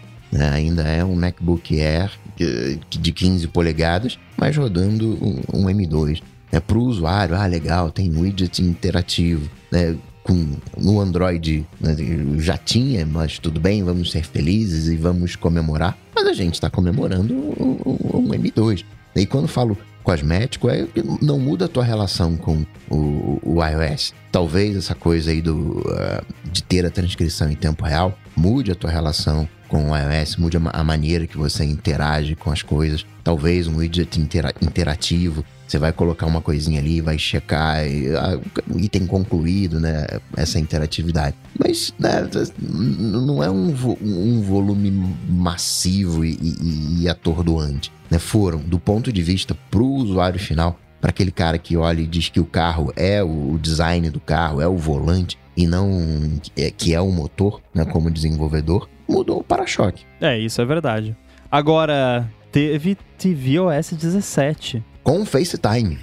Ainda 0.54 0.84
é 0.84 1.04
um 1.06 1.16
MacBook 1.16 1.80
Air 1.82 2.12
de 2.90 3.12
15 3.12 3.48
polegadas, 3.48 4.18
mas 4.38 4.56
rodando 4.56 5.18
um, 5.24 5.42
um 5.54 5.66
M2. 5.66 6.22
É 6.52 6.60
para 6.60 6.78
o 6.78 6.84
usuário, 6.84 7.36
ah, 7.36 7.46
legal, 7.46 7.92
tem 7.92 8.10
widget 8.10 8.62
interativo. 8.62 9.50
Né? 9.72 9.96
Com, 10.24 10.56
no 10.78 11.00
Android 11.00 11.66
né, 11.80 11.96
já 12.40 12.58
tinha, 12.58 13.06
mas 13.06 13.40
tudo 13.40 13.60
bem, 13.62 13.82
vamos 13.84 14.12
ser 14.12 14.24
felizes 14.26 14.88
e 14.88 14.96
vamos 14.98 15.36
comemorar. 15.36 15.98
Mas 16.14 16.26
a 16.28 16.34
gente 16.34 16.56
está 16.56 16.70
comemorando 16.70 17.34
um, 17.34 17.78
um- 17.86 18.18
um 18.20 18.28
M2. 18.30 18.84
E 19.16 19.26
quando 19.26 19.48
falo 19.48 19.78
cosmético, 20.04 20.70
é 20.70 20.88
não 21.22 21.38
muda 21.40 21.66
a 21.66 21.68
tua 21.68 21.84
relação 21.84 22.38
com 22.38 22.66
o, 22.90 23.40
o 23.44 23.58
iOS. 23.64 24.14
Talvez 24.32 24.76
essa 24.78 24.96
coisa 24.96 25.32
aí 25.32 25.42
do, 25.42 25.82
ah, 25.98 26.24
de 26.52 26.64
ter 26.64 26.86
a 26.86 26.90
transcrição 26.90 27.50
em 27.52 27.56
tempo 27.56 27.84
real 27.86 28.18
mude 28.36 28.72
a 28.72 28.76
tua 28.76 28.90
relação 28.92 29.48
com 29.68 29.92
o 29.92 29.96
iOS, 29.98 30.36
mude 30.38 30.58
a, 30.58 30.60
ma- 30.60 30.72
a 30.74 30.84
maneira 30.84 31.28
que 31.28 31.38
você 31.38 31.64
interage 31.64 32.36
com 32.36 32.52
as 32.52 32.62
coisas. 32.62 33.06
Talvez 33.24 33.68
um 33.68 33.78
widget 33.78 34.20
intera- 34.20 34.54
interativo. 34.62 35.44
Você 35.68 35.78
vai 35.78 35.92
colocar 35.92 36.26
uma 36.26 36.40
coisinha 36.42 36.80
ali, 36.80 37.02
vai 37.02 37.18
checar 37.20 37.80
o 38.74 38.80
item 38.80 39.06
concluído, 39.06 39.80
né? 39.82 40.08
Essa 40.38 40.60
interatividade. 40.60 41.36
Mas 41.60 41.94
né, 42.00 42.26
não 42.62 43.44
é 43.44 43.50
um, 43.52 43.74
vo- 43.74 43.98
um 44.02 44.42
volume 44.42 44.90
massivo 45.28 46.24
e, 46.24 46.38
e- 46.42 47.02
e 47.04 47.10
atordoante. 47.10 47.92
Né? 48.10 48.18
Foram, 48.20 48.60
do 48.60 48.80
ponto 48.80 49.12
de 49.12 49.22
vista 49.22 49.56
pro 49.70 49.86
usuário 49.86 50.40
final, 50.40 50.80
para 51.02 51.10
aquele 51.10 51.32
cara 51.32 51.58
que 51.58 51.76
olha 51.78 52.02
e 52.02 52.08
diz 52.08 52.30
que 52.30 52.40
o 52.40 52.46
carro 52.46 52.92
é 52.96 53.22
o 53.24 53.38
o 53.54 53.60
design 53.60 54.10
do 54.10 54.20
carro, 54.20 54.62
é 54.62 54.68
o 54.68 54.78
volante 54.78 55.38
e 55.56 55.66
não 55.68 56.40
é, 56.56 56.72
que 56.72 56.94
é 56.94 57.02
o 57.02 57.12
motor, 57.12 57.62
né, 57.74 57.84
como 57.86 58.10
desenvolvedor, 58.12 58.88
mudou 59.08 59.40
o 59.40 59.44
para-choque. 59.44 60.06
É, 60.22 60.38
isso 60.38 60.62
é 60.62 60.66
verdade. 60.66 61.16
Agora, 61.50 62.30
teve 62.52 62.98
tvOS 63.18 63.94
17. 63.94 64.84
Com 65.04 65.22
o 65.22 65.26
FaceTime. 65.26 65.98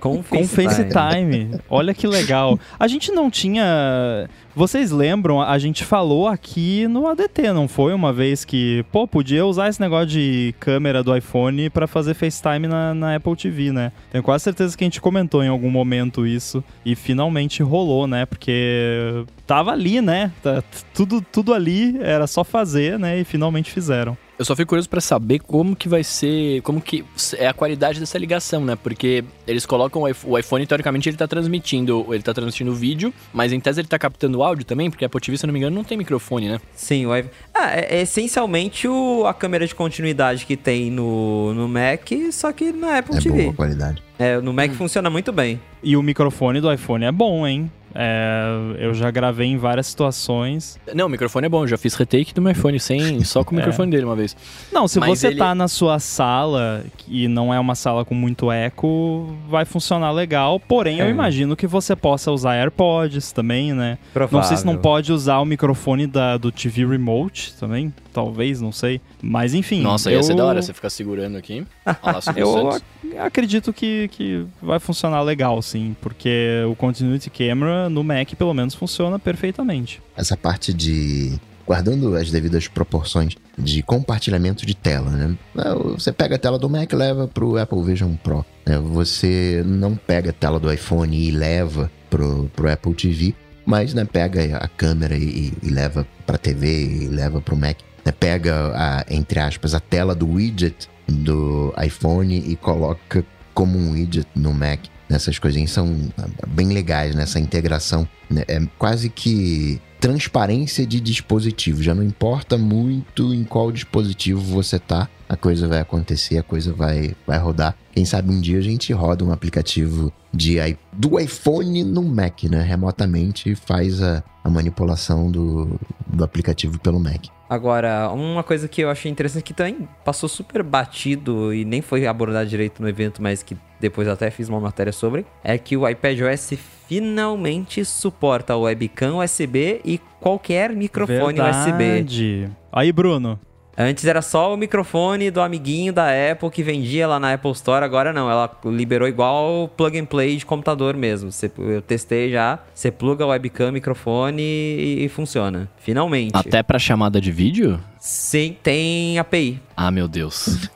Com, 0.00 0.22
Com 0.22 0.44
FaceTime. 0.46 1.58
Olha 1.68 1.94
que 1.94 2.06
legal. 2.06 2.58
A 2.78 2.86
gente 2.88 3.12
não 3.12 3.30
tinha. 3.30 4.28
Vocês 4.54 4.90
lembram? 4.90 5.40
A 5.42 5.58
gente 5.58 5.84
falou 5.84 6.26
aqui 6.28 6.88
no 6.88 7.06
ADT, 7.06 7.52
não 7.52 7.68
foi? 7.68 7.92
Uma 7.92 8.12
vez 8.12 8.44
que, 8.44 8.84
pô, 8.90 9.06
podia 9.06 9.44
usar 9.44 9.68
esse 9.68 9.80
negócio 9.80 10.06
de 10.06 10.54
câmera 10.58 11.02
do 11.02 11.14
iPhone 11.14 11.68
pra 11.68 11.86
fazer 11.86 12.14
FaceTime 12.14 12.66
na, 12.66 12.94
na 12.94 13.16
Apple 13.16 13.36
TV, 13.36 13.70
né? 13.72 13.92
Tenho 14.10 14.24
quase 14.24 14.44
certeza 14.44 14.76
que 14.76 14.82
a 14.82 14.86
gente 14.86 15.00
comentou 15.00 15.42
em 15.44 15.48
algum 15.48 15.70
momento 15.70 16.26
isso. 16.26 16.64
E 16.84 16.94
finalmente 16.94 17.62
rolou, 17.62 18.06
né? 18.06 18.24
Porque 18.24 19.24
tava 19.46 19.72
ali, 19.72 20.00
né? 20.00 20.32
Tá- 20.42 20.62
Tudo, 20.94 21.20
tudo 21.20 21.52
ali, 21.52 21.98
era 22.00 22.26
só 22.26 22.42
fazer, 22.42 22.98
né? 22.98 23.20
E 23.20 23.24
finalmente 23.24 23.70
fizeram. 23.70 24.16
Eu 24.38 24.44
só 24.44 24.54
fico 24.54 24.68
curioso 24.68 24.88
pra 24.88 25.00
saber 25.00 25.38
como 25.38 25.74
que 25.74 25.88
vai 25.88 26.04
ser, 26.04 26.60
como 26.60 26.78
que 26.80 27.02
é 27.38 27.48
a 27.48 27.54
qualidade 27.54 27.98
dessa 27.98 28.18
ligação, 28.18 28.62
né? 28.64 28.76
Porque 28.76 29.24
eles 29.46 29.64
colocam 29.64 30.02
o 30.02 30.38
iPhone, 30.38 30.66
teoricamente, 30.66 31.08
ele 31.08 31.16
tá 31.16 31.26
transmitindo, 31.26 32.04
ele 32.10 32.22
tá 32.22 32.34
transmitindo 32.34 32.74
vídeo, 32.74 33.14
mas 33.32 33.50
em 33.50 33.58
tese 33.58 33.80
ele 33.80 33.88
tá 33.88 33.98
captando 33.98 34.42
áudio 34.42 34.64
também, 34.66 34.90
porque 34.90 35.04
a 35.04 35.06
Apple 35.06 35.20
TV, 35.22 35.38
se 35.38 35.44
eu 35.44 35.48
não 35.48 35.52
me 35.54 35.58
engano, 35.60 35.74
não 35.74 35.84
tem 35.84 35.96
microfone, 35.96 36.48
né? 36.50 36.60
Sim, 36.74 37.06
o 37.06 37.16
iPhone. 37.16 37.32
Ah, 37.54 37.70
é, 37.74 37.96
é 37.96 38.02
essencialmente 38.02 38.86
o, 38.86 39.24
a 39.26 39.32
câmera 39.32 39.66
de 39.66 39.74
continuidade 39.74 40.44
que 40.44 40.56
tem 40.56 40.90
no, 40.90 41.54
no 41.54 41.66
Mac, 41.66 42.06
só 42.30 42.52
que 42.52 42.72
na 42.72 42.98
Apple 42.98 43.16
É 43.16 43.20
TV. 43.20 43.42
boa 43.44 43.54
qualidade. 43.54 44.02
É, 44.18 44.38
no 44.40 44.52
Mac 44.52 44.70
funciona 44.72 45.08
muito 45.08 45.32
bem. 45.32 45.60
E 45.82 45.96
o 45.96 46.02
microfone 46.02 46.60
do 46.60 46.72
iPhone 46.72 47.04
é 47.04 47.12
bom, 47.12 47.46
hein? 47.46 47.70
É, 47.94 48.44
eu 48.78 48.92
já 48.94 49.10
gravei 49.10 49.46
em 49.48 49.56
várias 49.56 49.86
situações. 49.86 50.78
Não, 50.94 51.06
o 51.06 51.08
microfone 51.08 51.46
é 51.46 51.48
bom, 51.48 51.62
eu 51.64 51.68
já 51.68 51.78
fiz 51.78 51.94
retake 51.94 52.34
do 52.34 52.42
meu 52.42 52.52
iPhone 52.52 52.78
sem, 52.78 53.22
só 53.24 53.42
com 53.44 53.54
o 53.54 53.56
É. 53.58 53.60
microfone 53.60 53.90
dele 53.90 54.04
uma 54.04 54.16
vez. 54.16 54.36
Não, 54.72 54.86
se 54.86 54.98
Mas 55.00 55.18
você 55.18 55.28
ele- 55.28 55.36
tá 55.38 55.54
na 55.54 55.68
sua 55.68 55.98
sala 55.98 56.84
e 57.08 57.26
não 57.28 57.52
é 57.52 57.58
uma 57.60 57.74
sala 57.74 58.04
com 58.04 58.14
muito 58.14 58.50
eco, 58.52 59.34
vai 59.48 59.64
funcionar 59.64 60.10
legal. 60.10 60.60
Porém, 60.60 60.98
eu 60.98 61.06
É. 61.06 61.10
imagino 61.10 61.56
que 61.56 61.66
você 61.66 61.94
possa 61.96 62.30
usar 62.32 62.54
AirPods 62.54 63.32
também, 63.32 63.72
né? 63.72 63.98
Provável. 64.12 64.38
Não 64.40 64.46
sei 64.46 64.56
se 64.56 64.66
não 64.66 64.76
pode 64.76 65.12
usar 65.12 65.38
o 65.38 65.44
microfone 65.44 66.06
da, 66.06 66.36
do 66.36 66.52
TV 66.52 66.86
Remote 66.86 67.54
também. 67.54 67.92
Talvez, 68.12 68.60
não 68.62 68.72
sei. 68.72 69.00
Mas 69.22 69.52
enfim. 69.52 69.82
Nossa, 69.82 70.10
eu, 70.10 70.16
ia 70.16 70.22
ser 70.22 70.34
da 70.34 70.44
hora 70.46 70.62
você 70.62 70.72
ficar 70.72 70.88
segurando 70.88 71.36
aqui. 71.36 71.66
Lá, 71.84 72.20
Eu 72.34 72.70
ac- 72.70 72.82
acredito 73.18 73.72
que, 73.74 74.08
que 74.08 74.44
vai 74.62 74.78
funcionar 74.78 75.20
legal, 75.20 75.60
sim. 75.60 75.94
Porque 76.00 76.62
o 76.66 76.74
Continuity 76.74 77.28
Camera 77.28 77.75
no 77.90 78.02
Mac, 78.02 78.34
pelo 78.34 78.52
menos, 78.54 78.74
funciona 78.74 79.18
perfeitamente. 79.18 80.02
Essa 80.16 80.36
parte 80.36 80.72
de. 80.72 81.38
Guardando 81.66 82.14
as 82.14 82.30
devidas 82.30 82.68
proporções 82.68 83.34
de 83.58 83.82
compartilhamento 83.82 84.64
de 84.64 84.72
tela, 84.74 85.10
né? 85.10 85.36
Ah, 85.58 85.74
Você 85.74 86.12
pega 86.12 86.36
a 86.36 86.38
tela 86.38 86.58
do 86.60 86.70
Mac 86.70 86.92
e 86.92 86.94
leva 86.96 87.26
pro 87.26 87.58
Apple 87.58 87.82
Vision 87.82 88.14
Pro. 88.14 88.44
né? 88.64 88.78
Você 88.78 89.64
não 89.66 89.96
pega 89.96 90.30
a 90.30 90.32
tela 90.32 90.60
do 90.60 90.72
iPhone 90.72 91.16
e 91.16 91.32
leva 91.32 91.90
pro, 92.08 92.48
pro 92.54 92.70
Apple 92.72 92.94
TV, 92.94 93.34
mas 93.64 93.92
né, 93.94 94.04
pega 94.04 94.58
a 94.58 94.68
câmera 94.68 95.16
e, 95.16 95.52
e 95.60 95.68
leva 95.68 96.06
pra 96.24 96.38
TV 96.38 96.84
e 97.02 97.06
leva 97.08 97.40
pro 97.40 97.56
Mac. 97.56 97.78
né? 98.04 98.12
Pega, 98.12 98.70
a, 98.72 99.04
entre 99.10 99.40
aspas, 99.40 99.74
a 99.74 99.80
tela 99.80 100.14
do 100.14 100.28
widget 100.34 100.88
do 101.08 101.74
iPhone 101.84 102.38
e 102.48 102.54
coloca 102.54 103.24
como 103.52 103.76
um 103.76 103.90
widget 103.90 104.28
no 104.36 104.52
Mac. 104.54 104.80
Essas 105.08 105.38
coisinhas 105.38 105.70
são 105.70 105.96
ah, 106.18 106.26
bem 106.48 106.68
legais 106.68 107.14
nessa 107.14 107.38
integração. 107.38 108.08
né? 108.28 108.44
É 108.48 108.60
quase 108.78 109.08
que 109.08 109.80
transparência 110.00 110.86
de 110.86 111.00
dispositivo. 111.00 111.82
Já 111.82 111.94
não 111.94 112.02
importa 112.02 112.58
muito 112.58 113.32
em 113.32 113.44
qual 113.44 113.72
dispositivo 113.72 114.40
você 114.40 114.78
tá, 114.78 115.08
a 115.28 115.36
coisa 115.36 115.66
vai 115.66 115.80
acontecer, 115.80 116.38
a 116.38 116.42
coisa 116.42 116.72
vai, 116.72 117.14
vai 117.26 117.38
rodar. 117.38 117.76
Quem 117.92 118.04
sabe 118.04 118.30
um 118.30 118.40
dia 118.40 118.58
a 118.58 118.62
gente 118.62 118.92
roda 118.92 119.24
um 119.24 119.32
aplicativo 119.32 120.12
de, 120.32 120.56
do 120.92 121.18
iPhone 121.18 121.82
no 121.82 122.02
Mac, 122.02 122.44
né? 122.44 122.62
Remotamente 122.62 123.54
faz 123.54 124.02
a, 124.02 124.22
a 124.44 124.50
manipulação 124.50 125.30
do, 125.30 125.78
do 126.06 126.22
aplicativo 126.22 126.78
pelo 126.78 127.00
Mac. 127.00 127.26
Agora, 127.48 128.10
uma 128.10 128.42
coisa 128.42 128.66
que 128.66 128.80
eu 128.80 128.90
achei 128.90 129.10
interessante 129.10 129.42
que 129.44 129.54
também 129.54 129.88
passou 130.04 130.28
super 130.28 130.62
batido 130.62 131.54
e 131.54 131.64
nem 131.64 131.80
foi 131.80 132.06
abordado 132.06 132.48
direito 132.48 132.82
no 132.82 132.88
evento, 132.88 133.22
mas 133.22 133.42
que 133.42 133.56
depois 133.78 134.08
até 134.08 134.30
fiz 134.30 134.48
uma 134.48 134.60
matéria 134.60 134.92
sobre, 134.92 135.24
é 135.44 135.56
que 135.56 135.76
o 135.76 135.88
iPadOS 135.88 136.54
finalmente 136.88 137.84
suporta 137.84 138.56
o 138.56 138.62
webcam 138.62 139.18
USB 139.18 139.80
e 139.84 139.98
qualquer 140.20 140.70
microfone 140.70 141.40
USB. 141.40 141.78
Verdade. 141.78 142.50
Aí, 142.72 142.90
Bruno. 142.90 143.38
Antes 143.78 144.06
era 144.06 144.22
só 144.22 144.54
o 144.54 144.56
microfone 144.56 145.30
do 145.30 145.40
amiguinho 145.40 145.92
da 145.92 146.06
Apple 146.32 146.50
que 146.50 146.62
vendia 146.62 147.06
lá 147.06 147.20
na 147.20 147.34
Apple 147.34 147.50
Store, 147.52 147.84
agora 147.84 148.12
não, 148.12 148.30
ela 148.30 148.50
liberou 148.64 149.06
igual 149.06 149.68
plug 149.76 149.98
and 149.98 150.06
play 150.06 150.36
de 150.36 150.46
computador 150.46 150.96
mesmo. 150.96 151.28
Eu 151.58 151.82
testei 151.82 152.30
já, 152.30 152.58
você 152.74 152.90
pluga 152.90 153.26
webcam, 153.26 153.70
microfone 153.72 154.42
e, 154.42 155.04
e 155.04 155.08
funciona. 155.08 155.68
Finalmente. 155.78 156.34
Até 156.34 156.62
pra 156.62 156.78
chamada 156.78 157.20
de 157.20 157.30
vídeo? 157.30 157.78
Sim, 158.10 158.56
tem 158.62 159.18
API. 159.18 159.60
Ah, 159.76 159.90
meu 159.90 160.06
Deus. 160.06 160.70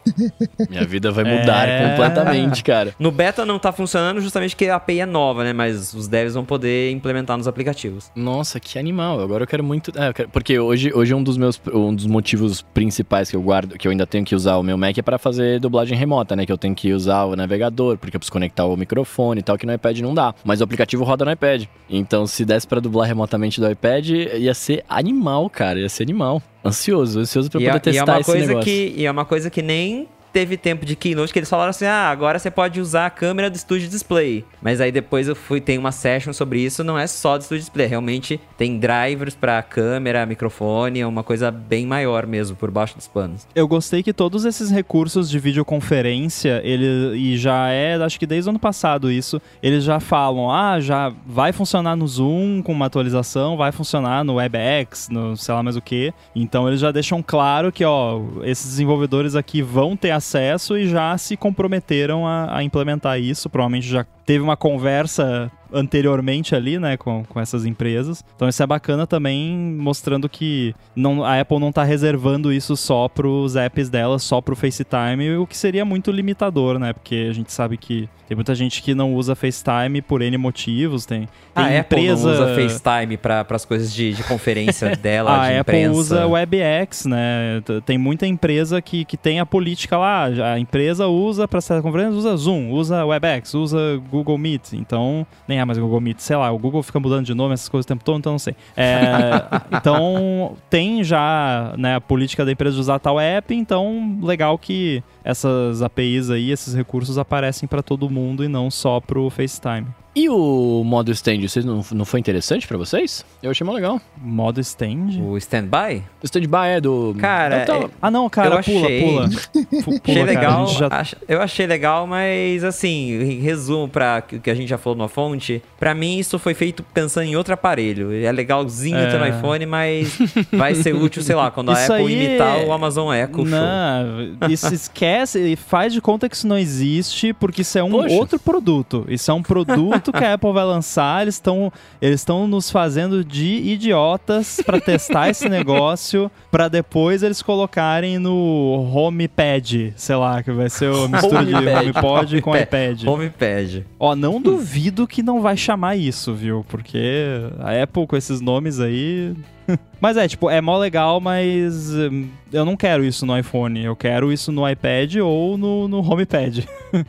Minha 0.69 0.85
vida 0.85 1.13
vai 1.13 1.23
mudar 1.23 1.67
É. 1.69 1.89
completamente, 1.91 2.63
cara. 2.65 2.93
No 2.99 3.13
beta 3.13 3.47
não 3.47 3.57
tá 3.57 3.71
funcionando 3.71 4.21
justamente 4.21 4.51
porque 4.57 4.67
a 4.67 4.75
API 4.75 5.01
é 5.01 5.07
nova, 5.07 5.45
né? 5.45 5.53
Mas 5.53 5.95
os 5.95 6.09
devs 6.09 6.35
vão 6.35 6.45
poder 6.45 6.91
implementar 6.91 7.37
nos 7.39 7.47
aplicativos. 7.47 8.11
Nossa, 8.17 8.59
que 8.59 8.81
animal. 8.81 9.21
Agora 9.21 9.45
eu 9.45 9.47
quero 9.47 9.63
muito. 9.63 9.93
é, 9.97 10.09
eu 10.09 10.13
quero- 10.15 10.29
Porque 10.31 10.59
hoje, 10.59 10.91
hoje 10.93 11.15
um 11.15 11.23
dos 11.23 11.37
meus 11.37 11.59
um 11.73 11.95
dos 11.95 12.07
motivos 12.07 12.63
principais 12.63 13.31
que 13.31 13.37
eu 13.37 13.43
guardo, 13.43 13.79
que 13.79 13.87
eu 13.87 13.93
ainda 13.93 14.07
tenho 14.09 14.25
que 14.25 14.35
usar 14.35 14.57
o 14.57 14.63
meu 14.65 14.77
Mac 14.77 14.99
é 14.99 15.03
para 15.03 15.17
fazer 15.17 15.61
dublagem 15.61 15.97
remota, 15.97 16.35
né? 16.35 16.45
Que 16.45 16.51
eu 16.53 16.59
tenho 16.59 16.75
que 16.75 16.93
usar 16.93 17.25
o 17.27 17.37
navegador, 17.37 17.97
porque 17.97 18.17
eu 18.17 18.21
preciso 18.21 18.33
conectar 18.33 18.65
o 18.67 18.77
microfone 18.77 19.39
e 19.39 19.43
tal, 19.45 19.57
que 19.57 19.65
no 19.65 19.73
iPad 19.73 20.01
não 20.01 20.13
dá. 20.15 20.35
Mas 20.45 20.61
o 20.61 20.65
aplicativo 20.65 21.05
roda 21.05 21.25
no 21.25 21.31
iPad. 21.31 21.65
Então, 21.89 22.27
se 22.27 22.45
desse 22.45 22.67
para 22.67 22.81
dublar 22.81 23.07
remotamente 23.07 23.61
do 23.61 23.71
iPad, 23.71 24.09
ia 24.11 24.53
ser 24.53 24.85
animal, 24.89 25.49
cara. 25.49 25.79
Ia 25.79 25.89
ser 25.89 26.03
animal. 26.03 26.43
Ansioso, 26.65 27.21
ansioso 27.21 27.51
pra 27.51 27.61
E 27.61 27.65
poder 27.65 27.77
é, 27.77 27.79
e 27.79 27.81
testar 27.81 28.13
é 28.13 28.15
uma 28.15 28.21
esse 28.21 28.31
coisa 28.31 28.47
negócio. 28.47 28.65
que 28.71 28.95
e 28.97 29.07
é 29.07 29.11
uma 29.11 29.25
coisa 29.25 29.49
que 29.51 29.63
nem 29.63 30.09
teve 30.33 30.57
tempo 30.57 30.85
de 30.85 30.97
keynote 30.97 31.33
que 31.33 31.39
eles 31.39 31.49
falaram 31.49 31.71
assim: 31.71 31.85
"Ah, 31.85 32.11
agora 32.11 32.39
você 32.39 32.51
pode 32.51 32.81
usar 32.81 33.07
a 33.07 33.11
câmera 33.11 33.51
do 33.51 33.59
Studio 33.59 33.89
Display". 33.89 34.45
Mas 34.63 34.81
aí 34.81 34.93
depois 34.93 35.29
eu 35.29 35.37
fui 35.37 35.61
tem 35.61 35.79
uma 35.79 35.93
session 35.93 36.33
sobre 36.33 36.61
isso, 36.61 36.85
não 36.85 36.99
é 36.99 37.07
só 37.07 37.37
do 37.37 37.45
Studio 37.45 37.61
Display, 37.61 37.87
realmente 37.87 38.41
tem 38.57 38.79
drivers 38.79 39.35
pra 39.35 39.63
câmera, 39.63 40.27
microfone, 40.27 41.01
é 41.01 41.07
uma 41.07 41.23
coisa 41.23 41.51
bem 41.51 41.87
maior 41.87 42.27
mesmo 42.27 42.57
por 42.57 42.71
baixo 42.71 42.97
dos 42.97 43.09
panos. 43.09 43.47
Eu 43.55 43.67
gostei 43.67 44.03
que 44.03 44.13
todos 44.13 44.45
esses 44.45 44.71
recursos 44.71 45.29
de 45.31 45.39
videoconferência, 45.39 46.61
ele 46.65 47.17
e 47.17 47.37
já 47.37 47.69
é, 47.69 47.95
acho 47.97 48.19
que 48.19 48.27
desde 48.27 48.49
o 48.49 48.51
ano 48.51 48.59
passado 48.59 49.11
isso, 49.11 49.41
eles 49.63 49.85
já 49.85 50.01
falam, 50.01 50.51
ah, 50.51 50.81
já 50.81 51.13
vai 51.27 51.53
funcionar 51.53 51.97
no 51.97 52.07
Zoom 52.07 52.63
com 52.63 52.73
uma 52.73 52.87
atualização, 52.87 53.57
vai 53.57 53.73
funcionar 53.73 54.25
no 54.25 54.35
WebEx, 54.35 55.09
no 55.11 55.37
sei 55.37 55.55
lá 55.55 55.63
mais 55.63 55.77
o 55.77 55.81
que. 55.81 56.13
Então 56.35 56.69
eles 56.69 56.81
já 56.81 56.91
deixam 56.91 57.23
claro 57.23 57.73
que, 57.73 57.85
ó, 57.85 58.21
esses 58.43 58.67
desenvolvedores 58.71 59.35
aqui 59.35 59.63
vão 59.63 59.97
ter 59.97 60.11
acesso 60.21 60.79
e 60.79 60.87
já 60.87 61.19
se 61.19 61.37
comprometeram 61.37 62.27
a, 62.27 62.59
a 62.59 62.63
implementar 62.63 63.19
isso. 63.19 63.51
Provavelmente 63.51 63.89
já 63.89 64.07
teve 64.25 64.45
uma 64.45 64.57
conversa 64.57 65.51
anteriormente 65.73 66.55
ali, 66.55 66.79
né, 66.79 66.97
com, 66.97 67.25
com 67.25 67.41
essas 67.41 67.65
empresas. 67.65 68.25
Então 68.35 68.49
isso 68.49 68.63
é 68.63 68.67
bacana 68.67 69.07
também, 69.07 69.57
mostrando 69.79 70.29
que 70.29 70.75
não, 70.95 71.25
a 71.25 71.41
Apple 71.41 71.59
não 71.59 71.73
tá 71.73 71.85
reservando 71.85 72.53
isso 72.53 72.77
só 72.77 73.09
pros 73.09 73.57
apps 73.57 73.89
dela, 73.89 74.19
só 74.19 74.41
pro 74.41 74.57
FaceTime, 74.57 75.37
o 75.37 75.47
que 75.47 75.57
seria 75.57 75.85
muito 75.85 76.11
limitador, 76.11 76.79
né, 76.79 76.93
porque 76.93 77.29
a 77.31 77.33
gente 77.33 77.53
sabe 77.53 77.77
que 77.77 78.09
tem 78.31 78.37
muita 78.37 78.55
gente 78.55 78.81
que 78.81 78.95
não 78.95 79.15
usa 79.17 79.35
FaceTime 79.35 80.01
por 80.01 80.23
N 80.23 80.39
motivos, 80.39 81.05
tem, 81.05 81.29
tem 81.53 81.65
a 81.65 81.81
Apple 81.81 82.01
empresa... 82.01 82.29
não 82.29 82.35
usa 82.35 82.55
FaceTime 82.55 83.17
para 83.17 83.45
as 83.51 83.65
coisas 83.65 83.93
de, 83.93 84.13
de 84.15 84.23
conferência 84.23 84.95
dela, 84.97 85.33
A 85.33 85.51
de 85.51 85.59
Apple 85.59 85.77
imprensa. 85.81 85.99
usa 85.99 86.27
WebEx, 86.29 87.07
né? 87.07 87.61
Tem 87.85 87.99
muita 87.99 88.29
empresa 88.29 88.81
que, 88.81 89.05
que 89.05 89.17
tem 89.17 89.41
a 89.41 89.47
política 89.47 89.99
lá. 89.99 90.27
A 90.27 90.61
empresa 90.61 91.09
usa 91.09 91.49
para 91.49 91.59
essa 91.59 91.83
conferência, 91.83 92.13
usa 92.13 92.37
Zoom, 92.37 92.71
usa 92.71 93.05
WebEx, 93.05 93.53
usa 93.55 94.01
Google 94.11 94.39
Meet. 94.39 94.75
Então, 94.75 95.27
nem 95.49 95.60
é 95.61 95.65
mais 95.65 95.79
Google 95.79 96.01
Meet, 96.01 96.21
sei 96.21 96.37
lá, 96.37 96.51
o 96.51 96.59
Google 96.59 96.83
fica 96.83 96.99
mudando 96.99 97.27
de 97.27 97.35
nome, 97.35 97.55
essas 97.55 97.69
coisas 97.69 97.85
o 97.85 97.89
tempo 97.89 98.05
todo, 98.05 98.19
então 98.19 98.33
não 98.33 98.39
sei. 98.39 98.55
É, 98.77 99.43
então, 99.77 100.57
tem 100.69 101.03
já 101.05 101.75
né, 101.77 101.97
a 101.97 102.01
política 102.01 102.45
da 102.45 102.53
empresa 102.53 102.75
de 102.75 102.81
usar 102.81 102.99
tal 102.99 103.21
app, 103.21 103.55
então 103.55 104.19
legal 104.23 104.59
que 104.59 105.03
essas 105.25 105.83
APIs 105.83 106.31
aí, 106.31 106.51
esses 106.51 106.75
recursos 106.75 107.19
aparecem 107.19 107.69
para 107.69 107.83
todo 107.83 108.09
mundo 108.11 108.45
e 108.45 108.49
não 108.49 108.71
só 108.71 109.01
pro 109.01 109.29
FaceTime. 109.31 109.87
E 110.13 110.29
o 110.29 110.83
modo 110.85 111.13
stand, 111.13 111.41
vocês 111.47 111.65
não, 111.65 111.85
não 111.93 112.05
foi 112.05 112.19
interessante 112.19 112.67
pra 112.67 112.77
vocês? 112.77 113.25
Eu 113.41 113.53
achei 113.53 113.65
mó 113.65 113.73
legal. 113.73 114.01
Modo 114.21 114.61
stand? 114.61 115.21
O 115.23 115.37
standby? 115.39 116.03
O 116.21 116.25
standby 116.25 116.67
é 116.77 116.81
do. 116.81 117.15
Cara, 117.17 117.65
tava- 117.65 117.85
é- 117.85 117.91
Ah, 118.03 118.11
não, 118.11 118.29
cara, 118.29 118.57
Eu 118.57 118.63
pula, 118.65 118.87
achei- 118.87 119.03
pula. 119.05 119.29
Pula. 119.85 120.01
Achei 120.05 120.23
legal, 120.25 120.67
já- 120.67 120.89
ach- 120.91 121.15
eu 121.29 121.41
achei 121.41 121.65
legal, 121.67 122.09
mas 122.09 122.65
assim, 122.65 123.13
em 123.23 123.41
resumo 123.41 123.89
para 123.89 124.25
o 124.33 124.41
que 124.41 124.51
a 124.51 124.55
gente 124.55 124.69
já 124.69 124.77
falou 124.77 124.99
na 124.99 125.07
fonte, 125.07 125.63
pra 125.79 125.95
mim 125.95 126.19
isso 126.19 126.41
foi 126.41 126.55
feito 126.55 126.83
pensando 126.83 127.25
em 127.27 127.37
outro 127.37 127.55
aparelho. 127.55 128.13
É 128.13 128.33
legalzinho 128.33 128.97
É. 128.99 129.11
ter 129.13 129.19
no 129.19 129.27
iPhone, 129.29 129.65
mas 129.67 130.19
vai 130.53 130.75
ser 130.75 130.93
útil, 130.93 131.23
sei 131.23 131.37
lá, 131.37 131.53
quando 131.53 131.71
a 131.71 131.75
Isso 131.75 131.93
Apple 131.93 132.07
aí 132.07 132.27
imitar 132.27 132.59
é- 132.61 132.67
o 132.67 132.73
Amazon 132.73 133.15
Echo 133.15 133.37
Show. 133.37 133.45
Não, 133.47 134.51
isso 134.51 134.75
esquece 134.75 135.39
e 135.53 135.55
faz 135.57 135.93
de 135.93 136.01
conta 136.01 136.29
que 136.29 136.35
isso 136.35 136.49
não 136.49 136.59
existe, 136.59 137.33
porque 137.33 137.63
isso 137.63 137.79
é 137.79 137.85
um 137.85 137.91
Poxa. 137.93 138.15
outro 138.17 138.39
produto. 138.41 139.07
Isso 139.09 139.31
é 139.31 139.35
um 139.35 139.43
produto 139.43 140.00
que 140.13 140.25
a 140.25 140.35
Apple 140.35 140.53
vai 140.53 140.65
lançar. 140.65 141.23
Eles 141.23 141.35
estão 141.35 141.73
eles 142.01 142.21
estão 142.21 142.47
nos 142.47 142.71
fazendo 142.71 143.25
de 143.25 143.57
idiotas 143.57 144.61
pra 144.65 144.81
testar 144.81 145.29
esse 145.29 145.49
negócio, 145.51 146.31
pra 146.51 146.69
depois 146.69 147.23
eles 147.23 147.43
colocarem 147.43 148.19
no 148.19 148.91
HomePad, 148.95 149.93
sei 149.97 150.17
lá, 150.17 150.43
que 150.43 150.51
vai 150.51 150.71
ser 150.71 150.93
a 150.93 151.09
mistura 151.09 151.45
de. 151.45 151.55
HomePod 151.55 152.41
com 152.43 152.57
iPad. 152.57 153.05
HomePad. 153.07 153.83
Ó, 153.99 154.15
não 154.15 154.41
duvido 154.41 155.07
que 155.07 155.23
não 155.23 155.41
vai 155.41 155.57
chamar 155.57 155.97
isso, 155.97 156.35
viu? 156.35 156.65
Porque 156.69 157.27
a 157.59 157.83
Apple 157.83 158.07
com 158.07 158.17
esses 158.17 158.41
nomes 158.41 158.81
aí. 158.81 159.35
mas 160.01 160.17
é, 160.17 160.27
tipo, 160.29 160.49
é 160.51 160.61
mó 160.61 160.79
legal, 160.79 161.21
mas 161.21 161.91
hum, 161.95 162.29
eu 162.53 162.65
não 162.65 162.77
quero 162.77 163.05
isso 163.05 163.25
no 163.27 163.37
iPhone. 163.39 163.85
Eu 163.85 163.95
quero 163.97 164.33
isso 164.33 164.51
no 164.53 164.69
iPad 164.69 165.17
ou 165.17 165.57
no, 165.59 165.89
no 165.89 165.99
HomePad. 166.01 166.65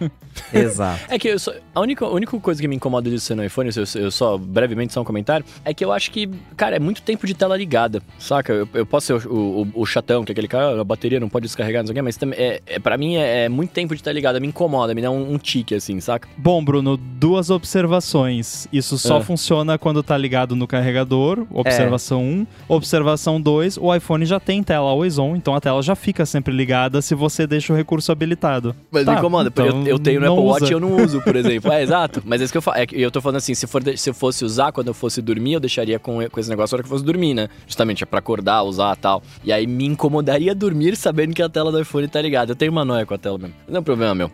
Exato. 0.53 1.01
É 1.09 1.19
que 1.19 1.27
eu 1.27 1.37
só- 1.39 1.53
a, 1.75 1.79
única, 1.81 2.05
a 2.05 2.09
única 2.09 2.37
coisa 2.39 2.61
que 2.61 2.67
me 2.67 2.75
incomoda 2.75 3.09
disso 3.09 3.25
ser 3.25 3.35
no 3.35 3.43
iPhone, 3.43 3.69
eu, 3.75 4.01
eu 4.01 4.11
só 4.11 4.37
brevemente 4.37 4.93
só 4.93 5.01
um 5.01 5.03
comentário, 5.03 5.45
é 5.65 5.73
que 5.73 5.83
eu 5.83 5.91
acho 5.91 6.09
que, 6.11 6.29
cara, 6.55 6.75
é 6.77 6.79
muito 6.79 7.01
tempo 7.01 7.25
de 7.27 7.33
tela 7.33 7.57
ligada, 7.57 8.01
saca? 8.17 8.53
Eu, 8.53 8.67
eu 8.73 8.85
posso 8.85 9.07
ser 9.07 9.27
o, 9.27 9.63
o- 9.63 9.81
o 9.81 9.85
chatão, 9.85 10.23
que 10.23 10.31
é 10.31 10.33
aquele 10.33 10.47
cara, 10.47 10.77
"Ah, 10.77 10.81
a 10.81 10.83
bateria 10.83 11.19
não 11.19 11.27
pode 11.29 11.45
descarregar, 11.47 11.81
não 11.83 11.87
sei 11.87 11.91
o 11.93 11.95
quê, 11.95 12.01
mas 12.01 12.15
também, 12.17 12.39
é, 12.39 12.61
é, 12.65 12.79
pra 12.79 12.97
mim 12.97 13.15
é, 13.17 13.45
é 13.45 13.49
muito 13.49 13.71
tempo 13.71 13.93
de 13.95 14.01
tela 14.01 14.13
ligada, 14.13 14.39
me 14.39 14.47
incomoda, 14.47 14.93
me 14.95 15.01
dá 15.01 15.11
um, 15.11 15.33
um 15.33 15.37
tique, 15.37 15.75
assim, 15.75 15.99
saca? 15.99 16.27
Bom, 16.37 16.63
Bruno, 16.63 16.95
duas 16.95 17.49
observações. 17.49 18.67
Isso 18.71 18.97
só 18.97 19.17
É. 19.17 19.21
funciona 19.23 19.77
quando 19.77 20.01
tá 20.01 20.17
ligado 20.17 20.55
no 20.55 20.65
carregador. 20.67 21.45
Observação 21.51 22.23
1. 22.23 22.47
Observação 22.67 23.39
2, 23.39 23.77
o 23.77 23.93
iPhone 23.93 24.25
já 24.25 24.39
tem 24.39 24.63
tela 24.63 24.89
always 24.89 25.17
on, 25.19 25.35
então 25.35 25.53
a 25.55 25.61
tela 25.61 25.81
já 25.81 25.95
fica 25.95 26.25
sempre 26.25 26.53
ligada 26.53 27.01
se 27.01 27.13
você 27.13 27.45
deixa 27.45 27.73
o 27.73 27.75
recurso 27.75 28.11
habilitado. 28.11 28.75
Mas 28.89 29.05
Tá, 29.05 29.13
me 29.13 29.17
incomoda, 29.19 29.51
porque 29.51 29.67
então 29.67 29.81
eu, 29.81 29.87
eu 29.87 29.99
tenho 29.99 30.21
no 30.21 30.27
Apple 30.31 30.43
Watch 30.45 30.63
usa. 30.63 30.71
e 30.71 30.75
eu 30.75 30.79
não 30.79 30.95
uso, 31.03 31.21
por 31.21 31.35
exemplo. 31.37 31.71
É, 31.71 31.81
exato. 31.83 32.21
Mas 32.25 32.39
é 32.41 32.43
isso 32.45 32.53
que 32.53 32.57
eu 32.57 32.61
falo. 32.61 32.77
É 32.77 32.85
eu 32.91 33.11
tô 33.11 33.19
falando 33.21 33.37
assim, 33.37 33.53
se, 33.53 33.67
for 33.67 33.81
se 33.95 34.09
eu 34.09 34.13
fosse 34.13 34.45
usar 34.45 34.71
quando 34.71 34.87
eu 34.87 34.93
fosse 34.93 35.21
dormir, 35.21 35.53
eu 35.53 35.59
deixaria 35.59 35.99
com, 35.99 36.19
com 36.29 36.39
esse 36.39 36.49
negócio 36.49 36.75
na 36.75 36.77
hora 36.77 36.83
que 36.83 36.87
eu 36.87 36.97
fosse 36.97 37.05
dormir, 37.05 37.33
né? 37.33 37.49
Justamente, 37.67 38.03
é 38.03 38.05
pra 38.05 38.19
acordar, 38.19 38.63
usar 38.63 38.95
e 38.95 38.99
tal. 38.99 39.23
E 39.43 39.51
aí 39.51 39.65
me 39.67 39.85
incomodaria 39.85 40.53
dormir 40.55 40.95
sabendo 40.95 41.33
que 41.33 41.41
a 41.41 41.49
tela 41.49 41.71
do 41.71 41.79
iPhone 41.81 42.07
tá 42.07 42.21
ligada. 42.21 42.51
Eu 42.51 42.55
tenho 42.55 42.71
uma 42.71 42.85
noia 42.85 43.05
com 43.05 43.13
a 43.13 43.17
tela 43.17 43.37
mesmo. 43.37 43.55
Não 43.67 43.77
é 43.77 43.79
um 43.79 43.83
problema 43.83 44.13
meu. 44.15 44.31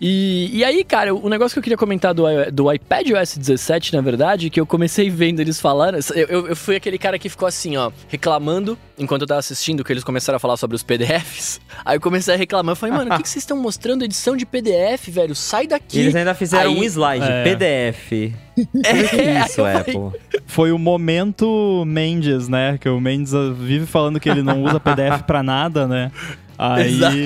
E, 0.00 0.50
e 0.52 0.64
aí, 0.64 0.84
cara, 0.84 1.14
o 1.14 1.28
negócio 1.28 1.54
que 1.54 1.58
eu 1.58 1.62
queria 1.62 1.76
comentar 1.76 2.14
do, 2.14 2.24
do 2.52 2.72
iPad 2.72 3.10
OS 3.10 3.36
17, 3.36 3.94
na 3.94 4.00
verdade, 4.00 4.50
que 4.50 4.60
eu 4.60 4.66
comecei 4.66 5.10
vendo 5.10 5.40
eles 5.40 5.60
falando. 5.60 5.98
Eu, 6.14 6.26
eu, 6.26 6.46
eu 6.48 6.56
fui 6.56 6.76
aquele 6.76 6.98
cara 6.98 7.18
que 7.18 7.28
ficou 7.38 7.46
assim, 7.46 7.76
ó, 7.76 7.92
reclamando 8.08 8.76
enquanto 8.98 9.22
eu 9.22 9.28
tava 9.28 9.38
assistindo 9.38 9.84
que 9.84 9.92
eles 9.92 10.02
começaram 10.02 10.38
a 10.38 10.40
falar 10.40 10.56
sobre 10.56 10.74
os 10.74 10.82
PDFs. 10.82 11.60
Aí 11.84 11.96
eu 11.96 12.00
comecei 12.00 12.34
a 12.34 12.36
reclamar. 12.36 12.72
Eu 12.72 12.76
falei, 12.76 12.96
mano, 12.96 13.12
o 13.12 13.16
que, 13.16 13.22
que 13.22 13.28
vocês 13.28 13.44
estão 13.44 13.56
mostrando 13.56 14.04
edição 14.04 14.36
de 14.36 14.44
PDF, 14.44 15.06
velho? 15.08 15.36
Sai 15.36 15.68
daqui. 15.68 16.00
Eles 16.00 16.16
ainda 16.16 16.34
fizeram 16.34 16.72
Aí- 16.72 16.76
um 16.76 16.82
slide, 16.82 17.24
É. 17.24 17.44
PDF. 17.44 18.34
É, 18.84 19.04
Que 19.04 19.22
isso, 19.46 19.64
Apple. 19.64 20.20
Foi 20.44 20.72
o 20.72 20.78
momento 20.80 21.84
Mendes, 21.86 22.48
né? 22.48 22.76
Que 22.76 22.88
o 22.88 23.00
Mendes 23.00 23.32
vive 23.56 23.86
falando 23.86 24.18
que 24.18 24.28
ele 24.28 24.42
não 24.42 24.64
usa 24.64 24.80
PDF 24.80 25.22
pra 25.24 25.44
nada, 25.44 25.86
né? 25.86 26.10
Aí 26.58 26.96
Exato. 26.96 27.16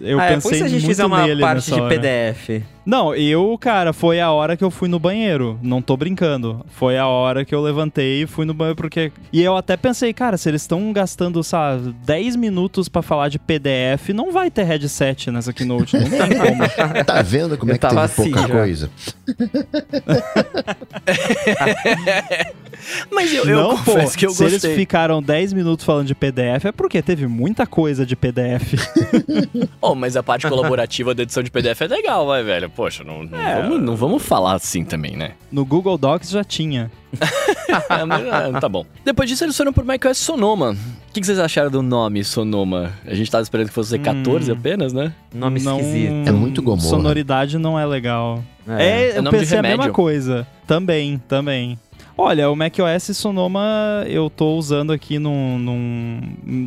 eu 0.00 0.18
ah, 0.18 0.24
é, 0.24 0.34
pensei 0.34 0.50
pois 0.50 0.56
se 0.56 0.62
a 0.64 0.68
gente 0.68 0.80
muito 0.80 0.86
fizer 0.86 1.04
uma 1.04 1.26
nele 1.26 1.42
parte 1.42 1.70
de 1.70 1.78
hora. 1.78 1.94
PDF. 1.94 2.62
Não, 2.86 3.14
eu, 3.14 3.56
cara, 3.58 3.92
foi 3.92 4.20
a 4.20 4.30
hora 4.30 4.56
que 4.56 4.64
eu 4.64 4.70
fui 4.70 4.88
no 4.88 4.98
banheiro. 4.98 5.58
Não 5.62 5.82
tô 5.82 5.96
brincando. 5.98 6.64
Foi 6.70 6.96
a 6.96 7.06
hora 7.06 7.44
que 7.44 7.54
eu 7.54 7.60
levantei 7.60 8.22
e 8.22 8.26
fui 8.26 8.46
no 8.46 8.54
banheiro 8.54 8.76
porque. 8.76 9.12
E 9.30 9.42
eu 9.42 9.54
até 9.54 9.76
pensei, 9.76 10.14
cara, 10.14 10.38
se 10.38 10.48
eles 10.48 10.62
estão 10.62 10.92
gastando, 10.94 11.42
sabe, 11.44 11.94
10 12.06 12.36
minutos 12.36 12.88
pra 12.88 13.02
falar 13.02 13.28
de 13.28 13.38
PDF, 13.38 14.08
não 14.14 14.32
vai 14.32 14.50
ter 14.50 14.64
headset 14.64 15.30
nessa 15.30 15.52
keynote. 15.52 15.98
Não 15.98 16.08
tem 16.08 16.20
como. 16.38 17.04
Tá 17.04 17.20
vendo 17.20 17.58
como 17.58 17.70
Eu 17.70 17.74
é 17.74 17.78
que 17.78 17.86
tava 17.86 18.08
teve 18.08 18.30
pouca 18.30 18.40
assim 18.40 18.48
já. 18.48 18.54
coisa? 18.54 18.90
Mas 23.10 23.32
eu, 23.32 23.44
eu 23.44 23.56
não, 23.56 23.70
pô, 23.78 23.92
confesso 23.92 24.16
que 24.18 24.26
eu 24.26 24.30
se 24.30 24.42
gostei. 24.42 24.70
eles 24.70 24.78
ficaram 24.78 25.22
10 25.22 25.52
minutos 25.52 25.84
falando 25.84 26.06
de 26.06 26.14
PDF, 26.14 26.66
é 26.66 26.72
porque 26.72 27.00
teve 27.02 27.26
muita 27.26 27.66
coisa 27.66 28.04
de 28.06 28.14
PDF. 28.16 28.74
Oh, 29.80 29.94
mas 29.94 30.16
a 30.16 30.22
parte 30.22 30.46
colaborativa 30.48 31.14
da 31.14 31.22
edição 31.22 31.42
de 31.42 31.50
PDF 31.50 31.82
é 31.82 31.86
legal, 31.86 32.26
vai, 32.26 32.42
velho. 32.42 32.70
Poxa, 32.70 33.04
não, 33.04 33.22
não, 33.22 33.38
vamos, 33.62 33.82
não 33.82 33.96
vamos 33.96 34.22
falar 34.22 34.54
assim 34.54 34.82
também, 34.84 35.14
né? 35.16 35.32
No 35.52 35.64
Google 35.64 35.98
Docs 35.98 36.30
já 36.30 36.42
tinha. 36.42 36.90
Ah, 37.88 38.04
mas, 38.06 38.26
ah, 38.26 38.60
tá 38.60 38.68
bom. 38.68 38.84
Depois 39.04 39.28
disso, 39.28 39.44
eles 39.44 39.56
foram 39.56 39.72
por 39.72 39.84
macOS 39.84 40.18
Sonoma. 40.18 40.72
O 40.72 41.12
que, 41.12 41.20
que 41.20 41.26
vocês 41.26 41.38
acharam 41.38 41.70
do 41.70 41.82
nome 41.82 42.24
Sonoma? 42.24 42.92
A 43.06 43.14
gente 43.14 43.30
tava 43.30 43.42
esperando 43.42 43.68
que 43.68 43.74
fosse 43.74 43.90
ser 43.90 43.98
14 43.98 44.50
Hum. 44.50 44.54
apenas, 44.54 44.92
né? 44.92 45.12
Nome 45.32 45.60
não... 45.60 45.78
esquisito. 45.78 46.28
É 46.28 46.32
muito 46.32 46.62
Gomorra. 46.62 46.88
Sonoridade 46.88 47.58
não 47.58 47.78
é 47.78 47.84
legal. 47.86 48.42
É. 48.66 48.84
É, 48.84 49.10
É 49.10 49.18
eu 49.18 49.24
pensei 49.30 49.58
a 49.58 49.62
mesma 49.62 49.90
coisa. 49.90 50.46
Também, 50.66 51.18
também. 51.28 51.78
Olha, 52.16 52.48
o 52.48 52.54
macOS 52.54 53.16
Sonoma 53.16 54.04
eu 54.06 54.30
tô 54.30 54.54
usando 54.56 54.92
aqui 54.92 55.18
num, 55.18 55.58
num, 55.58 56.20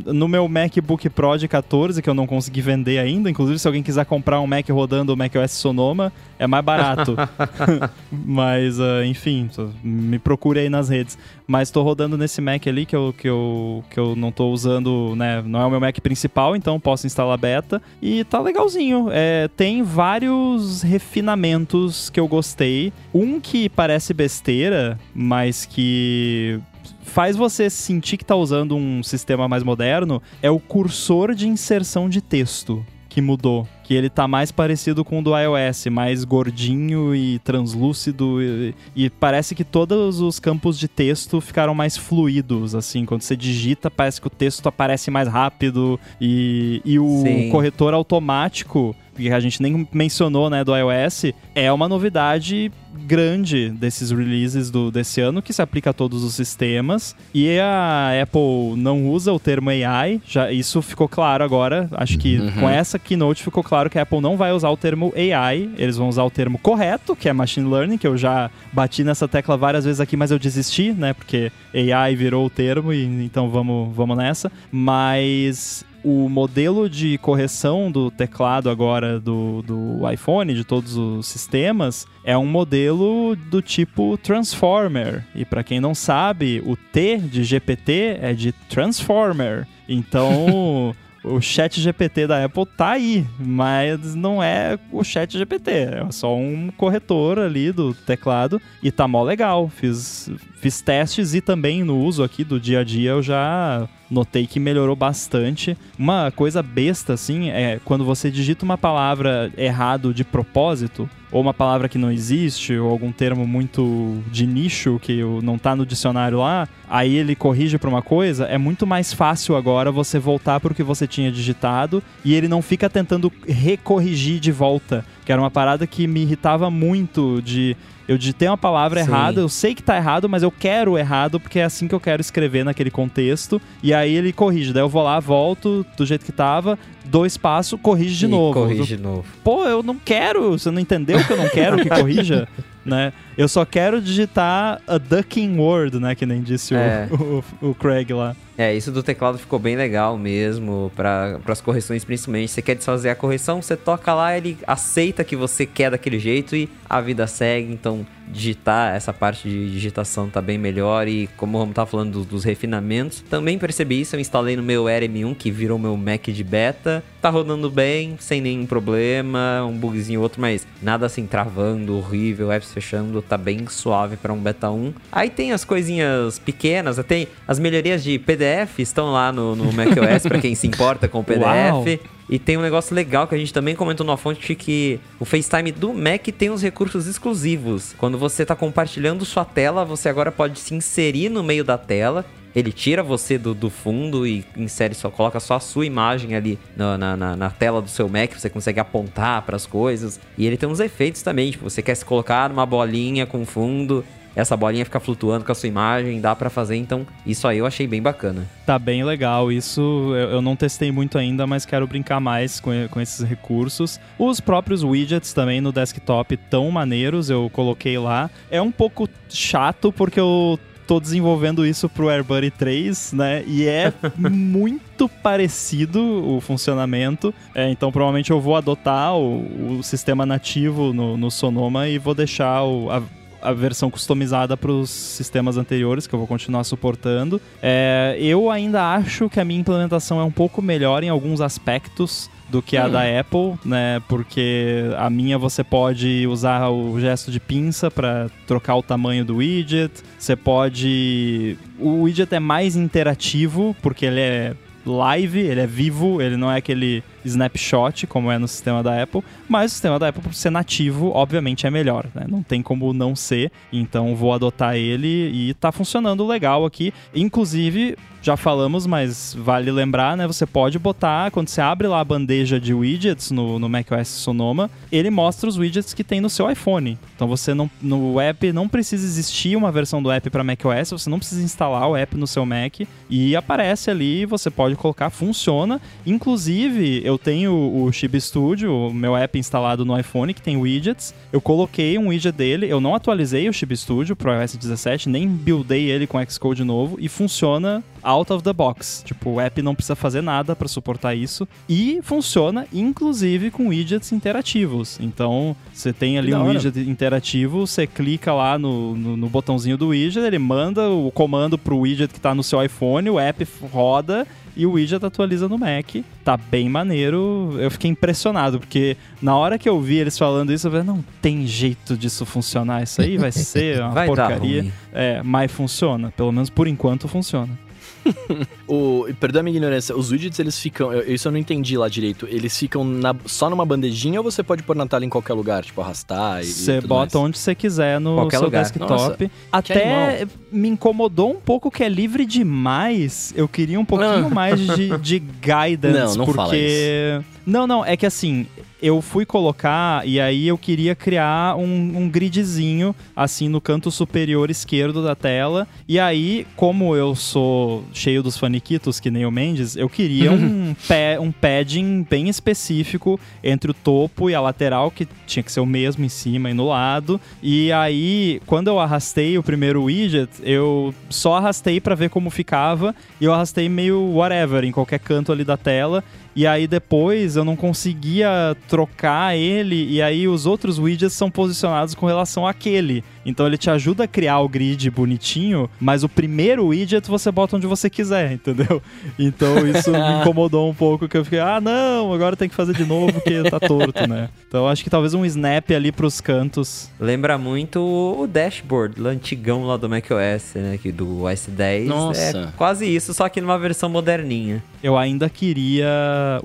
no 0.05 0.27
meu 0.27 0.45
MacBook 0.47 1.09
Pro 1.09 1.37
de 1.37 1.47
14, 1.47 2.01
que 2.01 2.09
eu 2.09 2.13
não 2.13 2.27
consegui 2.27 2.61
vender 2.61 2.99
ainda. 2.99 3.29
Inclusive, 3.29 3.57
se 3.57 3.65
alguém 3.65 3.81
quiser 3.81 4.05
comprar 4.05 4.41
um 4.41 4.47
Mac 4.47 4.67
rodando 4.69 5.13
o 5.13 5.17
macOS 5.17 5.51
Sonoma, 5.51 6.11
é 6.37 6.45
mais 6.45 6.65
barato. 6.65 7.15
Mas, 8.11 8.77
uh, 8.77 9.03
enfim, 9.05 9.49
me 9.81 10.19
procure 10.19 10.59
aí 10.59 10.69
nas 10.69 10.89
redes. 10.89 11.17
Mas 11.47 11.71
tô 11.71 11.81
rodando 11.81 12.17
nesse 12.17 12.41
Mac 12.41 12.67
ali 12.67 12.85
que 12.85 12.95
eu, 12.95 13.15
que 13.17 13.27
eu, 13.27 13.83
que 13.89 13.97
eu 13.97 14.15
não 14.17 14.33
tô 14.33 14.51
usando, 14.51 15.15
né? 15.15 15.41
Não 15.41 15.61
é 15.61 15.65
o 15.65 15.69
meu 15.69 15.79
Mac 15.79 15.97
principal, 16.01 16.55
então 16.55 16.77
posso 16.77 17.07
instalar 17.07 17.37
beta. 17.37 17.81
E 18.01 18.25
tá 18.25 18.39
legalzinho. 18.41 19.07
É, 19.11 19.47
tem 19.55 19.81
vários 19.81 20.81
refinamentos 20.81 22.09
que 22.09 22.19
eu 22.19 22.27
gostei. 22.27 22.91
Um 23.13 23.39
que 23.39 23.69
parece 23.69 24.13
besteira, 24.13 24.99
mas 25.15 25.65
que 25.65 26.59
faz 27.03 27.37
você 27.37 27.69
sentir 27.69 28.17
que 28.17 28.23
está 28.23 28.35
usando 28.35 28.75
um 28.75 29.01
sistema 29.01 29.47
mais 29.47 29.63
moderno 29.63 30.21
é 30.41 30.51
o 30.51 30.59
cursor 30.59 31.33
de 31.33 31.47
inserção 31.47 32.09
de 32.09 32.21
texto 32.21 32.85
que 33.07 33.21
mudou. 33.21 33.67
Que 33.87 33.93
ele 33.93 34.09
tá 34.09 34.27
mais 34.27 34.51
parecido 34.51 35.05
com 35.05 35.19
o 35.19 35.23
do 35.23 35.31
iOS, 35.37 35.85
mais 35.85 36.25
gordinho 36.25 37.15
e 37.15 37.39
translúcido. 37.39 38.41
E, 38.41 38.75
e, 38.93 39.09
parece 39.09 39.55
que 39.55 39.63
todos 39.63 40.19
os 40.19 40.39
campos 40.39 40.77
de 40.77 40.89
texto 40.89 41.39
ficaram 41.39 41.73
mais 41.73 41.95
fluidos, 41.95 42.75
assim. 42.75 43.05
Quando 43.05 43.21
você 43.21 43.35
digita, 43.35 43.89
parece 43.89 44.19
que 44.19 44.27
o 44.27 44.29
texto 44.29 44.67
aparece 44.67 45.09
mais 45.09 45.29
rápido. 45.29 45.97
E, 46.19 46.81
e 46.83 46.99
o 46.99 47.21
Sim. 47.23 47.49
corretor 47.49 47.93
automático 47.93 48.93
que 49.17 49.31
a 49.31 49.39
gente 49.39 49.61
nem 49.61 49.87
mencionou, 49.91 50.49
né, 50.49 50.63
do 50.63 50.75
iOS, 50.75 51.33
é 51.55 51.71
uma 51.71 51.87
novidade 51.87 52.71
grande 52.97 53.69
desses 53.69 54.11
releases 54.11 54.71
do, 54.71 54.91
desse 54.91 55.21
ano 55.21 55.41
que 55.41 55.53
se 55.53 55.61
aplica 55.61 55.91
a 55.91 55.93
todos 55.93 56.23
os 56.23 56.33
sistemas. 56.33 57.15
E 57.33 57.59
a 57.59 58.11
Apple 58.21 58.75
não 58.75 59.07
usa 59.09 59.31
o 59.31 59.39
termo 59.39 59.69
AI, 59.69 60.21
já 60.25 60.51
isso 60.51 60.81
ficou 60.81 61.07
claro 61.07 61.43
agora. 61.43 61.87
Acho 61.91 62.17
que 62.17 62.37
uhum. 62.37 62.51
com 62.53 62.69
essa 62.69 62.97
keynote 62.97 63.43
ficou 63.43 63.63
claro 63.63 63.89
que 63.89 63.99
a 63.99 64.01
Apple 64.01 64.21
não 64.21 64.35
vai 64.35 64.51
usar 64.51 64.69
o 64.69 64.77
termo 64.77 65.13
AI, 65.15 65.69
eles 65.77 65.97
vão 65.97 66.09
usar 66.09 66.23
o 66.23 66.31
termo 66.31 66.57
correto, 66.57 67.15
que 67.15 67.29
é 67.29 67.33
machine 67.33 67.69
learning, 67.69 67.97
que 67.97 68.07
eu 68.07 68.17
já 68.17 68.49
bati 68.73 69.03
nessa 69.03 69.27
tecla 69.27 69.55
várias 69.57 69.85
vezes 69.85 69.99
aqui, 69.99 70.17
mas 70.17 70.31
eu 70.31 70.39
desisti, 70.39 70.91
né? 70.91 71.13
Porque 71.13 71.51
AI 71.73 72.15
virou 72.15 72.45
o 72.45 72.49
termo 72.49 72.93
e 72.93 73.03
então 73.03 73.49
vamos, 73.49 73.95
vamos 73.95 74.17
nessa. 74.17 74.51
Mas 74.71 75.85
o 76.03 76.29
modelo 76.29 76.89
de 76.89 77.17
correção 77.17 77.91
do 77.91 78.09
teclado 78.11 78.69
agora 78.69 79.19
do, 79.19 79.61
do 79.61 80.11
iPhone, 80.11 80.53
de 80.53 80.63
todos 80.63 80.95
os 80.95 81.27
sistemas, 81.27 82.05
é 82.23 82.37
um 82.37 82.45
modelo 82.45 83.35
do 83.35 83.61
tipo 83.61 84.17
Transformer. 84.17 85.25
E 85.35 85.45
para 85.45 85.63
quem 85.63 85.79
não 85.79 85.95
sabe, 85.95 86.61
o 86.65 86.75
T 86.75 87.17
de 87.17 87.43
GPT 87.43 88.17
é 88.21 88.33
de 88.33 88.51
Transformer. 88.51 89.67
Então. 89.87 90.95
o 91.23 91.41
chat 91.41 91.79
GPT 91.79 92.27
da 92.27 92.45
Apple 92.45 92.65
tá 92.65 92.91
aí, 92.91 93.25
mas 93.39 94.15
não 94.15 94.41
é 94.41 94.77
o 94.91 95.03
chat 95.03 95.37
GPT, 95.37 95.71
é 95.71 96.11
só 96.11 96.35
um 96.35 96.69
corretor 96.75 97.39
ali 97.39 97.71
do 97.71 97.93
teclado 97.93 98.61
e 98.81 98.91
tá 98.91 99.07
mó 99.07 99.23
legal. 99.23 99.69
Fiz, 99.69 100.29
fiz 100.55 100.81
testes 100.81 101.33
e 101.33 101.41
também 101.41 101.83
no 101.83 101.99
uso 101.99 102.23
aqui 102.23 102.43
do 102.43 102.59
dia 102.59 102.79
a 102.79 102.83
dia 102.83 103.11
eu 103.11 103.21
já 103.21 103.87
notei 104.09 104.47
que 104.47 104.59
melhorou 104.59 104.95
bastante. 104.95 105.77
Uma 105.97 106.31
coisa 106.31 106.63
besta, 106.63 107.13
assim, 107.13 107.49
é 107.49 107.79
quando 107.83 108.05
você 108.05 108.31
digita 108.31 108.65
uma 108.65 108.77
palavra 108.77 109.51
errado 109.57 110.13
de 110.13 110.23
propósito, 110.23 111.09
ou 111.31 111.41
uma 111.41 111.53
palavra 111.53 111.89
que 111.89 111.97
não 111.97 112.11
existe, 112.11 112.77
ou 112.77 112.89
algum 112.89 113.11
termo 113.11 113.45
muito 113.45 114.21
de 114.31 114.45
nicho 114.47 114.99
que 115.01 115.21
não 115.43 115.57
tá 115.57 115.75
no 115.75 115.85
dicionário 115.85 116.39
lá, 116.39 116.67
aí 116.89 117.15
ele 117.15 117.35
corrige 117.35 117.77
para 117.77 117.89
uma 117.89 118.01
coisa, 118.01 118.45
é 118.45 118.57
muito 118.57 118.87
mais 118.87 119.13
fácil 119.13 119.55
agora 119.55 119.91
você 119.91 120.19
voltar 120.19 120.59
para 120.59 120.71
o 120.71 120.75
que 120.75 120.83
você 120.83 121.05
tinha 121.05 121.31
digitado 121.31 122.01
e 122.23 122.33
ele 122.33 122.47
não 122.47 122.61
fica 122.61 122.89
tentando 122.89 123.31
recorrigir 123.47 124.39
de 124.39 124.51
volta, 124.51 125.03
que 125.27 125.31
era 125.33 125.41
uma 125.41 125.51
parada 125.51 125.85
que 125.85 126.07
me 126.07 126.21
irritava 126.21 126.71
muito 126.71 127.41
de 127.41 127.75
eu 128.07 128.17
digitei 128.17 128.47
uma 128.47 128.57
palavra 128.57 129.03
Sim. 129.03 129.09
errada, 129.09 129.41
eu 129.41 129.49
sei 129.49 129.75
que 129.75 129.83
tá 129.83 129.97
errado, 129.97 130.29
mas 130.29 130.41
eu 130.41 130.49
quero 130.49 130.97
errado 130.97 131.37
porque 131.37 131.59
é 131.59 131.65
assim 131.65 131.85
que 131.85 131.93
eu 131.93 131.99
quero 131.99 132.21
escrever 132.21 132.63
naquele 132.63 132.89
contexto. 132.89 133.61
E 133.83 133.93
aí 133.93 134.15
ele 134.15 134.31
corrige. 134.31 134.71
Daí 134.71 134.81
eu 134.81 134.87
vou 134.87 135.03
lá, 135.03 135.19
volto 135.19 135.85
do 135.97 136.05
jeito 136.05 136.23
que 136.23 136.31
tava, 136.31 136.79
dou 137.03 137.25
espaço, 137.25 137.77
corrige 137.77 138.19
de 138.19 138.25
e 138.25 138.29
novo. 138.29 138.53
Corrige 138.53 138.95
de 138.95 139.03
novo. 139.03 139.25
Pô, 139.43 139.65
eu 139.65 139.83
não 139.83 139.97
quero. 139.97 140.51
Você 140.57 140.71
não 140.71 140.79
entendeu 140.79 141.21
que 141.21 141.33
eu 141.33 141.37
não 141.37 141.49
quero 141.49 141.75
que 141.83 141.89
corrija? 141.91 142.47
né? 142.85 143.11
Eu 143.37 143.49
só 143.49 143.65
quero 143.65 144.01
digitar 144.01 144.81
a 144.87 144.97
ducking 144.97 145.57
word, 145.57 145.99
né? 145.99 146.15
Que 146.15 146.25
nem 146.25 146.41
disse 146.41 146.73
é. 146.73 147.09
o, 147.11 147.43
o, 147.61 147.71
o 147.71 147.75
Craig 147.75 148.13
lá. 148.13 148.33
É, 148.57 148.73
isso 148.73 148.91
do 148.91 149.03
teclado 149.03 149.37
ficou 149.37 149.59
bem 149.59 149.75
legal 149.75 150.17
mesmo, 150.17 150.91
para 150.95 151.39
as 151.45 151.61
correções 151.61 152.03
principalmente. 152.03 152.51
Você 152.51 152.61
quer 152.61 152.75
desfazer 152.75 153.09
a 153.09 153.15
correção, 153.15 153.61
você 153.61 153.77
toca 153.77 154.13
lá, 154.13 154.35
ele 154.35 154.57
aceita 154.65 155.23
que 155.23 155.35
você 155.35 155.65
quer 155.65 155.91
daquele 155.91 156.17
jeito 156.17 156.55
e 156.55 156.67
a 156.89 156.99
vida 156.99 157.27
segue. 157.27 157.71
Então, 157.71 158.05
digitar, 158.27 158.95
essa 158.95 159.13
parte 159.13 159.47
de 159.47 159.71
digitação 159.71 160.29
tá 160.29 160.41
bem 160.41 160.57
melhor. 160.57 161.07
E 161.07 161.27
como 161.37 161.57
vamos 161.57 161.71
estar 161.71 161.85
tá 161.85 161.91
falando 161.91 162.13
dos, 162.13 162.25
dos, 162.25 162.43
refinamentos, 162.43 163.23
também 163.29 163.57
percebi 163.57 164.01
isso. 164.01 164.15
Eu 164.15 164.19
instalei 164.19 164.55
no 164.55 164.63
meu 164.63 164.85
RM1, 164.85 165.35
que 165.35 165.51
virou 165.51 165.77
meu 165.77 165.95
Mac 165.95 166.27
de 166.27 166.43
beta. 166.43 167.03
Tá 167.21 167.29
rodando 167.29 167.69
bem, 167.69 168.15
sem 168.19 168.41
nenhum 168.41 168.65
problema, 168.65 169.63
um 169.65 169.77
bugzinho 169.77 170.21
outro, 170.21 170.39
mas 170.39 170.65
nada 170.81 171.05
assim 171.05 171.25
travando, 171.25 171.97
horrível, 171.97 172.51
apps 172.51 172.71
fechando, 172.71 173.21
tá 173.21 173.37
bem 173.37 173.67
suave 173.67 174.17
para 174.17 174.31
um 174.31 174.37
beta 174.37 174.69
1. 174.69 174.93
Aí 175.11 175.29
tem 175.29 175.51
as 175.51 175.65
coisinhas 175.65 176.39
pequenas, 176.39 176.97
tem 177.05 177.27
as 177.47 177.59
melhorias 177.59 178.03
de 178.03 178.17
PDF 178.19 178.46
estão 178.77 179.11
lá 179.11 179.31
no, 179.31 179.55
no 179.55 179.71
macOS 179.73 180.23
para 180.23 180.39
quem 180.39 180.55
se 180.55 180.67
importa 180.67 181.07
com 181.07 181.19
o 181.19 181.23
PDF. 181.23 181.41
Uau. 181.71 181.85
E 182.29 182.37
tem 182.37 182.57
um 182.57 182.61
negócio 182.61 182.93
legal 182.93 183.25
que 183.25 183.35
a 183.35 183.37
gente 183.37 183.53
também 183.53 183.73
comentou 183.73 184.05
na 184.05 184.17
fonte 184.17 184.53
que 184.53 184.99
o 185.17 185.23
FaceTime 185.23 185.71
do 185.71 185.93
Mac 185.93 186.27
tem 186.37 186.49
uns 186.49 186.61
recursos 186.61 187.07
exclusivos. 187.07 187.95
Quando 187.97 188.17
você 188.17 188.43
está 188.43 188.53
compartilhando 188.55 189.23
sua 189.23 189.45
tela, 189.45 189.85
você 189.85 190.09
agora 190.09 190.29
pode 190.31 190.59
se 190.59 190.73
inserir 190.73 191.29
no 191.29 191.41
meio 191.41 191.63
da 191.63 191.77
tela 191.77 192.25
ele 192.57 192.71
tira 192.71 193.03
você 193.03 193.37
do, 193.37 193.53
do 193.53 193.69
fundo 193.69 194.25
e 194.25 194.43
insere 194.55 194.95
só, 194.95 195.11
coloca 195.11 195.39
só 195.39 195.57
a 195.57 195.59
sua 195.59 195.85
imagem 195.85 196.33
ali 196.33 196.57
na, 196.75 196.97
na, 196.97 197.35
na 197.35 197.49
tela 197.51 197.79
do 197.83 197.87
seu 197.87 198.09
Mac, 198.09 198.33
você 198.33 198.49
consegue 198.49 198.79
apontar 198.79 199.43
para 199.43 199.55
as 199.55 199.67
coisas. 199.67 200.19
E 200.35 200.47
ele 200.47 200.57
tem 200.57 200.67
uns 200.67 200.79
efeitos 200.79 201.21
também, 201.21 201.51
tipo, 201.51 201.69
você 201.69 201.83
quer 201.83 201.93
se 201.93 202.03
colocar 202.03 202.49
numa 202.49 202.65
bolinha 202.65 203.27
com 203.27 203.45
fundo, 203.45 204.03
essa 204.37 204.55
bolinha 204.55 204.85
fica 204.85 204.99
flutuando 204.99 205.43
com 205.43 205.51
a 205.51 205.55
sua 205.55 205.67
imagem, 205.67 206.21
dá 206.21 206.35
para 206.35 206.47
fazer, 206.47 206.75
então 206.75 207.07
isso 207.25 207.47
aí 207.47 207.57
eu 207.57 207.65
achei 207.65 207.87
bem 207.87 207.99
bacana. 207.99 208.47
Tá 208.67 208.77
bem 208.77 209.03
legal, 209.03 209.51
isso 209.51 209.81
eu, 210.15 210.29
eu 210.29 210.41
não 210.43 210.55
testei 210.55 210.91
muito 210.91 211.17
ainda, 211.17 211.47
mas 211.47 211.65
quero 211.65 211.87
brincar 211.87 212.19
mais 212.19 212.59
com, 212.59 212.71
com 212.91 213.01
esses 213.01 213.27
recursos. 213.27 213.99
Os 214.19 214.39
próprios 214.39 214.83
widgets 214.83 215.33
também 215.33 215.59
no 215.59 215.71
desktop 215.71 216.37
tão 216.37 216.69
maneiros, 216.69 217.31
eu 217.31 217.49
coloquei 217.51 217.97
lá. 217.97 218.29
É 218.51 218.61
um 218.61 218.71
pouco 218.71 219.09
chato 219.27 219.91
porque 219.91 220.19
eu 220.19 220.59
tô 220.85 220.99
desenvolvendo 220.99 221.65
isso 221.65 221.89
pro 221.89 222.07
AirBuddy 222.07 222.51
3, 222.51 223.13
né? 223.13 223.43
E 223.45 223.67
é 223.67 223.91
muito 224.15 225.09
parecido 225.09 225.99
o 226.01 226.39
funcionamento. 226.39 227.33
É, 227.53 227.69
então, 227.69 227.91
provavelmente 227.91 228.31
eu 228.31 228.39
vou 228.39 228.55
adotar 228.55 229.15
o, 229.15 229.79
o 229.79 229.83
sistema 229.83 230.25
nativo 230.25 230.93
no, 230.93 231.17
no, 231.17 231.29
Sonoma 231.29 231.89
e 231.89 231.97
vou 231.97 232.13
deixar 232.13 232.63
o, 232.63 232.89
a, 232.89 233.01
a 233.47 233.53
versão 233.53 233.89
customizada 233.89 234.57
para 234.57 234.71
os 234.71 234.89
sistemas 234.89 235.57
anteriores, 235.57 236.05
que 236.05 236.13
eu 236.13 236.19
vou 236.19 236.27
continuar 236.27 236.63
suportando. 236.63 237.41
É, 237.61 238.17
eu 238.19 238.51
ainda 238.51 238.93
acho 238.93 239.29
que 239.29 239.39
a 239.39 239.45
minha 239.45 239.59
implementação 239.59 240.19
é 240.19 240.23
um 240.23 240.31
pouco 240.31 240.61
melhor 240.61 241.03
em 241.03 241.09
alguns 241.09 241.39
aspectos 241.39 242.29
do 242.49 242.61
que 242.61 242.77
a 242.77 242.85
hum. 242.85 242.91
da 242.91 243.19
Apple, 243.19 243.55
né? 243.65 244.01
Porque 244.07 244.85
a 244.97 245.09
minha 245.09 245.37
você 245.37 245.63
pode 245.63 246.25
usar 246.27 246.69
o 246.69 246.99
gesto 246.99 247.31
de 247.31 247.39
pinça 247.39 247.91
para 247.91 248.29
trocar 248.45 248.75
o 248.75 248.83
tamanho 248.83 249.23
do 249.23 249.37
widget. 249.37 249.91
Você 250.17 250.35
pode. 250.35 251.57
O 251.79 252.03
widget 252.03 252.33
é 252.33 252.39
mais 252.39 252.75
interativo, 252.75 253.75
porque 253.81 254.05
ele 254.05 254.19
é 254.19 254.55
live, 254.85 255.39
ele 255.39 255.59
é 255.59 255.67
vivo, 255.67 256.21
ele 256.21 256.37
não 256.37 256.51
é 256.51 256.57
aquele 256.57 257.03
snapshot 257.27 258.07
como 258.07 258.31
é 258.31 258.37
no 258.37 258.47
sistema 258.47 258.81
da 258.81 259.01
Apple, 259.01 259.23
mas 259.47 259.71
o 259.71 259.73
sistema 259.73 259.99
da 259.99 260.09
Apple, 260.09 260.21
por 260.21 260.33
ser 260.33 260.49
nativo, 260.49 261.11
obviamente 261.13 261.67
é 261.67 261.69
melhor, 261.69 262.05
né? 262.13 262.25
Não 262.27 262.41
tem 262.43 262.61
como 262.61 262.93
não 262.93 263.15
ser, 263.15 263.51
então 263.71 264.15
vou 264.15 264.33
adotar 264.33 264.75
ele 264.75 265.29
e 265.31 265.53
tá 265.53 265.71
funcionando 265.71 266.25
legal 266.25 266.65
aqui. 266.65 266.93
Inclusive, 267.13 267.97
já 268.21 268.35
falamos, 268.35 268.85
mas 268.85 269.35
vale 269.37 269.71
lembrar, 269.71 270.17
né? 270.17 270.27
Você 270.27 270.45
pode 270.45 270.77
botar, 270.77 271.31
quando 271.31 271.47
você 271.47 271.61
abre 271.61 271.87
lá 271.87 271.99
a 271.99 272.03
bandeja 272.03 272.59
de 272.59 272.73
widgets 272.73 273.31
no, 273.31 273.59
no 273.59 273.69
macOS 273.69 274.07
Sonoma, 274.07 274.69
ele 274.91 275.09
mostra 275.09 275.47
os 275.47 275.57
widgets 275.57 275.93
que 275.93 276.03
tem 276.03 276.19
no 276.19 276.29
seu 276.29 276.49
iPhone. 276.49 276.97
Então 277.15 277.27
você 277.27 277.53
não, 277.53 277.69
no 277.81 278.19
app 278.19 278.51
não 278.51 278.67
precisa 278.67 279.05
existir 279.05 279.55
uma 279.55 279.71
versão 279.71 280.01
do 280.01 280.11
app 280.11 280.29
para 280.29 280.43
macOS, 280.43 280.91
você 280.91 281.09
não 281.09 281.19
precisa 281.19 281.41
instalar 281.41 281.87
o 281.87 281.95
app 281.95 282.17
no 282.17 282.27
seu 282.27 282.45
Mac 282.45 282.81
e 283.09 283.35
aparece 283.35 283.89
ali, 283.89 284.25
você 284.25 284.49
pode 284.49 284.75
colocar, 284.75 285.09
funciona. 285.09 285.79
Inclusive, 286.05 287.01
eu 287.03 287.17
tenho 287.17 287.53
o 287.53 287.91
Chibi 287.91 288.19
Studio, 288.19 288.71
o 288.73 288.93
meu 288.93 289.15
app 289.15 289.37
instalado 289.37 289.85
no 289.85 289.97
iPhone, 289.97 290.33
que 290.33 290.41
tem 290.41 290.57
widgets. 290.57 291.13
Eu 291.31 291.41
coloquei 291.41 291.97
um 291.97 292.07
widget 292.07 292.35
dele, 292.35 292.67
eu 292.69 292.81
não 292.81 292.95
atualizei 292.95 293.47
o 293.47 293.53
Chibi 293.53 293.77
Studio 293.77 294.15
pro 294.15 294.33
iOS 294.33 294.55
17, 294.55 295.09
nem 295.09 295.27
buildei 295.27 295.89
ele 295.89 296.07
com 296.07 296.23
Xcode 296.27 296.63
novo 296.63 296.97
e 296.99 297.07
funciona 297.07 297.83
out 298.07 298.31
of 298.31 298.43
the 298.43 298.53
box. 298.53 299.03
Tipo, 299.05 299.31
o 299.31 299.41
app 299.41 299.61
não 299.61 299.75
precisa 299.75 299.95
fazer 299.95 300.21
nada 300.21 300.55
para 300.55 300.67
suportar 300.67 301.13
isso 301.13 301.47
e 301.67 301.99
funciona 302.01 302.65
inclusive 302.71 303.51
com 303.51 303.67
widgets 303.67 304.11
interativos. 304.11 304.97
Então, 305.01 305.55
você 305.73 305.91
tem 305.91 306.17
ali 306.17 306.33
um 306.33 306.39
hora. 306.39 306.53
widget 306.53 306.79
interativo, 306.89 307.67
você 307.67 307.85
clica 307.85 308.33
lá 308.33 308.57
no, 308.57 308.95
no, 308.95 309.17
no 309.17 309.29
botãozinho 309.29 309.77
do 309.77 309.89
widget, 309.89 310.25
ele 310.25 310.39
manda 310.39 310.89
o 310.89 311.11
comando 311.11 311.57
pro 311.57 311.79
widget 311.79 312.13
que 312.13 312.19
tá 312.19 312.33
no 312.33 312.43
seu 312.43 312.63
iPhone, 312.63 313.09
o 313.09 313.19
app 313.19 313.45
roda 313.71 314.25
e 314.55 314.65
o 314.65 314.71
widget 314.71 315.05
atualiza 315.05 315.47
no 315.47 315.57
Mac. 315.57 315.97
Tá 316.23 316.35
bem 316.35 316.67
maneiro. 316.67 317.55
Eu 317.59 317.69
fiquei 317.69 317.91
impressionado, 317.91 318.59
porque 318.59 318.97
na 319.21 319.37
hora 319.37 319.59
que 319.59 319.69
eu 319.69 319.79
vi 319.79 319.97
eles 319.97 320.17
falando 320.17 320.51
isso, 320.51 320.65
eu 320.65 320.71
falei, 320.71 320.85
não 320.85 321.05
tem 321.21 321.45
jeito 321.45 321.95
disso 321.95 322.25
funcionar. 322.25 322.81
Isso 322.81 323.01
aí 323.01 323.17
vai 323.17 323.31
ser 323.31 323.79
uma 323.83 323.91
Vai 323.91 324.07
porcaria. 324.07 324.73
É, 324.91 325.21
mas 325.23 325.51
funciona. 325.51 326.11
Pelo 326.17 326.31
menos 326.31 326.49
por 326.49 326.67
enquanto 326.67 327.07
funciona. 327.07 327.66
O, 328.67 329.05
perdoa 329.17 329.39
a 329.39 329.43
minha 329.43 329.55
ignorância, 329.55 329.95
os 329.95 330.11
widgets 330.11 330.37
eles 330.39 330.59
ficam. 330.59 330.91
eu- 330.91 331.13
Isso 331.13 331.25
eu 331.27 331.31
não 331.31 331.39
entendi 331.39 331.77
lá 331.77 331.87
direito. 331.87 332.27
Eles 332.29 332.57
ficam 332.57 332.83
na- 332.83 333.15
só 333.25 333.49
numa 333.49 333.65
bandejinha 333.65 334.19
ou 334.19 334.23
você 334.23 334.43
pode 334.43 334.61
pôr 334.63 334.75
na 334.75 334.85
tela 334.85 335.05
em 335.05 335.09
qualquer 335.09 335.33
lugar? 335.33 335.63
Tipo, 335.63 335.79
arrastar 335.81 336.41
e. 336.41 336.45
Você 336.45 336.81
bota 336.81 337.17
mais? 337.17 337.25
onde 337.27 337.37
você 337.37 337.55
quiser 337.55 337.99
no 338.01 338.15
Qualquer 338.15 338.37
seu 338.37 338.45
lugar. 338.45 338.63
desktop. 338.63 339.31
Até 339.51 340.27
me 340.51 340.67
incomodou 340.67 341.31
um 341.31 341.39
pouco 341.39 341.71
que 341.71 341.81
é 341.83 341.87
livre 341.89 342.25
demais. 342.25 343.33
Eu 343.37 343.47
queria 343.47 343.79
um 343.79 343.85
pouquinho 343.85 344.27
Ah. 344.27 344.29
mais 344.29 344.59
de, 344.59 344.89
de 344.99 345.19
guidance. 345.19 346.17
Não, 346.17 346.25
não 346.25 346.33
fala 346.33 346.49
porque. 346.49 347.21
Não, 347.47 347.65
não, 347.65 347.85
é 347.85 347.95
que 347.95 348.05
assim, 348.05 348.45
eu 348.81 349.01
fui 349.01 349.25
colocar 349.25 350.05
e 350.05 350.19
aí 350.19 350.49
eu 350.49 350.57
queria 350.57 350.93
criar 350.93 351.55
um, 351.55 351.63
um 351.97 352.09
gridzinho, 352.09 352.93
assim, 353.15 353.47
no 353.47 353.61
canto 353.61 353.89
superior 353.89 354.49
esquerdo 354.51 355.01
da 355.01 355.15
tela. 355.15 355.65
E 355.87 355.97
aí, 355.97 356.45
como 356.57 356.93
eu 356.93 357.15
sou 357.15 357.85
cheio 357.93 358.21
dos 358.21 358.35
faniquitos, 358.37 358.99
que 358.99 359.09
nem 359.09 359.25
o 359.25 359.31
Mendes, 359.31 359.77
eu 359.77 359.87
queria 359.87 360.29
um, 360.29 360.75
pa- 360.87 361.21
um 361.21 361.31
padding 361.31 362.05
bem 362.09 362.27
específico 362.27 363.17
entre 363.41 363.71
o 363.71 363.73
topo 363.73 364.29
e 364.29 364.35
a 364.35 364.41
lateral, 364.41 364.91
que 364.91 365.07
tinha 365.25 365.41
que 365.41 365.51
ser 365.51 365.61
o 365.61 365.65
mesmo 365.65 366.03
em 366.03 366.09
cima 366.09 366.49
e 366.49 366.53
no 366.53 366.67
lado. 366.67 367.19
E 367.41 367.71
aí, 367.71 368.41
quando 368.45 368.67
eu 368.67 368.77
arrastei 368.77 369.37
o 369.37 369.43
primeiro 369.43 369.83
widget, 369.83 370.29
eu 370.43 370.93
só 371.09 371.35
arrastei 371.37 371.79
pra 371.79 371.95
ver 371.95 372.09
como 372.09 372.29
ficava 372.29 372.93
e 373.21 373.23
eu 373.25 373.33
arrastei 373.33 373.69
meio 373.69 374.01
whatever 374.13 374.65
em 374.65 374.71
qualquer 374.73 374.99
canto 374.99 375.31
ali 375.31 375.45
da 375.45 375.55
tela. 375.55 376.03
E 376.37 376.45
aí 376.45 376.67
depois 376.67 377.35
eu 377.35 377.43
não 377.43 377.55
conseguia 377.55 378.55
trocar 378.67 379.35
ele 379.35 379.91
e 379.91 380.03
aí 380.03 380.27
os 380.27 380.45
outros 380.45 380.77
widgets 380.77 381.13
são 381.13 381.31
posicionados 381.31 381.95
com 381.95 382.05
relação 382.05 382.45
àquele. 382.45 383.03
Então 383.27 383.45
ele 383.45 383.57
te 383.57 383.69
ajuda 383.69 384.05
a 384.05 384.07
criar 384.07 384.39
o 384.39 384.47
grid 384.47 384.89
bonitinho, 384.89 385.69
mas 385.79 386.01
o 386.01 386.09
primeiro 386.09 386.67
widget 386.67 387.07
você 387.09 387.29
bota 387.29 387.57
onde 387.57 387.67
você 387.67 387.89
quiser, 387.89 388.31
entendeu? 388.31 388.81
Então 389.19 389.67
isso 389.67 389.91
me 389.91 389.97
incomodou 390.21 390.69
um 390.69 390.73
pouco 390.73 391.09
que 391.09 391.17
eu 391.17 391.25
fiquei, 391.25 391.39
ah, 391.39 391.59
não, 391.59 392.13
agora 392.13 392.37
tem 392.37 392.47
que 392.47 392.55
fazer 392.55 392.73
de 392.73 392.85
novo 392.85 393.11
porque 393.11 393.43
tá 393.49 393.59
torto, 393.59 394.07
né? 394.07 394.29
Então 394.47 394.65
acho 394.67 394.81
que 394.81 394.89
talvez 394.89 395.13
um 395.13 395.25
snap 395.25 395.69
ali 395.71 395.91
pros 395.91 396.21
cantos. 396.21 396.89
Lembra 396.97 397.37
muito 397.37 397.81
o 397.81 398.25
dashboard, 398.25 398.99
lá 398.99 399.09
antigão 399.09 399.65
lá 399.65 399.75
do 399.75 399.89
macOS, 399.89 400.53
né? 400.55 400.79
Que 400.81 400.91
do 400.91 401.23
OS 401.23 401.47
10. 401.47 401.87
Nossa. 401.89 402.21
É 402.21 402.47
quase 402.55 402.85
isso, 402.85 403.13
só 403.13 403.27
que 403.27 403.41
numa 403.41 403.59
versão 403.59 403.89
moderninha. 403.89 404.63
Eu 404.81 404.97
ainda 404.97 405.29
queria 405.29 405.87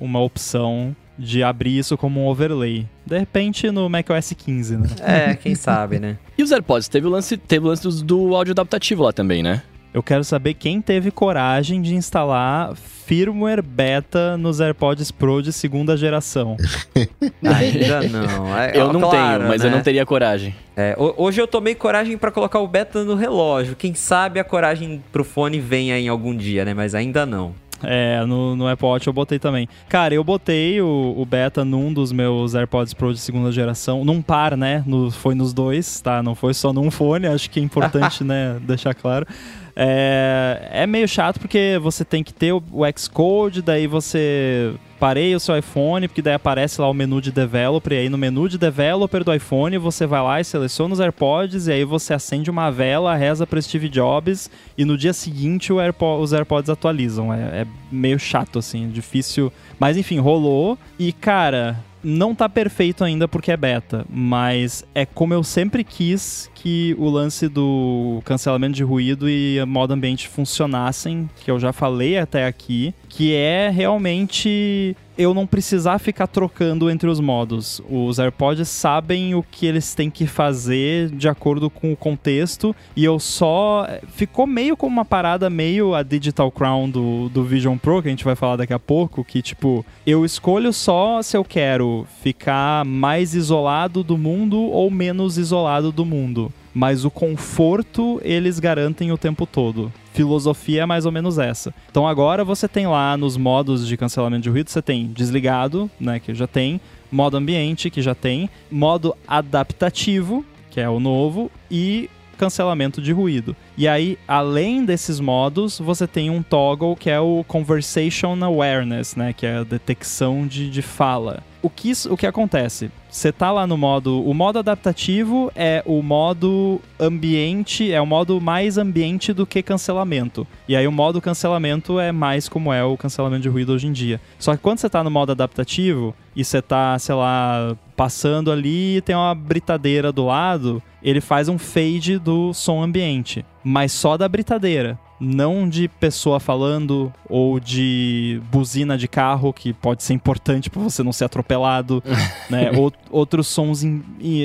uma 0.01 0.21
opção 0.21 0.97
de 1.19 1.43
abrir 1.43 1.79
isso 1.79 1.97
como 1.97 2.21
um 2.21 2.27
overlay. 2.27 2.87
De 3.07 3.19
repente 3.19 3.71
no 3.71 3.89
macOS 3.89 4.33
15, 4.37 4.77
né? 4.77 4.89
É, 5.01 5.35
quem 5.35 5.55
sabe, 5.55 5.99
né? 5.99 6.17
E 6.39 6.43
os 6.43 6.51
AirPods? 6.51 6.89
Teve 6.89 7.07
o 7.07 7.11
lance, 7.11 7.37
teve 7.37 7.65
o 7.67 7.69
lance 7.69 8.05
do 8.05 8.35
áudio 8.35 8.53
adaptativo 8.53 9.03
lá 9.05 9.13
também, 9.13 9.43
né? 9.43 9.63
Eu 9.95 10.03
quero 10.03 10.25
saber 10.25 10.55
quem 10.55 10.81
teve 10.81 11.11
coragem 11.11 11.83
de 11.83 11.95
instalar 11.95 12.75
firmware 12.75 13.61
beta 13.63 14.39
nos 14.39 14.59
AirPods 14.59 15.11
Pro 15.11 15.43
de 15.43 15.53
segunda 15.53 15.95
geração. 15.99 16.57
Ainda 17.45 18.09
não. 18.09 18.59
É, 18.59 18.73
Eu 18.75 18.87
ó, 18.87 18.93
não 18.93 19.01
claro, 19.01 19.39
tenho, 19.41 19.49
mas 19.51 19.63
eu 19.63 19.71
né? 19.71 19.77
não 19.77 19.83
teria 19.83 20.07
coragem. 20.07 20.55
É, 20.77 20.95
ho- 20.99 21.15
hoje 21.19 21.41
eu 21.41 21.47
tomei 21.47 21.75
coragem 21.75 22.17
pra 22.17 22.31
colocar 22.31 22.59
o 22.61 22.67
beta 22.67 23.05
no 23.05 23.15
relógio. 23.15 23.77
Quem 23.77 23.95
sabe 23.95 24.41
a 24.41 24.45
coragem 24.45 25.03
pro 25.13 25.25
fone 25.25 25.61
venha 25.61 25.99
em 25.99 26.09
algum 26.09 26.35
dia, 26.35 26.65
né? 26.65 26.73
Mas 26.73 26.95
ainda 26.95 27.27
não. 27.27 27.55
É, 27.85 28.25
no, 28.25 28.55
no 28.57 28.67
Apple 28.69 28.87
Watch 28.87 29.07
eu 29.07 29.13
botei 29.13 29.39
também. 29.39 29.69
Cara, 29.89 30.15
eu 30.15 30.23
botei 30.25 30.81
o, 30.81 31.15
o 31.17 31.25
beta 31.25 31.65
num 31.65 31.93
dos 31.93 32.13
meus 32.13 32.55
AirPods 32.55 32.95
Pro 32.95 33.13
de 33.13 33.19
segunda 33.21 33.51
geração, 33.53 34.05
num 34.05 34.21
par, 34.23 34.57
né? 34.57 34.83
No- 34.87 35.11
foi 35.11 35.35
nos 35.35 35.53
dois, 35.53 36.01
tá? 36.01 36.23
Não 36.23 36.35
foi 36.35 36.55
só 36.55 36.73
num 36.73 36.91
fone, 36.91 37.27
acho 37.27 37.49
que 37.51 37.61
é 37.61 37.63
importante, 37.63 38.23
né, 38.25 38.59
deixar 38.63 38.95
claro. 38.95 39.27
É, 39.75 40.69
é 40.71 40.87
meio 40.87 41.09
chato 41.09 41.41
porque 41.41 41.79
você 41.83 42.05
tem 42.05 42.23
que 42.23 42.33
ter 42.33 42.53
o, 42.53 42.63
o 42.73 42.83
Xcode, 42.97 43.63
daí 43.63 43.87
você 43.87 44.75
parei 45.03 45.35
o 45.35 45.41
seu 45.41 45.59
iPhone, 45.59 46.07
porque 46.07 46.23
daí 46.23 46.35
aparece 46.35 46.81
lá 46.81 46.89
o 46.89 46.95
menu 46.95 47.21
de 47.21 47.33
developer, 47.33 47.93
e 47.93 48.03
aí 48.03 48.09
no 48.09 48.17
menu 48.17 48.49
de 48.49 48.57
developer 48.57 49.25
do 49.25 49.35
iPhone 49.35 49.77
você 49.77 50.07
vai 50.07 50.23
lá 50.23 50.41
e 50.41 50.45
seleciona 50.45 50.95
os 50.95 51.01
AirPods, 51.01 51.67
e 51.67 51.73
aí 51.73 51.85
você 51.85 52.15
acende 52.15 52.49
uma 52.49 52.71
vela, 52.71 53.17
reza 53.17 53.45
para 53.45 53.61
Steve 53.61 53.89
Jobs, 53.89 54.49
e 54.79 54.85
no 54.85 54.97
dia 54.97 55.13
seguinte 55.13 55.73
os 55.73 56.33
AirPods 56.33 56.71
atualizam. 56.71 57.35
É, 57.35 57.63
é 57.63 57.67
meio 57.91 58.17
chato, 58.17 58.61
assim, 58.61 58.89
difícil. 58.91 59.53
Mas 59.77 59.97
enfim, 59.97 60.21
rolou, 60.21 60.79
e 60.97 61.13
cara. 61.13 61.77
Não 62.03 62.35
tá 62.35 62.49
perfeito 62.49 63.05
ainda 63.05 63.29
porque 63.29 63.53
é 63.53 63.57
beta, 63.57 64.05
mas 64.11 64.85
é 64.95 65.07
como 65.07 65.33
eu 65.35 65.45
sempre 65.45 65.85
quis 65.85 66.51
que 66.55 66.97
o 66.99 67.09
lance 67.09 67.49
do 67.49 68.21
cancelamento 68.25 68.75
de 68.75 68.83
ruído 68.83 69.29
e 69.29 69.65
modo 69.67 69.93
ambiente 69.93 70.29
funcionassem, 70.29 71.31
que 71.45 71.51
eu 71.51 71.61
já 71.61 71.73
falei 71.73 72.19
até 72.19 72.47
aqui, 72.47 72.93
que 73.09 73.35
é 73.35 73.71
realmente 73.71 74.97
eu 75.17 75.35
não 75.35 75.47
precisar 75.47 75.99
ficar 75.99 76.27
trocando 76.27 76.91
entre 76.91 77.09
os 77.09 77.21
modos. 77.21 77.83
Os 77.89 78.19
AirPods 78.19 78.69
sabem 78.69 79.35
o 79.35 79.43
que 79.43 79.67
eles 79.67 79.95
têm 79.95 80.11
que 80.11 80.27
fazer 80.27 81.11
de 81.11 81.29
acordo 81.29 81.69
com 81.69 81.93
o 81.93 81.97
contexto 81.97 82.75
e 82.97 83.05
eu 83.05 83.19
só 83.19 83.87
ficou 84.09 84.47
meio 84.47 84.77
como 84.77 84.97
uma 84.97 85.05
parada 85.05 85.51
meio 85.51 85.95
a 85.95 86.03
Digital 86.03 86.51
Crown 86.51 86.89
do, 86.89 87.29
do 87.29 87.45
Vision 87.45 87.77
Pro, 87.77 88.03
que 88.03 88.09
a 88.09 88.11
gente 88.11 88.25
vai 88.25 88.35
falar 88.35 88.57
daqui 88.57 88.73
a 88.73 88.79
pouco, 88.79 89.25
que 89.25 89.43
tipo, 89.43 89.85
eu 90.07 90.25
escolho 90.25 90.73
só 90.73 91.23
se 91.23 91.37
eu 91.37 91.45
quero 91.45 92.07
ficar 92.23 92.85
mais 92.85 93.35
isolado 93.35 94.03
do 94.03 94.17
mundo 94.17 94.61
ou 94.61 94.91
menos 94.91 95.39
isolado 95.39 95.93
do 95.93 96.05
mundo 96.05 96.53
mas 96.75 97.05
o 97.05 97.11
conforto 97.11 98.21
eles 98.25 98.59
garantem 98.59 99.13
o 99.13 99.19
tempo 99.19 99.47
todo. 99.47 99.93
Filosofia 100.13 100.83
é 100.83 100.87
mais 100.87 101.07
ou 101.07 101.13
menos 101.13 101.39
essa. 101.39 101.75
Então 101.91 102.07
agora 102.07 102.45
você 102.45 102.69
tem 102.69 102.87
lá 102.87 103.17
nos 103.17 103.37
modos 103.37 103.87
de 103.87 103.97
cancelamento 103.97 104.43
de 104.43 104.51
ruído, 104.51 104.71
você 104.71 104.83
tem 104.83 105.07
desligado, 105.07 105.91
né, 105.99 106.21
que 106.21 106.35
já 106.35 106.47
tem, 106.47 106.81
modo 107.11 107.37
ambiente, 107.37 107.91
que 107.91 108.03
já 108.03 108.15
tem, 108.15 108.49
modo 108.71 109.15
adaptativo, 109.27 110.45
que 110.71 110.81
é 110.81 110.89
o 110.89 111.01
novo, 111.01 111.51
e 111.71 112.09
cancelamento 112.39 113.01
de 113.01 113.13
ruído. 113.13 113.55
E 113.77 113.89
aí, 113.89 114.19
além 114.29 114.85
desses 114.85 115.19
modos, 115.19 115.79
você 115.79 116.07
tem 116.07 116.29
um 116.31 116.43
toggle 116.43 116.95
que 116.95 117.09
é 117.09 117.19
o 117.21 117.43
Conversation 117.49 118.37
Awareness, 118.43 119.17
né? 119.17 119.33
Que 119.33 119.47
é 119.47 119.57
a 119.59 119.65
detecção 119.65 120.47
de, 120.47 120.69
de 120.71 120.83
fala. 120.83 121.43
O 121.63 121.71
que, 121.71 121.91
isso- 121.91 122.13
o 122.13 122.17
que 122.17 122.27
acontece? 122.27 122.91
Você 123.09 123.31
tá 123.31 123.51
lá 123.53 123.67
no 123.67 123.79
modo. 123.79 124.23
O 124.29 124.35
modo 124.35 124.59
adaptativo 124.59 125.51
é 125.55 125.83
o 125.87 126.03
modo 126.03 126.81
ambiente, 126.99 127.93
é 127.93 128.01
o 128.01 128.07
modo 128.07 128.41
mais 128.41 128.79
ambiente 128.79 129.33
do 129.33 129.47
que 129.47 129.63
cancelamento. 129.63 130.47
E 130.69 130.75
aí 130.75 130.87
o 130.87 130.93
modo 130.93 131.21
cancelamento 131.21 132.01
é 132.01 132.11
mais 132.11 132.49
como 132.49 132.73
é 132.73 132.83
o 132.85 132.97
cancelamento 132.97 133.43
de 133.43 133.49
ruído 133.49 133.73
hoje 133.73 133.87
em 133.87 133.93
dia. 133.93 134.21
Só 134.39 134.57
que 134.57 134.63
quando 134.63 134.79
você 134.79 134.89
tá 134.91 135.05
no 135.05 135.11
modo 135.11 135.33
adaptativo 135.33 136.15
e 136.35 136.45
você 136.45 136.61
tá, 136.61 136.99
sei 136.99 137.15
lá, 137.15 137.77
passando 137.97 138.51
ali 138.51 138.97
e 138.97 139.01
tem 139.01 139.15
uma 139.15 139.35
britadeira 139.35 140.11
do 140.11 140.27
lado, 140.27 140.83
ele 141.03 141.21
faz 141.21 141.49
um 141.49 141.59
fade 141.59 142.19
do 142.19 142.53
som 142.53 142.83
ambiente, 142.83 143.45
mas 143.65 143.93
só 143.93 144.17
da 144.17 144.29
britadeira. 144.29 144.99
Não 145.21 145.69
de 145.69 145.87
pessoa 145.87 146.41
falando 146.41 147.13
ou 147.29 147.61
de 147.61 148.41
buzina 148.51 148.99
de 148.99 149.07
carro, 149.07 149.53
que 149.53 149.73
pode 149.73 150.03
ser 150.03 150.15
importante 150.15 150.69
para 150.69 150.83
você 150.83 151.03
não 151.03 151.13
ser 151.13 151.27
atropelado, 151.27 152.03
né? 152.51 152.73
Ou, 152.77 152.93
outros 153.09 153.47
sons 153.47 153.85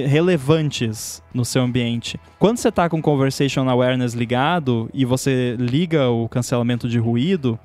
relevantes 0.06 1.24
no 1.34 1.44
seu 1.44 1.64
ambiente. 1.64 2.20
Quando 2.38 2.58
você 2.58 2.72
tá 2.72 2.88
com 2.88 3.02
Conversation 3.02 3.68
Awareness 3.68 4.14
ligado 4.14 4.88
e 4.94 5.04
você 5.04 5.56
liga 5.60 6.10
o 6.10 6.30
cancelamento 6.30 6.88
de 6.88 7.00
ruído, 7.00 7.60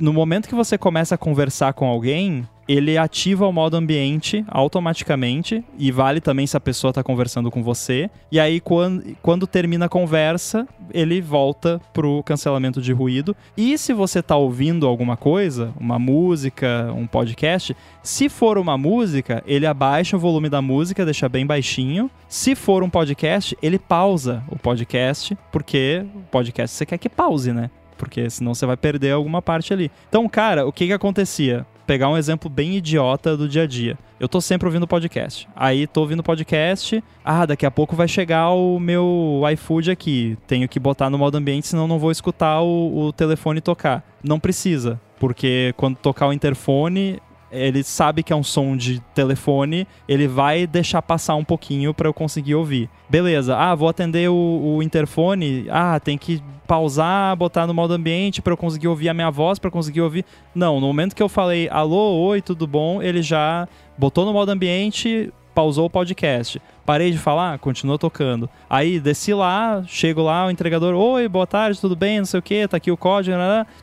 no 0.00 0.12
momento 0.12 0.48
que 0.48 0.54
você 0.54 0.76
começa 0.76 1.14
a 1.14 1.18
conversar 1.18 1.72
com 1.72 1.86
alguém, 1.86 2.46
ele 2.70 2.96
ativa 2.96 3.48
o 3.48 3.52
modo 3.52 3.76
ambiente 3.76 4.44
automaticamente 4.46 5.64
e 5.76 5.90
vale 5.90 6.20
também 6.20 6.46
se 6.46 6.56
a 6.56 6.60
pessoa 6.60 6.90
está 6.92 7.02
conversando 7.02 7.50
com 7.50 7.64
você. 7.64 8.08
E 8.30 8.38
aí, 8.38 8.60
quando, 8.60 9.16
quando 9.20 9.44
termina 9.44 9.86
a 9.86 9.88
conversa, 9.88 10.68
ele 10.94 11.20
volta 11.20 11.80
pro 11.92 12.22
cancelamento 12.22 12.80
de 12.80 12.92
ruído. 12.92 13.34
E 13.56 13.76
se 13.76 13.92
você 13.92 14.20
está 14.20 14.36
ouvindo 14.36 14.86
alguma 14.86 15.16
coisa, 15.16 15.74
uma 15.80 15.98
música, 15.98 16.92
um 16.96 17.08
podcast, 17.08 17.76
se 18.04 18.28
for 18.28 18.56
uma 18.56 18.78
música, 18.78 19.42
ele 19.48 19.66
abaixa 19.66 20.16
o 20.16 20.20
volume 20.20 20.48
da 20.48 20.62
música, 20.62 21.04
deixa 21.04 21.28
bem 21.28 21.44
baixinho. 21.44 22.08
Se 22.28 22.54
for 22.54 22.84
um 22.84 22.90
podcast, 22.90 23.58
ele 23.60 23.80
pausa 23.80 24.44
o 24.48 24.56
podcast, 24.56 25.36
porque 25.50 26.06
o 26.14 26.20
podcast 26.30 26.76
você 26.76 26.86
quer 26.86 26.98
que 26.98 27.08
pause, 27.08 27.52
né? 27.52 27.68
Porque 27.98 28.30
senão 28.30 28.54
você 28.54 28.64
vai 28.64 28.76
perder 28.76 29.10
alguma 29.10 29.42
parte 29.42 29.72
ali. 29.72 29.90
Então, 30.08 30.28
cara, 30.28 30.66
o 30.66 30.72
que 30.72 30.86
que 30.86 30.92
acontecia? 30.92 31.66
Pegar 31.90 32.08
um 32.08 32.16
exemplo 32.16 32.48
bem 32.48 32.76
idiota 32.76 33.36
do 33.36 33.48
dia 33.48 33.64
a 33.64 33.66
dia. 33.66 33.98
Eu 34.20 34.28
tô 34.28 34.40
sempre 34.40 34.68
ouvindo 34.68 34.86
podcast. 34.86 35.48
Aí 35.56 35.88
tô 35.88 36.02
ouvindo 36.02 36.22
podcast. 36.22 37.02
Ah, 37.24 37.44
daqui 37.44 37.66
a 37.66 37.70
pouco 37.70 37.96
vai 37.96 38.06
chegar 38.06 38.50
o 38.50 38.78
meu 38.78 39.42
iFood 39.54 39.90
aqui. 39.90 40.38
Tenho 40.46 40.68
que 40.68 40.78
botar 40.78 41.10
no 41.10 41.18
modo 41.18 41.36
ambiente, 41.36 41.66
senão 41.66 41.88
não 41.88 41.98
vou 41.98 42.12
escutar 42.12 42.60
o, 42.60 43.06
o 43.06 43.12
telefone 43.12 43.60
tocar. 43.60 44.04
Não 44.22 44.38
precisa. 44.38 45.00
Porque 45.18 45.74
quando 45.76 45.96
tocar 45.96 46.28
o 46.28 46.32
interfone, 46.32 47.20
ele 47.50 47.82
sabe 47.82 48.22
que 48.22 48.32
é 48.32 48.36
um 48.36 48.42
som 48.42 48.76
de 48.76 49.00
telefone, 49.14 49.86
ele 50.08 50.28
vai 50.28 50.66
deixar 50.66 51.02
passar 51.02 51.34
um 51.34 51.44
pouquinho 51.44 51.92
para 51.92 52.08
eu 52.08 52.14
conseguir 52.14 52.54
ouvir. 52.54 52.88
Beleza, 53.08 53.56
ah, 53.56 53.74
vou 53.74 53.88
atender 53.88 54.30
o, 54.30 54.34
o, 54.76 54.82
interfone, 54.82 55.66
ah, 55.70 55.98
tem 55.98 56.16
que 56.16 56.42
pausar, 56.66 57.34
botar 57.36 57.66
no 57.66 57.74
modo 57.74 57.94
ambiente 57.94 58.40
para 58.40 58.52
eu 58.52 58.56
conseguir 58.56 58.88
ouvir 58.88 59.08
a 59.08 59.14
minha 59.14 59.30
voz, 59.30 59.58
para 59.58 59.70
conseguir 59.70 60.00
ouvir. 60.00 60.24
Não, 60.54 60.80
no 60.80 60.86
momento 60.86 61.16
que 61.16 61.22
eu 61.22 61.28
falei 61.28 61.68
alô, 61.68 62.20
oi, 62.20 62.40
tudo 62.40 62.66
bom, 62.66 63.02
ele 63.02 63.22
já 63.22 63.68
botou 63.98 64.24
no 64.24 64.32
modo 64.32 64.50
ambiente, 64.50 65.32
pausou 65.54 65.86
o 65.86 65.90
podcast. 65.90 66.62
Parei 66.86 67.10
de 67.10 67.18
falar, 67.18 67.58
continua 67.58 67.98
tocando. 67.98 68.48
Aí 68.68 68.98
desci 68.98 69.34
lá, 69.34 69.82
chego 69.86 70.22
lá, 70.22 70.46
o 70.46 70.50
entregador, 70.50 70.94
oi, 70.94 71.28
boa 71.28 71.46
tarde, 71.46 71.80
tudo 71.80 71.94
bem, 71.94 72.18
não 72.18 72.24
sei 72.24 72.40
o 72.40 72.42
que, 72.42 72.66
tá 72.66 72.76
aqui 72.76 72.90
o 72.90 72.96
código. 72.96 73.36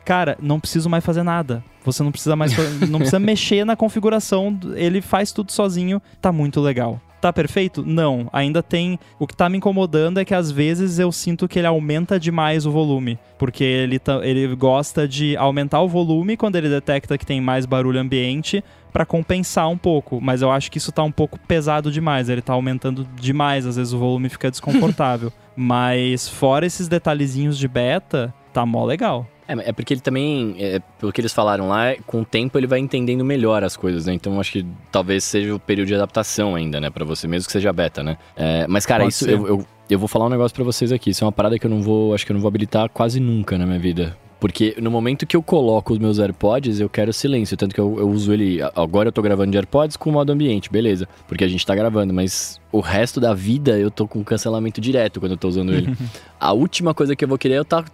Cara, 0.04 0.36
não 0.40 0.60
preciso 0.60 0.90
mais 0.90 1.04
fazer 1.04 1.22
nada. 1.22 1.62
Você 1.92 2.02
não 2.02 2.12
precisa 2.12 2.36
mais, 2.36 2.52
não 2.88 2.98
precisa 2.98 3.18
mexer 3.18 3.64
na 3.64 3.74
configuração, 3.74 4.58
ele 4.74 5.00
faz 5.00 5.32
tudo 5.32 5.50
sozinho, 5.52 6.02
tá 6.20 6.30
muito 6.30 6.60
legal. 6.60 7.00
Tá 7.20 7.32
perfeito? 7.32 7.84
Não. 7.84 8.28
Ainda 8.32 8.62
tem. 8.62 8.98
O 9.18 9.26
que 9.26 9.34
tá 9.34 9.48
me 9.48 9.58
incomodando 9.58 10.20
é 10.20 10.24
que 10.24 10.34
às 10.34 10.50
vezes 10.50 10.98
eu 11.00 11.10
sinto 11.10 11.48
que 11.48 11.58
ele 11.58 11.66
aumenta 11.66 12.18
demais 12.18 12.64
o 12.64 12.70
volume. 12.70 13.18
Porque 13.36 13.64
ele, 13.64 13.98
tá, 13.98 14.20
ele 14.22 14.54
gosta 14.54 15.08
de 15.08 15.36
aumentar 15.36 15.80
o 15.80 15.88
volume 15.88 16.36
quando 16.36 16.56
ele 16.56 16.68
detecta 16.68 17.18
que 17.18 17.26
tem 17.26 17.40
mais 17.40 17.66
barulho 17.66 17.98
ambiente 17.98 18.62
para 18.92 19.04
compensar 19.04 19.68
um 19.68 19.76
pouco. 19.76 20.20
Mas 20.20 20.42
eu 20.42 20.50
acho 20.50 20.70
que 20.70 20.78
isso 20.78 20.92
tá 20.92 21.02
um 21.02 21.10
pouco 21.10 21.38
pesado 21.40 21.90
demais. 21.90 22.28
Ele 22.28 22.42
tá 22.42 22.52
aumentando 22.52 23.06
demais, 23.20 23.66
às 23.66 23.76
vezes 23.76 23.92
o 23.92 23.98
volume 23.98 24.28
fica 24.28 24.50
desconfortável. 24.50 25.32
Mas 25.56 26.28
fora 26.28 26.66
esses 26.66 26.86
detalhezinhos 26.86 27.58
de 27.58 27.66
beta, 27.66 28.32
tá 28.52 28.64
mó 28.66 28.84
legal. 28.84 29.26
É, 29.48 29.70
é 29.70 29.72
porque 29.72 29.94
ele 29.94 30.00
também, 30.00 30.54
é, 30.58 30.80
pelo 30.98 31.10
que 31.10 31.20
eles 31.20 31.32
falaram 31.32 31.68
lá, 31.68 31.94
com 32.06 32.20
o 32.20 32.24
tempo 32.24 32.58
ele 32.58 32.66
vai 32.66 32.78
entendendo 32.78 33.24
melhor 33.24 33.64
as 33.64 33.76
coisas, 33.76 34.04
né? 34.06 34.12
Então 34.12 34.38
acho 34.38 34.52
que 34.52 34.66
talvez 34.92 35.24
seja 35.24 35.54
o 35.54 35.58
período 35.58 35.88
de 35.88 35.94
adaptação 35.94 36.54
ainda, 36.54 36.78
né? 36.80 36.90
Pra 36.90 37.04
você, 37.04 37.26
mesmo 37.26 37.46
que 37.46 37.52
seja 37.52 37.72
beta, 37.72 38.02
né? 38.02 38.18
É, 38.36 38.66
mas, 38.68 38.84
cara, 38.84 39.04
Pode 39.04 39.14
isso 39.14 39.28
eu, 39.28 39.46
eu, 39.46 39.66
eu, 39.88 39.98
vou 39.98 40.06
falar 40.06 40.26
um 40.26 40.30
negócio 40.30 40.54
para 40.54 40.64
vocês 40.64 40.92
aqui. 40.92 41.10
Isso 41.10 41.24
é 41.24 41.26
uma 41.26 41.32
parada 41.32 41.58
que 41.58 41.66
eu 41.66 41.70
não 41.70 41.80
vou, 41.80 42.14
acho 42.14 42.26
que 42.26 42.32
eu 42.32 42.34
não 42.34 42.40
vou 42.42 42.48
habilitar 42.48 42.90
quase 42.90 43.18
nunca 43.18 43.56
na 43.56 43.64
minha 43.64 43.78
vida. 43.78 44.16
Porque 44.40 44.76
no 44.80 44.90
momento 44.90 45.26
que 45.26 45.36
eu 45.36 45.42
coloco 45.42 45.92
os 45.92 45.98
meus 45.98 46.18
AirPods, 46.18 46.78
eu 46.78 46.88
quero 46.88 47.12
silêncio. 47.12 47.56
Tanto 47.56 47.74
que 47.74 47.80
eu, 47.80 47.98
eu 47.98 48.08
uso 48.08 48.32
ele. 48.32 48.60
Agora 48.76 49.08
eu 49.08 49.12
tô 49.12 49.20
gravando 49.20 49.50
de 49.50 49.56
AirPods 49.56 49.96
com 49.96 50.12
modo 50.12 50.30
ambiente, 50.30 50.70
beleza. 50.70 51.08
Porque 51.26 51.42
a 51.42 51.48
gente 51.48 51.66
tá 51.66 51.74
gravando, 51.74 52.14
mas 52.14 52.60
o 52.70 52.80
resto 52.80 53.20
da 53.20 53.32
vida 53.32 53.78
eu 53.78 53.90
tô 53.90 54.06
com 54.06 54.22
cancelamento 54.22 54.80
direto 54.80 55.20
quando 55.20 55.32
eu 55.32 55.38
tô 55.38 55.48
usando 55.48 55.72
ele. 55.72 55.96
a 56.38 56.52
última 56.52 56.92
coisa 56.92 57.16
que 57.16 57.24
eu 57.24 57.28
vou 57.28 57.38
querer 57.38 57.54
é 57.54 57.58
eu 57.58 57.64
tá 57.64 57.84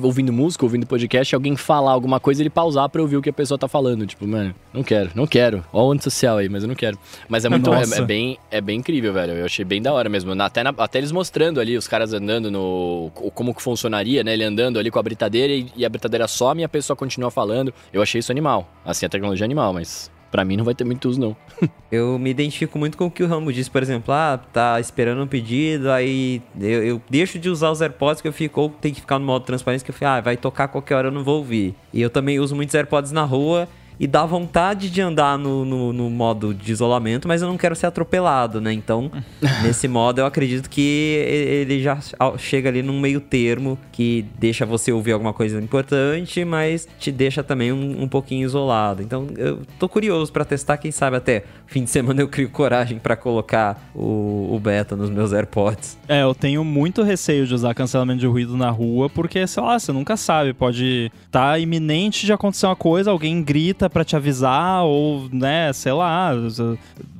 ouvindo 0.00 0.32
música, 0.32 0.64
ouvindo 0.64 0.86
podcast, 0.86 1.34
alguém 1.34 1.56
falar 1.56 1.92
alguma 1.92 2.20
coisa 2.20 2.40
e 2.40 2.42
ele 2.44 2.50
pausar 2.50 2.88
pra 2.88 3.02
ouvir 3.02 3.16
o 3.16 3.22
que 3.22 3.30
a 3.30 3.32
pessoa 3.32 3.58
tá 3.58 3.66
falando. 3.66 4.06
Tipo, 4.06 4.26
mano, 4.26 4.54
não 4.72 4.82
quero, 4.82 5.10
não 5.14 5.26
quero. 5.26 5.64
Ó 5.72 5.88
o 5.88 5.92
antissocial 5.92 6.38
aí, 6.38 6.48
mas 6.48 6.62
eu 6.62 6.68
não 6.68 6.74
quero. 6.74 6.98
Mas 7.28 7.44
é 7.44 7.48
muito, 7.48 7.72
é, 7.72 7.82
é, 7.82 8.02
bem, 8.02 8.38
é 8.50 8.60
bem 8.60 8.78
incrível, 8.78 9.12
velho. 9.12 9.32
Eu 9.32 9.44
achei 9.44 9.64
bem 9.64 9.82
da 9.82 9.92
hora 9.92 10.08
mesmo. 10.08 10.30
Até, 10.40 10.62
na, 10.62 10.72
até 10.78 10.98
eles 10.98 11.12
mostrando 11.12 11.60
ali, 11.60 11.76
os 11.76 11.88
caras 11.88 12.12
andando 12.12 12.50
no... 12.50 13.10
Como 13.34 13.54
que 13.54 13.62
funcionaria, 13.62 14.22
né? 14.22 14.32
Ele 14.32 14.44
andando 14.44 14.78
ali 14.78 14.90
com 14.90 14.98
a 14.98 15.02
britadeira 15.02 15.52
e, 15.52 15.66
e 15.76 15.84
a 15.84 15.88
britadeira 15.88 16.28
some 16.28 16.62
e 16.62 16.64
a 16.64 16.68
pessoa 16.68 16.96
continua 16.96 17.30
falando. 17.30 17.74
Eu 17.92 18.00
achei 18.00 18.20
isso 18.20 18.30
animal. 18.30 18.68
Assim, 18.84 19.06
a 19.06 19.08
tecnologia 19.08 19.44
é 19.44 19.46
animal, 19.46 19.72
mas 19.72 20.10
Pra 20.30 20.44
mim 20.44 20.56
não 20.56 20.64
vai 20.64 20.74
ter 20.74 20.84
muito 20.84 21.08
uso, 21.08 21.20
não. 21.20 21.36
eu 21.90 22.18
me 22.18 22.30
identifico 22.30 22.78
muito 22.78 22.96
com 22.96 23.06
o 23.06 23.10
que 23.10 23.22
o 23.22 23.26
Rambo 23.26 23.52
disse, 23.52 23.70
por 23.70 23.82
exemplo, 23.82 24.14
ah, 24.14 24.38
tá 24.52 24.78
esperando 24.78 25.22
um 25.22 25.26
pedido, 25.26 25.90
aí 25.90 26.40
eu, 26.60 26.84
eu 26.84 27.02
deixo 27.10 27.38
de 27.38 27.50
usar 27.50 27.70
os 27.70 27.80
AirPods 27.80 28.22
que 28.22 28.28
eu 28.28 28.32
fico, 28.32 28.60
ou 28.60 28.68
tem 28.68 28.94
que 28.94 29.00
ficar 29.00 29.18
no 29.18 29.24
modo 29.24 29.44
transparência 29.44 29.84
que 29.84 29.90
eu 29.90 29.94
fico, 29.94 30.06
ah, 30.06 30.20
vai 30.20 30.36
tocar 30.36 30.68
qualquer 30.68 30.94
hora, 30.94 31.08
eu 31.08 31.12
não 31.12 31.24
vou 31.24 31.38
ouvir. 31.38 31.74
E 31.92 32.00
eu 32.00 32.08
também 32.08 32.38
uso 32.38 32.54
muitos 32.54 32.74
AirPods 32.74 33.10
na 33.10 33.24
rua 33.24 33.68
e 34.00 34.06
dá 34.06 34.24
vontade 34.24 34.88
de 34.88 35.02
andar 35.02 35.36
no, 35.36 35.62
no, 35.62 35.92
no, 35.92 36.08
modo 36.08 36.54
de 36.54 36.72
isolamento, 36.72 37.28
mas 37.28 37.42
eu 37.42 37.48
não 37.48 37.58
quero 37.58 37.76
ser 37.76 37.84
atropelado, 37.84 38.58
né? 38.58 38.72
Então, 38.72 39.10
nesse 39.62 39.86
modo, 39.86 40.22
eu 40.22 40.26
acredito 40.26 40.70
que 40.70 41.22
ele 41.60 41.82
já 41.82 41.98
chega 42.38 42.70
ali 42.70 42.82
num 42.82 42.98
meio 42.98 43.20
termo 43.20 43.78
que 43.92 44.24
deixa 44.38 44.64
você 44.64 44.90
ouvir 44.90 45.12
alguma 45.12 45.34
coisa 45.34 45.60
importante, 45.60 46.42
mas 46.46 46.88
te 46.98 47.12
deixa 47.12 47.42
também 47.42 47.72
um, 47.72 48.04
um 48.04 48.08
pouquinho 48.08 48.46
isolado. 48.46 49.02
Então, 49.02 49.26
eu 49.36 49.60
tô 49.78 49.86
curioso 49.86 50.32
para 50.32 50.46
testar, 50.46 50.78
quem 50.78 50.90
sabe 50.90 51.18
até 51.18 51.44
fim 51.66 51.84
de 51.84 51.90
semana 51.90 52.22
eu 52.22 52.28
crio 52.28 52.48
coragem 52.48 52.98
para 52.98 53.14
colocar 53.14 53.90
o, 53.94 54.48
o 54.50 54.58
beta 54.58 54.96
nos 54.96 55.10
meus 55.10 55.34
AirPods. 55.34 55.98
É, 56.08 56.22
eu 56.22 56.34
tenho 56.34 56.64
muito 56.64 57.02
receio 57.02 57.46
de 57.46 57.54
usar 57.54 57.74
cancelamento 57.74 58.20
de 58.20 58.26
ruído 58.26 58.56
na 58.56 58.70
rua, 58.70 59.10
porque, 59.10 59.46
sei 59.46 59.62
lá, 59.62 59.78
você 59.78 59.92
nunca 59.92 60.16
sabe, 60.16 60.54
pode 60.54 61.12
estar 61.26 61.52
tá 61.52 61.58
iminente 61.58 62.24
de 62.24 62.32
acontecer 62.32 62.64
uma 62.64 62.74
coisa, 62.74 63.10
alguém 63.10 63.42
grita 63.42 63.89
para 63.90 64.04
te 64.04 64.16
avisar, 64.16 64.84
ou, 64.84 65.28
né, 65.32 65.72
sei 65.72 65.92
lá, 65.92 66.32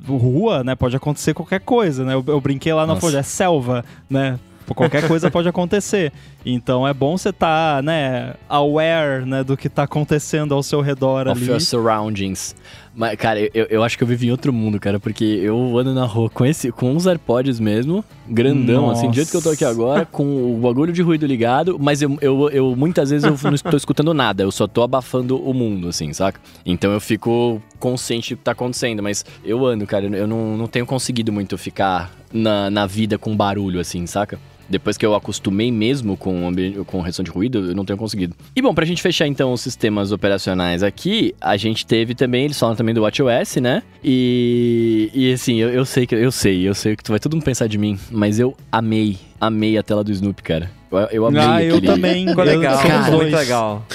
rua, 0.07 0.63
né, 0.63 0.75
pode 0.75 0.95
acontecer 0.95 1.33
qualquer 1.33 1.59
coisa, 1.59 2.03
né? 2.03 2.13
Eu, 2.13 2.23
eu 2.27 2.41
brinquei 2.41 2.73
lá 2.73 2.87
na 2.87 2.95
Folha, 2.95 3.19
é 3.19 3.23
selva, 3.23 3.85
né? 4.09 4.39
Qualquer 4.73 5.07
coisa 5.07 5.29
pode 5.29 5.47
acontecer. 5.47 6.13
Então 6.45 6.87
é 6.87 6.93
bom 6.93 7.17
você 7.17 7.29
estar, 7.29 7.77
tá, 7.77 7.81
né, 7.81 8.33
aware, 8.47 9.25
né, 9.25 9.43
do 9.43 9.57
que 9.57 9.67
está 9.67 9.83
acontecendo 9.83 10.53
ao 10.53 10.63
seu 10.63 10.81
redor 10.81 11.27
of 11.27 11.41
ali. 11.41 11.49
your 11.49 11.59
surroundings. 11.59 12.55
Mas, 12.93 13.15
cara, 13.17 13.39
eu, 13.53 13.67
eu 13.69 13.83
acho 13.83 13.97
que 13.97 14.03
eu 14.03 14.07
vivo 14.07 14.25
em 14.25 14.31
outro 14.31 14.51
mundo, 14.51 14.79
cara, 14.79 14.99
porque 14.99 15.23
eu 15.23 15.77
ando 15.77 15.93
na 15.93 16.05
rua 16.05 16.29
com, 16.29 16.45
esse, 16.45 16.71
com 16.71 16.91
uns 16.91 17.07
AirPods 17.07 17.57
mesmo, 17.59 18.03
grandão, 18.27 18.87
Nossa. 18.87 18.99
assim, 18.99 19.09
do 19.09 19.15
jeito 19.15 19.31
que 19.31 19.37
eu 19.37 19.41
tô 19.41 19.49
aqui 19.49 19.63
agora, 19.63 20.05
com 20.05 20.55
o 20.55 20.59
bagulho 20.59 20.91
de 20.91 21.01
ruído 21.01 21.25
ligado, 21.25 21.77
mas 21.79 22.01
eu, 22.01 22.17
eu, 22.21 22.49
eu 22.49 22.75
muitas 22.75 23.09
vezes 23.09 23.23
eu 23.23 23.49
não 23.49 23.55
estou 23.55 23.77
escutando 23.77 24.13
nada, 24.13 24.43
eu 24.43 24.51
só 24.51 24.67
tô 24.67 24.83
abafando 24.83 25.41
o 25.41 25.53
mundo, 25.53 25.87
assim, 25.87 26.11
saca? 26.11 26.41
Então 26.65 26.91
eu 26.91 26.99
fico 26.99 27.61
consciente 27.79 28.33
do 28.33 28.39
que 28.39 28.43
tá 28.43 28.51
acontecendo, 28.51 29.01
mas 29.01 29.23
eu 29.43 29.65
ando, 29.65 29.87
cara, 29.87 30.05
eu 30.05 30.27
não, 30.27 30.57
não 30.57 30.67
tenho 30.67 30.85
conseguido 30.85 31.31
muito 31.31 31.57
ficar 31.57 32.11
na, 32.31 32.69
na 32.69 32.85
vida 32.85 33.17
com 33.17 33.35
barulho, 33.35 33.79
assim, 33.79 34.05
saca? 34.05 34.37
Depois 34.71 34.97
que 34.97 35.05
eu 35.05 35.13
acostumei 35.13 35.71
mesmo 35.71 36.15
com, 36.15 36.51
com 36.87 37.01
redução 37.01 37.23
de 37.23 37.29
ruído, 37.29 37.59
eu 37.69 37.75
não 37.75 37.85
tenho 37.85 37.99
conseguido. 37.99 38.35
E 38.55 38.61
bom, 38.61 38.73
pra 38.73 38.85
gente 38.85 39.01
fechar 39.01 39.27
então 39.27 39.51
os 39.51 39.61
sistemas 39.61 40.11
operacionais 40.11 40.81
aqui, 40.81 41.35
a 41.41 41.57
gente 41.57 41.85
teve 41.85 42.15
também, 42.15 42.45
eles 42.45 42.57
falam 42.57 42.75
também 42.75 42.95
do 42.95 43.01
WatchOS, 43.01 43.57
né? 43.57 43.83
E, 44.03 45.11
e 45.13 45.33
assim, 45.33 45.57
eu, 45.57 45.69
eu 45.69 45.85
sei 45.85 46.07
que 46.07 46.15
eu 46.15 46.31
sei, 46.31 46.67
eu 46.67 46.73
sei 46.73 46.95
que 46.95 47.03
tu 47.03 47.11
vai 47.11 47.19
todo 47.19 47.35
mundo 47.35 47.43
pensar 47.43 47.67
de 47.67 47.77
mim, 47.77 47.99
mas 48.09 48.39
eu 48.39 48.55
amei, 48.71 49.17
amei 49.41 49.75
a 49.75 49.81
tela 49.81 50.03
do 50.03 50.11
Snoop, 50.11 50.43
cara. 50.43 50.69
Eu 51.11 51.25
amei 51.25 51.41
Ah, 51.41 51.63
eu 51.63 51.81
também. 51.81 52.27
Ficou 52.27 52.43
legal, 52.43 52.77
cara, 52.77 53.11
muito 53.11 53.35
legal. 53.35 53.85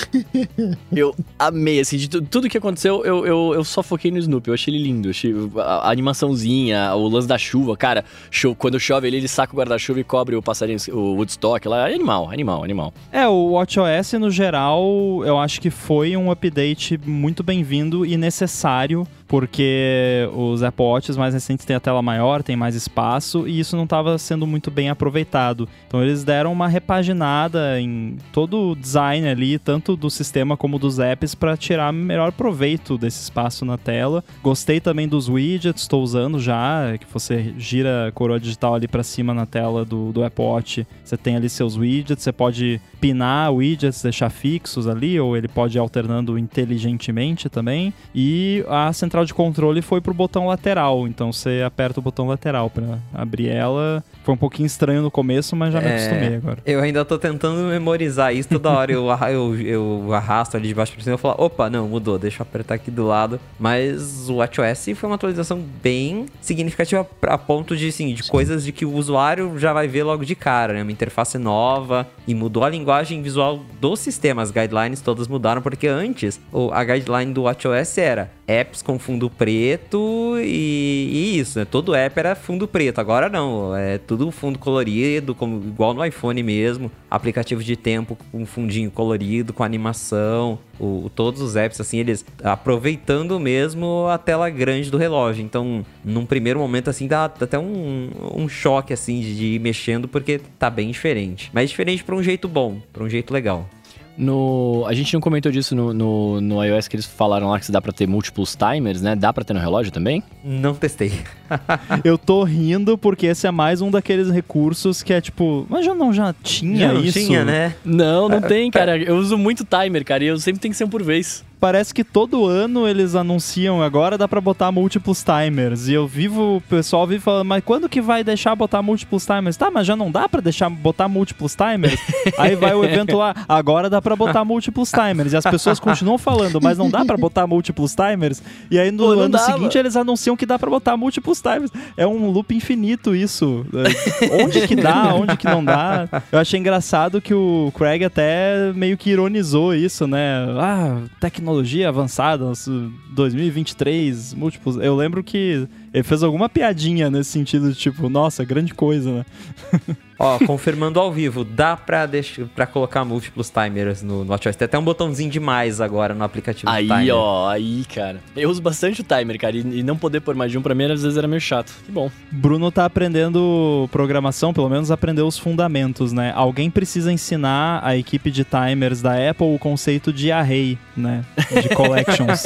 Eu 0.90 1.14
amei, 1.38 1.78
assim, 1.78 1.98
de 1.98 2.08
tudo 2.08 2.48
que 2.48 2.56
aconteceu, 2.56 3.04
eu, 3.04 3.26
eu, 3.26 3.52
eu 3.54 3.64
só 3.64 3.82
foquei 3.82 4.10
no 4.10 4.16
Snoopy. 4.16 4.48
Eu 4.48 4.54
achei 4.54 4.74
ele 4.74 4.82
lindo. 4.82 5.10
Achei 5.10 5.34
a, 5.58 5.88
a 5.88 5.90
animaçãozinha, 5.90 6.94
o 6.94 7.06
lance 7.06 7.28
da 7.28 7.36
chuva. 7.36 7.76
Cara, 7.76 8.02
show, 8.30 8.54
quando 8.54 8.80
chove 8.80 9.06
ele, 9.06 9.18
ele 9.18 9.28
saca 9.28 9.52
o 9.52 9.58
guarda-chuva 9.58 10.00
e 10.00 10.04
cobre 10.04 10.36
o 10.36 10.42
passarinho, 10.42 10.78
o 10.92 11.16
Woodstock 11.16 11.68
lá. 11.68 11.90
É 11.90 11.94
animal, 11.94 12.30
animal, 12.30 12.64
animal. 12.64 12.94
É, 13.12 13.28
o 13.28 13.52
WatchOS, 13.52 14.14
no 14.18 14.30
geral, 14.30 15.22
eu 15.26 15.38
acho 15.38 15.60
que 15.60 15.68
foi 15.68 16.16
um 16.16 16.30
update 16.30 16.98
muito 17.04 17.42
bem-vindo 17.42 18.06
e 18.06 18.16
necessário 18.16 19.06
porque 19.26 20.28
os 20.34 20.62
Apple 20.62 20.84
Watches 20.84 21.16
mais 21.16 21.34
recentes 21.34 21.66
têm 21.66 21.76
a 21.76 21.80
tela 21.80 22.02
maior, 22.02 22.42
tem 22.42 22.56
mais 22.56 22.74
espaço 22.74 23.46
e 23.46 23.58
isso 23.58 23.76
não 23.76 23.84
estava 23.84 24.16
sendo 24.18 24.46
muito 24.46 24.70
bem 24.70 24.88
aproveitado. 24.88 25.68
Então 25.86 26.02
eles 26.02 26.24
deram 26.24 26.52
uma 26.52 26.68
repaginada 26.68 27.80
em 27.80 28.16
todo 28.32 28.70
o 28.70 28.76
design 28.76 29.28
ali, 29.28 29.58
tanto 29.58 29.96
do 29.96 30.10
sistema 30.10 30.56
como 30.56 30.78
dos 30.78 30.98
apps, 30.98 31.34
para 31.34 31.56
tirar 31.56 31.92
melhor 31.92 32.32
proveito 32.32 32.96
desse 32.96 33.22
espaço 33.22 33.64
na 33.64 33.76
tela. 33.76 34.24
Gostei 34.42 34.80
também 34.80 35.08
dos 35.08 35.28
widgets, 35.28 35.82
estou 35.82 36.02
usando 36.02 36.38
já, 36.38 36.96
que 36.98 37.06
você 37.12 37.54
gira 37.58 38.08
a 38.08 38.12
coroa 38.12 38.38
digital 38.38 38.74
ali 38.74 38.86
para 38.86 39.02
cima 39.02 39.34
na 39.34 39.46
tela 39.46 39.84
do, 39.84 40.12
do 40.12 40.24
Apple 40.24 40.44
Watch. 40.44 40.86
Você 41.04 41.16
tem 41.16 41.36
ali 41.36 41.48
seus 41.48 41.76
widgets, 41.76 42.22
você 42.22 42.32
pode 42.32 42.80
pinar 43.00 43.52
widgets, 43.52 44.02
deixar 44.02 44.30
fixos 44.30 44.86
ali, 44.86 45.18
ou 45.18 45.36
ele 45.36 45.48
pode 45.48 45.76
ir 45.76 45.80
alternando 45.80 46.38
inteligentemente 46.38 47.48
também. 47.48 47.92
E 48.14 48.64
a 48.68 48.92
central 48.92 49.15
central 49.16 49.24
de 49.24 49.34
controle 49.34 49.80
foi 49.80 50.00
pro 50.00 50.12
botão 50.12 50.46
lateral. 50.46 51.06
Então 51.08 51.32
você 51.32 51.62
aperta 51.64 52.00
o 52.00 52.02
botão 52.02 52.26
lateral 52.26 52.68
para 52.68 52.98
abrir 53.14 53.48
ela. 53.48 54.04
Foi 54.24 54.34
um 54.34 54.36
pouquinho 54.36 54.66
estranho 54.66 55.02
no 55.02 55.10
começo, 55.10 55.54
mas 55.56 55.72
já 55.72 55.80
me 55.80 55.86
É, 55.86 55.94
acostumei 55.94 56.36
agora. 56.36 56.58
Eu 56.66 56.80
ainda 56.80 57.04
tô 57.04 57.18
tentando 57.18 57.68
memorizar 57.68 58.34
isso 58.34 58.48
toda 58.48 58.70
hora. 58.70 58.92
Eu, 58.92 59.08
eu, 59.28 59.60
eu 59.60 60.12
arrasto 60.12 60.56
ali 60.56 60.68
de 60.68 60.74
baixo 60.74 60.92
pra 60.92 61.02
cima 61.02 61.14
e 61.14 61.18
falo, 61.18 61.36
opa, 61.38 61.70
não, 61.70 61.88
mudou, 61.88 62.18
deixa 62.18 62.42
eu 62.42 62.42
apertar 62.42 62.74
aqui 62.74 62.90
do 62.90 63.06
lado. 63.06 63.40
Mas 63.58 64.28
o 64.28 64.36
WatchOS 64.36 64.88
foi 64.96 65.08
uma 65.08 65.14
atualização 65.14 65.62
bem 65.82 66.26
significativa 66.40 67.06
a 67.22 67.38
ponto 67.38 67.76
de, 67.76 67.88
assim, 67.88 68.12
de 68.12 68.24
coisas 68.24 68.64
de 68.64 68.72
que 68.72 68.84
o 68.84 68.92
usuário 68.92 69.58
já 69.58 69.72
vai 69.72 69.86
ver 69.88 70.02
logo 70.02 70.24
de 70.24 70.34
cara, 70.34 70.72
né? 70.72 70.82
Uma 70.82 70.92
interface 70.92 71.38
nova 71.38 72.06
e 72.26 72.34
mudou 72.34 72.64
a 72.64 72.68
linguagem 72.68 73.22
visual 73.22 73.60
do 73.80 73.96
sistema. 73.96 74.42
As 74.42 74.50
guidelines 74.50 75.00
todas 75.00 75.28
mudaram, 75.28 75.62
porque 75.62 75.86
antes 75.86 76.40
a 76.72 76.84
guideline 76.84 77.32
do 77.32 77.42
WatchOS 77.42 77.98
era 77.98 78.30
apps 78.46 78.80
com 78.82 78.98
fundo 78.98 79.28
preto 79.28 80.36
e, 80.38 81.08
e 81.12 81.38
isso, 81.38 81.58
né? 81.58 81.64
Todo 81.64 81.94
app 81.94 82.18
era 82.18 82.34
fundo 82.34 82.68
preto. 82.68 83.00
Agora 83.00 83.28
não, 83.28 83.74
é 83.76 83.98
tudo 83.98 84.30
fundo 84.30 84.58
colorido, 84.58 85.34
como, 85.34 85.56
igual 85.66 85.92
no 85.92 86.04
iPhone 86.04 86.42
mesmo. 86.42 86.90
Aplicativo 87.10 87.62
de 87.62 87.76
tempo 87.76 88.16
com 88.30 88.46
fundinho 88.46 88.90
colorido, 88.90 89.52
com 89.52 89.64
animação. 89.64 90.58
O, 90.78 91.10
todos 91.14 91.40
os 91.40 91.56
apps, 91.56 91.80
assim, 91.80 91.98
eles 91.98 92.24
aproveitando 92.42 93.40
mesmo 93.40 94.06
a 94.08 94.18
tela 94.18 94.48
grande 94.50 94.90
do 94.90 94.98
relógio. 94.98 95.44
Então, 95.44 95.84
num 96.04 96.26
primeiro 96.26 96.60
momento, 96.60 96.90
assim, 96.90 97.06
dá 97.06 97.24
até 97.24 97.58
um, 97.58 98.10
um 98.34 98.48
choque, 98.48 98.92
assim, 98.92 99.20
de, 99.20 99.36
de 99.36 99.46
ir 99.54 99.58
mexendo, 99.58 100.06
porque 100.06 100.40
tá 100.58 100.68
bem 100.70 100.90
diferente. 100.90 101.50
Mas 101.52 101.70
diferente 101.70 102.04
pra 102.04 102.14
um 102.14 102.22
jeito 102.22 102.46
bom, 102.46 102.80
pra 102.92 103.02
um 103.02 103.08
jeito 103.08 103.32
legal. 103.32 103.68
No, 104.16 104.84
a 104.86 104.94
gente 104.94 105.12
não 105.12 105.20
comentou 105.20 105.52
disso 105.52 105.74
no, 105.74 105.92
no, 105.92 106.40
no 106.40 106.64
iOS 106.64 106.88
que 106.88 106.96
eles 106.96 107.06
falaram 107.06 107.48
lá 107.50 107.60
que 107.60 107.70
dá 107.70 107.80
pra 107.82 107.92
ter 107.92 108.06
múltiplos 108.06 108.56
timers, 108.56 109.02
né? 109.02 109.14
Dá 109.14 109.32
pra 109.32 109.44
ter 109.44 109.52
no 109.52 109.60
relógio 109.60 109.92
também? 109.92 110.22
Não 110.44 110.74
testei. 110.74 111.12
Eu 112.02 112.16
tô 112.16 112.42
rindo 112.44 112.96
porque 112.96 113.26
esse 113.26 113.46
é 113.46 113.50
mais 113.50 113.80
um 113.82 113.90
daqueles 113.90 114.30
recursos 114.30 115.02
que 115.02 115.12
é 115.12 115.20
tipo, 115.20 115.66
mas 115.68 115.84
já 115.84 115.94
não 115.94 116.12
já 116.12 116.34
tinha 116.42 116.88
Já 116.88 116.92
não 116.92 117.04
isso? 117.04 117.18
tinha, 117.18 117.44
né? 117.44 117.74
Não, 117.84 118.28
não 118.28 118.40
tem, 118.40 118.70
cara. 118.70 118.96
Eu 118.96 119.16
uso 119.16 119.36
muito 119.36 119.64
timer, 119.64 120.04
cara, 120.04 120.24
e 120.24 120.28
eu 120.28 120.38
sempre 120.38 120.60
tenho 120.60 120.72
que 120.72 120.78
ser 120.78 120.84
um 120.84 120.88
por 120.88 121.02
vez. 121.02 121.44
Parece 121.58 121.94
que 121.94 122.04
todo 122.04 122.46
ano 122.46 122.86
eles 122.86 123.14
anunciam 123.14 123.82
agora 123.82 124.18
dá 124.18 124.28
pra 124.28 124.40
botar 124.40 124.70
múltiplos 124.70 125.24
timers. 125.24 125.88
E 125.88 125.94
eu 125.94 126.06
vivo, 126.06 126.56
o 126.56 126.60
pessoal 126.60 127.06
vive 127.06 127.20
falando, 127.22 127.46
mas 127.46 127.64
quando 127.64 127.88
que 127.88 128.00
vai 128.00 128.22
deixar 128.22 128.54
botar 128.54 128.82
múltiplos 128.82 129.24
timers? 129.24 129.56
Tá, 129.56 129.70
mas 129.70 129.86
já 129.86 129.96
não 129.96 130.10
dá 130.10 130.28
pra 130.28 130.40
deixar 130.40 130.68
botar 130.68 131.08
múltiplos 131.08 131.54
timers? 131.56 131.98
Aí 132.38 132.54
vai 132.54 132.74
o 132.74 132.84
evento 132.84 133.16
lá, 133.16 133.34
agora 133.48 133.88
dá 133.88 134.00
pra 134.02 134.14
botar 134.14 134.44
múltiplos 134.44 134.90
timers. 134.90 135.32
E 135.32 135.36
as 135.36 135.44
pessoas 135.44 135.80
continuam 135.80 136.18
falando, 136.18 136.60
mas 136.62 136.76
não 136.78 136.90
dá 136.90 137.04
pra 137.04 137.16
botar 137.16 137.46
múltiplos 137.46 137.94
timers? 137.94 138.42
E 138.70 138.78
aí 138.78 138.90
no 138.90 139.04
Pô, 139.04 139.10
ano 139.12 139.28
dava. 139.30 139.52
seguinte 139.52 139.78
eles 139.78 139.96
anunciam 139.96 140.36
que 140.36 140.44
dá 140.46 140.58
pra 140.58 140.68
botar 140.70 140.96
múltiplos 140.96 141.40
timers. 141.40 141.70
É 141.96 142.06
um 142.06 142.30
loop 142.30 142.54
infinito 142.54 143.14
isso. 143.14 143.64
É, 143.72 144.42
Onde 144.44 144.66
que 144.68 144.76
dá, 144.76 145.14
onde 145.16 145.36
que 145.36 145.46
não 145.46 145.64
dá? 145.64 146.06
Eu 146.30 146.38
achei 146.38 146.60
engraçado 146.60 147.20
que 147.20 147.32
o 147.34 147.72
Craig 147.76 148.04
até 148.04 148.72
meio 148.74 148.96
que 148.96 149.10
ironizou 149.10 149.74
isso, 149.74 150.06
né? 150.06 150.46
Ah, 150.58 150.98
tecnologia 151.18 151.46
avançada, 151.88 152.44
nosso 152.44 152.90
2023, 153.10 154.34
múltiplos. 154.34 154.76
Eu 154.76 154.96
lembro 154.96 155.22
que 155.22 155.66
ele 155.96 156.02
fez 156.02 156.22
alguma 156.22 156.46
piadinha 156.46 157.08
nesse 157.08 157.30
sentido 157.30 157.72
de 157.72 157.78
tipo, 157.78 158.10
nossa, 158.10 158.44
grande 158.44 158.74
coisa, 158.74 159.10
né? 159.10 159.26
Ó, 160.18 160.38
confirmando 160.46 160.98
ao 160.98 161.12
vivo, 161.12 161.44
dá 161.44 161.76
pra, 161.76 162.06
deixar, 162.06 162.46
pra 162.54 162.66
colocar 162.66 163.04
múltiplos 163.04 163.50
timers 163.50 164.02
no, 164.02 164.24
no 164.24 164.30
WatchOS. 164.30 164.56
Tem 164.56 164.64
até 164.64 164.78
um 164.78 164.82
botãozinho 164.82 165.30
de 165.30 165.38
mais 165.38 165.78
agora 165.78 166.14
no 166.14 166.24
aplicativo 166.24 166.70
Aí, 166.70 166.86
timer. 166.86 167.14
ó, 167.14 167.50
aí, 167.50 167.84
cara. 167.94 168.18
Eu 168.34 168.48
uso 168.48 168.62
bastante 168.62 169.02
o 169.02 169.04
timer, 169.04 169.38
cara, 169.38 169.54
e, 169.54 169.60
e 169.60 169.82
não 169.82 169.94
poder 169.96 170.20
pôr 170.20 170.34
mais 170.34 170.50
de 170.50 170.56
um 170.56 170.62
pra 170.62 170.74
mim 170.74 170.84
às 170.84 171.02
vezes 171.02 171.18
era 171.18 171.28
meio 171.28 171.40
chato. 171.40 171.70
Que 171.84 171.92
bom. 171.92 172.10
Bruno 172.30 172.72
tá 172.72 172.86
aprendendo 172.86 173.86
programação, 173.92 174.54
pelo 174.54 174.70
menos 174.70 174.90
aprendeu 174.90 175.26
os 175.26 175.38
fundamentos, 175.38 176.12
né? 176.14 176.32
Alguém 176.34 176.70
precisa 176.70 177.12
ensinar 177.12 177.80
a 177.84 177.94
equipe 177.94 178.30
de 178.30 178.42
timers 178.42 179.02
da 179.02 179.12
Apple 179.30 179.54
o 179.54 179.58
conceito 179.58 180.14
de 180.14 180.32
array, 180.32 180.78
né? 180.96 181.24
De 181.62 181.68
collections. 181.76 182.44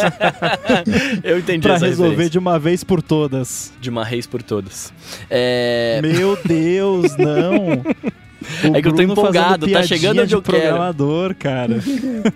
Eu 1.23 1.39
entendi 1.39 1.61
pra 1.61 1.75
essa 1.75 1.87
resolver 1.87 2.11
referência. 2.11 2.31
de 2.33 2.39
uma 2.41 2.59
vez 2.59 2.83
por 2.83 3.01
todas. 3.01 3.40
De 3.81 3.91
uma 3.91 4.05
reis 4.05 4.27
por 4.27 4.43
todas. 4.43 4.93
É... 5.29 6.01
Meu 6.03 6.39
Deus, 6.45 7.17
não! 7.17 7.83
O 7.83 8.21
É 8.75 8.81
que 8.81 8.89
eu 8.89 8.93
tô 8.93 8.97
Bruno 8.97 9.13
empolgado, 9.13 9.69
tá 9.71 9.83
chegando 9.83 10.21
onde 10.21 10.29
de 10.29 10.35
eu 10.35 10.41
quero. 10.41 10.59
programador, 10.59 11.35
cara. 11.35 11.75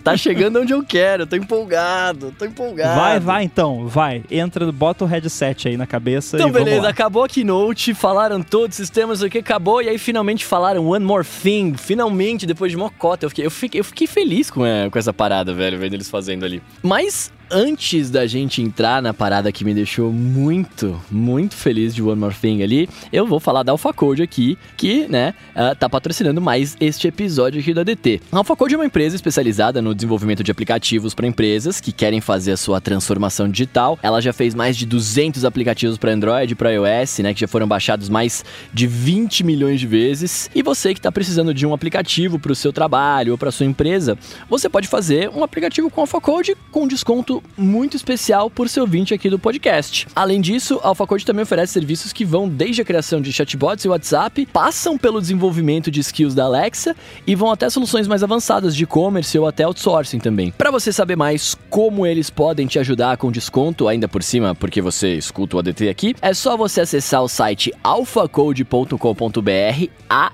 Tá 0.03 0.15
chegando 0.15 0.59
onde 0.59 0.71
eu 0.71 0.83
quero, 0.83 1.25
tô 1.25 1.35
empolgado, 1.35 2.31
tô 2.37 2.45
empolgado. 2.45 2.99
Vai, 2.99 3.19
vai 3.19 3.43
então, 3.43 3.87
vai. 3.87 4.23
Entra, 4.29 4.71
bota 4.71 5.03
o 5.03 5.07
headset 5.07 5.67
aí 5.67 5.75
na 5.77 5.87
cabeça 5.87 6.37
Então, 6.37 6.47
e 6.49 6.51
vamos 6.51 6.65
beleza, 6.65 6.83
lá. 6.83 6.89
acabou 6.89 7.23
a 7.23 7.27
keynote, 7.27 7.95
falaram 7.95 8.41
todos 8.43 8.75
os 8.75 8.85
sistemas, 8.85 9.23
o 9.23 9.29
que 9.29 9.39
acabou, 9.39 9.81
e 9.81 9.89
aí 9.89 9.97
finalmente 9.97 10.45
falaram 10.45 10.85
One 10.87 11.03
More 11.03 11.25
Thing. 11.25 11.73
Finalmente, 11.75 12.45
depois 12.45 12.71
de 12.71 12.77
mocota, 12.77 13.25
eu 13.25 13.29
fiquei, 13.29 13.45
eu 13.47 13.51
fiquei, 13.51 13.79
eu 13.79 13.83
fiquei 13.83 14.05
feliz 14.07 14.51
com, 14.51 14.63
é, 14.63 14.87
com 14.89 14.99
essa 14.99 15.11
parada, 15.11 15.55
velho, 15.55 15.79
vendo 15.79 15.95
eles 15.95 16.07
fazendo 16.09 16.45
ali. 16.45 16.61
Mas 16.83 17.31
antes 17.49 18.09
da 18.09 18.25
gente 18.25 18.61
entrar 18.61 19.01
na 19.01 19.13
parada 19.13 19.51
que 19.51 19.63
me 19.63 19.73
deixou 19.73 20.11
muito, 20.11 20.99
muito 21.09 21.55
feliz 21.55 21.93
de 21.93 22.01
One 22.01 22.19
More 22.19 22.33
Thing 22.33 22.63
ali, 22.63 22.89
eu 23.11 23.25
vou 23.25 23.39
falar 23.39 23.63
da 23.63 23.71
AlphaCode 23.71 24.21
aqui, 24.21 24.57
que, 24.77 25.07
né, 25.07 25.33
ah, 25.55 25.75
tá 25.75 25.87
patrocinando 25.87 26.41
mais 26.41 26.75
este 26.79 27.07
episódio 27.07 27.59
aqui 27.59 27.73
do 27.73 27.79
ADT. 27.81 28.21
A 28.31 28.37
AlphaCode 28.37 28.73
é 28.73 28.77
uma 28.77 28.85
empresa 28.85 29.15
especializada 29.15 29.81
no 29.81 29.93
desenvolvimento 29.93 30.43
de 30.43 30.51
aplicativos 30.51 31.13
para 31.13 31.27
empresas 31.27 31.79
que 31.79 31.91
querem 31.91 32.21
fazer 32.21 32.51
a 32.51 32.57
sua 32.57 32.81
transformação 32.81 33.49
digital. 33.49 33.99
Ela 34.01 34.21
já 34.21 34.33
fez 34.33 34.55
mais 34.55 34.75
de 34.75 34.85
200 34.85 35.45
aplicativos 35.45 35.97
para 35.97 36.11
Android 36.11 36.53
e 36.53 36.55
para 36.55 36.71
iOS, 36.71 37.19
né, 37.19 37.33
que 37.33 37.41
já 37.41 37.47
foram 37.47 37.67
baixados 37.67 38.09
mais 38.09 38.43
de 38.73 38.87
20 38.87 39.43
milhões 39.43 39.79
de 39.79 39.87
vezes. 39.87 40.49
E 40.53 40.61
você 40.61 40.93
que 40.93 40.99
está 40.99 41.11
precisando 41.11 41.53
de 41.53 41.65
um 41.65 41.73
aplicativo 41.73 42.39
para 42.39 42.51
o 42.51 42.55
seu 42.55 42.73
trabalho 42.73 43.33
ou 43.33 43.37
para 43.37 43.51
sua 43.51 43.65
empresa, 43.65 44.17
você 44.49 44.67
pode 44.69 44.87
fazer 44.87 45.29
um 45.29 45.43
aplicativo 45.43 45.89
com 45.89 46.01
AlphaCode 46.01 46.55
com 46.71 46.87
desconto 46.87 47.34
muito 47.57 47.95
especial 47.95 48.49
por 48.49 48.69
ser 48.69 48.81
ouvinte 48.81 49.13
aqui 49.13 49.29
do 49.29 49.39
podcast. 49.39 50.07
Além 50.15 50.41
disso, 50.41 50.79
a 50.83 50.89
AlphaCode 50.89 51.25
também 51.25 51.43
oferece 51.43 51.73
serviços 51.73 52.13
que 52.13 52.25
vão 52.25 52.47
desde 52.47 52.81
a 52.81 52.85
criação 52.85 53.21
de 53.21 53.31
chatbots 53.31 53.85
e 53.85 53.89
WhatsApp, 53.89 54.45
passam 54.47 54.97
pelo 54.97 55.21
desenvolvimento 55.21 55.91
de 55.91 55.99
skills 55.99 56.35
da 56.35 56.45
Alexa 56.45 56.95
e 57.25 57.35
vão 57.35 57.51
até 57.51 57.69
soluções 57.69 58.07
mais 58.07 58.23
avançadas 58.23 58.75
de 58.75 58.83
e-commerce 58.83 59.37
ou 59.37 59.47
até 59.47 59.63
outsourcing 59.63 60.19
também. 60.19 60.51
Para 60.51 60.71
você 60.71 60.91
saber 60.91 61.15
mais 61.15 61.55
como 61.69 62.05
eles 62.05 62.29
podem 62.29 62.67
te 62.67 62.79
ajudar 62.79 63.17
com 63.17 63.31
desconto, 63.31 63.87
ainda 63.87 64.07
por 64.07 64.23
cima, 64.23 64.55
porque 64.55 64.81
você 64.81 65.15
escuta 65.15 65.57
o 65.57 65.59
ADT 65.59 65.89
aqui, 65.89 66.15
é 66.21 66.33
só 66.33 66.57
você 66.57 66.81
acessar 66.81 67.23
o 67.23 67.27
site 67.27 67.73
alphacode.com.br, 67.83 69.89
A 70.09 70.31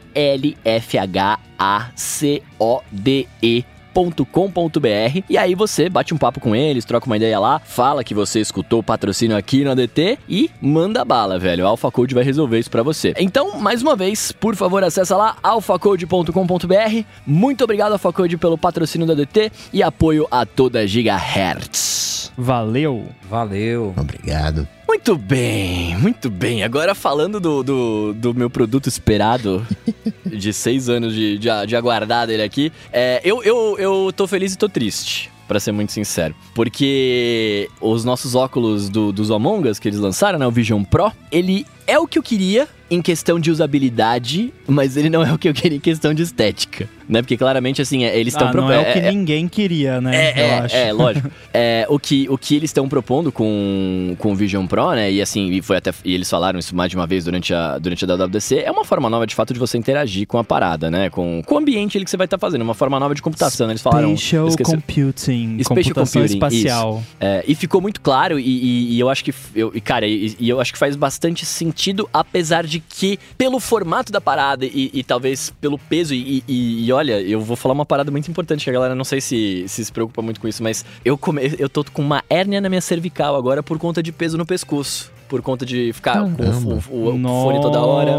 L 3.96 4.08
F 4.08 4.12
H 4.12 4.12
A 4.12 4.12
C 4.12 4.12
O 4.12 4.12
D 4.12 4.22
E 4.22 4.26
.com.br 4.32 5.24
e 5.30 5.38
aí 5.38 5.56
você 5.56 5.90
bate 5.90 6.14
um 6.14 6.18
papo 6.18 6.40
com 6.40 6.56
eles, 6.56 6.86
troca 6.86 7.06
uma 7.06 7.18
ideia 7.18 7.40
lá, 7.40 7.60
fala 7.60 8.04
que 8.04 8.14
você 8.14 8.40
escutou 8.40 8.80
o 8.80 8.84
patrocínio 8.84 9.36
aqui 9.36 9.64
no 9.64 9.72
ADT 9.72 10.20
e 10.28 10.50
manda 10.62 11.04
bala, 11.04 11.38
velho. 11.38 11.66
A 11.66 11.70
AlphaCode 11.70 12.14
vai 12.16 12.24
resolver 12.24 12.60
isso 12.60 12.70
pra 12.72 12.84
você. 12.84 13.14
Então, 13.18 13.60
mais 13.60 13.82
uma 13.82 13.96
vez, 13.96 14.32
por 14.32 14.56
favor, 14.56 14.84
acessa 14.84 15.16
lá 15.16 15.36
alphacode.com.br. 15.44 17.04
Muito 17.26 17.64
obrigado 17.64 17.94
AlphaCode 17.94 18.38
pelo 18.38 18.58
patrocínio 18.58 19.08
do 19.08 19.14
ADT 19.14 19.52
e 19.74 19.84
apoio 19.84 20.28
a 20.32 20.46
toda 20.46 20.86
Gigahertz. 20.88 22.32
Valeu! 22.38 23.08
Valeu. 23.30 23.94
Obrigado. 23.98 24.68
Muito 24.88 25.16
bem, 25.16 25.98
muito 25.98 26.30
bem. 26.30 26.64
Agora 26.64 26.94
falando 26.94 27.40
do, 27.40 27.64
do, 27.64 28.14
do 28.14 28.34
meu 28.34 28.50
produto 28.50 28.88
esperado 28.88 29.66
de 30.32 30.54
seis 30.54 30.90
anos 30.90 31.14
de, 31.14 31.38
de, 31.38 31.50
de 31.68 32.28
dele 32.28 32.44
aqui, 32.44 32.72
é, 32.92 33.22
eu, 33.24 33.44
eu, 33.44 33.78
eu 33.78 34.14
tô 34.16 34.28
feliz 34.28 34.54
e 34.54 34.58
tô 34.58 34.70
triste. 34.70 35.30
Pra 35.48 35.60
ser 35.60 35.74
muito 35.74 35.92
sincero. 35.92 36.34
Porque 36.56 37.68
os 37.82 38.06
nossos 38.06 38.36
óculos 38.36 38.88
do, 38.88 39.12
dos 39.12 39.30
Among 39.30 39.68
Us 39.68 39.80
que 39.80 39.90
eles 39.90 40.00
lançaram, 40.00 40.40
né? 40.40 40.48
O 40.48 40.52
Vision 40.52 40.82
Pro, 40.82 41.12
ele 41.30 41.66
é 41.86 42.00
o 42.00 42.08
que 42.08 42.18
eu 42.18 42.24
queria 42.24 42.70
em 42.90 43.02
questão 43.02 43.38
de 43.38 43.52
usabilidade, 43.52 44.54
mas 44.66 44.96
ele 44.96 45.10
não 45.10 45.24
é 45.26 45.34
o 45.34 45.38
que 45.38 45.50
eu 45.50 45.54
queria 45.54 45.78
em 45.78 45.82
questão 45.82 46.14
de 46.14 46.24
estética. 46.24 46.88
Né? 47.10 47.22
Porque 47.22 47.38
claramente, 47.38 47.82
assim, 47.82 48.04
é, 48.06 48.18
eles 48.18 48.34
estão... 48.34 48.48
Ah, 48.50 48.54
não 48.54 48.72
é, 48.72 48.80
o 48.80 48.94
que 48.94 49.02
ninguém 49.02 49.48
queria, 49.48 50.00
né? 50.00 50.16
É, 50.16 50.40
eu 50.40 50.44
é, 50.46 50.60
acho. 50.60 50.76
é, 50.76 50.94
lógico. 50.94 51.30
É, 51.54 51.86
o, 51.90 52.00
que, 52.00 52.28
o 52.30 52.38
que 52.38 52.56
eles 52.56 52.70
estão 52.70 52.88
propondo 52.88 53.30
com, 53.30 54.16
com 54.18 54.32
o 54.32 54.36
Vision 54.36 54.66
Pro, 54.68 54.92
né? 54.92 55.12
E 55.12 55.22
assim, 55.22 55.52
e 55.52 55.62
foi 55.62 55.76
até. 55.78 55.92
E 56.06 56.14
eles 56.14 56.30
falaram 56.30 56.58
isso 56.58 56.74
mais 56.74 56.90
de 56.90 56.96
uma 56.96 57.06
vez 57.06 57.26
durante 57.26 57.54
a, 57.54 57.78
durante 57.78 58.06
a 58.06 58.08
WWDC, 58.08 58.60
é 58.60 58.72
uma 58.72 58.86
forma 58.86 59.10
nova 59.10 59.28
de 59.28 59.36
fato 59.36 59.54
de 59.54 59.60
você 59.60 59.78
interagir 59.78 60.26
com 60.28 60.38
a 60.38 60.46
parada, 60.46 60.90
né? 60.90 61.10
Com, 61.10 61.42
com 61.46 61.56
o 61.56 61.58
ambiente 61.58 61.98
ali 61.98 62.06
que 62.06 62.12
você 62.12 62.16
vai 62.16 62.24
estar 62.24 62.38
fazendo, 62.38 62.62
uma 62.62 62.74
forma 62.74 62.98
nova 63.02 63.14
de 63.14 63.22
computação. 63.22 63.68
né? 63.68 63.74
Eles 63.74 63.82
falaram. 63.82 64.16
Spatial 64.16 64.48
esqueci- 64.48 64.72
Computing. 64.72 65.58
Spatial 65.62 65.66
computação 65.66 66.22
Computing, 66.22 66.38
espacial. 66.38 67.04
é, 67.20 67.44
e 67.46 67.54
ficou 67.54 67.82
muito 67.82 68.00
claro, 68.00 68.40
e, 68.40 68.44
e- 68.46 68.96
e 68.96 69.00
eu 69.02 69.10
acho 69.10 69.26
que. 69.26 69.34
Eu, 69.54 69.72
e, 69.76 69.82
cara, 69.82 70.08
e, 70.08 70.34
e 70.40 70.48
eu 70.50 70.62
acho 70.62 70.72
que 70.72 70.80
faz 70.80 70.96
bastante 70.96 71.46
sentido, 71.46 72.10
apesar 72.14 72.66
de 72.66 72.80
que, 72.80 73.20
pelo 73.38 73.60
formato 73.60 74.10
da 74.10 74.22
parada 74.22 74.66
e, 74.66 74.90
e 74.94 75.04
talvez 75.04 75.52
pelo 75.60 75.78
peso, 75.78 76.14
e, 76.14 76.44
e- 76.92 76.94
olha, 76.94 77.22
eu 77.22 77.42
vou 77.42 77.56
falar 77.56 77.74
uma 77.74 77.86
parada 77.86 78.12
muito 78.12 78.30
importante 78.30 78.64
que 78.64 78.70
a 78.70 78.74
galera 78.74 78.96
não 78.96 79.04
sei 79.04 79.20
se 79.20 79.66
se, 79.68 79.86
se 79.86 79.92
preocupa 79.92 80.22
muito 80.22 80.40
com 80.40 80.48
isso, 80.48 80.62
mas 80.64 80.86
eu, 81.04 81.18
come, 81.18 81.56
eu 81.60 81.68
tô 81.70 81.84
com 81.84 82.02
uma 82.02 82.24
hérnia 82.30 82.62
na 82.62 82.70
minha 82.70 82.82
cervical 82.82 83.36
agora 83.36 83.62
por 83.64 83.78
conta 83.78 84.02
de 84.02 84.12
peso 84.12 84.38
no 84.38 84.46
pescoço 84.46 85.11
por 85.32 85.42
conta 85.42 85.66
de 85.66 85.94
ficar 85.94 86.20
com 86.24 86.44
o, 86.44 86.74
o, 86.90 87.16
o 87.16 87.44
fone 87.44 87.62
toda 87.62 87.80
hora. 87.80 88.12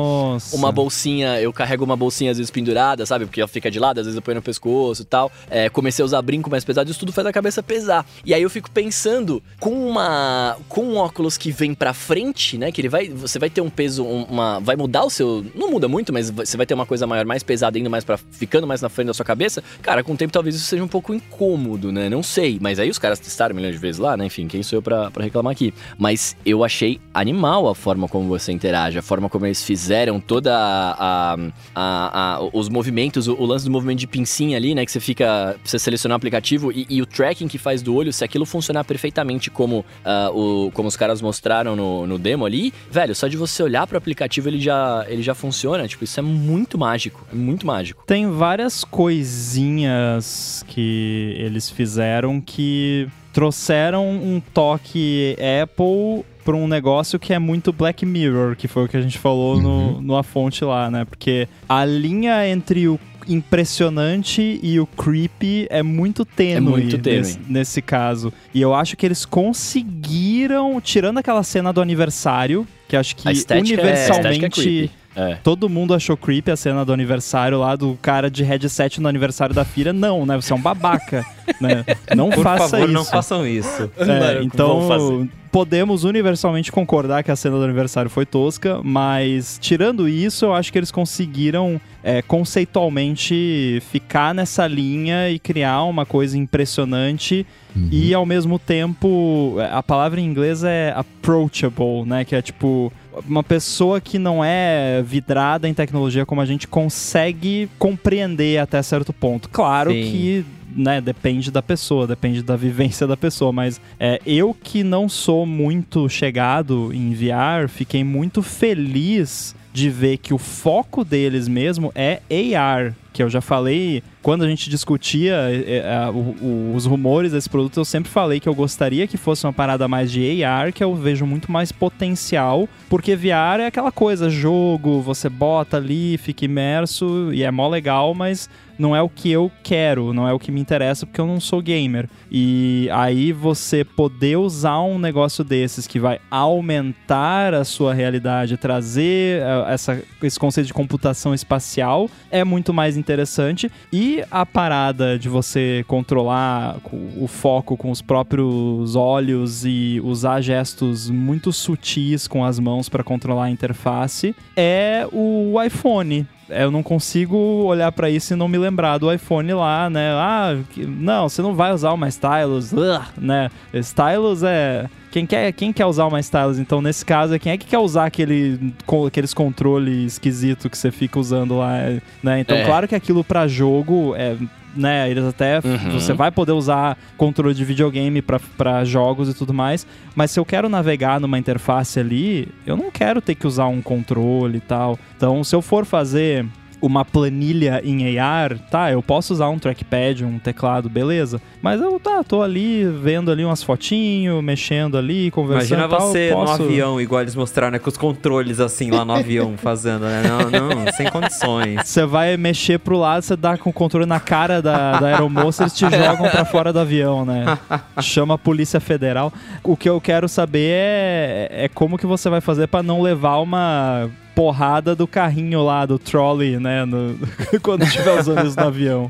Uma 0.51 0.73
bolsinha, 0.73 1.39
eu 1.43 1.53
carrego 1.53 1.85
uma 1.85 1.95
bolsinha 1.95 2.31
às 2.31 2.39
vezes 2.39 2.51
pendurada, 2.51 3.05
sabe? 3.05 3.27
Porque 3.27 3.39
ela 3.39 3.49
fica 3.49 3.71
de 3.71 3.79
lado, 3.79 3.99
às 4.01 4.07
vezes 4.07 4.17
eu 4.17 4.23
ponho 4.23 4.37
no 4.37 4.43
pescoço 4.43 5.03
e 5.03 5.05
tal. 5.05 5.31
É, 5.51 5.69
comecei 5.69 6.03
a 6.03 6.07
usar 6.07 6.23
brinco 6.23 6.49
mais 6.49 6.65
pesado, 6.65 6.91
isso 6.91 6.99
tudo 6.99 7.13
faz 7.13 7.27
a 7.27 7.33
cabeça 7.33 7.63
pesar. 7.63 8.07
E 8.25 8.33
aí 8.33 8.41
eu 8.41 8.49
fico 8.49 8.71
pensando, 8.71 9.43
com 9.61 9.91
uma. 9.91 10.57
com 10.71 10.85
um 10.85 10.97
óculos 10.97 11.37
que 11.37 11.53
vem 11.53 11.75
pra 11.75 11.93
frente, 11.93 12.57
né? 12.57 12.73
Que 12.73 12.81
ele 12.81 12.89
vai. 12.89 13.11
Você 13.11 13.39
vai 13.39 13.51
ter 13.51 13.61
um 13.61 13.69
peso, 13.69 14.03
uma. 14.05 14.59
Vai 14.61 14.75
mudar 14.75 15.05
o 15.05 15.11
seu. 15.11 15.45
Não 15.55 15.71
muda 15.71 15.87
muito, 15.89 16.15
mas 16.15 16.31
você 16.31 16.57
vai 16.57 16.65
ter 16.65 16.73
uma 16.73 16.87
coisa 16.87 17.07
maior, 17.07 17.27
mais 17.27 17.43
pesada, 17.43 17.79
indo 17.79 17.91
mais 17.91 18.05
para 18.05 18.17
ficando 18.17 18.67
mais 18.67 18.81
na 18.81 18.89
frente 18.89 19.09
da 19.09 19.15
sua 19.15 19.27
cabeça. 19.27 19.63
Cara, 19.83 20.03
com 20.03 20.15
o 20.15 20.17
tempo 20.17 20.33
talvez 20.33 20.57
isso 20.57 20.65
seja 20.65 20.83
um 20.83 20.89
pouco 20.89 21.13
incômodo, 21.13 21.93
né? 21.93 22.09
Não 22.09 22.23
sei. 22.23 22.57
Mas 22.59 22.79
aí 22.79 22.89
os 22.89 22.99
caras 22.99 23.19
testaram 23.19 23.55
milhões 23.55 23.75
de 23.75 23.81
vezes 23.81 23.99
lá, 23.99 24.17
né? 24.17 24.25
Enfim, 24.25 24.49
quem 24.49 24.63
sou 24.63 24.79
eu 24.79 24.83
pra, 24.83 25.11
pra 25.11 25.23
reclamar 25.23 25.53
aqui? 25.53 25.75
Mas 25.99 26.35
eu 26.47 26.65
achei 26.65 27.02
animal 27.15 27.69
a 27.69 27.75
forma 27.75 28.09
como 28.09 28.29
você 28.29 28.53
interage, 28.53 28.99
a 28.99 29.03
forma 29.03 29.29
como 29.29 29.47
eles 29.47 29.63
fizeram 29.63 30.19
toda 30.21 30.57
a, 30.57 31.37
a, 31.75 32.37
a 32.37 32.49
os 32.53 32.69
movimentos, 32.69 33.29
o, 33.29 33.35
o, 33.35 33.45
lance 33.45 33.65
do 33.65 33.71
movimento 33.71 33.99
de 33.99 34.07
pincinha 34.07 34.57
ali, 34.57 34.75
né? 34.75 34.85
Que 34.85 34.93
você 34.93 35.01
fica. 35.01 35.57
Você 35.65 35.79
seleciona 35.79 36.15
o 36.15 36.17
aplicativo 36.17 36.73
e, 36.73 36.87
e, 36.89 37.03
o 37.03 37.07
tracking 37.07 37.49
que 37.49 37.59
faz 37.59 37.83
do 37.83 37.95
olho, 37.95 38.13
se 38.13 38.25
aquilo 38.25 38.47
funcionar 38.47 38.85
perfeitamente 38.85 39.51
como, 39.51 39.81
uh, 39.81 40.67
o, 40.67 40.71
como 40.73 40.89
os 40.89 40.97
caras 40.97 41.21
mostraram 41.21 41.77
no, 41.77 42.07
no 42.07 42.19
demo 42.19 42.47
ali, 42.47 42.73
velho, 42.91 43.15
só 43.15 43.29
de 43.29 43.37
você 43.37 43.63
olhar 43.63 43.87
pro 43.87 43.99
aplicativo 43.99 44.49
ele 44.49 44.61
já, 44.61 45.05
ele 45.09 45.23
já 45.23 45.35
funciona. 45.35 45.87
Tipo, 45.87 46.05
isso 46.05 46.19
é 46.19 46.23
muito 46.23 46.79
mágico. 46.79 47.27
É 47.33 47.35
muito 47.35 47.67
mágico. 47.67 48.05
Tem 48.07 48.31
várias 48.31 48.85
coisinhas 48.85 50.65
que 50.69 51.35
eles 51.39 51.69
fizeram 51.69 52.41
que 52.41 53.09
trouxeram 53.33 54.09
um 54.11 54.41
toque 54.53 55.37
Apple 55.63 56.25
para 56.45 56.57
um 56.57 56.67
negócio 56.67 57.19
que 57.19 57.33
é 57.33 57.39
muito 57.39 57.73
Black 57.73 58.05
Mirror, 58.05 58.57
que 58.57 58.69
foi 58.69 58.85
o 58.85 58.89
que 58.89 58.97
a 58.97 59.01
gente 59.01 59.19
falou 59.19 59.57
uhum. 59.57 59.63
no, 59.63 60.03
no 60.03 60.17
A 60.17 60.23
Fonte 60.23 60.65
lá, 60.65 60.91
né? 60.91 61.05
Porque 61.05 61.49
a 61.69 61.85
linha 61.85 62.47
entre 62.49 62.89
o 62.89 62.99
impressionante 63.29 64.59
e 64.63 64.81
o 64.81 64.87
creepy 64.87 65.67
é 65.71 65.83
muito 65.83 66.25
tênue, 66.25 66.57
é 66.57 66.61
muito 66.61 66.99
tênue. 66.99 67.19
Nesse, 67.19 67.41
nesse, 67.49 67.83
caso. 67.83 68.33
E 68.53 68.61
eu 68.61 68.75
acho 68.75 68.97
que 68.97 69.07
eles 69.07 69.25
conseguiram, 69.25 70.81
tirando 70.81 71.19
aquela 71.19 71.43
cena 71.43 71.73
do 71.73 71.81
aniversário, 71.81 72.67
que 72.89 72.97
acho 72.97 73.17
que 73.17 73.29
é- 73.29 73.59
universalmente. 73.59 74.91
É. 75.15 75.37
Todo 75.43 75.69
mundo 75.69 75.95
achou 75.95 76.17
creepy 76.17 76.51
a 76.51 76.57
cena 76.57 76.85
do 76.85 76.93
aniversário 76.93 77.59
lá 77.59 77.77
do 77.77 77.99
cara 78.01 78.31
de 78.31 78.43
headset 78.43 79.01
no 79.01 79.09
aniversário 79.09 79.55
da 79.55 79.65
filha. 79.65 79.93
Não, 79.93 80.25
né? 80.25 80.37
Você 80.37 80.53
é 80.53 80.57
um 80.57 80.61
babaca. 80.61 81.25
né? 81.61 81.85
Não 82.17 82.31
Por 82.31 82.43
faça 82.43 82.69
favor, 82.69 82.85
isso. 82.85 82.93
não 82.93 83.05
façam 83.05 83.47
isso. 83.47 83.91
É, 83.99 84.43
então, 84.43 85.29
podemos 85.51 86.05
universalmente 86.05 86.73
concordar 86.73 87.23
que 87.23 87.31
a 87.31 87.37
cena 87.37 87.59
do 87.59 87.65
aniversário 87.65 88.11
foi 88.11 88.25
tosca, 88.25 88.81
mas 88.83 89.59
tirando 89.61 90.09
isso, 90.09 90.47
eu 90.47 90.55
acho 90.55 90.73
que 90.73 90.79
eles 90.79 90.91
conseguiram 90.91 91.79
é, 92.03 92.23
conceitualmente 92.23 93.83
ficar 93.91 94.35
nessa 94.35 94.67
linha 94.67 95.29
e 95.29 95.39
criar 95.39 95.83
uma 95.85 96.07
coisa 96.07 96.39
impressionante 96.39 97.47
uhum. 97.77 97.89
e 97.93 98.15
ao 98.15 98.25
mesmo 98.25 98.59
tempo 98.59 99.57
a 99.71 99.83
palavra 99.83 100.21
em 100.21 100.25
inglês 100.25 100.65
é 100.65 100.95
approachable, 100.97 102.07
né? 102.07 102.25
Que 102.25 102.35
é 102.35 102.41
tipo 102.41 102.91
uma 103.29 103.43
pessoa 103.43 104.01
que 104.01 104.19
não 104.19 104.45
é 104.45 105.03
vidrada 105.03 105.69
em 105.69 105.75
tecnologia 105.75 106.25
como 106.25 106.41
a 106.41 106.47
gente 106.47 106.67
consegue 106.67 107.69
compreender 107.79 108.59
até 108.59 108.83
certo 108.83 109.13
ponto. 109.13 109.49
Claro 109.49 109.91
Sim. 109.91 110.03
que 110.03 110.45
né, 110.75 111.01
depende 111.01 111.51
da 111.51 111.63
pessoa, 111.63 112.07
depende 112.07 112.43
da 112.43 112.57
vivência 112.57 113.07
da 113.07 113.17
pessoa, 113.17 113.53
mas 113.53 113.81
é, 114.01 114.21
eu 114.27 114.55
que 114.55 114.83
não 114.83 115.09
sou 115.09 115.45
muito 115.45 116.09
chegado 116.09 116.93
em 116.95 117.13
VR, 117.13 117.69
fiquei 117.69 118.03
muito 118.03 118.43
feliz 118.43 119.55
de 119.73 119.89
ver 119.89 120.19
que 120.19 120.35
o 120.35 120.39
foco 120.39 121.05
deles 121.05 121.49
mesmo 121.49 121.93
é 121.95 122.21
AR, 122.57 122.95
que 123.13 123.23
eu 123.23 123.31
já 123.31 123.41
falei 123.41 124.03
quando 124.23 124.45
a 124.45 124.49
gente 124.49 124.71
discutia 124.71 125.35
é, 125.51 125.79
é, 125.79 126.11
o, 126.11 126.73
os 126.75 126.87
rumores 126.87 127.33
desse 127.33 127.49
produto, 127.49 127.79
eu 127.81 127.85
sempre 127.85 128.11
falei 128.11 128.39
que 128.39 128.49
eu 128.49 128.55
gostaria 128.55 129.07
que 129.07 129.17
fosse 129.17 129.45
uma 129.45 129.53
parada 129.53 129.89
mais 129.89 130.11
de 130.11 130.45
AR, 130.45 130.73
que 130.73 130.83
eu 130.83 130.95
vejo 130.95 131.27
muito 131.27 131.51
mais 131.51 131.73
potencial, 131.73 132.69
porque 132.89 133.17
VR 133.17 133.61
é 133.61 133.67
aquela 133.67 133.91
coisa, 133.91 134.31
jogo, 134.31 135.01
você 135.01 135.29
bota 135.29 135.77
ali, 135.77 136.17
fica 136.19 136.45
imerso 136.45 137.33
e 137.33 137.43
é 137.43 137.51
mó 137.51 137.69
legal, 137.69 138.15
mas 138.15 138.49
não 138.79 138.95
é 138.95 139.03
o 139.03 139.09
que 139.09 139.31
eu 139.31 139.51
quero, 139.63 140.13
não 140.13 140.27
é 140.27 140.33
o 140.33 140.39
que 140.39 140.51
me 140.51 140.61
interessa, 140.61 141.07
porque 141.07 141.21
eu 141.21 141.27
não 141.27 141.41
sou 141.41 141.61
gamer. 141.63 142.09
E 142.31 142.89
aí 142.93 143.33
você 143.33 143.85
poder 143.85 144.37
usar 144.37 144.81
um 144.81 144.99
negócio 144.99 145.45
desses 145.45 145.87
que 145.87 145.99
vai 145.99 146.19
aumentar 146.31 147.55
a 147.55 147.65
sua 147.65 147.95
realidade, 147.95 148.57
trazer 148.57 149.43
é, 149.43 149.73
essa, 149.73 150.03
esse 150.23 150.39
conceito 150.39 150.67
de 150.67 150.73
computação 150.73 151.35
espacial 151.35 152.09
é 152.31 152.45
muito 152.45 152.73
mais 152.73 152.97
interessante. 152.97 153.71
E 153.93 154.23
a 154.31 154.45
parada 154.47 155.19
de 155.19 155.29
você 155.29 155.85
controlar 155.87 156.77
o 157.17 157.27
foco 157.27 157.77
com 157.77 157.91
os 157.91 158.03
próprios 158.03 158.97
olhos 158.97 159.65
e 159.65 160.01
usar 160.03 160.41
gestos 160.41 161.11
muito 161.11 161.53
sutis 161.53 162.27
com 162.27 162.45
as 162.45 162.59
mãos 162.59 162.89
para 162.89 163.05
controlar 163.05 163.45
a 163.45 163.51
interface 163.51 164.35
é 164.57 165.07
o 165.13 165.61
iPhone 165.63 166.27
eu 166.55 166.71
não 166.71 166.83
consigo 166.83 167.37
olhar 167.37 167.91
para 167.93 168.11
isso 168.11 168.33
e 168.33 168.37
não 168.37 168.49
me 168.49 168.59
lembrar 168.59 168.99
do 168.99 169.13
iPhone 169.13 169.53
lá, 169.53 169.89
né? 169.91 170.11
Ah, 170.13 170.57
não, 170.77 171.29
você 171.29 171.43
não 171.43 171.55
vai 171.55 171.73
usar 171.73 171.93
uma 171.93 172.09
stylus, 172.09 172.73
uh, 172.73 173.03
né? 173.17 173.51
Stylus 173.75 174.43
é 174.43 174.89
quem 175.11 175.27
quer, 175.27 175.53
quem 175.53 175.73
quer 175.73 175.85
usar 175.85 176.07
uma 176.07 176.19
stylus, 176.21 176.59
então, 176.59 176.81
nesse 176.81 177.05
caso, 177.05 177.35
é 177.35 177.39
quem 177.39 177.53
é 177.53 177.59
que 177.59 177.67
quer 177.67 177.79
usar 177.79 178.07
aquele, 178.07 178.73
aqueles 179.07 179.35
controles 179.35 180.15
esquisito 180.15 180.71
que 180.71 180.79
você 180.79 180.91
fica 180.91 181.19
usando 181.19 181.59
lá, 181.59 181.75
né? 182.23 182.41
Então, 182.41 182.57
é. 182.57 182.65
claro 182.65 182.89
que 182.89 182.95
aquilo 182.95 183.23
para 183.23 183.47
jogo 183.47 184.15
é 184.17 184.37
né? 184.75 185.11
Eles 185.11 185.25
até. 185.25 185.59
Uhum. 185.59 185.93
Você 185.93 186.13
vai 186.13 186.31
poder 186.31 186.53
usar 186.53 186.97
controle 187.17 187.55
de 187.55 187.65
videogame 187.65 188.23
para 188.23 188.85
jogos 188.85 189.29
e 189.29 189.35
tudo 189.35 189.53
mais. 189.53 189.87
Mas 190.15 190.31
se 190.31 190.41
eu 190.41 190.45
quero 190.45 190.69
navegar 190.69 191.21
numa 191.21 191.39
interface 191.39 191.99
ali, 191.99 192.49
eu 192.67 192.77
não 192.77 192.91
quero 192.91 193.21
ter 193.21 193.35
que 193.35 193.47
usar 193.47 193.67
um 193.67 193.83
controle 193.83 194.59
e 194.59 194.61
tal. 194.61 194.99
Então, 195.17 195.43
se 195.45 195.55
eu 195.55 195.63
for 195.63 195.85
fazer 195.85 196.47
uma 196.83 197.05
planilha 197.05 197.81
em 197.85 198.19
AR, 198.19 198.59
tá, 198.69 198.91
eu 198.91 199.01
posso 199.01 199.33
usar 199.33 199.49
um 199.49 199.59
trackpad, 199.59 200.25
um 200.25 200.41
teclado, 200.41 200.91
beleza. 200.91 201.41
Mas 201.63 201.81
eu 201.81 201.99
tá, 202.01 202.25
tô 202.25 202.43
ali 202.43 202.85
vendo 202.85 203.31
ali 203.31 203.45
umas 203.45 203.63
fotinhos, 203.63 204.43
mexendo 204.43 204.99
ali, 204.99 205.31
conversando. 205.31 205.79
Imagina 205.79 205.89
tal, 205.89 206.09
você 206.09 206.31
posso... 206.33 206.59
no 206.59 206.65
avião, 206.65 207.01
igual 207.01 207.23
eles 207.23 207.37
mostraram, 207.37 207.71
né? 207.71 207.79
Com 207.79 207.89
os 207.89 207.97
controles 207.97 208.59
assim 208.59 208.91
lá 208.91 209.05
no 209.05 209.13
avião 209.13 209.55
fazendo, 209.63 210.07
né? 210.07 210.23
Não, 210.27 210.51
não, 210.51 210.93
sem 210.93 211.09
condições. 211.09 211.81
Você 211.85 212.05
vai 212.05 212.37
mexer 212.37 212.81
pro 212.81 212.99
lado, 212.99 213.23
você 213.23 213.37
dá 213.37 213.57
com 213.57 213.71
o 213.71 213.73
controle 213.73 214.05
na 214.05 214.19
cara 214.19 214.61
da, 214.61 214.99
da 214.99 215.07
aeromoça, 215.07 215.63
eles 215.63 215.75
te 215.75 215.89
jogam 215.89 216.29
para 216.29 216.45
fora 216.45 216.73
do 216.73 216.81
avião, 216.81 217.25
né? 217.25 217.57
Chama 218.01 218.35
a 218.35 218.39
Polícia 218.39 218.81
Federal. 218.81 219.33
O 219.63 219.77
que 219.77 219.89
eu 219.89 220.01
quero 220.01 220.29
saber 220.29 220.71
é, 220.73 221.49
é 221.53 221.69
como 221.69 221.97
que 221.97 222.07
você 222.07 222.29
vai 222.29 222.41
fazer 222.41 222.67
para 222.67 222.83
não 222.83 223.01
levar 223.01 223.37
uma 223.37 224.11
porrada 224.35 224.95
do 224.95 225.07
carrinho 225.07 225.63
lá, 225.63 225.85
do 225.87 225.99
trolley, 225.99 226.59
né? 226.59 226.85
No, 226.85 227.19
quando 227.63 227.83
estiver 227.83 228.19
usando 228.19 228.47
isso 228.47 228.59
no 228.59 228.67
avião. 228.67 229.09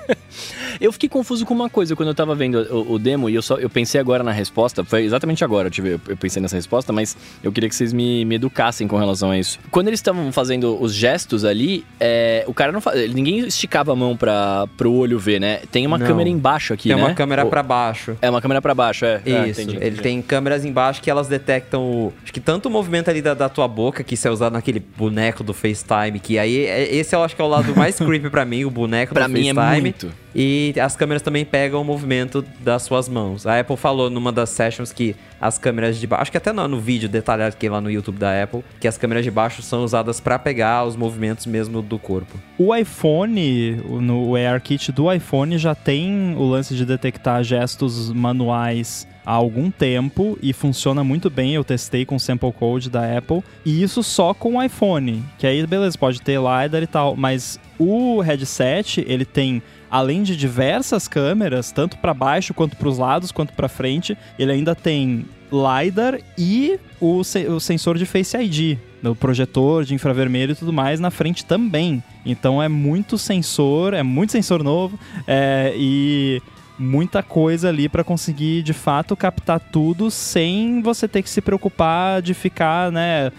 eu 0.80 0.92
fiquei 0.92 1.08
confuso 1.08 1.46
com 1.46 1.54
uma 1.54 1.70
coisa 1.70 1.96
quando 1.96 2.08
eu 2.08 2.14
tava 2.14 2.34
vendo 2.34 2.56
o, 2.70 2.94
o, 2.94 2.98
demo 2.98 3.28
e 3.30 3.34
eu 3.34 3.42
só 3.42 3.56
eu 3.56 3.70
pensei 3.70 4.00
agora 4.00 4.22
na 4.22 4.32
resposta. 4.32 4.84
Foi 4.84 5.04
exatamente 5.04 5.44
agora, 5.44 5.68
eu, 5.68 5.70
tive, 5.70 6.00
eu 6.06 6.16
pensei 6.16 6.42
nessa 6.42 6.56
resposta, 6.56 6.92
mas 6.92 7.16
eu 7.42 7.50
queria 7.50 7.68
que 7.68 7.74
vocês 7.74 7.92
me, 7.92 8.24
me 8.24 8.34
educassem 8.34 8.86
com 8.86 8.96
relação 8.96 9.30
a 9.30 9.38
isso. 9.38 9.58
Quando 9.70 9.88
eles 9.88 9.98
estavam 9.98 10.30
fazendo 10.32 10.80
os 10.80 10.94
gestos 10.94 11.44
ali, 11.44 11.84
é, 11.98 12.44
o 12.46 12.54
cara 12.54 12.72
não 12.72 12.80
faz. 12.80 13.12
Ninguém 13.12 13.40
esticava 13.40 13.92
a 13.92 13.96
mão 13.96 14.16
pra, 14.16 14.66
pro 14.76 14.92
olho 14.92 15.18
ver, 15.18 15.40
né? 15.40 15.60
Tem 15.70 15.86
uma 15.86 15.98
não. 15.98 16.06
câmera 16.06 16.28
embaixo 16.28 16.74
aqui, 16.74 16.88
tem 16.88 16.96
né? 16.96 17.02
Tem 17.02 17.10
uma 17.10 17.14
câmera 17.14 17.46
para 17.46 17.62
baixo. 17.62 18.16
É 18.20 18.28
uma 18.28 18.40
câmera 18.40 18.60
para 18.60 18.74
baixo, 18.74 19.04
é. 19.04 19.22
é 19.24 19.30
isso. 19.30 19.32
É, 19.32 19.48
entendi, 19.48 19.62
entendi. 19.62 19.86
Ele 19.86 19.96
tem 19.98 20.20
câmeras 20.20 20.64
embaixo 20.64 21.00
que 21.00 21.10
elas 21.10 21.26
detectam 21.26 21.82
o. 21.82 22.12
Acho 22.22 22.32
que 22.32 22.40
tanto 22.40 22.66
o 22.66 22.70
movimento 22.70 23.08
ali 23.08 23.22
da, 23.22 23.34
da 23.34 23.48
tua 23.48 23.66
boca, 23.66 24.04
que 24.04 24.16
você 24.16 24.28
usa 24.28 24.41
usado 24.41 24.41
naquele 24.50 24.80
boneco 24.80 25.42
do 25.42 25.52
FaceTime, 25.52 26.18
que 26.20 26.38
aí 26.38 26.66
é, 26.66 26.94
esse 26.94 27.14
eu 27.14 27.22
acho 27.22 27.34
que 27.34 27.42
é 27.42 27.44
o 27.44 27.48
lado 27.48 27.74
mais 27.76 27.96
creepy 28.00 28.30
para 28.30 28.44
mim, 28.44 28.64
o 28.64 28.70
boneco 28.70 29.14
pra 29.14 29.26
do 29.26 29.32
mim 29.32 29.52
FaceTime. 29.54 29.76
É 29.76 29.80
muito. 29.80 30.12
E 30.34 30.72
as 30.80 30.96
câmeras 30.96 31.20
também 31.20 31.44
pegam 31.44 31.80
o 31.80 31.84
movimento 31.84 32.42
das 32.60 32.82
suas 32.82 33.08
mãos. 33.08 33.46
A 33.46 33.60
Apple 33.60 33.76
falou 33.76 34.08
numa 34.08 34.32
das 34.32 34.48
sessions 34.50 34.90
que 34.90 35.14
as 35.40 35.58
câmeras 35.58 35.98
de 35.98 36.06
baixo, 36.06 36.22
acho 36.22 36.30
que 36.30 36.36
até 36.38 36.52
no, 36.52 36.66
no 36.66 36.80
vídeo 36.80 37.08
detalhado 37.08 37.56
que 37.56 37.68
lá 37.68 37.80
no 37.80 37.90
YouTube 37.90 38.18
da 38.18 38.42
Apple, 38.42 38.64
que 38.80 38.88
as 38.88 38.96
câmeras 38.96 39.24
de 39.24 39.30
baixo 39.30 39.60
são 39.60 39.84
usadas 39.84 40.20
para 40.20 40.38
pegar 40.38 40.84
os 40.84 40.96
movimentos 40.96 41.44
mesmo 41.46 41.82
do 41.82 41.98
corpo. 41.98 42.38
O 42.56 42.74
iPhone, 42.74 43.76
no 44.00 44.34
AirKit 44.36 44.92
do 44.92 45.12
iPhone 45.12 45.58
já 45.58 45.74
tem 45.74 46.34
o 46.36 46.44
lance 46.44 46.74
de 46.74 46.86
detectar 46.86 47.42
gestos 47.42 48.10
manuais 48.12 49.06
há 49.24 49.32
algum 49.32 49.70
tempo 49.70 50.38
e 50.42 50.52
funciona 50.52 51.02
muito 51.02 51.30
bem. 51.30 51.54
Eu 51.54 51.64
testei 51.64 52.04
com 52.04 52.16
o 52.16 52.20
sample 52.20 52.52
code 52.52 52.90
da 52.90 53.16
Apple 53.16 53.42
e 53.64 53.82
isso 53.82 54.02
só 54.02 54.34
com 54.34 54.56
o 54.56 54.62
iPhone, 54.62 55.24
que 55.38 55.46
aí 55.46 55.66
beleza, 55.66 55.96
pode 55.96 56.20
ter 56.20 56.38
LiDAR 56.38 56.82
e 56.82 56.86
tal, 56.86 57.16
mas 57.16 57.58
o 57.78 58.20
headset, 58.20 59.04
ele 59.06 59.24
tem 59.24 59.62
além 59.90 60.22
de 60.22 60.36
diversas 60.36 61.06
câmeras, 61.06 61.70
tanto 61.70 61.98
para 61.98 62.14
baixo 62.14 62.54
quanto 62.54 62.76
para 62.76 62.88
os 62.88 62.98
lados, 62.98 63.30
quanto 63.30 63.52
para 63.52 63.68
frente, 63.68 64.16
ele 64.38 64.52
ainda 64.52 64.74
tem 64.74 65.26
LiDAR 65.52 66.18
e 66.38 66.78
o, 66.98 67.22
se 67.22 67.46
o 67.46 67.60
sensor 67.60 67.98
de 67.98 68.06
Face 68.06 68.36
ID, 68.36 68.78
o 69.04 69.14
projetor 69.14 69.84
de 69.84 69.94
infravermelho 69.94 70.52
e 70.52 70.54
tudo 70.54 70.72
mais 70.72 70.98
na 70.98 71.10
frente 71.10 71.44
também. 71.44 72.02
Então 72.24 72.62
é 72.62 72.68
muito 72.68 73.18
sensor, 73.18 73.92
é 73.92 74.02
muito 74.02 74.32
sensor 74.32 74.62
novo 74.62 74.98
é, 75.26 75.74
e 75.76 76.40
muita 76.82 77.22
coisa 77.22 77.68
ali 77.68 77.88
para 77.88 78.04
conseguir 78.04 78.62
de 78.62 78.72
fato 78.72 79.16
captar 79.16 79.60
tudo 79.60 80.10
sem 80.10 80.82
você 80.82 81.06
ter 81.06 81.22
que 81.22 81.30
se 81.30 81.40
preocupar 81.40 82.20
de 82.20 82.34
ficar, 82.34 82.90
né, 82.90 83.30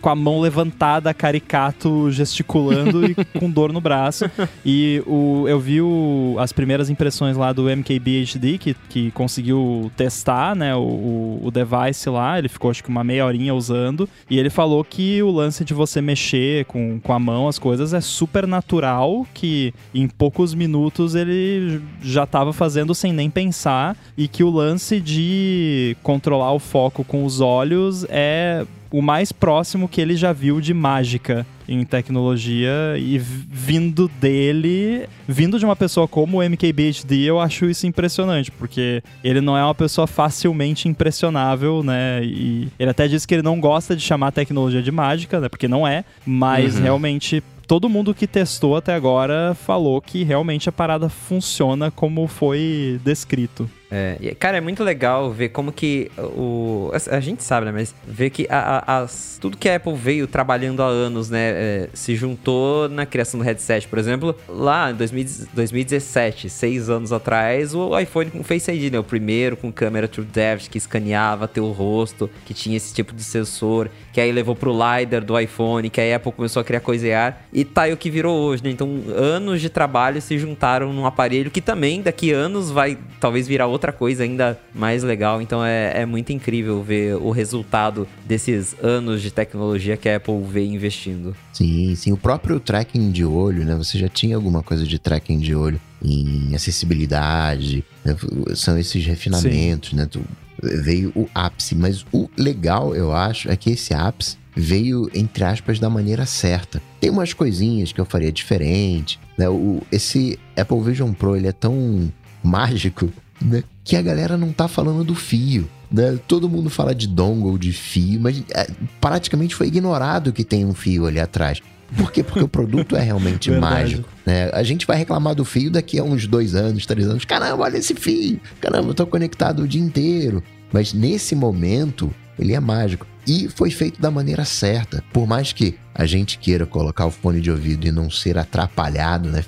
com 0.00 0.08
a 0.08 0.14
mão 0.14 0.40
levantada, 0.40 1.12
caricato, 1.14 2.10
gesticulando 2.10 3.04
e 3.06 3.14
com 3.38 3.50
dor 3.50 3.72
no 3.72 3.80
braço. 3.80 4.24
E 4.64 5.02
o, 5.06 5.46
eu 5.48 5.58
vi 5.58 5.80
o, 5.80 6.36
as 6.38 6.52
primeiras 6.52 6.90
impressões 6.90 7.36
lá 7.36 7.52
do 7.52 7.64
MKBHD, 7.64 8.58
que, 8.58 8.76
que 8.88 9.10
conseguiu 9.12 9.90
testar 9.96 10.54
né, 10.54 10.74
o, 10.74 11.40
o 11.42 11.50
device 11.50 12.08
lá. 12.08 12.38
Ele 12.38 12.48
ficou 12.48 12.70
acho 12.70 12.82
que 12.82 12.88
uma 12.88 13.04
meia 13.04 13.24
horinha 13.24 13.54
usando. 13.54 14.08
E 14.28 14.38
ele 14.38 14.50
falou 14.50 14.84
que 14.84 15.22
o 15.22 15.30
lance 15.30 15.64
de 15.64 15.74
você 15.74 16.00
mexer 16.00 16.64
com, 16.66 17.00
com 17.00 17.12
a 17.12 17.18
mão 17.18 17.48
as 17.48 17.58
coisas 17.58 17.92
é 17.92 18.00
super 18.00 18.46
natural, 18.46 19.26
que 19.34 19.72
em 19.94 20.08
poucos 20.08 20.54
minutos 20.54 21.14
ele 21.14 21.80
já 22.02 22.24
estava 22.24 22.52
fazendo 22.52 22.94
sem 22.94 23.12
nem 23.12 23.30
pensar. 23.30 23.96
E 24.16 24.28
que 24.28 24.44
o 24.44 24.50
lance 24.50 25.00
de 25.00 25.96
controlar 26.02 26.52
o 26.52 26.58
foco 26.58 27.04
com 27.04 27.24
os 27.24 27.40
olhos 27.40 28.06
é 28.08 28.66
o 28.94 29.02
mais 29.02 29.32
próximo 29.32 29.88
que 29.88 30.00
ele 30.00 30.14
já 30.14 30.32
viu 30.32 30.60
de 30.60 30.72
mágica 30.72 31.44
em 31.66 31.84
tecnologia 31.84 32.70
e 32.96 33.18
vindo 33.18 34.08
dele, 34.20 35.08
vindo 35.26 35.58
de 35.58 35.64
uma 35.64 35.74
pessoa 35.74 36.06
como 36.06 36.38
o 36.38 36.42
MKBHD, 36.48 37.24
eu 37.24 37.40
acho 37.40 37.64
isso 37.64 37.88
impressionante, 37.88 38.52
porque 38.52 39.02
ele 39.24 39.40
não 39.40 39.58
é 39.58 39.64
uma 39.64 39.74
pessoa 39.74 40.06
facilmente 40.06 40.88
impressionável, 40.88 41.82
né? 41.82 42.22
E 42.22 42.68
ele 42.78 42.90
até 42.90 43.08
disse 43.08 43.26
que 43.26 43.34
ele 43.34 43.42
não 43.42 43.58
gosta 43.58 43.96
de 43.96 44.02
chamar 44.02 44.30
tecnologia 44.30 44.80
de 44.80 44.92
mágica, 44.92 45.40
né? 45.40 45.48
Porque 45.48 45.66
não 45.66 45.84
é, 45.84 46.04
mas 46.24 46.76
uhum. 46.76 46.82
realmente 46.82 47.42
todo 47.66 47.88
mundo 47.88 48.14
que 48.14 48.28
testou 48.28 48.76
até 48.76 48.94
agora 48.94 49.56
falou 49.56 50.00
que 50.00 50.22
realmente 50.22 50.68
a 50.68 50.72
parada 50.72 51.08
funciona 51.08 51.90
como 51.90 52.28
foi 52.28 53.00
descrito. 53.02 53.68
É, 53.90 54.34
cara, 54.38 54.56
é 54.56 54.60
muito 54.60 54.82
legal 54.82 55.30
ver 55.30 55.50
como 55.50 55.72
que 55.72 56.10
o. 56.18 56.90
A, 57.10 57.20
gente 57.20 57.42
sabe, 57.42 57.66
né? 57.66 57.72
Mas 57.72 57.94
ver 58.06 58.30
que 58.30 58.46
a, 58.50 58.82
a, 58.86 58.98
as, 59.02 59.38
tudo 59.40 59.56
que 59.56 59.68
a 59.68 59.76
Apple 59.76 59.94
veio 59.94 60.26
trabalhando 60.26 60.82
há 60.82 60.86
anos, 60.86 61.30
né? 61.30 61.50
É, 61.54 61.88
se 61.92 62.16
juntou 62.16 62.88
na 62.88 63.06
criação 63.06 63.38
do 63.38 63.44
headset. 63.44 63.86
Por 63.86 63.98
exemplo, 63.98 64.34
lá 64.48 64.90
em 64.90 64.94
2017, 64.94 66.48
seis 66.48 66.88
anos 66.88 67.12
atrás, 67.12 67.74
o 67.74 67.98
iPhone 67.98 68.30
com 68.30 68.42
Face 68.42 68.70
ID, 68.70 68.92
né? 68.92 68.98
O 68.98 69.04
primeiro 69.04 69.56
com 69.56 69.70
câmera 69.70 70.08
True 70.08 70.26
Depth 70.26 70.68
que 70.68 70.78
escaneava 70.78 71.46
teu 71.46 71.70
rosto, 71.70 72.30
que 72.44 72.54
tinha 72.54 72.76
esse 72.76 72.92
tipo 72.94 73.14
de 73.14 73.22
sensor, 73.22 73.90
que 74.12 74.20
aí 74.20 74.32
levou 74.32 74.56
pro 74.56 74.72
LiDAR 74.72 75.24
do 75.24 75.38
iPhone, 75.38 75.90
que 75.90 76.00
a 76.00 76.16
Apple 76.16 76.32
começou 76.32 76.60
a 76.60 76.64
criar 76.64 76.80
coisa 76.80 77.06
AR. 77.16 77.44
E 77.52 77.64
tá 77.64 77.82
aí 77.82 77.92
o 77.92 77.96
que 77.96 78.10
virou 78.10 78.36
hoje, 78.40 78.64
né? 78.64 78.70
Então, 78.70 79.02
anos 79.14 79.60
de 79.60 79.68
trabalho 79.68 80.20
se 80.20 80.38
juntaram 80.38 80.92
num 80.92 81.06
aparelho 81.06 81.50
que 81.50 81.60
também 81.60 82.00
daqui 82.00 82.32
anos 82.32 82.70
vai 82.70 82.98
talvez 83.20 83.46
virar 83.46 83.66
outra 83.74 83.92
coisa 83.92 84.22
ainda 84.22 84.58
mais 84.74 85.02
legal. 85.02 85.42
Então 85.42 85.64
é, 85.64 86.02
é 86.02 86.06
muito 86.06 86.32
incrível 86.32 86.82
ver 86.82 87.16
o 87.16 87.30
resultado 87.30 88.08
desses 88.26 88.74
anos 88.82 89.20
de 89.20 89.30
tecnologia 89.30 89.96
que 89.96 90.08
a 90.08 90.16
Apple 90.16 90.42
vem 90.48 90.74
investindo. 90.74 91.36
Sim, 91.52 91.94
sim. 91.94 92.12
O 92.12 92.16
próprio 92.16 92.58
tracking 92.58 93.10
de 93.10 93.24
olho, 93.24 93.64
né? 93.64 93.74
Você 93.74 93.98
já 93.98 94.08
tinha 94.08 94.36
alguma 94.36 94.62
coisa 94.62 94.84
de 94.86 94.98
tracking 94.98 95.38
de 95.38 95.54
olho 95.54 95.80
em 96.02 96.54
acessibilidade, 96.54 97.84
né? 98.04 98.16
são 98.54 98.78
esses 98.78 99.04
refinamentos, 99.04 99.90
sim. 99.90 99.96
né? 99.96 100.06
Tu, 100.06 100.20
veio 100.62 101.12
o 101.14 101.28
ápice, 101.34 101.74
mas 101.74 102.06
o 102.12 102.28
legal, 102.36 102.94
eu 102.94 103.12
acho, 103.12 103.50
é 103.50 103.56
que 103.56 103.70
esse 103.70 103.92
ápice 103.92 104.36
veio, 104.56 105.10
entre 105.12 105.44
aspas, 105.44 105.78
da 105.78 105.90
maneira 105.90 106.24
certa. 106.26 106.80
Tem 107.00 107.10
umas 107.10 107.32
coisinhas 107.32 107.92
que 107.92 108.00
eu 108.00 108.04
faria 108.04 108.30
diferente, 108.30 109.18
né? 109.36 109.48
O, 109.48 109.82
esse 109.90 110.38
Apple 110.56 110.80
Vision 110.80 111.12
Pro, 111.12 111.36
ele 111.36 111.48
é 111.48 111.52
tão 111.52 112.10
mágico 112.42 113.12
né? 113.44 113.62
Que 113.84 113.96
a 113.96 114.02
galera 114.02 114.36
não 114.36 114.52
tá 114.52 114.66
falando 114.66 115.04
do 115.04 115.14
fio. 115.14 115.68
Né? 115.90 116.18
Todo 116.26 116.48
mundo 116.48 116.70
fala 116.70 116.94
de 116.94 117.06
dongle, 117.06 117.58
de 117.58 117.72
fio, 117.72 118.20
mas 118.20 118.42
é, 118.50 118.68
praticamente 119.00 119.54
foi 119.54 119.68
ignorado 119.68 120.32
que 120.32 120.42
tem 120.42 120.64
um 120.64 120.74
fio 120.74 121.06
ali 121.06 121.20
atrás. 121.20 121.60
Por 121.96 122.10
quê? 122.10 122.24
Porque 122.24 122.42
o 122.42 122.48
produto 122.48 122.96
é 122.96 123.02
realmente 123.02 123.50
mágico. 123.52 124.08
Né? 124.26 124.50
A 124.52 124.62
gente 124.62 124.86
vai 124.86 124.96
reclamar 124.96 125.34
do 125.34 125.44
fio 125.44 125.70
daqui 125.70 125.98
a 125.98 126.02
uns 126.02 126.26
dois 126.26 126.54
anos, 126.54 126.86
três 126.86 127.06
anos. 127.06 127.24
Caramba, 127.24 127.62
olha 127.62 127.78
esse 127.78 127.94
fio. 127.94 128.40
Caramba, 128.60 128.88
eu 128.88 128.94
tô 128.94 129.06
conectado 129.06 129.62
o 129.62 129.68
dia 129.68 129.82
inteiro. 129.82 130.42
Mas 130.72 130.92
nesse 130.92 131.36
momento, 131.36 132.12
ele 132.38 132.54
é 132.54 132.60
mágico. 132.60 133.06
E 133.26 133.48
foi 133.48 133.70
feito 133.70 134.00
da 134.00 134.10
maneira 134.10 134.44
certa. 134.44 135.04
Por 135.12 135.26
mais 135.26 135.52
que 135.52 135.76
a 135.94 136.04
gente 136.04 136.38
queira 136.38 136.66
colocar 136.66 137.06
o 137.06 137.10
fone 137.10 137.40
de 137.40 137.50
ouvido 137.50 137.86
e 137.86 137.92
não 137.92 138.10
ser 138.10 138.36
atrapalhado, 138.36 139.30
né? 139.30 139.42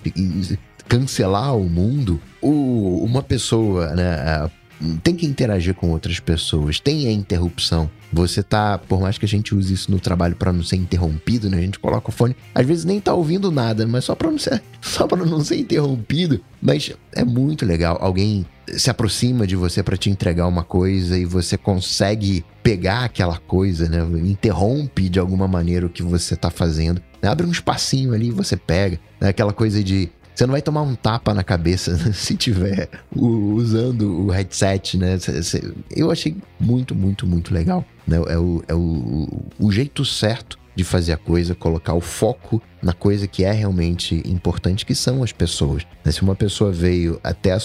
Cancelar 0.88 1.56
o 1.56 1.68
mundo, 1.68 2.20
o, 2.40 3.02
uma 3.04 3.22
pessoa, 3.22 3.94
né? 3.94 4.50
Tem 5.02 5.16
que 5.16 5.24
interagir 5.24 5.74
com 5.74 5.90
outras 5.90 6.20
pessoas, 6.20 6.78
tem 6.78 7.08
a 7.08 7.12
interrupção. 7.12 7.90
Você 8.12 8.42
tá, 8.42 8.76
por 8.76 9.00
mais 9.00 9.16
que 9.16 9.24
a 9.24 9.28
gente 9.28 9.54
use 9.54 9.72
isso 9.72 9.90
no 9.90 9.98
trabalho 9.98 10.36
para 10.36 10.52
não 10.52 10.62
ser 10.62 10.76
interrompido, 10.76 11.48
né? 11.48 11.58
A 11.58 11.62
gente 11.62 11.78
coloca 11.78 12.10
o 12.10 12.12
fone, 12.12 12.36
às 12.54 12.66
vezes 12.66 12.84
nem 12.84 13.00
tá 13.00 13.14
ouvindo 13.14 13.50
nada, 13.50 13.86
mas 13.86 14.04
só 14.04 14.14
para 14.14 14.30
não 14.30 14.38
ser, 14.38 14.62
só 14.82 15.06
para 15.06 15.24
não 15.24 15.42
ser 15.42 15.58
interrompido. 15.58 16.40
Mas 16.60 16.92
é 17.12 17.24
muito 17.24 17.64
legal. 17.64 17.96
Alguém 18.00 18.44
se 18.68 18.90
aproxima 18.90 19.46
de 19.46 19.56
você 19.56 19.82
para 19.82 19.96
te 19.96 20.10
entregar 20.10 20.46
uma 20.46 20.64
coisa 20.64 21.16
e 21.16 21.24
você 21.24 21.56
consegue 21.56 22.44
pegar 22.62 23.04
aquela 23.04 23.38
coisa, 23.38 23.88
né? 23.88 23.98
Interrompe 24.20 25.08
de 25.08 25.18
alguma 25.18 25.48
maneira 25.48 25.86
o 25.86 25.90
que 25.90 26.02
você 26.02 26.36
tá 26.36 26.50
fazendo. 26.50 27.00
Abre 27.22 27.46
um 27.46 27.50
espacinho 27.50 28.12
ali 28.12 28.28
e 28.28 28.32
você 28.32 28.56
pega. 28.56 29.00
Né? 29.20 29.28
Aquela 29.28 29.52
coisa 29.52 29.82
de 29.82 30.10
você 30.36 30.46
não 30.46 30.52
vai 30.52 30.60
tomar 30.60 30.82
um 30.82 30.94
tapa 30.94 31.32
na 31.32 31.42
cabeça 31.42 31.96
se 32.12 32.36
tiver 32.36 32.90
usando 33.14 34.26
o 34.26 34.30
headset, 34.30 34.98
né? 34.98 35.18
Eu 35.90 36.10
achei 36.10 36.36
muito, 36.60 36.94
muito, 36.94 37.26
muito 37.26 37.54
legal. 37.54 37.84
Né? 38.06 38.18
É, 38.28 38.38
o, 38.38 38.62
é 38.68 38.74
o, 38.74 39.28
o 39.58 39.72
jeito 39.72 40.04
certo 40.04 40.58
de 40.76 40.84
fazer 40.84 41.14
a 41.14 41.16
coisa, 41.16 41.54
colocar 41.54 41.94
o 41.94 42.02
foco 42.02 42.62
na 42.82 42.92
coisa 42.92 43.26
que 43.26 43.44
é 43.44 43.50
realmente 43.50 44.22
importante, 44.26 44.84
que 44.84 44.94
são 44.94 45.22
as 45.22 45.32
pessoas. 45.32 45.84
Né? 46.04 46.12
Se 46.12 46.20
uma 46.20 46.34
pessoa 46.34 46.70
veio 46.70 47.18
até, 47.24 47.52
a, 47.52 47.58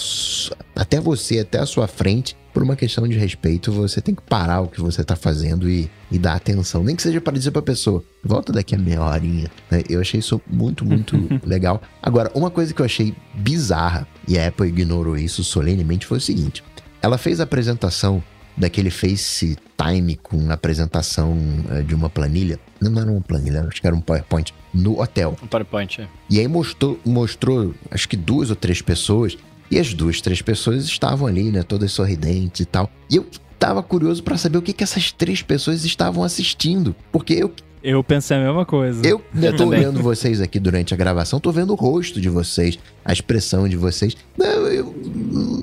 até 0.74 0.98
você, 0.98 1.40
até 1.40 1.58
a 1.58 1.66
sua 1.66 1.86
frente, 1.86 2.34
por 2.52 2.62
uma 2.62 2.76
questão 2.76 3.06
de 3.08 3.16
respeito, 3.16 3.72
você 3.72 4.00
tem 4.00 4.14
que 4.14 4.22
parar 4.22 4.60
o 4.60 4.68
que 4.68 4.80
você 4.80 5.00
está 5.00 5.16
fazendo 5.16 5.68
e, 5.68 5.90
e 6.10 6.18
dar 6.18 6.34
atenção. 6.34 6.84
Nem 6.84 6.94
que 6.94 7.02
seja 7.02 7.20
para 7.20 7.32
dizer 7.32 7.50
para 7.50 7.60
a 7.60 7.64
pessoa, 7.64 8.04
volta 8.22 8.52
daqui 8.52 8.74
a 8.74 8.78
meia 8.78 9.02
horinha. 9.02 9.50
Né? 9.70 9.82
Eu 9.88 10.00
achei 10.00 10.20
isso 10.20 10.40
muito, 10.46 10.84
muito 10.84 11.16
legal. 11.46 11.80
Agora, 12.02 12.30
uma 12.34 12.50
coisa 12.50 12.74
que 12.74 12.80
eu 12.80 12.86
achei 12.86 13.14
bizarra, 13.34 14.06
e 14.28 14.38
a 14.38 14.48
Apple 14.48 14.68
ignorou 14.68 15.16
isso 15.16 15.42
solenemente, 15.42 16.06
foi 16.06 16.18
o 16.18 16.20
seguinte. 16.20 16.62
Ela 17.00 17.18
fez 17.18 17.40
a 17.40 17.44
apresentação 17.44 18.22
daquele 18.56 18.90
FaceTime 18.90 20.16
com 20.22 20.50
a 20.50 20.54
apresentação 20.54 21.32
uh, 21.32 21.82
de 21.82 21.94
uma 21.94 22.10
planilha. 22.10 22.60
Não, 22.80 22.90
não 22.90 23.02
era 23.02 23.10
uma 23.10 23.20
planilha, 23.20 23.62
acho 23.62 23.80
que 23.80 23.86
era 23.86 23.96
um 23.96 24.00
PowerPoint. 24.00 24.54
No 24.74 25.00
hotel. 25.00 25.36
Um 25.42 25.46
PowerPoint, 25.46 26.02
é. 26.02 26.08
E 26.28 26.38
aí 26.38 26.48
mostrou, 26.48 26.98
mostrou, 27.04 27.74
acho 27.90 28.08
que 28.08 28.16
duas 28.16 28.50
ou 28.50 28.56
três 28.56 28.80
pessoas 28.80 29.36
e 29.72 29.78
as 29.78 29.94
duas, 29.94 30.20
três 30.20 30.42
pessoas 30.42 30.84
estavam 30.84 31.26
ali, 31.26 31.50
né? 31.50 31.62
Todas 31.62 31.90
sorridentes 31.92 32.60
e 32.60 32.64
tal. 32.66 32.90
E 33.08 33.16
eu 33.16 33.26
tava 33.58 33.82
curioso 33.82 34.22
para 34.22 34.36
saber 34.36 34.58
o 34.58 34.62
que, 34.62 34.74
que 34.74 34.84
essas 34.84 35.10
três 35.10 35.40
pessoas 35.40 35.82
estavam 35.86 36.22
assistindo. 36.22 36.94
Porque 37.10 37.32
eu 37.32 37.50
eu 37.82 38.04
pensei 38.04 38.36
a 38.36 38.40
mesma 38.40 38.64
coisa. 38.66 39.00
Eu, 39.04 39.20
eu 39.34 39.56
tô 39.56 39.66
olhando 39.66 40.00
vocês 40.00 40.40
aqui 40.40 40.60
durante 40.60 40.94
a 40.94 40.96
gravação, 40.96 41.40
tô 41.40 41.50
vendo 41.50 41.72
o 41.72 41.74
rosto 41.74 42.20
de 42.20 42.28
vocês, 42.28 42.78
a 43.04 43.12
expressão 43.12 43.66
de 43.66 43.76
vocês. 43.76 44.16
Não, 44.38 44.68
eu, 44.68 44.94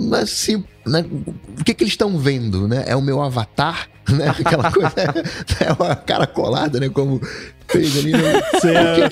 mas 0.01 0.29
se, 0.31 0.57
né, 0.85 1.05
o 1.57 1.63
que 1.63 1.73
que 1.73 1.83
eles 1.83 1.93
estão 1.93 2.17
vendo, 2.17 2.67
né? 2.67 2.83
É 2.87 2.95
o 2.95 3.01
meu 3.01 3.21
avatar, 3.21 3.87
né? 4.09 4.27
Aquela 4.27 4.71
coisa, 4.71 4.91
é 5.61 5.71
uma 5.71 5.95
cara 5.95 6.27
colada, 6.27 6.79
né? 6.79 6.89
Como 6.89 7.21
fez 7.67 7.97
ali. 7.97 8.11
Né? 8.11 8.41
Você 8.53 8.73
ia, 8.73 9.09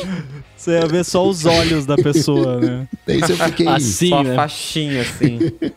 você 0.58 0.72
ia 0.72 0.88
ver 0.88 1.06
só 1.06 1.28
os 1.28 1.46
olhos 1.46 1.86
da 1.86 1.96
pessoa, 1.96 2.60
né? 2.60 2.88
Isso 3.08 3.32
eu 3.32 3.38
fiquei... 3.38 3.68
Assim, 3.68 4.10
só 4.10 4.24
né? 4.24 4.36
faixinha, 4.36 5.02
assim. 5.02 5.40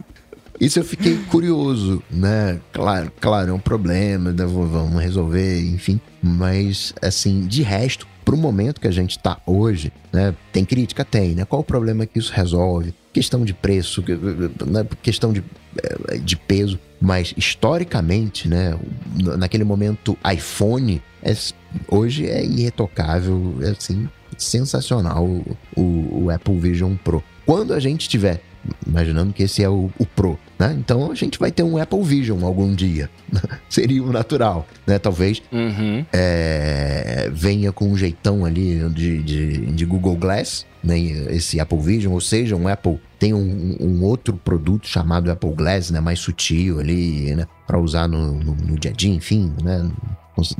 Isso 0.60 0.78
eu 0.78 0.84
fiquei 0.84 1.16
curioso, 1.30 2.02
né? 2.10 2.60
Claro, 2.72 3.10
claro, 3.18 3.50
é 3.50 3.52
um 3.52 3.60
problema, 3.60 4.30
né? 4.30 4.44
vamos 4.44 5.02
resolver, 5.02 5.58
enfim. 5.60 5.98
Mas, 6.22 6.92
assim, 7.00 7.46
de 7.46 7.62
resto, 7.62 8.06
pro 8.24 8.36
momento 8.36 8.80
que 8.80 8.86
a 8.86 8.90
gente 8.90 9.18
tá 9.18 9.38
hoje, 9.46 9.90
né? 10.12 10.34
Tem 10.52 10.64
crítica? 10.64 11.02
Tem, 11.02 11.34
né? 11.34 11.46
Qual 11.46 11.62
o 11.62 11.64
problema 11.64 12.04
que 12.04 12.18
isso 12.18 12.32
resolve? 12.34 12.94
questão 13.12 13.44
de 13.44 13.52
preço, 13.52 14.02
não 14.66 14.80
é 14.80 14.86
questão 15.02 15.32
de, 15.32 15.42
eh, 15.76 16.18
de 16.18 16.36
peso, 16.36 16.78
mas 17.00 17.34
historicamente, 17.36 18.48
né, 18.48 18.78
naquele 19.38 19.64
momento 19.64 20.16
iPhone 20.32 21.02
é, 21.22 21.34
hoje 21.88 22.26
é 22.26 22.44
irretocável, 22.44 23.56
é 23.62 23.70
assim, 23.70 24.08
sensacional 24.42 25.24
o, 25.76 26.24
o 26.24 26.30
Apple 26.30 26.58
Vision 26.58 26.94
Pro. 26.96 27.22
Quando 27.46 27.72
a 27.72 27.80
gente 27.80 28.08
tiver 28.08 28.42
imaginando 28.86 29.32
que 29.32 29.42
esse 29.42 29.62
é 29.62 29.68
o, 29.68 29.90
o, 29.98 30.06
Pro, 30.06 30.38
né? 30.58 30.74
Então 30.78 31.10
a 31.10 31.14
gente 31.14 31.38
vai 31.38 31.50
ter 31.50 31.62
um 31.62 31.78
Apple 31.78 32.02
Vision 32.02 32.44
algum 32.44 32.74
dia. 32.74 33.08
Seria 33.68 34.02
o 34.02 34.12
natural, 34.12 34.66
né? 34.86 34.98
Talvez 34.98 35.42
uhum. 35.50 36.04
é, 36.12 37.30
venha 37.32 37.72
com 37.72 37.88
um 37.88 37.96
jeitão 37.96 38.44
ali 38.44 38.78
de, 38.90 39.22
de, 39.22 39.66
de, 39.66 39.84
Google 39.86 40.16
Glass, 40.16 40.66
né? 40.82 40.98
Esse 40.98 41.58
Apple 41.60 41.80
Vision, 41.80 42.12
ou 42.12 42.20
seja, 42.20 42.56
um 42.56 42.68
Apple 42.68 43.00
tem 43.18 43.34
um, 43.34 43.76
um 43.80 44.02
outro 44.02 44.34
produto 44.34 44.86
chamado 44.86 45.30
Apple 45.30 45.52
Glass, 45.52 45.90
né? 45.90 46.00
Mais 46.00 46.18
sutil 46.18 46.80
ali, 46.80 47.34
né? 47.34 47.46
Para 47.66 47.78
usar 47.78 48.08
no, 48.08 48.34
no, 48.34 48.54
no, 48.54 48.78
dia 48.78 48.90
a 48.90 48.94
dia, 48.94 49.14
enfim, 49.14 49.52
né? 49.62 49.90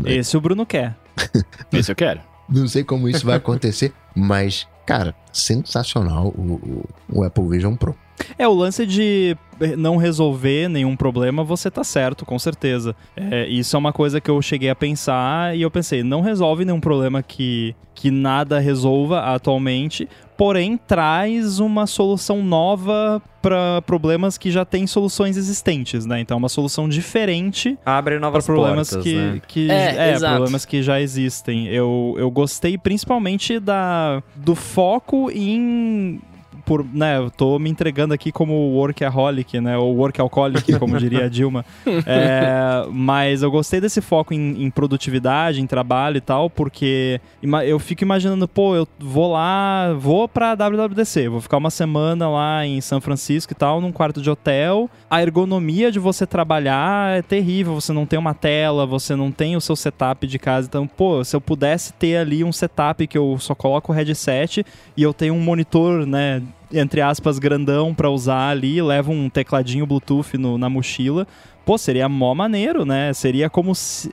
Esse 0.05 0.36
o 0.36 0.40
Bruno 0.40 0.66
quer. 0.66 0.97
Esse 1.73 1.90
eu 1.90 1.97
quero. 1.97 2.30
Não 2.51 2.66
sei 2.66 2.82
como 2.82 3.09
isso 3.09 3.24
vai 3.24 3.36
acontecer, 3.36 3.93
mas 4.14 4.66
cara, 4.90 5.14
sensacional 5.32 6.35
o, 6.36 6.85
o, 7.12 7.20
o 7.20 7.24
Apple 7.24 7.48
Vision 7.48 7.77
Pro. 7.77 7.94
É, 8.36 8.47
o 8.48 8.52
lance 8.52 8.85
de 8.85 9.36
não 9.78 9.97
resolver 9.97 10.68
nenhum 10.68 10.97
problema, 10.97 11.44
você 11.44 11.70
tá 11.70 11.85
certo, 11.85 12.27
com 12.27 12.39
certeza. 12.39 12.94
É, 13.16 13.47
isso 13.47 13.77
é 13.77 13.78
uma 13.78 13.93
coisa 13.93 14.20
que 14.20 14.31
eu 14.31 14.40
cheguei 14.43 14.68
a 14.68 14.74
pensar 14.74 15.56
e 15.56 15.62
eu 15.62 15.70
pensei, 15.70 16.02
não 16.02 16.20
resolve 16.20 16.64
nenhum 16.64 16.81
problema 16.81 17.22
que, 17.22 17.74
que 17.94 18.10
nada 18.10 18.59
resolva 18.59 19.20
atualmente, 19.20 20.09
porém 20.41 20.79
traz 20.79 21.61
uma 21.61 21.87
solução 21.87 22.43
nova 22.43 23.21
para 23.43 23.83
problemas 23.83 24.39
que 24.39 24.51
já 24.51 24.65
têm 24.65 24.87
soluções 24.87 25.37
existentes, 25.37 26.07
né? 26.07 26.19
Então, 26.19 26.37
é 26.37 26.39
uma 26.39 26.49
solução 26.49 26.89
diferente 26.89 27.77
abre 27.85 28.19
novas 28.19 28.47
problemas 28.47 28.89
portas, 28.89 29.05
que, 29.05 29.17
né? 29.17 29.43
que 29.47 29.71
É, 29.71 30.12
é, 30.12 30.19
problemas 30.19 30.65
que 30.65 30.83
já 30.83 30.99
existem. 30.99 31.67
Eu, 31.67 32.15
eu 32.17 32.31
gostei 32.31 32.79
principalmente 32.79 33.61
da 33.61 34.23
do 34.35 34.55
foco 34.55 35.31
em 35.31 36.19
por, 36.71 36.87
né, 36.95 37.19
eu 37.19 37.33
tô 37.33 37.59
me 37.59 37.69
entregando 37.69 38.15
aqui 38.15 38.31
como 38.31 38.55
workaholic, 38.55 39.61
né, 39.61 39.77
ou 39.77 39.93
workaholic, 39.97 40.79
como 40.79 40.97
diria 40.99 41.25
a 41.25 41.29
Dilma. 41.29 41.65
É, 42.07 42.87
mas 42.91 43.43
eu 43.43 43.51
gostei 43.51 43.81
desse 43.81 44.01
foco 44.01 44.33
em, 44.33 44.65
em, 44.65 44.71
produtividade, 44.71 45.61
em 45.61 45.67
trabalho 45.67 46.17
e 46.17 46.21
tal, 46.21 46.49
porque 46.49 47.21
eu 47.65 47.79
fico 47.79 48.03
imaginando, 48.03 48.47
pô, 48.49 48.75
eu 48.75 48.87
vou 48.99 49.33
lá, 49.33 49.93
vou 49.95 50.29
pra 50.29 50.55
WWDC, 50.55 51.29
vou 51.29 51.41
ficar 51.41 51.57
uma 51.57 51.71
semana 51.71 52.29
lá 52.29 52.65
em 52.65 52.81
São 52.81 53.01
Francisco 53.01 53.53
e 53.53 53.57
tal, 53.57 53.81
num 53.81 53.93
quarto 53.93 54.23
de 54.23 54.31
hotel. 54.31 54.89
A 55.09 55.23
ergonomia 55.23 55.91
de 55.91 55.99
você 55.99 56.27
trabalhar 56.27 57.19
é 57.19 57.23
terrível, 57.23 57.75
você 57.75 57.93
não 57.93 58.07
tem 58.07 58.19
uma 58.19 58.35
tela, 58.35 58.87
você 58.87 59.15
não 59.15 59.31
tem 59.31 59.57
o 59.57 59.61
seu 59.61 59.77
setup 59.77 60.27
de 60.27 60.39
casa. 60.39 60.69
Então, 60.69 60.87
pô, 60.87 61.23
se 61.25 61.35
eu 61.35 61.41
pudesse 61.41 61.93
ter 61.93 62.17
ali 62.17 62.45
um 62.45 62.53
setup 62.53 63.07
que 63.07 63.19
eu 63.19 63.37
só 63.39 63.55
coloco 63.55 63.93
o 63.93 63.95
headset 63.95 64.65
e 64.97 65.03
eu 65.03 65.13
tenho 65.13 65.35
um 65.35 65.41
monitor, 65.41 66.07
né, 66.07 66.43
entre 66.73 67.01
aspas, 67.01 67.39
grandão 67.39 67.95
para 67.95 68.11
usar 68.11 68.49
ali, 68.49 68.81
leva 68.81 69.11
um 69.11 69.29
tecladinho 69.29 69.87
Bluetooth 69.87 70.37
no, 70.39 70.57
na 70.57 70.69
mochila. 70.69 71.27
Pô, 71.65 71.77
seria 71.77 72.09
mó 72.09 72.35
maneiro, 72.35 72.85
né? 72.85 73.13
Seria 73.13 73.51
como 73.51 73.75
se, 73.75 74.11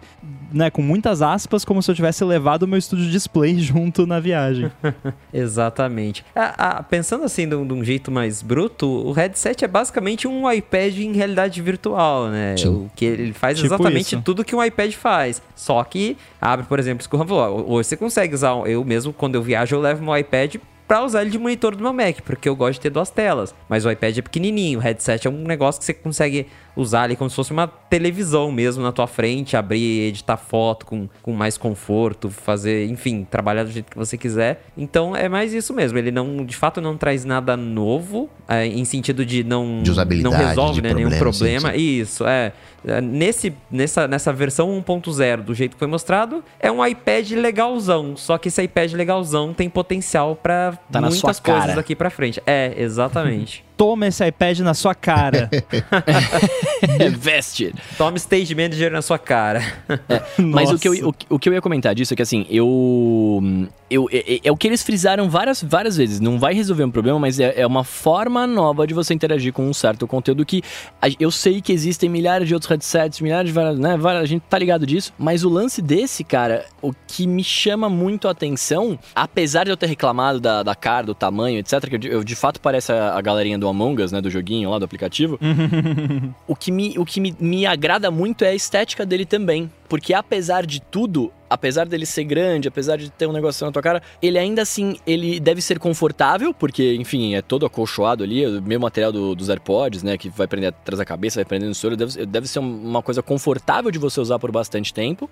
né, 0.52 0.70
com 0.70 0.82
muitas 0.82 1.22
aspas, 1.22 1.64
como 1.64 1.82
se 1.82 1.90
eu 1.90 1.96
tivesse 1.96 2.24
levado 2.24 2.64
o 2.64 2.68
meu 2.68 2.78
estúdio 2.78 3.10
display 3.10 3.58
junto 3.60 4.06
na 4.06 4.20
viagem. 4.20 4.70
Exatamente. 5.34 6.26
Ah, 6.36 6.54
ah, 6.58 6.84
pensando 6.84 7.24
assim, 7.24 7.48
de 7.48 7.56
um, 7.56 7.66
de 7.66 7.74
um, 7.74 7.84
jeito 7.84 8.12
mais 8.12 8.42
bruto, 8.42 8.86
o 8.86 9.12
headset 9.12 9.64
é 9.64 9.68
basicamente 9.68 10.28
um 10.28 10.52
iPad 10.52 10.98
em 10.98 11.14
realidade 11.14 11.62
virtual, 11.62 12.28
né? 12.28 12.58
Sim. 12.58 12.68
O 12.68 12.92
que 12.96 13.06
ele 13.06 13.34
faz 13.34 13.58
Tipo 13.58 13.74
exatamente 13.74 14.16
isso. 14.16 14.22
tudo 14.24 14.44
que 14.44 14.56
um 14.56 14.64
iPad 14.64 14.92
faz. 14.94 15.42
Só 15.56 15.84
que 15.84 16.18
abre, 16.42 16.66
por 16.66 16.80
exemplo, 16.80 17.02
isso 17.02 17.10
que 17.10 17.16
o. 17.16 17.74
Hoje 17.74 17.90
você 17.90 17.98
consegue 17.98 18.36
usar. 18.36 18.56
Eu 18.68 18.84
mesmo, 18.84 19.14
quando 19.14 19.36
eu 19.36 19.42
viajo, 19.42 19.76
eu 19.76 19.80
levo 19.80 20.04
meu 20.04 20.16
iPad 20.18 20.58
para 20.88 21.04
usar 21.04 21.22
ele 21.22 21.32
de 21.32 21.38
monitor 21.38 21.76
do 21.76 21.84
meu 21.84 21.92
Mac, 21.92 22.22
porque 22.24 22.48
eu 22.48 22.56
gosto 22.56 22.74
de 22.76 22.82
ter 22.82 22.90
duas 22.90 23.10
telas. 23.10 23.54
Mas 23.68 23.86
o 23.86 23.92
iPad 23.92 24.18
é 24.18 24.22
pequenininho, 24.22 24.80
o 24.80 24.82
headset 24.82 25.28
é 25.28 25.30
um 25.30 25.44
negócio 25.44 25.80
que 25.80 25.86
você 25.86 25.94
consegue 25.94 26.48
usar 26.78 27.04
ali 27.04 27.16
como 27.16 27.30
se 27.30 27.36
fosse 27.36 27.52
uma 27.52 27.68
televisão 27.68 28.52
mesmo 28.52 28.84
na 28.84 28.92
tua 28.92 29.08
frente, 29.08 29.58
abrir, 29.58 30.08
editar 30.08 30.38
foto 30.38 30.86
com, 30.86 31.10
com 31.22 31.34
mais 31.34 31.58
conforto, 31.58 32.30
fazer, 32.30 32.88
enfim, 32.88 33.28
trabalhar 33.30 33.64
do 33.64 33.72
jeito 33.72 33.90
que 33.90 33.98
você 33.98 34.18
quiser. 34.18 34.64
Então 34.78 35.16
é 35.16 35.28
mais 35.28 35.54
isso 35.54 35.74
mesmo. 35.74 35.98
Ele 35.98 36.12
não, 36.12 36.46
de 36.46 36.56
fato, 36.56 36.80
não 36.80 36.96
traz 36.96 37.26
nada 37.26 37.58
novo, 37.58 38.30
é, 38.48 38.66
em 38.68 38.86
sentido 38.86 39.26
de 39.26 39.44
não, 39.44 39.82
De 39.82 39.92
usabilidade, 39.92 40.36
não 40.36 40.48
resolve 40.48 40.76
de 40.76 40.82
né, 40.82 40.94
nenhum 40.94 41.10
problema, 41.10 41.34
sim, 41.34 41.66
problema. 41.66 41.76
Isso, 41.76 42.26
é. 42.26 42.54
É, 42.86 43.02
Nesse, 43.02 43.54
nessa, 43.72 44.08
nessa 44.08 44.32
versão 44.32 44.70
1.0, 44.82 45.42
do 45.42 45.54
jeito 45.54 45.74
que 45.74 45.80
foi 45.80 45.88
mostrado, 45.88 46.44
é 46.60 46.72
um 46.72 46.86
iPad 46.86 47.32
legalzão. 47.32 48.16
Só 48.16 48.38
que 48.38 48.48
esse 48.50 48.62
iPad 48.64 48.94
legalzão 48.94 49.54
tem 49.54 49.70
potencial 49.70 50.36
para 50.36 50.78
Tá 50.92 51.02
muitas 51.02 51.40
coisas 51.40 51.76
daqui 51.76 51.96
pra 51.96 52.10
frente. 52.10 52.42
É, 52.46 52.74
exatamente. 52.78 53.64
Toma 53.78 54.08
esse 54.08 54.26
iPad 54.28 54.60
na 54.60 54.74
sua 54.74 54.96
cara. 54.96 55.50
Vested. 57.18 57.76
Toma 57.98 58.18
Stage 58.18 58.54
Manager 58.56 58.92
na 58.92 59.02
sua 59.02 59.20
cara. 59.20 59.62
Mas 60.38 60.72
o 60.72 60.80
que, 60.80 60.88
eu, 60.88 61.10
o, 61.10 61.14
que- 61.14 61.26
o 61.30 61.40
que 61.40 61.50
eu 61.50 61.54
ia 61.54 61.62
comentar 61.62 61.94
disso 61.94 62.14
é 62.14 62.16
que 62.16 62.22
assim, 62.24 62.46
eu. 62.50 63.68
eu 63.90 64.08
é, 64.12 64.36
é- 64.36 64.40
é 64.46 64.52
o 64.52 64.58
que 64.58 64.68
eles 64.68 64.84
frisaram 64.84 65.30
várias, 65.30 65.62
várias 65.64 65.96
vezes. 65.98 66.20
Não 66.20 66.40
vai 66.40 66.54
resolver 66.54 66.84
um 66.84 66.92
problema, 66.92 67.20
mas 67.20 67.40
é, 67.40 67.54
é 67.62 67.68
uma 67.68 67.84
forma 67.84 68.46
nova 68.48 68.86
de 68.88 68.94
você 68.94 69.14
interagir 69.14 69.54
com 69.54 69.68
um 69.68 69.74
certo 69.74 70.08
conteúdo 70.08 70.46
que. 70.46 70.64
eu 71.20 71.32
sei 71.32 71.62
que 71.62 71.72
existem 71.72 72.10
milhares 72.10 72.48
de 72.48 72.54
outros 72.54 72.70
headsets, 72.72 73.20
milhares 73.22 73.50
de 73.50 73.54
várias. 73.54 73.78
Né, 73.80 73.98
várias- 73.98 74.24
a 74.24 74.28
gente 74.28 74.42
tá 74.50 74.58
ligado 74.58 74.86
disso. 74.86 75.14
Mas 75.18 75.44
o 75.44 75.50
lance 75.50 75.82
desse, 75.82 76.24
cara, 76.24 76.66
o 76.82 76.92
que 77.08 77.28
me 77.28 77.44
chama 77.44 77.90
muito 77.90 78.28
a 78.28 78.32
atenção, 78.32 78.98
apesar 79.16 79.66
de 79.66 79.70
eu 79.72 79.78
ter 79.78 79.88
reclamado 79.88 80.40
da, 80.40 80.64
da 80.64 80.76
cara, 80.76 81.06
do 81.06 81.14
tamanho, 81.16 81.60
etc., 81.60 81.88
que 81.88 81.96
eu, 81.96 82.00
de- 82.00 82.08
eu, 82.10 82.24
de 82.24 82.36
fato 82.36 82.60
parece 82.60 82.92
a, 82.92 83.14
a 83.16 83.22
galerinha 83.22 83.58
do 83.58 83.67
Among 83.70 84.02
Us, 84.02 84.12
né? 84.12 84.22
Do 84.22 84.30
joguinho 84.30 84.70
lá 84.70 84.80
do 84.80 84.86
aplicativo. 84.86 85.40
O 86.48 86.56
que, 86.56 86.72
me, 86.72 86.98
o 86.98 87.06
que 87.06 87.20
me, 87.20 87.36
me 87.40 87.66
agrada 87.66 88.10
muito 88.10 88.44
é 88.44 88.50
a 88.50 88.56
estética 88.56 89.06
dele 89.06 89.26
também. 89.26 89.70
Porque 89.90 90.14
apesar 90.14 90.66
de 90.66 90.82
tudo, 90.82 91.32
apesar 91.50 91.86
dele 91.86 92.06
ser 92.06 92.24
grande, 92.24 92.68
apesar 92.68 92.98
de 92.98 93.10
ter 93.10 93.28
um 93.28 93.32
negócio 93.34 93.66
na 93.66 93.72
tua 93.72 93.82
cara, 93.82 94.02
ele 94.22 94.38
ainda 94.38 94.62
assim, 94.62 94.98
ele 95.06 95.40
deve 95.40 95.62
ser 95.62 95.80
confortável, 95.80 96.54
porque, 96.54 96.96
enfim, 96.96 97.36
é 97.36 97.42
todo 97.42 97.66
acolchoado 97.66 98.24
ali, 98.24 98.46
o 98.46 98.62
mesmo 98.62 98.84
material 98.84 99.12
do- 99.12 99.36
dos 99.36 99.50
AirPods, 99.50 100.04
né, 100.04 100.18
que 100.18 100.30
vai 100.30 100.48
prender 100.48 100.70
atrás 100.70 100.98
da 101.00 101.06
cabeça, 101.06 101.40
vai 101.40 101.46
prender 101.46 101.68
no 101.70 101.76
soro, 101.76 101.96
deve, 101.96 102.26
deve 102.26 102.48
ser 102.48 102.60
uma 102.60 103.02
coisa 103.02 103.22
confortável 103.22 103.92
de 103.92 104.00
você 104.00 104.20
usar 104.20 104.40
por 104.40 104.52
bastante 104.52 104.94
tempo. 104.94 105.30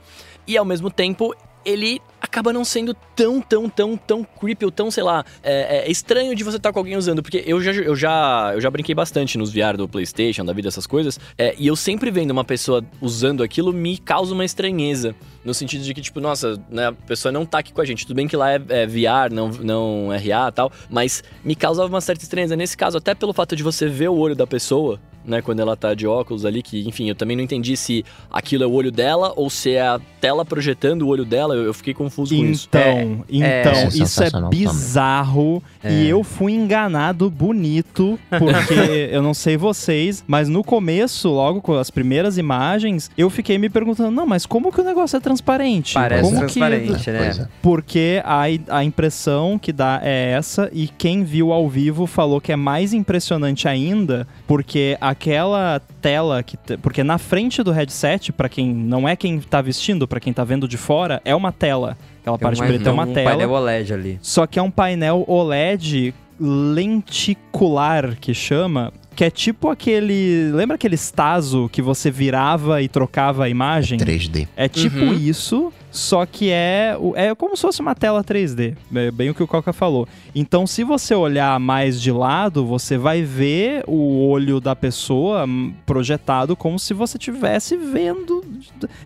E 0.47 0.57
ao 0.57 0.65
mesmo 0.65 0.89
tempo, 0.89 1.33
ele 1.65 2.01
acaba 2.21 2.51
não 2.51 2.63
sendo 2.65 2.93
tão, 3.15 3.41
tão, 3.41 3.69
tão, 3.69 3.97
tão 3.97 4.23
creepy 4.23 4.65
ou 4.65 4.71
tão, 4.71 4.91
sei 4.91 5.03
lá, 5.03 5.23
é, 5.43 5.87
é 5.87 5.91
estranho 5.91 6.35
de 6.35 6.43
você 6.43 6.57
estar 6.57 6.71
com 6.71 6.79
alguém 6.79 6.97
usando, 6.97 7.21
porque 7.21 7.43
eu 7.45 7.61
já, 7.61 7.71
eu 7.71 7.95
já, 7.95 8.51
eu 8.53 8.61
já 8.61 8.69
brinquei 8.69 8.93
bastante 8.93 9.37
nos 9.37 9.51
VR 9.53 9.77
do 9.77 9.87
PlayStation, 9.87 10.43
da 10.43 10.53
vida, 10.53 10.67
essas 10.67 10.85
coisas, 10.85 11.19
é, 11.37 11.55
e 11.57 11.67
eu 11.67 11.75
sempre 11.75 12.11
vendo 12.11 12.31
uma 12.31 12.43
pessoa 12.43 12.83
usando 13.01 13.43
aquilo 13.43 13.71
me 13.71 13.97
causa 13.97 14.33
uma 14.33 14.45
estranheza. 14.45 15.15
No 15.43 15.53
sentido 15.53 15.83
de 15.83 15.93
que, 15.93 16.01
tipo, 16.01 16.19
nossa, 16.19 16.59
né, 16.69 16.87
a 16.87 16.91
pessoa 16.91 17.31
não 17.31 17.45
tá 17.45 17.59
aqui 17.59 17.71
com 17.71 17.79
a 17.79 17.85
gente. 17.85 18.05
Tudo 18.05 18.15
bem 18.15 18.27
que 18.27 18.35
lá 18.35 18.53
é, 18.53 18.61
é 18.69 18.87
VR, 18.87 19.31
não, 19.31 19.49
não 19.49 20.09
RA 20.09 20.49
e 20.49 20.51
tal, 20.51 20.71
mas 20.89 21.23
me 21.43 21.55
causava 21.55 21.87
uma 21.87 22.01
certa 22.01 22.23
estranheza. 22.23 22.55
Nesse 22.55 22.75
caso, 22.75 22.97
até 22.97 23.13
pelo 23.13 23.31
fato 23.31 23.55
de 23.55 23.61
você 23.61 23.87
ver 23.87 24.09
o 24.09 24.15
olho 24.15 24.35
da 24.35 24.47
pessoa, 24.47 24.99
né, 25.25 25.41
quando 25.41 25.59
ela 25.59 25.75
tá 25.75 25.93
de 25.93 26.07
óculos 26.07 26.45
ali, 26.45 26.61
que, 26.61 26.87
enfim, 26.87 27.09
eu 27.09 27.15
também 27.15 27.35
não 27.35 27.43
entendi 27.43 27.75
se 27.75 28.05
aquilo 28.31 28.63
é 28.63 28.67
o 28.67 28.71
olho 28.71 28.91
dela 28.91 29.33
ou 29.35 29.49
se 29.49 29.71
é 29.71 29.81
a 29.81 29.99
tela 30.19 30.45
projetando 30.45 31.03
o 31.03 31.07
olho 31.07 31.25
dela. 31.25 31.55
Eu, 31.55 31.63
eu 31.63 31.73
fiquei 31.73 31.93
confuso 31.93 32.35
com 32.35 32.45
isso. 32.45 32.67
Então, 32.69 33.23
então, 33.29 33.71
É 33.71 33.87
isso 33.87 34.23
é 34.23 34.29
bizarro 34.49 35.61
e 35.83 36.07
eu 36.07 36.23
fui 36.23 36.53
enganado 36.53 37.29
bonito, 37.29 38.19
porque 38.29 38.73
eu 39.11 39.21
não 39.21 39.33
sei 39.33 39.57
vocês, 39.57 40.23
mas 40.27 40.49
no 40.49 40.63
começo, 40.63 41.29
logo 41.29 41.61
com 41.61 41.73
as 41.73 41.89
primeiras 41.89 42.37
imagens, 42.37 43.09
eu 43.17 43.29
fiquei 43.29 43.57
me 43.57 43.69
perguntando, 43.69 44.11
não, 44.11 44.25
mas 44.25 44.45
como 44.45 44.71
que 44.71 44.81
o 44.81 44.83
negócio 44.83 45.17
é 45.17 45.19
transparente? 45.19 45.93
Parece 45.93 46.23
como 46.23 46.37
transparente, 46.39 47.03
que... 47.03 47.11
né? 47.11 47.19
Pois 47.23 47.39
é. 47.39 47.47
Porque 47.61 48.21
a, 48.23 48.43
a 48.69 48.83
impressão 48.83 49.59
que 49.59 49.71
dá 49.71 49.99
é 50.03 50.31
essa, 50.31 50.69
e 50.73 50.87
quem 50.87 51.23
viu 51.23 51.51
ao 51.51 51.69
vivo 51.69 52.05
falou 52.05 52.41
que 52.41 52.51
é 52.51 52.55
mais 52.55 52.93
impressionante 52.93 53.67
ainda, 53.67 54.27
porque 54.47 54.97
aquela 55.15 55.81
tela 56.01 56.43
que. 56.43 56.57
Porque 56.81 57.03
na 57.03 57.17
frente 57.17 57.63
do 57.63 57.71
headset, 57.71 58.31
pra 58.31 58.49
quem 58.49 58.73
não 58.73 59.07
é 59.07 59.15
quem 59.15 59.39
tá 59.39 59.61
vestindo, 59.61 60.07
pra 60.07 60.19
quem 60.19 60.33
tá 60.33 60.43
vendo 60.43 60.67
de 60.67 60.77
fora, 60.77 61.21
é 61.23 61.33
uma 61.33 61.51
tela. 61.51 61.97
Aquela 62.21 62.37
parte 62.37 62.59
Tem 62.59 62.67
preta 62.67 62.89
é 62.89 62.91
uma 62.91 63.03
um 63.03 63.13
tela. 63.13 63.29
painel 63.29 63.51
OLED 63.51 63.93
ali. 63.93 64.19
Só 64.21 64.45
que 64.45 64.59
é 64.59 64.61
um 64.61 64.71
painel 64.71 65.23
OLED 65.27 66.13
lenticular 66.39 68.15
que 68.19 68.33
chama. 68.33 68.91
Que 69.15 69.23
é 69.23 69.29
tipo 69.29 69.69
aquele. 69.69 70.51
Lembra 70.51 70.75
aquele 70.75 70.95
Staso 70.97 71.69
que 71.71 71.81
você 71.81 72.11
virava 72.11 72.81
e 72.81 72.87
trocava 72.87 73.45
a 73.45 73.49
imagem? 73.49 73.97
3D. 73.97 74.47
É 74.55 74.67
tipo 74.67 74.97
Uhum. 74.97 75.13
isso, 75.13 75.71
só 75.89 76.25
que 76.25 76.49
é, 76.51 76.97
o- 76.99 77.13
é 77.15 77.33
como 77.33 77.55
se 77.55 77.61
fosse 77.61 77.79
uma 77.81 77.95
tela 77.95 78.23
3D. 78.23 78.75
É 78.93 79.11
bem 79.11 79.29
o 79.29 79.33
que 79.33 79.41
o 79.43 79.47
Coca 79.47 79.71
falou. 79.71 80.07
Então, 80.35 80.67
se 80.67 80.83
você 80.83 81.15
olhar 81.15 81.57
mais 81.59 82.01
de 82.01 82.11
lado, 82.11 82.65
você 82.65 82.97
vai 82.97 83.21
ver 83.23 83.83
o 83.87 84.27
olho 84.27 84.59
da 84.59 84.75
pessoa 84.75 85.45
projetado 85.85 86.55
como 86.55 86.77
se 86.77 86.93
você 86.93 87.17
estivesse 87.17 87.77
vendo. 87.77 88.43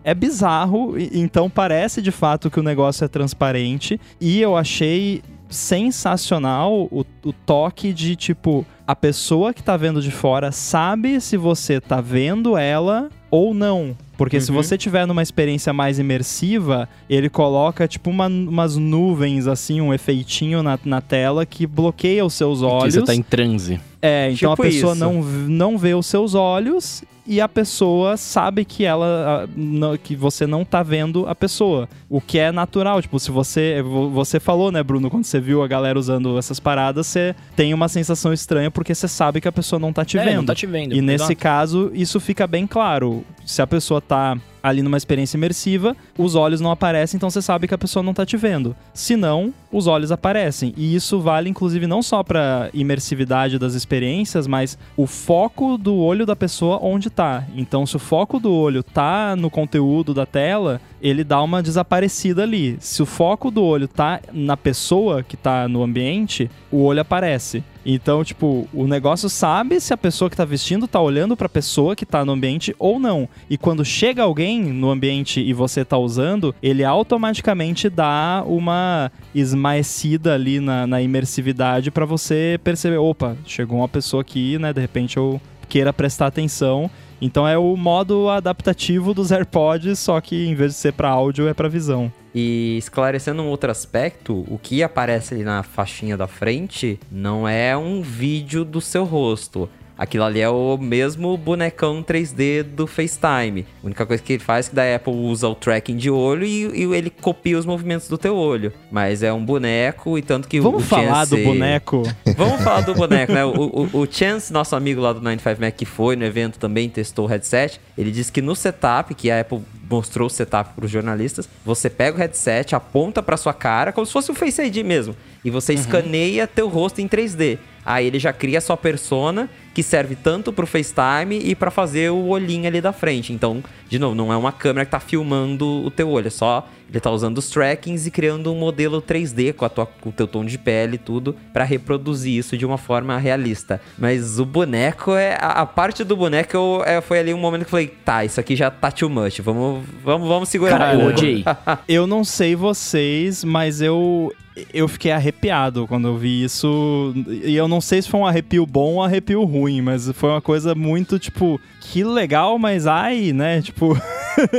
É 0.02 0.12
bizarro, 0.14 0.96
então 0.98 1.48
parece 1.48 2.02
de 2.02 2.10
fato 2.10 2.50
que 2.50 2.58
o 2.58 2.62
negócio 2.62 3.04
é 3.04 3.08
transparente. 3.08 4.00
E 4.20 4.40
eu 4.40 4.56
achei 4.56 5.22
sensacional 5.48 6.88
o, 6.90 7.04
o 7.24 7.32
toque 7.32 7.92
de 7.92 8.14
tipo 8.16 8.64
a 8.90 8.96
pessoa 8.96 9.54
que 9.54 9.62
tá 9.62 9.76
vendo 9.76 10.02
de 10.02 10.10
fora 10.10 10.50
sabe 10.50 11.20
se 11.20 11.36
você 11.36 11.80
tá 11.80 12.00
vendo 12.00 12.56
ela 12.56 13.08
ou 13.30 13.54
não. 13.54 13.96
Porque 14.20 14.38
se 14.38 14.50
Uhum. 14.50 14.56
você 14.62 14.76
tiver 14.76 15.06
numa 15.06 15.22
experiência 15.22 15.72
mais 15.72 15.98
imersiva, 15.98 16.86
ele 17.08 17.30
coloca 17.30 17.88
tipo 17.88 18.10
uma- 18.10 18.26
umas 18.26 18.76
nuvens, 18.76 19.46
assim, 19.46 19.80
um 19.80 19.94
efeitinho 19.94 20.62
na, 20.62 20.78
na 20.84 21.00
tela 21.00 21.46
que 21.46 21.66
bloqueia 21.66 22.22
os 22.22 22.34
seus 22.34 22.60
olhos. 22.60 22.92
você 22.94 23.02
tá 23.02 23.14
em 23.14 23.22
transe. 23.22 23.80
É, 24.02 24.26
então 24.30 24.50
Tipo 24.50 24.62
a 24.62 24.66
pessoa 24.66 24.92
isso. 24.92 25.00
não, 25.00 25.22
não 25.22 25.78
vê 25.78 25.94
os 25.94 26.04
seus 26.06 26.34
olhos 26.34 27.02
e 27.26 27.38
a 27.40 27.46
pessoa 27.48 28.16
sabe 28.16 28.64
que 28.64 28.82
ela 28.84 29.46
não- 29.54 29.96
que 29.96 30.16
você 30.16 30.46
não 30.46 30.64
tá 30.64 30.82
vendo 30.82 31.26
a 31.28 31.34
pessoa. 31.34 31.86
O 32.08 32.18
que 32.20 32.38
é 32.38 32.50
natural, 32.50 33.00
tipo, 33.02 33.18
se 33.20 33.30
você 33.30 33.82
vo- 33.82 34.08
você 34.08 34.40
falou, 34.40 34.72
né, 34.72 34.82
Bruno, 34.82 35.10
quando 35.10 35.24
você 35.24 35.38
viu 35.38 35.62
a 35.62 35.68
galera 35.68 35.98
usando 35.98 36.38
essas 36.38 36.58
paradas, 36.58 37.06
você 37.06 37.34
tem 37.54 37.74
uma 37.74 37.88
sensação 37.88 38.32
estranha 38.32 38.70
porque 38.70 38.94
você 38.94 39.06
sabe 39.06 39.40
que 39.40 39.46
a 39.48 39.52
pessoa 39.52 39.78
não 39.78 39.92
tá 39.92 40.02
te 40.04 40.18
é, 40.18 40.24
vendo. 40.24 40.36
não 40.36 40.44
tá 40.46 40.54
te 40.54 40.66
vendo. 40.66 40.94
E 40.94 41.00
nesse 41.02 41.24
Exato. 41.24 41.36
caso, 41.36 41.90
isso 41.94 42.18
fica 42.18 42.46
bem 42.46 42.66
claro. 42.66 43.22
Se 43.44 43.60
a 43.60 43.66
pessoa 43.66 44.00
tá 44.10 44.36
ali 44.60 44.82
numa 44.82 44.96
experiência 44.96 45.36
imersiva, 45.36 45.96
os 46.18 46.34
olhos 46.34 46.60
não 46.60 46.72
aparecem, 46.72 47.16
então 47.16 47.30
você 47.30 47.40
sabe 47.40 47.68
que 47.68 47.74
a 47.74 47.78
pessoa 47.78 48.02
não 48.02 48.12
tá 48.12 48.26
te 48.26 48.36
vendo. 48.36 48.74
Se 48.92 49.14
não, 49.14 49.54
os 49.70 49.86
olhos 49.86 50.10
aparecem. 50.10 50.74
E 50.76 50.96
isso 50.96 51.20
vale 51.20 51.48
inclusive 51.48 51.86
não 51.86 52.02
só 52.02 52.24
pra 52.24 52.68
imersividade 52.74 53.56
das 53.56 53.74
experiências, 53.74 54.48
mas 54.48 54.76
o 54.96 55.06
foco 55.06 55.78
do 55.78 55.94
olho 55.96 56.26
da 56.26 56.34
pessoa 56.34 56.80
onde 56.82 57.08
tá. 57.08 57.44
Então, 57.54 57.86
se 57.86 57.94
o 57.94 58.00
foco 58.00 58.40
do 58.40 58.52
olho 58.52 58.82
tá 58.82 59.36
no 59.36 59.48
conteúdo 59.48 60.12
da 60.12 60.26
tela, 60.26 60.80
ele 61.00 61.22
dá 61.22 61.40
uma 61.40 61.62
desaparecida 61.62 62.42
ali. 62.42 62.76
Se 62.80 63.02
o 63.02 63.06
foco 63.06 63.48
do 63.48 63.62
olho 63.62 63.86
tá 63.86 64.20
na 64.32 64.56
pessoa 64.56 65.22
que 65.22 65.36
tá 65.36 65.68
no 65.68 65.84
ambiente, 65.84 66.50
o 66.70 66.82
olho 66.82 67.00
aparece. 67.00 67.62
Então, 67.84 68.22
tipo, 68.24 68.68
o 68.72 68.86
negócio 68.86 69.28
sabe 69.28 69.80
se 69.80 69.92
a 69.92 69.96
pessoa 69.96 70.30
que 70.30 70.36
tá 70.36 70.44
vestindo 70.44 70.86
tá 70.86 71.00
olhando 71.00 71.36
pra 71.36 71.48
pessoa 71.48 71.96
que 71.96 72.06
tá 72.06 72.24
no 72.24 72.32
ambiente 72.32 72.74
ou 72.78 72.98
não. 72.98 73.28
E 73.48 73.56
quando 73.56 73.84
chega 73.84 74.22
alguém 74.22 74.62
no 74.62 74.90
ambiente 74.90 75.40
e 75.40 75.52
você 75.52 75.84
tá 75.84 75.96
usando, 75.96 76.54
ele 76.62 76.84
automaticamente 76.84 77.88
dá 77.88 78.42
uma 78.46 79.10
esmaecida 79.34 80.34
ali 80.34 80.60
na, 80.60 80.86
na 80.86 81.00
imersividade 81.00 81.90
pra 81.90 82.04
você 82.04 82.60
perceber, 82.62 82.98
opa, 82.98 83.36
chegou 83.46 83.78
uma 83.78 83.88
pessoa 83.88 84.20
aqui, 84.20 84.58
né? 84.58 84.72
De 84.72 84.80
repente 84.80 85.16
eu 85.16 85.40
queira 85.68 85.92
prestar 85.92 86.26
atenção. 86.26 86.90
Então 87.20 87.46
é 87.46 87.56
o 87.58 87.76
modo 87.76 88.28
adaptativo 88.30 89.12
dos 89.12 89.30
AirPods, 89.30 89.98
só 89.98 90.20
que 90.20 90.46
em 90.46 90.54
vez 90.54 90.72
de 90.72 90.78
ser 90.78 90.92
pra 90.92 91.10
áudio 91.10 91.48
é 91.48 91.54
pra 91.54 91.68
visão. 91.68 92.10
E 92.34 92.76
esclarecendo 92.78 93.42
um 93.42 93.48
outro 93.48 93.70
aspecto, 93.70 94.44
o 94.48 94.58
que 94.58 94.82
aparece 94.82 95.34
ali 95.34 95.42
na 95.42 95.62
faixinha 95.62 96.16
da 96.16 96.26
frente 96.26 96.98
não 97.10 97.48
é 97.48 97.76
um 97.76 98.02
vídeo 98.02 98.64
do 98.64 98.80
seu 98.80 99.04
rosto. 99.04 99.68
Aquilo 100.00 100.24
ali 100.24 100.40
é 100.40 100.48
o 100.48 100.78
mesmo 100.78 101.36
bonecão 101.36 102.02
3D 102.02 102.62
do 102.62 102.86
FaceTime. 102.86 103.66
A 103.82 103.86
única 103.86 104.06
coisa 104.06 104.22
que 104.22 104.32
ele 104.32 104.42
faz 104.42 104.64
é 104.66 104.70
que 104.70 104.74
da 104.74 104.96
Apple 104.96 105.12
usa 105.12 105.46
o 105.46 105.54
tracking 105.54 105.94
de 105.98 106.10
olho 106.10 106.42
e, 106.46 106.64
e 106.74 106.94
ele 106.94 107.10
copia 107.10 107.58
os 107.58 107.66
movimentos 107.66 108.08
do 108.08 108.16
teu 108.16 108.34
olho. 108.34 108.72
Mas 108.90 109.22
é 109.22 109.30
um 109.30 109.44
boneco 109.44 110.16
e 110.16 110.22
tanto 110.22 110.48
que 110.48 110.58
o- 110.58 110.62
Vamos 110.62 110.84
o 110.84 110.86
falar 110.86 111.26
Chance... 111.26 111.36
do 111.36 111.44
boneco? 111.44 112.02
Vamos 112.34 112.62
falar 112.62 112.80
do 112.80 112.94
boneco, 112.94 113.30
né? 113.30 113.44
O, 113.44 113.50
o, 113.92 114.00
o 114.00 114.08
Chance, 114.10 114.50
nosso 114.50 114.74
amigo 114.74 115.02
lá 115.02 115.12
do 115.12 115.20
95 115.20 115.60
Mac 115.60 115.74
que 115.74 115.84
foi 115.84 116.16
no 116.16 116.24
evento 116.24 116.58
também 116.58 116.88
testou 116.88 117.26
o 117.26 117.28
headset, 117.28 117.78
ele 117.98 118.10
disse 118.10 118.32
que 118.32 118.40
no 118.40 118.56
setup, 118.56 119.14
que 119.14 119.30
a 119.30 119.40
Apple 119.42 119.60
mostrou 119.90 120.28
o 120.28 120.30
setup 120.30 120.72
para 120.74 120.84
os 120.86 120.90
jornalistas, 120.90 121.46
você 121.64 121.90
pega 121.90 122.16
o 122.16 122.18
headset, 122.18 122.74
aponta 122.74 123.22
para 123.22 123.36
sua 123.36 123.52
cara, 123.52 123.92
como 123.92 124.06
se 124.06 124.12
fosse 124.12 124.30
o 124.30 124.34
Face 124.34 124.62
ID 124.62 124.78
mesmo, 124.84 125.14
e 125.44 125.50
você 125.50 125.74
escaneia 125.74 126.46
teu 126.46 126.68
rosto 126.68 127.00
em 127.00 127.08
3D. 127.08 127.58
Aí 127.84 128.06
ele 128.06 128.18
já 128.18 128.32
cria 128.32 128.58
a 128.58 128.60
sua 128.60 128.76
persona, 128.76 129.48
que 129.72 129.82
serve 129.82 130.14
tanto 130.14 130.52
pro 130.52 130.66
FaceTime 130.66 131.38
e 131.42 131.54
para 131.54 131.70
fazer 131.70 132.10
o 132.10 132.28
olhinho 132.28 132.66
ali 132.66 132.80
da 132.80 132.92
frente. 132.92 133.32
Então, 133.32 133.62
de 133.88 133.98
novo, 133.98 134.14
não 134.14 134.32
é 134.32 134.36
uma 134.36 134.52
câmera 134.52 134.84
que 134.84 134.90
tá 134.90 135.00
filmando 135.00 135.66
o 135.66 135.90
teu 135.90 136.08
olho, 136.10 136.26
é 136.26 136.30
só 136.30 136.68
ele 136.90 137.00
tá 137.00 137.10
usando 137.10 137.38
os 137.38 137.48
trackings 137.48 138.06
e 138.06 138.10
criando 138.10 138.52
um 138.52 138.56
modelo 138.58 139.00
3D 139.00 139.52
com, 139.54 139.64
a 139.64 139.68
tua, 139.68 139.86
com 139.86 140.08
o 140.08 140.12
teu 140.12 140.26
tom 140.26 140.44
de 140.44 140.58
pele 140.58 140.96
e 140.96 140.98
tudo 140.98 141.34
para 141.52 141.64
reproduzir 141.64 142.36
isso 142.38 142.56
de 142.56 142.66
uma 142.66 142.76
forma 142.76 143.16
realista. 143.16 143.80
Mas 143.98 144.38
o 144.38 144.44
boneco 144.44 145.12
é 145.14 145.34
a, 145.40 145.62
a 145.62 145.66
parte 145.66 146.02
do 146.04 146.16
boneco 146.16 146.56
eu- 146.56 146.82
é, 146.84 147.00
foi 147.00 147.18
ali 147.20 147.32
um 147.32 147.38
momento 147.38 147.60
que 147.60 147.66
eu 147.66 147.70
falei, 147.70 147.88
tá, 148.04 148.24
isso 148.24 148.40
aqui 148.40 148.56
já 148.56 148.70
tá 148.70 148.90
too 148.90 149.08
much, 149.08 149.38
vamos 149.40 149.84
vamos 150.04 150.28
vamos 150.28 150.48
segurar. 150.48 150.78
Cara, 150.78 150.90
um 150.90 150.94
eu 150.94 151.00
pouco. 151.06 151.18
odiei. 151.18 151.44
Eu 151.88 152.06
não 152.06 152.24
sei 152.24 152.54
vocês, 152.56 153.44
mas 153.44 153.80
eu 153.80 154.32
eu 154.74 154.86
fiquei 154.88 155.10
arrepiado 155.12 155.86
quando 155.86 156.08
eu 156.08 156.16
vi 156.16 156.42
isso. 156.44 157.14
E 157.44 157.54
eu 157.54 157.66
não 157.68 157.80
sei 157.80 158.02
se 158.02 158.08
foi 158.10 158.20
um 158.20 158.26
arrepio 158.26 158.66
bom 158.66 158.92
ou 158.92 158.94
um 158.96 159.02
arrepio 159.02 159.42
ruim, 159.44 159.80
mas 159.80 160.10
foi 160.12 160.28
uma 160.28 160.40
coisa 160.40 160.74
muito 160.74 161.18
tipo, 161.18 161.58
que 161.80 162.02
legal, 162.04 162.58
mas 162.58 162.86
ai, 162.86 163.32
né? 163.32 163.62
Tipo, 163.62 163.96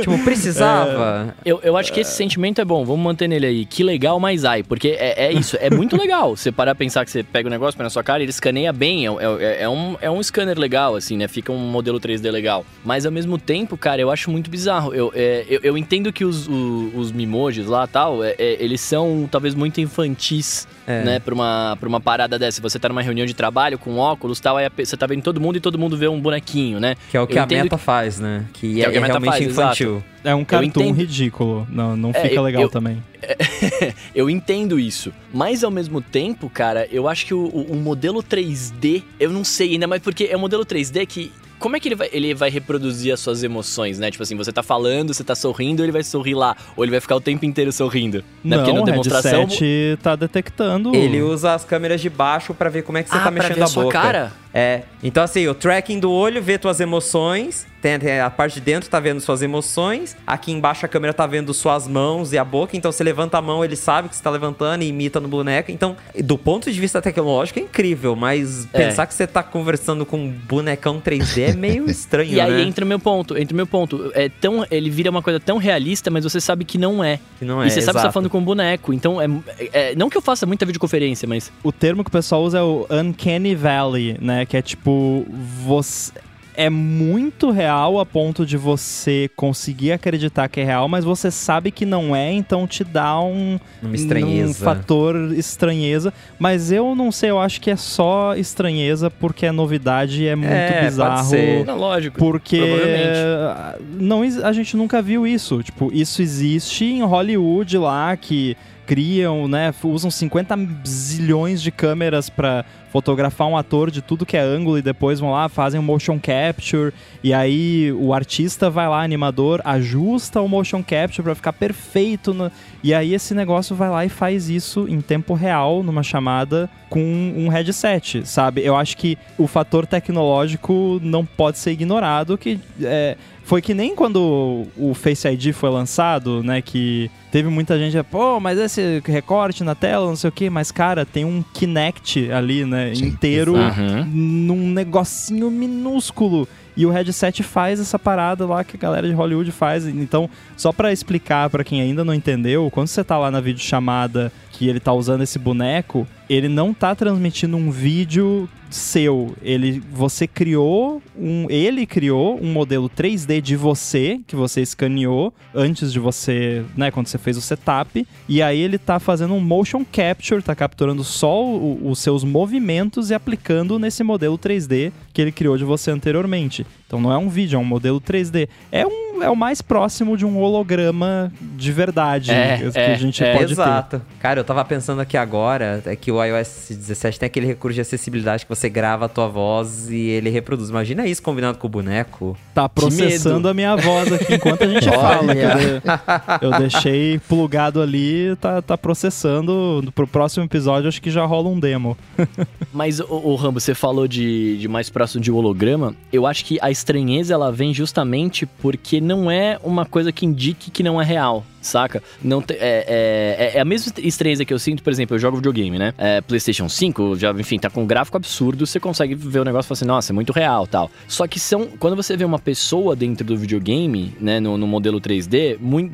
tipo, 0.00 0.18
precisava. 0.24 1.34
Eu, 1.44 1.60
eu 1.62 1.76
acho 1.76 1.92
que 1.92 2.00
esse 2.00 2.14
sentimento 2.22 2.60
é 2.60 2.64
bom, 2.64 2.84
vamos 2.84 3.02
manter 3.04 3.26
nele 3.28 3.46
aí. 3.46 3.64
Que 3.64 3.82
legal, 3.82 4.20
mas 4.20 4.44
ai. 4.44 4.62
Porque 4.62 4.88
é, 4.98 5.26
é 5.26 5.32
isso, 5.32 5.56
é 5.60 5.68
muito 5.70 5.96
legal. 5.96 6.36
Você 6.36 6.52
parar 6.52 6.72
a 6.72 6.74
pensar 6.74 7.04
que 7.04 7.10
você 7.10 7.22
pega 7.22 7.48
o 7.48 7.50
negócio, 7.50 7.76
põe 7.76 7.84
na 7.84 7.90
sua 7.90 8.02
cara 8.04 8.22
ele 8.22 8.30
escaneia 8.30 8.72
bem. 8.72 9.06
É, 9.06 9.10
é, 9.40 9.62
é 9.62 9.68
um, 9.68 9.96
é 10.00 10.10
um 10.10 10.22
scanner 10.22 10.58
legal, 10.58 10.94
assim, 10.94 11.16
né? 11.16 11.26
Fica 11.26 11.50
um 11.50 11.58
modelo 11.58 11.98
3D 12.00 12.30
legal. 12.30 12.64
Mas 12.84 13.04
ao 13.04 13.12
mesmo 13.12 13.38
tempo, 13.38 13.76
cara, 13.76 14.00
eu 14.00 14.10
acho 14.10 14.30
muito 14.30 14.48
bizarro. 14.50 14.94
Eu, 14.94 15.12
é, 15.14 15.44
eu, 15.48 15.60
eu 15.62 15.78
entendo 15.78 16.12
que 16.12 16.24
os, 16.24 16.46
o- 16.48 16.92
os 16.94 17.10
mimojis 17.10 17.66
lá 17.66 17.86
tal, 17.86 18.22
é, 18.22 18.34
é, 18.38 18.56
eles 18.62 18.80
são 18.80 19.28
talvez 19.30 19.54
muito 19.54 19.80
infantis, 19.80 20.66
É. 21.00 21.04
né? 21.04 21.18
Pra 21.20 21.34
uma, 21.34 21.76
pra 21.78 21.88
uma 21.88 22.00
parada 22.00 22.38
dessa. 22.38 22.60
Você 22.62 22.78
tá 22.78 22.88
numa 22.88 23.02
reunião 23.02 23.26
de 23.26 23.34
trabalho 23.34 23.78
com 23.78 23.96
óculos 23.98 24.40
tal, 24.40 24.56
aí 24.56 24.68
você 24.76 24.96
tá 24.96 25.06
vendo 25.06 25.22
todo 25.22 25.40
mundo 25.40 25.56
e 25.56 25.60
todo 25.60 25.78
mundo 25.78 25.96
vê 25.96 26.08
um 26.08 26.20
bonequinho, 26.20 26.78
né? 26.80 26.96
Que 27.10 27.16
é 27.16 27.20
o 27.20 27.26
que 27.26 27.38
Eu 27.38 27.42
a 27.42 27.46
Meta 27.46 27.78
faz, 27.78 28.18
né? 28.20 28.44
Que, 28.52 28.74
Que 28.74 28.82
é 28.82 28.84
é, 28.84 28.88
o 28.88 28.92
que 28.92 28.98
a 28.98 29.00
Meta 29.00 29.12
realmente 29.18 29.30
faz, 29.32 29.46
infantil. 29.50 30.02
é 30.24 30.34
um 30.34 30.44
cartoon 30.44 30.66
entendo. 30.66 30.94
ridículo. 30.96 31.66
Não, 31.70 31.96
não 31.96 32.10
É, 32.10 32.20
fica 32.22 32.34
eu- 32.34 32.42
legal 32.42 32.62
eu- 32.62 32.68
também. 32.68 33.02
eu 34.14 34.28
entendo 34.28 34.78
isso. 34.78 35.12
Mas 35.32 35.62
ao 35.64 35.70
mesmo 35.70 36.00
tempo, 36.00 36.50
cara, 36.50 36.86
eu 36.90 37.08
acho 37.08 37.24
que 37.26 37.34
o, 37.34 37.44
o- 37.46 37.72
o 37.72 37.76
modelo 37.76 38.22
3D, 38.22 39.02
eu 39.18 39.30
não 39.30 39.44
sei 39.44 39.72
ainda 39.72 39.86
mais 39.86 40.02
porque 40.02 40.24
é 40.30 40.36
um 40.36 40.40
modelo 40.40 40.64
3D 40.64 41.06
que. 41.06 41.32
Como 41.62 41.76
é 41.76 41.80
que 41.80 41.88
ele 41.88 41.94
vai, 41.94 42.08
ele 42.12 42.34
vai 42.34 42.50
reproduzir 42.50 43.12
as 43.14 43.20
suas 43.20 43.42
emoções, 43.42 43.98
né? 43.98 44.10
Tipo 44.10 44.22
assim, 44.22 44.36
você 44.36 44.52
tá 44.52 44.62
falando, 44.62 45.14
você 45.14 45.22
tá 45.24 45.34
sorrindo, 45.34 45.82
ele 45.82 45.92
vai 45.92 46.02
sorrir 46.02 46.34
lá. 46.34 46.56
Ou 46.76 46.84
ele 46.84 46.90
vai 46.90 47.00
ficar 47.00 47.16
o 47.16 47.20
tempo 47.20 47.44
inteiro 47.46 47.70
sorrindo. 47.72 48.18
né? 48.44 48.56
Não, 48.56 48.58
Porque 48.58 48.72
na 48.72 48.82
o 48.82 48.84
demonstração. 48.84 49.40
headset 49.46 49.98
tá 50.02 50.16
detectando. 50.16 50.94
Ele 50.94 51.22
usa 51.22 51.54
as 51.54 51.64
câmeras 51.64 52.00
de 52.00 52.10
baixo 52.10 52.52
pra 52.52 52.68
ver 52.68 52.82
como 52.82 52.98
é 52.98 53.02
que 53.02 53.08
você 53.08 53.14
ah, 53.16 53.20
tá 53.20 53.22
pra 53.24 53.30
mexendo 53.32 53.54
ver 53.56 53.62
a 53.62 53.64
a 53.64 53.68
sua 53.68 53.84
boca. 53.84 53.98
cara? 54.00 54.32
É. 54.54 54.82
Então, 55.02 55.22
assim, 55.24 55.46
o 55.48 55.54
tracking 55.54 55.98
do 55.98 56.10
olho 56.10 56.42
vê 56.42 56.58
tuas 56.58 56.78
emoções. 56.80 57.66
Tem, 57.80 57.98
tem 57.98 58.20
a 58.20 58.30
parte 58.30 58.54
de 58.54 58.60
dentro 58.60 58.88
tá 58.88 59.00
vendo 59.00 59.20
suas 59.20 59.42
emoções. 59.42 60.16
Aqui 60.24 60.52
embaixo 60.52 60.86
a 60.86 60.88
câmera 60.88 61.12
tá 61.12 61.26
vendo 61.26 61.52
suas 61.52 61.88
mãos 61.88 62.32
e 62.32 62.38
a 62.38 62.44
boca. 62.44 62.76
Então, 62.76 62.92
você 62.92 63.02
levanta 63.02 63.38
a 63.38 63.42
mão, 63.42 63.64
ele 63.64 63.74
sabe 63.74 64.08
que 64.08 64.14
você 64.14 64.22
tá 64.22 64.30
levantando 64.30 64.84
e 64.84 64.86
imita 64.88 65.18
no 65.18 65.26
boneco. 65.26 65.72
Então, 65.72 65.96
do 66.22 66.38
ponto 66.38 66.70
de 66.70 66.78
vista 66.80 67.02
tecnológico, 67.02 67.58
é 67.58 67.62
incrível. 67.62 68.14
Mas 68.14 68.68
É. 68.72 68.86
pensar 68.86 69.06
que 69.06 69.14
você 69.14 69.26
tá 69.26 69.42
conversando 69.42 70.06
com 70.06 70.16
um 70.18 70.28
bonecão 70.30 71.00
3D 71.00 71.50
é 71.50 71.52
meio 71.54 71.86
estranho, 71.90 72.30
E 72.32 72.40
aí 72.40 72.52
né? 72.52 72.62
entra 72.62 72.84
o 72.84 72.88
meu 72.88 73.00
ponto, 73.00 73.36
entra 73.36 73.52
o 73.52 73.56
meu 73.56 73.66
ponto. 73.66 74.12
É 74.14 74.28
tão, 74.28 74.64
ele 74.70 74.88
vira 74.88 75.10
uma 75.10 75.22
coisa 75.22 75.40
tão 75.40 75.56
realista, 75.56 76.08
mas 76.08 76.22
você 76.22 76.40
sabe 76.40 76.64
que 76.64 76.78
não 76.78 77.02
é. 77.02 77.18
Que 77.40 77.44
não 77.44 77.60
é, 77.60 77.66
e 77.66 77.70
você 77.70 77.80
sabe 77.82 77.96
que 77.96 78.02
você 78.02 78.06
tá 78.06 78.12
falando 78.12 78.30
com 78.30 78.38
um 78.38 78.44
boneco. 78.44 78.92
Então, 78.92 79.20
é, 79.20 79.26
é- 79.72 79.94
não 79.96 80.08
que 80.08 80.16
eu 80.16 80.22
faça 80.22 80.46
muita 80.46 80.64
videoconferência, 80.64 81.26
mas 81.26 81.50
O 81.64 81.72
termo 81.72 82.04
que 82.04 82.08
o 82.10 82.12
pessoal 82.12 82.42
usa 82.44 82.58
é 82.58 82.62
o 82.62 82.86
Uncanny 82.88 83.56
Valley, 83.56 84.16
né? 84.20 84.41
Que 84.46 84.56
é 84.56 84.62
tipo, 84.62 85.26
você. 85.64 86.12
É 86.54 86.68
muito 86.68 87.50
real 87.50 87.98
a 87.98 88.04
ponto 88.04 88.44
de 88.44 88.58
você 88.58 89.30
conseguir 89.34 89.92
acreditar 89.92 90.50
que 90.50 90.60
é 90.60 90.64
real, 90.64 90.86
mas 90.86 91.02
você 91.02 91.30
sabe 91.30 91.70
que 91.70 91.86
não 91.86 92.14
é, 92.14 92.30
então 92.30 92.66
te 92.66 92.84
dá 92.84 93.18
um, 93.22 93.58
Uma 93.82 93.94
estranheza. 93.94 94.50
um 94.50 94.52
fator 94.52 95.32
estranheza. 95.32 96.12
Mas 96.38 96.70
eu 96.70 96.94
não 96.94 97.10
sei, 97.10 97.30
eu 97.30 97.38
acho 97.40 97.58
que 97.58 97.70
é 97.70 97.76
só 97.76 98.34
estranheza 98.36 99.10
porque 99.10 99.46
é 99.46 99.50
novidade 99.50 100.24
e 100.24 100.28
é 100.28 100.36
muito 100.36 100.52
É, 100.52 100.72
pode 100.72 100.84
bizarro. 100.88 101.24
ser. 101.30 101.64
não, 101.64 101.78
lógico. 101.78 102.18
Porque 102.18 102.58
Provavelmente. 102.58 103.18
ah, 103.48 103.78
não, 103.98 104.20
a 104.44 104.52
gente 104.52 104.76
nunca 104.76 105.00
viu 105.00 105.26
isso. 105.26 105.62
Tipo, 105.62 105.90
isso 105.90 106.20
existe 106.20 106.84
em 106.84 107.02
Hollywood 107.02 107.78
lá, 107.78 108.14
que 108.14 108.58
criam, 108.92 109.48
né, 109.48 109.72
usam 109.82 110.10
50 110.10 110.54
zilhões 110.86 111.62
de 111.62 111.70
câmeras 111.70 112.28
pra 112.28 112.62
fotografar 112.90 113.48
um 113.48 113.56
ator 113.56 113.90
de 113.90 114.02
tudo 114.02 114.26
que 114.26 114.36
é 114.36 114.40
ângulo 114.42 114.76
e 114.76 114.82
depois 114.82 115.18
vão 115.18 115.30
lá, 115.30 115.48
fazem 115.48 115.80
um 115.80 115.82
motion 115.82 116.20
capture 116.20 116.92
e 117.24 117.32
aí 117.32 117.90
o 117.90 118.12
artista 118.12 118.68
vai 118.68 118.86
lá, 118.86 119.02
animador, 119.02 119.62
ajusta 119.64 120.42
o 120.42 120.46
motion 120.46 120.84
capture 120.84 121.22
para 121.22 121.34
ficar 121.34 121.54
perfeito 121.54 122.34
no... 122.34 122.52
e 122.84 122.92
aí 122.92 123.14
esse 123.14 123.32
negócio 123.32 123.74
vai 123.74 123.88
lá 123.88 124.04
e 124.04 124.10
faz 124.10 124.50
isso 124.50 124.86
em 124.86 125.00
tempo 125.00 125.32
real 125.32 125.82
numa 125.82 126.02
chamada 126.02 126.68
com 126.90 127.00
um 127.34 127.48
headset, 127.48 128.28
sabe? 128.28 128.62
Eu 128.62 128.76
acho 128.76 128.98
que 128.98 129.16
o 129.38 129.46
fator 129.46 129.86
tecnológico 129.86 131.00
não 131.02 131.24
pode 131.24 131.56
ser 131.56 131.70
ignorado, 131.70 132.36
que 132.36 132.60
é, 132.82 133.16
foi 133.52 133.60
que 133.60 133.74
nem 133.74 133.94
quando 133.94 134.66
o 134.78 134.94
Face 134.94 135.28
ID 135.28 135.52
foi 135.52 135.68
lançado, 135.68 136.42
né, 136.42 136.62
que 136.62 137.10
teve 137.30 137.50
muita 137.50 137.78
gente, 137.78 138.02
pô, 138.04 138.40
mas 138.40 138.58
esse 138.58 139.02
recorte 139.04 139.62
na 139.62 139.74
tela, 139.74 140.06
não 140.06 140.16
sei 140.16 140.30
o 140.30 140.32
que, 140.32 140.48
mas 140.48 140.72
cara, 140.72 141.04
tem 141.04 141.26
um 141.26 141.44
Kinect 141.52 142.32
ali, 142.32 142.64
né, 142.64 142.94
Sim, 142.94 143.08
inteiro 143.08 143.52
Uhum. 143.54 144.04
num 144.06 144.70
negocinho 144.70 145.50
minúsculo. 145.50 146.48
E 146.74 146.86
o 146.86 146.90
headset 146.90 147.42
faz 147.42 147.78
essa 147.78 147.98
parada 147.98 148.46
lá 148.46 148.64
que 148.64 148.74
a 148.76 148.80
galera 148.80 149.06
de 149.06 149.12
Hollywood 149.12 149.52
faz. 149.52 149.86
Então, 149.86 150.30
só 150.56 150.72
pra 150.72 150.90
explicar 150.90 151.50
pra 151.50 151.62
quem 151.62 151.82
ainda 151.82 152.02
não 152.02 152.14
entendeu, 152.14 152.70
quando 152.70 152.86
você 152.88 153.04
tá 153.04 153.18
lá 153.18 153.30
na 153.30 153.42
videochamada 153.42 154.32
que 154.52 154.68
ele 154.68 154.78
tá 154.78 154.92
usando 154.92 155.22
esse 155.22 155.38
boneco, 155.38 156.06
ele 156.28 156.48
não 156.48 156.72
tá 156.74 156.94
transmitindo 156.94 157.56
um 157.56 157.70
vídeo 157.70 158.48
seu. 158.70 159.34
Ele 159.42 159.82
você 159.92 160.26
criou 160.26 161.02
um 161.18 161.46
ele 161.50 161.84
criou 161.86 162.38
um 162.42 162.52
modelo 162.52 162.88
3D 162.88 163.40
de 163.40 163.54
você 163.56 164.20
que 164.26 164.34
você 164.36 164.62
escaneou 164.62 165.32
antes 165.54 165.92
de 165.92 165.98
você, 165.98 166.64
né, 166.76 166.90
quando 166.90 167.06
você 167.06 167.18
fez 167.18 167.36
o 167.36 167.40
setup, 167.42 168.06
e 168.28 168.40
aí 168.42 168.58
ele 168.58 168.78
tá 168.78 168.98
fazendo 168.98 169.34
um 169.34 169.40
motion 169.40 169.84
capture, 169.84 170.42
tá 170.42 170.54
capturando 170.54 171.04
só 171.04 171.44
o- 171.44 171.80
os 171.90 171.98
seus 171.98 172.24
movimentos 172.24 173.10
e 173.10 173.14
aplicando 173.14 173.78
nesse 173.78 174.02
modelo 174.02 174.38
3D 174.38 174.90
que 175.12 175.20
ele 175.20 175.32
criou 175.32 175.58
de 175.58 175.64
você 175.64 175.90
anteriormente. 175.90 176.66
Então 176.92 177.00
não 177.00 177.10
é 177.10 177.16
um 177.16 177.30
vídeo, 177.30 177.56
é 177.56 177.58
um 177.58 177.64
modelo 177.64 177.98
3D. 177.98 178.46
É 178.70 178.86
um 178.86 179.00
é 179.22 179.30
o 179.30 179.36
mais 179.36 179.62
próximo 179.62 180.16
de 180.16 180.26
um 180.26 180.36
holograma 180.38 181.32
de 181.40 181.70
verdade 181.70 182.30
É, 182.32 182.56
que 182.72 182.78
é, 182.78 182.92
a 182.92 182.96
gente 182.96 183.22
é. 183.22 183.32
pode 183.32 183.46
ter. 183.46 183.52
Exato. 183.52 184.02
Cara, 184.18 184.40
eu 184.40 184.44
tava 184.44 184.64
pensando 184.64 185.00
aqui 185.00 185.16
agora, 185.16 185.80
é 185.86 185.94
que 185.94 186.10
o 186.10 186.22
iOS 186.24 186.66
17 186.70 187.20
tem 187.20 187.26
aquele 187.28 187.46
recurso 187.46 187.74
de 187.76 187.80
acessibilidade 187.82 188.44
que 188.44 188.48
você 188.48 188.68
grava 188.68 189.04
a 189.04 189.08
tua 189.08 189.28
voz 189.28 189.88
e 189.90 189.96
ele 189.96 190.28
reproduz. 190.28 190.70
Imagina 190.70 191.06
isso 191.06 191.22
combinado 191.22 191.58
com 191.58 191.66
o 191.66 191.70
boneco. 191.70 192.36
Tá 192.54 192.68
processando 192.68 193.48
a 193.48 193.54
minha 193.54 193.76
voz 193.76 194.12
aqui 194.12 194.34
enquanto 194.34 194.64
a 194.64 194.66
gente 194.68 194.88
fala. 194.90 195.32
eu, 195.34 195.58
de- 195.58 196.44
eu 196.46 196.58
deixei 196.58 197.18
plugado 197.28 197.80
ali, 197.80 198.34
tá, 198.40 198.60
tá 198.60 198.76
processando. 198.76 199.84
Pro 199.94 200.06
próximo 200.06 200.44
episódio, 200.44 200.88
acho 200.88 201.00
que 201.00 201.10
já 201.10 201.24
rola 201.24 201.48
um 201.48 201.60
demo. 201.60 201.96
Mas, 202.72 202.98
o, 202.98 203.34
Rambo, 203.36 203.60
você 203.60 203.74
falou 203.74 204.08
de, 204.08 204.56
de 204.58 204.66
mais 204.68 204.88
próximo 204.90 205.22
de 205.22 205.30
holograma. 205.30 205.94
Eu 206.12 206.26
acho 206.26 206.44
que 206.44 206.58
a 206.60 206.70
estranheza 206.82 207.32
ela 207.34 207.50
vem 207.52 207.72
justamente 207.72 208.44
porque 208.44 209.00
não 209.00 209.30
é 209.30 209.58
uma 209.62 209.86
coisa 209.86 210.10
que 210.12 210.26
indique 210.26 210.70
que 210.70 210.82
não 210.82 211.00
é 211.00 211.04
real. 211.04 211.44
Saca? 211.62 212.02
Não 212.20 212.42
te- 212.42 212.54
é, 212.54 212.84
é, 212.88 213.52
é 213.54 213.60
a 213.60 213.64
mesma 213.64 213.92
estranheza 213.98 214.44
que 214.44 214.52
eu 214.52 214.58
sinto, 214.58 214.82
por 214.82 214.90
exemplo, 214.92 215.14
eu 215.14 215.18
jogo 215.20 215.36
videogame, 215.36 215.78
né? 215.78 215.94
É, 215.96 216.20
PlayStation 216.20 216.68
5, 216.68 217.14
já, 217.16 217.30
enfim, 217.30 217.56
tá 217.56 217.70
com 217.70 217.84
um 217.84 217.86
gráfico 217.86 218.16
absurdo, 218.16 218.66
você 218.66 218.80
consegue 218.80 219.14
ver 219.14 219.38
o 219.38 219.44
negócio 219.44 219.66
e 219.66 219.68
falar 219.68 219.76
assim, 219.78 219.84
nossa, 219.84 220.12
é 220.12 220.14
muito 220.14 220.32
real 220.32 220.66
tal. 220.66 220.90
Só 221.06 221.24
que 221.28 221.38
são. 221.38 221.68
Quando 221.78 221.94
você 221.94 222.16
vê 222.16 222.24
uma 222.24 222.40
pessoa 222.40 222.96
dentro 222.96 223.24
do 223.24 223.36
videogame, 223.36 224.12
né, 224.20 224.40
no, 224.40 224.58
no 224.58 224.66
modelo 224.66 225.00
3D, 225.00 225.56
mui- 225.60 225.92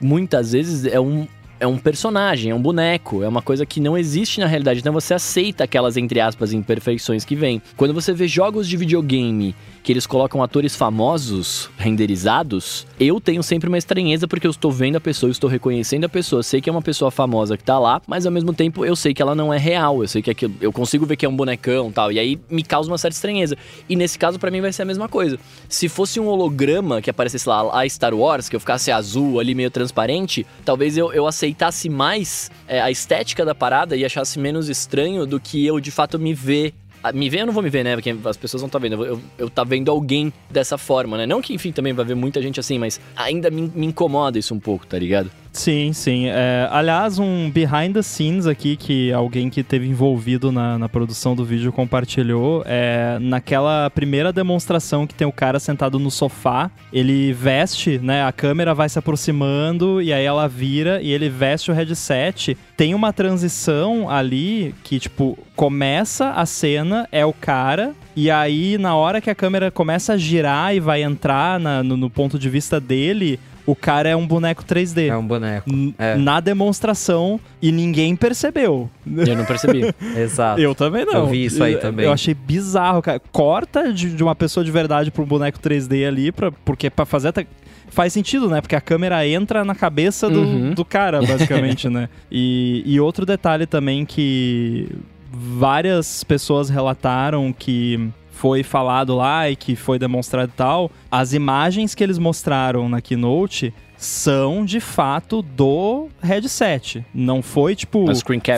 muitas 0.00 0.52
vezes 0.52 0.84
é 0.84 1.00
um, 1.00 1.26
é 1.60 1.66
um 1.66 1.76
personagem, 1.78 2.50
é 2.50 2.54
um 2.54 2.60
boneco, 2.60 3.22
é 3.22 3.28
uma 3.28 3.42
coisa 3.42 3.66
que 3.66 3.80
não 3.80 3.96
existe 3.96 4.40
na 4.40 4.46
realidade. 4.46 4.80
Então 4.80 4.92
você 4.92 5.14
aceita 5.14 5.64
aquelas, 5.64 5.96
entre 5.96 6.20
aspas, 6.20 6.52
imperfeições 6.52 7.24
que 7.24 7.34
vêm. 7.34 7.60
Quando 7.76 7.94
você 7.94 8.12
vê 8.12 8.28
jogos 8.28 8.68
de 8.68 8.76
videogame 8.76 9.54
que 9.82 9.92
eles 9.92 10.06
colocam 10.06 10.42
atores 10.42 10.76
famosos 10.76 11.70
renderizados, 11.78 12.86
eu 13.00 13.20
tenho 13.20 13.42
sempre 13.42 13.68
uma 13.68 13.78
estranheza 13.78 14.28
porque 14.28 14.46
eu 14.46 14.50
estou 14.50 14.70
vendo 14.70 14.96
a 14.96 15.00
pessoa, 15.00 15.28
eu 15.28 15.32
estou 15.32 15.48
reconhecendo 15.48 16.04
a 16.04 16.08
pessoa, 16.08 16.42
sei 16.42 16.60
que 16.60 16.68
é 16.68 16.72
uma 16.72 16.82
pessoa 16.82 17.10
famosa 17.10 17.56
que 17.56 17.64
tá 17.64 17.78
lá, 17.78 18.02
mas 18.06 18.26
ao 18.26 18.32
mesmo 18.32 18.52
tempo 18.52 18.84
eu 18.84 18.94
sei 18.94 19.14
que 19.14 19.22
ela 19.22 19.34
não 19.34 19.52
é 19.52 19.58
real, 19.58 20.02
eu 20.02 20.08
sei 20.08 20.20
que 20.20 20.30
aquilo, 20.30 20.54
eu 20.60 20.72
consigo 20.72 21.06
ver 21.06 21.16
que 21.16 21.24
é 21.24 21.28
um 21.28 21.34
bonecão 21.34 21.90
tal, 21.90 22.12
e 22.12 22.18
aí 22.18 22.38
me 22.50 22.62
causa 22.62 22.90
uma 22.90 22.98
certa 22.98 23.14
estranheza. 23.14 23.56
E 23.88 23.96
nesse 23.96 24.18
caso, 24.18 24.38
pra 24.38 24.50
mim, 24.50 24.60
vai 24.60 24.72
ser 24.72 24.82
a 24.82 24.84
mesma 24.84 25.08
coisa. 25.08 25.38
Se 25.68 25.88
fosse 25.88 26.20
um 26.20 26.26
holograma 26.26 27.00
que 27.00 27.08
aparecesse 27.08 27.48
lá, 27.48 27.80
a 27.80 27.88
Star 27.88 28.14
Wars, 28.14 28.48
que 28.48 28.56
eu 28.56 28.60
ficasse 28.60 28.90
azul 28.90 29.40
ali, 29.40 29.54
meio 29.54 29.70
transparente, 29.70 30.46
talvez 30.64 30.96
eu, 30.98 31.12
eu 31.12 31.26
aceitasse 31.26 31.47
mais 31.88 32.50
é, 32.66 32.80
a 32.80 32.90
estética 32.90 33.44
da 33.44 33.54
parada 33.54 33.96
e 33.96 34.04
achasse 34.04 34.38
menos 34.38 34.68
estranho 34.68 35.26
do 35.26 35.38
que 35.38 35.64
eu 35.66 35.80
de 35.80 35.90
fato 35.90 36.18
me 36.18 36.34
ver. 36.34 36.74
Me 37.14 37.30
ver 37.30 37.42
eu 37.42 37.46
não 37.46 37.52
vou 37.52 37.62
me 37.62 37.70
ver, 37.70 37.84
né? 37.84 37.94
Porque 37.94 38.14
as 38.24 38.36
pessoas 38.36 38.60
não 38.60 38.66
estão 38.66 38.80
vendo. 38.80 38.94
Eu, 38.94 39.04
eu, 39.04 39.22
eu 39.38 39.50
tá 39.50 39.62
vendo 39.62 39.90
alguém 39.90 40.32
dessa 40.50 40.76
forma, 40.76 41.16
né? 41.16 41.26
Não 41.26 41.40
que, 41.40 41.54
enfim, 41.54 41.70
também 41.70 41.92
vai 41.92 42.04
ver 42.04 42.16
muita 42.16 42.42
gente 42.42 42.58
assim, 42.58 42.78
mas 42.78 43.00
ainda 43.16 43.50
me, 43.50 43.70
me 43.74 43.86
incomoda 43.86 44.38
isso 44.38 44.52
um 44.52 44.58
pouco, 44.58 44.86
tá 44.86 44.98
ligado? 44.98 45.30
Sim, 45.58 45.92
sim. 45.92 46.26
É, 46.28 46.68
aliás, 46.70 47.18
um 47.18 47.50
behind 47.50 47.92
the 47.92 48.00
scenes 48.00 48.46
aqui 48.46 48.76
que 48.76 49.12
alguém 49.12 49.50
que 49.50 49.64
teve 49.64 49.88
envolvido 49.88 50.52
na, 50.52 50.78
na 50.78 50.88
produção 50.88 51.34
do 51.34 51.44
vídeo 51.44 51.72
compartilhou. 51.72 52.62
É, 52.64 53.18
naquela 53.20 53.90
primeira 53.90 54.32
demonstração 54.32 55.04
que 55.04 55.14
tem 55.14 55.26
o 55.26 55.32
cara 55.32 55.58
sentado 55.58 55.98
no 55.98 56.12
sofá, 56.12 56.70
ele 56.92 57.32
veste, 57.32 57.98
né? 57.98 58.22
A 58.22 58.30
câmera 58.30 58.72
vai 58.72 58.88
se 58.88 59.00
aproximando 59.00 60.00
e 60.00 60.12
aí 60.12 60.24
ela 60.24 60.46
vira 60.46 61.02
e 61.02 61.10
ele 61.10 61.28
veste 61.28 61.72
o 61.72 61.74
headset. 61.74 62.56
Tem 62.76 62.94
uma 62.94 63.12
transição 63.12 64.08
ali 64.08 64.72
que, 64.84 65.00
tipo, 65.00 65.36
começa 65.56 66.30
a 66.30 66.46
cena, 66.46 67.08
é 67.10 67.26
o 67.26 67.32
cara, 67.32 67.96
e 68.14 68.30
aí, 68.30 68.78
na 68.78 68.94
hora 68.94 69.20
que 69.20 69.28
a 69.30 69.34
câmera 69.34 69.70
começa 69.72 70.12
a 70.12 70.16
girar 70.16 70.72
e 70.74 70.78
vai 70.80 71.02
entrar 71.02 71.58
na- 71.58 71.82
no, 71.82 71.96
no 71.96 72.08
ponto 72.08 72.38
de 72.38 72.48
vista 72.48 72.80
dele, 72.80 73.38
o 73.70 73.76
cara 73.76 74.08
é 74.08 74.16
um 74.16 74.26
boneco 74.26 74.64
3D. 74.64 75.08
É 75.08 75.16
um 75.16 75.26
boneco. 75.26 75.68
É. 75.98 76.16
Na 76.16 76.40
demonstração 76.40 77.38
e 77.60 77.70
ninguém 77.70 78.16
percebeu. 78.16 78.88
Eu 79.06 79.36
não 79.36 79.44
percebi. 79.44 79.94
Exato. 80.16 80.58
Eu 80.58 80.74
também 80.74 81.04
não. 81.04 81.12
Eu 81.12 81.26
vi 81.26 81.44
isso 81.44 81.62
aí 81.62 81.76
também. 81.76 82.06
Eu 82.06 82.12
achei 82.12 82.32
bizarro, 82.32 83.02
cara. 83.02 83.20
Corta 83.30 83.92
de, 83.92 84.10
de 84.14 84.22
uma 84.22 84.34
pessoa 84.34 84.64
de 84.64 84.70
verdade 84.70 85.10
pra 85.10 85.22
um 85.22 85.26
boneco 85.26 85.58
3D 85.58 86.08
ali, 86.08 86.32
pra, 86.32 86.50
porque 86.64 86.88
pra 86.88 87.04
fazer 87.04 87.28
até. 87.28 87.46
Faz 87.90 88.12
sentido, 88.14 88.48
né? 88.48 88.60
Porque 88.62 88.76
a 88.76 88.80
câmera 88.80 89.26
entra 89.26 89.64
na 89.66 89.74
cabeça 89.74 90.30
do, 90.30 90.40
Uhum. 90.40 90.70
do 90.72 90.84
cara, 90.84 91.20
basicamente, 91.20 91.88
né? 91.90 92.08
E, 92.32 92.82
e 92.86 92.98
outro 93.00 93.26
detalhe 93.26 93.66
também 93.66 94.06
que 94.06 94.88
várias 95.30 96.24
pessoas 96.24 96.70
relataram 96.70 97.52
que 97.52 98.08
foi 98.38 98.62
falado 98.62 99.16
lá 99.16 99.50
e 99.50 99.56
que 99.56 99.74
foi 99.74 99.98
demonstrado 99.98 100.48
e 100.54 100.56
tal, 100.56 100.92
as 101.10 101.32
imagens 101.32 101.92
que 101.92 102.04
eles 102.04 102.18
mostraram 102.18 102.88
na 102.88 103.00
Keynote 103.00 103.74
são 103.96 104.64
de 104.64 104.78
fato 104.78 105.42
do 105.42 106.06
headset. 106.22 107.04
Não 107.12 107.42
foi 107.42 107.74
tipo 107.74 108.04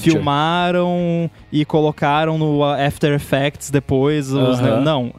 filmaram 0.02 1.31
e 1.51 1.65
colocaram 1.65 2.36
no 2.36 2.62
After 2.62 3.15
Effects 3.15 3.70
depois. 3.70 4.31
os-. 4.31 4.61
Não, 4.61 5.15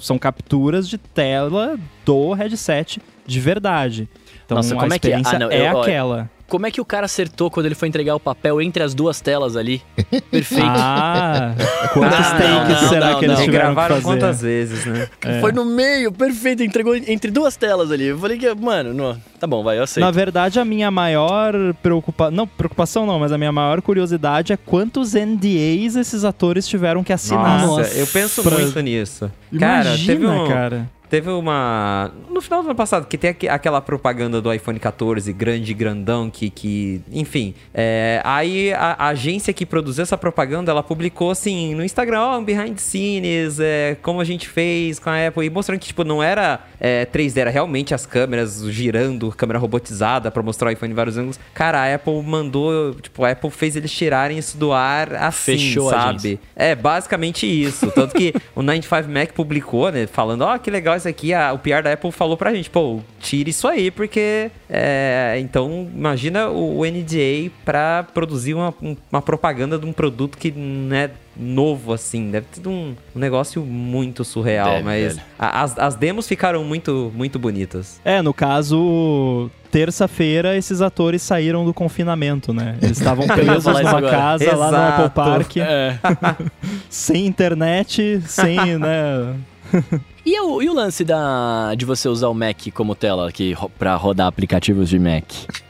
são 0.00 0.18
capturas 0.18 0.88
de 0.88 0.98
tela 0.98 1.76
do 2.04 2.32
headset 2.32 3.00
de 3.26 3.40
verdade. 3.40 4.08
Então 4.44 4.56
Nossa, 4.58 4.72
a 4.74 4.78
como 4.78 4.94
é 4.94 4.98
que 5.00 5.08
é? 5.08 5.18
experiência 5.18 5.34
Ah, 5.36 5.38
não, 5.40 5.50
é 5.50 5.68
eu- 5.72 5.80
aquela. 5.80 6.30
Como 6.48 6.64
é 6.66 6.70
que 6.70 6.80
o 6.80 6.84
cara 6.84 7.06
acertou 7.06 7.50
quando 7.50 7.66
ele 7.66 7.74
foi 7.74 7.88
entregar 7.88 8.14
o 8.14 8.20
papel 8.20 8.60
entre 8.62 8.82
as 8.82 8.94
duas 8.94 9.20
telas 9.20 9.56
ali? 9.56 9.82
Perfeito. 10.30 10.64
Ah, 10.64 11.54
quantos 11.92 12.18
Não, 12.18 12.38
takes 12.38 12.82
não, 12.82 12.88
será 12.88 13.10
não, 13.12 13.18
que 13.18 13.24
eles 13.24 13.40
tiveram 13.40 13.74
que 13.74 13.80
fazer? 13.88 14.02
quantas 14.02 14.40
vezes, 14.42 14.86
né? 14.86 15.08
é. 15.24 15.40
Foi 15.40 15.50
no 15.52 15.64
meio, 15.64 16.12
perfeito, 16.12 16.62
entregou 16.62 16.94
entre 16.94 17.30
duas 17.30 17.56
telas 17.56 17.90
ali. 17.90 18.04
Eu 18.06 18.18
falei 18.18 18.38
que, 18.38 18.54
mano, 18.54 18.94
não, 18.94 19.20
tá 19.40 19.46
bom, 19.46 19.64
vai, 19.64 19.78
eu 19.78 19.82
aceito. 19.82 20.04
Na 20.04 20.10
verdade, 20.12 20.60
a 20.60 20.64
minha 20.64 20.90
maior 20.90 21.52
preocupação. 21.82 22.30
Não, 22.36 22.46
preocupação 22.46 23.06
não, 23.06 23.18
mas 23.18 23.32
a 23.32 23.38
minha 23.38 23.50
maior 23.52 23.82
curiosidade 23.82 24.52
é 24.52 24.56
quantos 24.56 25.14
NDAs 25.14 25.96
esses 25.96 26.24
atores 26.24 26.66
tiveram 26.68 27.02
que 27.02 27.12
assinar. 27.12 27.66
Nossa, 27.66 27.92
eu 27.98 28.06
penso 28.06 28.42
Pra- 28.42 28.56
muito 28.58 28.80
nisso. 28.80 29.30
Cara, 29.58 29.88
Imagina, 29.88 30.12
teve 30.14 30.26
um, 30.26 30.48
cara. 30.48 30.90
Teve 31.08 31.30
uma. 31.30 32.10
No 32.28 32.40
final 32.40 32.62
do 32.62 32.66
ano 32.66 32.74
passado, 32.74 33.06
que 33.06 33.16
tem 33.16 33.30
aqu- 33.30 33.48
aquela 33.48 33.80
propaganda 33.80 34.40
do 34.40 34.52
iPhone 34.52 34.78
14, 34.78 35.32
grande, 35.32 35.72
grandão, 35.72 36.28
que. 36.28 36.50
que 36.50 37.00
enfim. 37.12 37.54
é, 37.72 38.20
aí 38.24 38.72
a, 38.72 38.96
a 38.98 39.06
agência 39.08 39.52
que 39.52 39.64
produziu 39.64 40.02
essa 40.02 40.18
propaganda, 40.18 40.70
ela 40.72 40.82
publicou 40.82 41.30
assim 41.30 41.74
no 41.74 41.84
Instagram, 41.84 42.20
ó, 42.20 42.38
um 42.38 42.44
behind 42.44 42.74
the 42.74 42.78
scenes, 42.80 43.60
é, 43.60 43.96
como 44.02 44.20
a 44.20 44.24
gente 44.24 44.48
fez 44.48 44.98
com 44.98 45.08
a 45.08 45.26
Apple, 45.28 45.46
e 45.46 45.50
mostrando 45.50 45.78
que, 45.78 45.86
tipo, 45.86 46.02
não 46.02 46.22
era 46.22 46.60
é, 46.80 47.06
3D, 47.06 47.36
era 47.38 47.50
realmente 47.50 47.94
as 47.94 48.04
câmeras 48.04 48.62
girando, 48.68 49.30
câmera 49.36 49.58
robotizada 49.58 50.30
pra 50.30 50.42
mostrar 50.42 50.68
o 50.68 50.72
iPhone 50.72 50.92
em 50.92 50.96
vários 50.96 51.16
ângulos. 51.16 51.38
Cara, 51.54 51.80
a 51.82 51.94
Apple 51.94 52.20
mandou. 52.22 52.94
Tipo, 52.94 53.24
a 53.24 53.30
Apple 53.30 53.50
fez 53.50 53.76
eles 53.76 53.92
tirarem 53.92 54.38
isso 54.38 54.58
do 54.58 54.72
ar 54.72 55.14
assim, 55.14 55.52
Fechou 55.56 55.90
sabe? 55.90 56.40
É, 56.56 56.74
basicamente 56.74 57.46
isso. 57.46 57.90
Tanto 57.92 58.14
que 58.16 58.34
o 58.54 58.62
95 58.62 59.08
Mac 59.08 59.32
publicou, 59.32 59.90
né, 59.92 60.06
falando, 60.06 60.42
ó, 60.42 60.58
que 60.58 60.70
legal 60.70 60.95
negócio 60.96 61.10
aqui, 61.10 61.32
a, 61.34 61.52
o 61.52 61.58
PR 61.58 61.82
da 61.82 61.92
Apple 61.92 62.10
falou 62.10 62.36
pra 62.36 62.52
gente, 62.54 62.70
pô, 62.70 63.00
tire 63.20 63.50
isso 63.50 63.68
aí, 63.68 63.90
porque. 63.90 64.50
É, 64.68 65.36
então, 65.40 65.88
imagina 65.94 66.48
o, 66.48 66.80
o 66.80 66.84
NDA 66.84 67.50
pra 67.64 68.04
produzir 68.14 68.54
uma, 68.54 68.74
uma 69.12 69.22
propaganda 69.22 69.78
de 69.78 69.86
um 69.86 69.92
produto 69.92 70.36
que 70.38 70.50
não 70.50 70.96
é 70.96 71.10
novo, 71.36 71.92
assim. 71.92 72.30
Deve 72.30 72.46
ter 72.46 72.68
um, 72.68 72.94
um 73.14 73.18
negócio 73.18 73.62
muito 73.62 74.24
surreal, 74.24 74.70
Deve, 74.70 74.82
mas 74.84 75.18
a- 75.38 75.62
as, 75.62 75.78
as 75.78 75.94
demos 75.94 76.26
ficaram 76.26 76.64
muito, 76.64 77.12
muito 77.14 77.38
bonitas. 77.38 78.00
É, 78.04 78.22
no 78.22 78.32
caso, 78.32 79.50
terça-feira 79.70 80.56
esses 80.56 80.80
atores 80.80 81.20
saíram 81.22 81.64
do 81.64 81.74
confinamento, 81.74 82.52
né? 82.52 82.76
Eles 82.82 82.98
estavam 82.98 83.26
presos 83.28 83.64
numa 83.64 84.00
casa 84.02 84.56
lá 84.56 84.70
no 84.70 84.76
Exato. 84.76 85.02
Apple 85.02 85.14
Park, 85.14 85.56
É. 85.58 85.98
sem 86.88 87.26
internet, 87.26 88.20
sem, 88.26 88.78
né? 88.78 89.34
E 90.28 90.40
o, 90.40 90.60
e 90.60 90.68
o 90.68 90.74
lance 90.74 91.04
da, 91.04 91.72
de 91.76 91.84
você 91.84 92.08
usar 92.08 92.26
o 92.28 92.34
Mac 92.34 92.56
como 92.74 92.96
tela 92.96 93.28
aqui 93.28 93.54
pra 93.78 93.94
rodar 93.94 94.26
aplicativos 94.26 94.88
de 94.88 94.98
Mac? 94.98 95.24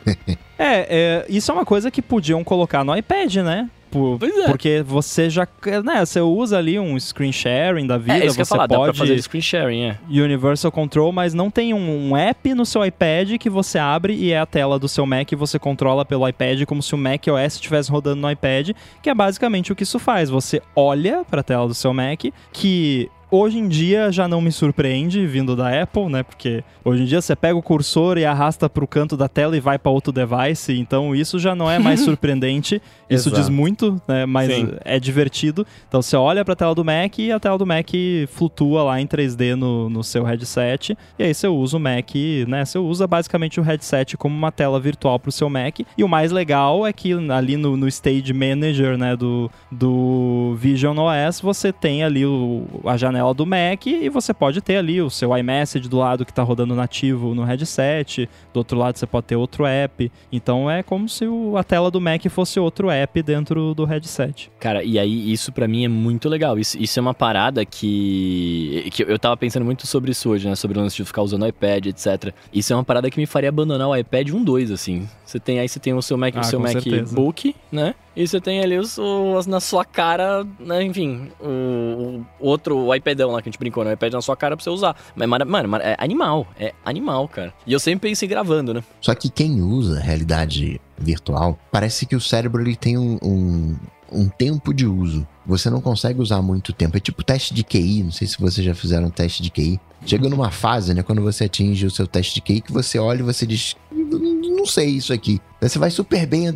É, 0.59 0.87
é, 0.89 1.27
isso 1.29 1.51
é 1.51 1.55
uma 1.55 1.67
coisa 1.67 1.91
que 1.91 2.01
podiam 2.01 2.43
colocar 2.43 2.83
no 2.83 2.97
iPad, 2.97 3.37
né? 3.37 3.69
Por- 3.91 4.19
Pois 4.19 4.35
é. 4.39 4.47
Porque 4.47 4.83
você 4.87 5.29
já, 5.29 5.47
né, 5.85 6.03
você 6.03 6.19
usa 6.19 6.57
ali 6.57 6.79
um 6.79 6.99
screen 6.99 7.31
sharing 7.31 7.87
da 7.87 7.99
vida, 7.99 8.25
é, 8.25 8.29
você 8.29 8.43
falar, 8.43 8.67
pode 8.67 8.97
fazer 8.97 9.21
screen 9.21 9.43
sharing, 9.43 9.83
é. 9.83 9.99
Universal 10.09 10.73
Control, 10.73 11.13
mas 11.13 11.35
não 11.35 11.51
tem 11.51 11.75
um, 11.75 12.09
um 12.11 12.17
app 12.17 12.55
no 12.55 12.65
seu 12.65 12.83
iPad 12.87 13.37
que 13.39 13.51
você 13.51 13.79
abre 13.79 14.15
e 14.15 14.33
é 14.33 14.39
a 14.39 14.47
tela 14.47 14.79
do 14.79 14.89
seu 14.89 15.05
Mac 15.05 15.31
e 15.31 15.37
você 15.37 15.59
controla 15.59 16.07
pelo 16.07 16.27
iPad 16.27 16.65
como 16.65 16.83
se 16.83 16.95
o 16.95 16.99
Mac 16.99 17.27
OS 17.27 17.55
estivesse 17.57 17.91
rodando 17.91 18.23
no 18.23 18.31
iPad, 18.31 18.71
que 19.03 19.11
é 19.11 19.15
basicamente 19.15 19.73
o 19.73 19.77
que 19.77 19.83
isso 19.83 19.99
faz. 19.99 20.31
Você 20.31 20.63
olha 20.75 21.23
para 21.29 21.41
a 21.43 21.45
tela 21.45 21.69
do 21.69 21.75
seu 21.75 21.93
Mac, 21.93 22.23
que 22.51 23.11
hoje 23.31 23.59
em 23.59 23.69
dia 23.69 24.11
já 24.13 24.29
não 24.29 24.41
me 24.41 24.53
surpreende 24.53 25.27
vindo 25.27 25.57
da 25.57 25.83
Apple, 25.83 26.07
né? 26.07 26.23
Porque 26.23 26.63
hoje 26.85 27.03
em 27.03 27.07
dia 27.07 27.21
você 27.21 27.35
pega 27.35 27.57
o 27.57 27.63
cursor 27.63 28.19
e 28.19 28.25
arrasta 28.25 28.69
para 28.69 28.85
o 28.85 28.87
canto 28.89 29.17
da 29.17 29.29
tela 29.29 29.57
e 29.57 29.61
vai 29.61 29.79
para 29.79 29.91
outro 29.91 30.13
device, 30.13 30.79
então 30.79 31.15
isso 31.15 31.39
já 31.39 31.55
não 31.55 31.71
é 31.71 31.79
mais 31.79 32.01
surpreendente. 32.05 32.81
Isso 33.09 33.29
Exato. 33.29 33.43
diz 33.43 33.49
muito, 33.49 34.01
né? 34.07 34.27
Mas 34.27 34.53
Sim. 34.53 34.73
é 34.85 34.99
divertido. 34.99 35.67
Então 35.89 36.03
você 36.03 36.17
olha 36.17 36.45
para 36.45 36.55
a 36.55 36.57
tela 36.57 36.75
do 36.75 36.85
Mac 36.85 37.19
e 37.19 37.31
a 37.31 37.39
tela 37.39 37.59
do 37.59 37.67
Mac 37.67 37.89
flutua 38.29 38.83
lá 38.83 39.01
em 39.01 39.07
3D 39.07 39.55
no, 39.55 39.89
no 39.89 40.03
seu 40.03 40.25
headset. 40.25 40.97
E 41.19 41.23
aí 41.23 41.33
você 41.33 41.47
usa 41.47 41.77
o 41.77 41.81
Mac, 41.81 42.11
né? 42.47 42.65
Você 42.65 42.79
usa 42.79 43.07
basicamente 43.07 43.61
o 43.61 43.63
headset 43.63 44.17
como 44.17 44.37
uma 44.37 44.51
tela 44.51 44.81
virtual 44.81 45.19
para 45.19 45.29
o 45.29 45.33
seu 45.33 45.49
Mac. 45.49 45.81
E 45.97 46.03
o 46.03 46.09
mais 46.09 46.33
legal 46.33 46.87
é 46.87 46.93
que 46.93 47.13
ali 47.31 47.57
no, 47.57 47.77
no 47.77 47.87
Stage 47.89 48.33
Manager, 48.33 48.99
né, 48.99 49.17
do, 49.17 49.51
do 49.71 50.57
Vision 50.59 50.97
OS, 50.99 51.41
você 51.41 51.73
tem 51.73 52.03
ali 52.03 52.27
o, 52.27 52.65
a 52.85 52.97
janela 52.97 53.16
do 53.35 53.45
Mac 53.47 53.87
e 53.87 54.09
você 54.09 54.33
pode 54.35 54.61
ter 54.61 54.77
ali 54.77 55.01
o 55.03 55.11
seu 55.11 55.37
iMessage 55.37 55.89
do 55.89 55.99
lado 55.99 56.25
que 56.25 56.31
está 56.33 56.43
rodando 56.43 56.75
nativo 56.75 57.35
no 57.35 57.43
headset. 57.45 58.29
Do 58.53 58.59
outro 58.59 58.79
lado 58.79 58.97
você 58.97 59.07
pode 59.07 59.27
ter 59.27 59.37
outro 59.37 59.67
app. 59.67 60.11
Então 60.33 60.71
é 60.71 60.83
como 60.83 61.09
se 61.09 61.27
o- 61.27 61.57
a 61.57 61.65
tela 61.65 61.91
do 61.91 62.01
Mac 62.01 62.25
fosse 62.29 62.59
outro 62.61 62.91
app 62.91 63.23
dentro 63.23 63.75
do 63.75 63.85
headset. 63.85 64.51
Cara, 64.61 64.83
e 64.83 64.99
aí 64.99 65.33
isso 65.33 65.53
pra 65.53 65.67
mim 65.69 65.85
é 65.85 65.89
muito 65.89 66.29
legal. 66.29 66.59
Isso, 66.59 66.77
isso 66.81 66.99
é 66.99 67.03
uma 67.03 67.15
parada 67.15 67.65
que, 67.65 68.89
que 68.93 69.03
eu 69.03 69.19
tava 69.19 69.37
pensando 69.37 69.65
muito 69.65 69.87
sobre 69.87 70.11
isso 70.13 70.29
hoje, 70.31 70.49
né? 70.49 70.55
Sobre 70.55 70.79
o 70.79 70.81
lance 70.81 70.97
de 70.97 71.05
ficar 71.05 71.23
usando 71.23 71.43
o 71.43 71.47
iPad, 71.47 71.87
etc. 71.87 72.33
Isso 72.53 72.73
é 72.73 72.77
uma 72.77 72.85
parada 72.85 73.11
que 73.11 73.19
me 73.19 73.27
faria 73.27 73.49
abandonar 73.49 73.89
o 73.89 73.97
iPad 73.97 74.29
1.2, 74.31 74.73
assim. 74.73 75.09
Você 75.25 75.39
tem 75.41 75.59
aí, 75.59 75.69
você 75.69 75.79
tem 75.81 75.93
o 75.95 76.03
seu 76.03 76.17
Mac, 76.17 76.35
Ah, 76.37 76.41
o 76.41 76.45
seu. 76.45 76.61
MacBook, 76.61 77.55
né? 77.71 77.95
E 78.17 78.27
você 78.27 78.41
tem 78.41 78.61
ali 78.61 78.79
os, 78.79 78.97
os- 78.99 79.47
na 79.47 79.61
sua 79.61 79.85
cara, 79.85 80.43
né? 80.59 80.83
Enfim, 80.83 81.31
o, 81.39 82.23
o 82.41 82.49
outro 82.49 82.77
o 82.79 82.95
iPadão 82.95 83.31
lá 83.33 83.43
que 83.43 83.49
a 83.49 83.53
gente 83.53 83.59
brincou, 83.59 83.85
né? 83.85 83.91
O 83.91 83.93
iPad 83.95 84.15
na 84.15 84.23
sua 84.23 84.37
cara 84.37 84.57
pra 84.57 84.65
você 84.65 84.71
usar. 84.71 84.97
Mas, 85.15 85.29
mano, 85.29 85.77
é 85.77 85.95
animal. 85.99 86.47
É 86.59 86.73
animal, 86.85 87.29
cara. 87.29 87.53
E 87.67 87.73
eu 87.73 87.79
sempre 87.79 88.09
penso 88.09 88.25
em 88.25 88.29
gravando, 88.29 88.73
né? 88.73 88.83
Só 89.01 89.15
que 89.15 89.29
quem 89.29 89.61
usa 89.61 90.01
realidade 90.01 90.81
virtual, 90.99 91.59
parece 91.71 92.07
que 92.07 92.17
o 92.17 92.21
cérebro 92.21 92.63
ele 92.63 92.75
tem 92.75 92.97
um, 92.97 93.19
um, 93.23 93.77
um 94.13 94.29
tempo 94.29 94.73
de 94.73 94.87
uso. 94.87 95.27
Você 95.47 95.71
não 95.71 95.81
consegue 95.81 96.21
usar 96.21 96.43
muito 96.43 96.73
tempo. 96.73 96.97
É 96.97 97.01
tipo 97.01 97.23
teste 97.23 97.55
de 97.55 97.63
QI. 97.63 98.03
Não 98.03 98.11
sei 98.11 98.27
se 98.27 98.39
vocês 98.39 98.65
já 98.65 98.75
fizeram 98.75 99.07
um 99.07 99.11
teste 99.11 99.43
de 99.43 99.51
QI. 99.51 99.81
Chega 100.05 100.29
numa 100.29 100.51
fase, 100.51 100.93
né? 100.93 101.03
Quando 101.03 101.23
você 101.23 101.45
atinge 101.45 101.87
o 101.87 101.91
seu 101.91 102.07
teste 102.07 102.35
de 102.35 102.41
QI, 102.41 102.61
que 102.61 102.73
você 102.73 102.99
olha 102.99 103.21
e 103.21 103.23
você 103.23 103.47
diz. 103.47 103.77
Não 103.93 104.67
sei 104.67 104.89
isso 104.91 105.13
aqui. 105.13 105.41
Você 105.61 105.79
vai 105.79 105.91
super 105.91 106.27
bem 106.27 106.49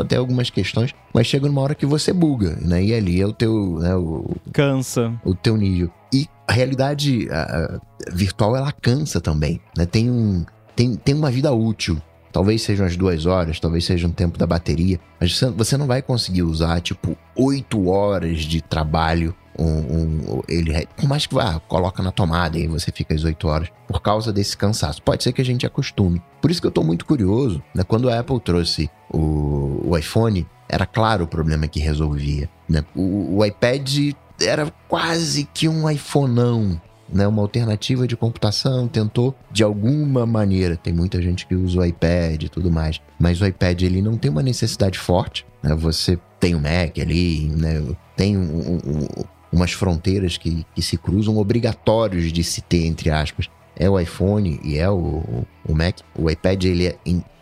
até 0.00 0.16
algumas 0.16 0.50
questões, 0.50 0.94
mas 1.12 1.26
chega 1.26 1.46
numa 1.46 1.60
hora 1.60 1.74
que 1.74 1.86
você 1.86 2.12
buga, 2.12 2.56
né? 2.60 2.82
E 2.84 2.94
ali 2.94 3.20
é 3.20 3.26
o 3.26 3.32
teu, 3.32 3.78
né, 3.78 3.94
o, 3.96 4.30
Cansa. 4.52 5.12
o 5.24 5.34
teu 5.34 5.56
nível. 5.56 5.90
E 6.12 6.26
a 6.46 6.52
realidade 6.52 7.28
ah, 7.30 7.78
ah, 7.80 7.80
virtual, 8.12 8.56
ela 8.56 8.72
cansa 8.72 9.20
também, 9.20 9.60
né? 9.76 9.84
Tem, 9.84 10.10
um, 10.10 10.44
tem, 10.74 10.94
tem 10.94 11.14
uma 11.14 11.30
vida 11.30 11.52
útil. 11.52 12.00
Talvez 12.36 12.60
sejam 12.60 12.84
as 12.84 12.98
duas 12.98 13.24
horas, 13.24 13.58
talvez 13.58 13.86
seja 13.86 14.06
um 14.06 14.10
tempo 14.10 14.36
da 14.36 14.46
bateria, 14.46 15.00
mas 15.18 15.40
você, 15.56 15.74
não 15.78 15.86
vai 15.86 16.02
conseguir 16.02 16.42
usar, 16.42 16.82
tipo, 16.82 17.16
oito 17.34 17.88
horas 17.88 18.40
de 18.40 18.60
trabalho. 18.60 19.34
Um, 19.58 19.64
um- 19.64 20.42
ele, 20.46 20.86
por 20.94 21.08
mais 21.08 21.24
que 21.24 21.34
vá, 21.34 21.58
coloca 21.60 22.02
na 22.02 22.12
tomada 22.12 22.58
e 22.58 22.66
você 22.66 22.92
fica 22.92 23.14
as 23.14 23.24
oito 23.24 23.48
horas, 23.48 23.70
por 23.88 24.02
causa 24.02 24.34
desse 24.34 24.54
cansaço. 24.54 25.02
Pode 25.02 25.22
ser 25.24 25.32
que 25.32 25.40
a 25.40 25.44
gente 25.46 25.64
acostume. 25.64 26.20
Por 26.42 26.50
isso 26.50 26.60
que 26.60 26.66
eu 26.66 26.70
tô 26.70 26.82
muito 26.82 27.06
curioso, 27.06 27.62
né? 27.74 27.82
Quando 27.82 28.10
a 28.10 28.18
Apple 28.18 28.38
trouxe 28.38 28.90
o, 29.10 29.80
o 29.88 29.96
iPhone, 29.96 30.46
era 30.68 30.84
claro 30.84 31.24
o 31.24 31.26
problema 31.26 31.66
que 31.66 31.80
resolvia, 31.80 32.50
né? 32.68 32.84
O, 32.94 33.38
o 33.38 33.44
iPad 33.46 34.12
era 34.42 34.70
quase 34.88 35.48
que 35.54 35.66
um 35.70 35.88
iPhoneão, 35.88 36.78
né? 37.08 37.26
Uma 37.26 37.42
alternativa 37.42 38.06
de 38.06 38.16
computação, 38.16 38.88
tentou 38.88 39.34
de 39.50 39.62
alguma 39.62 40.26
maneira. 40.26 40.76
Tem 40.76 40.92
muita 40.92 41.20
gente 41.22 41.46
que 41.46 41.54
usa 41.54 41.80
o 41.80 41.84
iPad 41.84 42.42
e 42.44 42.48
tudo 42.48 42.70
mais, 42.70 43.00
mas 43.18 43.40
o 43.40 43.46
iPad 43.46 43.82
ele 43.82 44.02
não 44.02 44.16
tem 44.16 44.30
uma 44.30 44.42
necessidade 44.42 44.98
forte, 44.98 45.46
né? 45.62 45.74
Você 45.74 46.18
tem 46.40 46.54
o 46.54 46.60
Mac 46.60 46.98
ali, 47.00 47.48
né? 47.48 47.82
Tem 48.16 48.36
um- 48.36 48.42
um- 48.42 48.80
um- 48.86 49.24
umas 49.52 49.72
fronteiras 49.72 50.36
que, 50.36 50.66
que 50.74 50.82
se 50.82 50.96
cruzam 50.96 51.36
obrigatórios 51.38 52.32
de 52.32 52.42
se 52.44 52.60
ter 52.60 52.84
entre 52.86 53.10
aspas. 53.10 53.48
É 53.78 53.88
o 53.90 53.98
iPhone 54.00 54.58
e 54.64 54.78
é 54.78 54.88
o, 54.90 55.44
o 55.68 55.74
Mac. 55.74 55.98
O 56.18 56.30
iPad 56.30 56.64
ele 56.64 56.86
é 56.86 56.96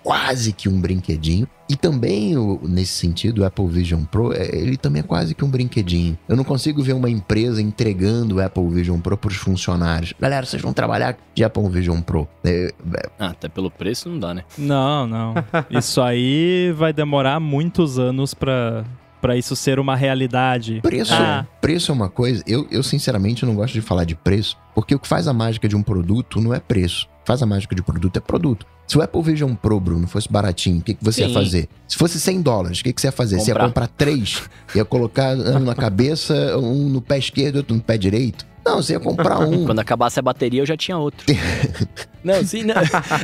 quase 0.05 0.53
que 0.53 0.69
um 0.69 0.79
brinquedinho. 0.81 1.49
E 1.69 1.75
também, 1.75 2.35
nesse 2.63 2.93
sentido, 2.93 3.41
o 3.41 3.45
Apple 3.47 3.67
Vision 3.67 4.05
Pro, 4.05 4.35
é- 4.35 4.55
ele 4.55 4.77
também 4.77 5.01
é 5.01 5.03
quase 5.03 5.35
que 5.35 5.43
um 5.43 5.49
brinquedinho. 5.49 6.17
Eu 6.29 6.37
não 6.37 6.45
consigo 6.45 6.83
ver 6.83 6.93
uma 6.93 7.09
empresa 7.09 7.63
entregando 7.63 8.37
o 8.37 8.41
Apple 8.43 8.69
Vision 8.69 9.01
Pro 9.01 9.17
para 9.17 9.29
os 9.31 9.37
funcionários. 9.37 10.13
Galera, 10.21 10.45
vocês 10.45 10.61
vão 10.61 10.75
trabalhar 10.75 11.17
de 11.35 11.43
Apple 11.43 11.67
Vision 11.71 12.01
Pro. 12.03 12.29
É, 12.45 12.71
é, 12.95 13.09
Ah, 13.19 13.29
até 13.29 13.49
pelo 13.49 13.71
preço 13.71 14.11
não 14.11 14.19
dá, 14.19 14.35
né? 14.35 14.45
Não, 14.59 15.07
não. 15.07 15.35
Isso 15.71 16.03
aí 16.03 16.71
vai 16.77 16.93
demorar 16.93 17.41
muitos 17.41 17.99
anos 17.99 18.35
pra, 18.35 18.85
pra 19.23 19.35
isso 19.39 19.57
ser 19.57 19.79
uma 19.79 19.97
realidade. 19.97 20.81
preço, 20.83 21.15
Ah. 21.15 21.47
preço 21.63 21.91
é 21.91 21.95
uma 21.95 22.11
coisa. 22.11 22.45
Eu, 22.47 22.67
eu, 22.71 22.83
sinceramente, 22.83 23.47
não 23.47 23.55
gosto 23.55 23.73
de 23.73 23.81
falar 23.81 24.05
de 24.05 24.15
preço, 24.15 24.55
porque 24.75 24.95
o 24.95 24.99
que 24.99 25.09
faz 25.09 25.27
a 25.27 25.33
mágica 25.33 25.67
de 25.67 25.75
um 25.75 25.83
produto 25.83 26.43
não 26.43 26.53
é 26.53 26.61
preço. 26.61 27.09
Faz 27.27 27.43
a 27.43 27.47
mágica 27.47 27.75
de 27.75 27.83
produto 27.83 28.17
é 28.17 28.21
produto. 28.21 28.67
Se 28.87 28.99
o 28.99 29.03
Apple 29.03 29.23
Vision 29.23 29.55
Pro, 29.55 29.81
Bruno, 29.81 30.07
fosse 30.07 30.31
baratinho, 30.31 30.79
o 30.79 30.83
que, 30.83 30.95
que 30.95 31.03
você 31.05 31.23
ia 31.23 31.29
Sim. 31.29 31.35
fazer? 31.35 31.69
Se 31.89 31.97
fosse 31.97 32.21
100 32.21 32.43
dólares, 32.43 32.81
o 32.81 32.85
que, 32.85 32.93
que 32.93 33.01
você 33.01 33.07
ia 33.09 33.13
fazer? 33.13 33.41
Você 33.41 33.51
ia 33.51 33.55
Comprar. 33.55 33.69
comprar 33.69 33.89
três? 33.89 34.43
Ia 34.75 34.85
colocar 34.85 35.35
um 35.37 35.61
na 35.61 35.75
cabeça, 35.77 36.57
um 36.59 36.89
no 36.91 37.01
pé 37.01 37.19
esquerdo 37.19 37.57
outro 37.57 37.75
no 37.75 37.81
pé 37.83 37.97
direito? 37.97 38.45
Não, 38.67 38.77
você 38.83 38.93
ia 38.95 39.01
comprar 39.01 39.39
um. 39.41 39.65
Quando 39.67 39.79
acabasse 39.79 40.19
a 40.19 40.23
bateria, 40.23 40.61
eu 40.63 40.67
já 40.67 40.77
tinha 40.77 40.97
outro. 40.99 41.25
não, 42.23 42.45
sim, 42.45 42.63
não. 42.63 42.75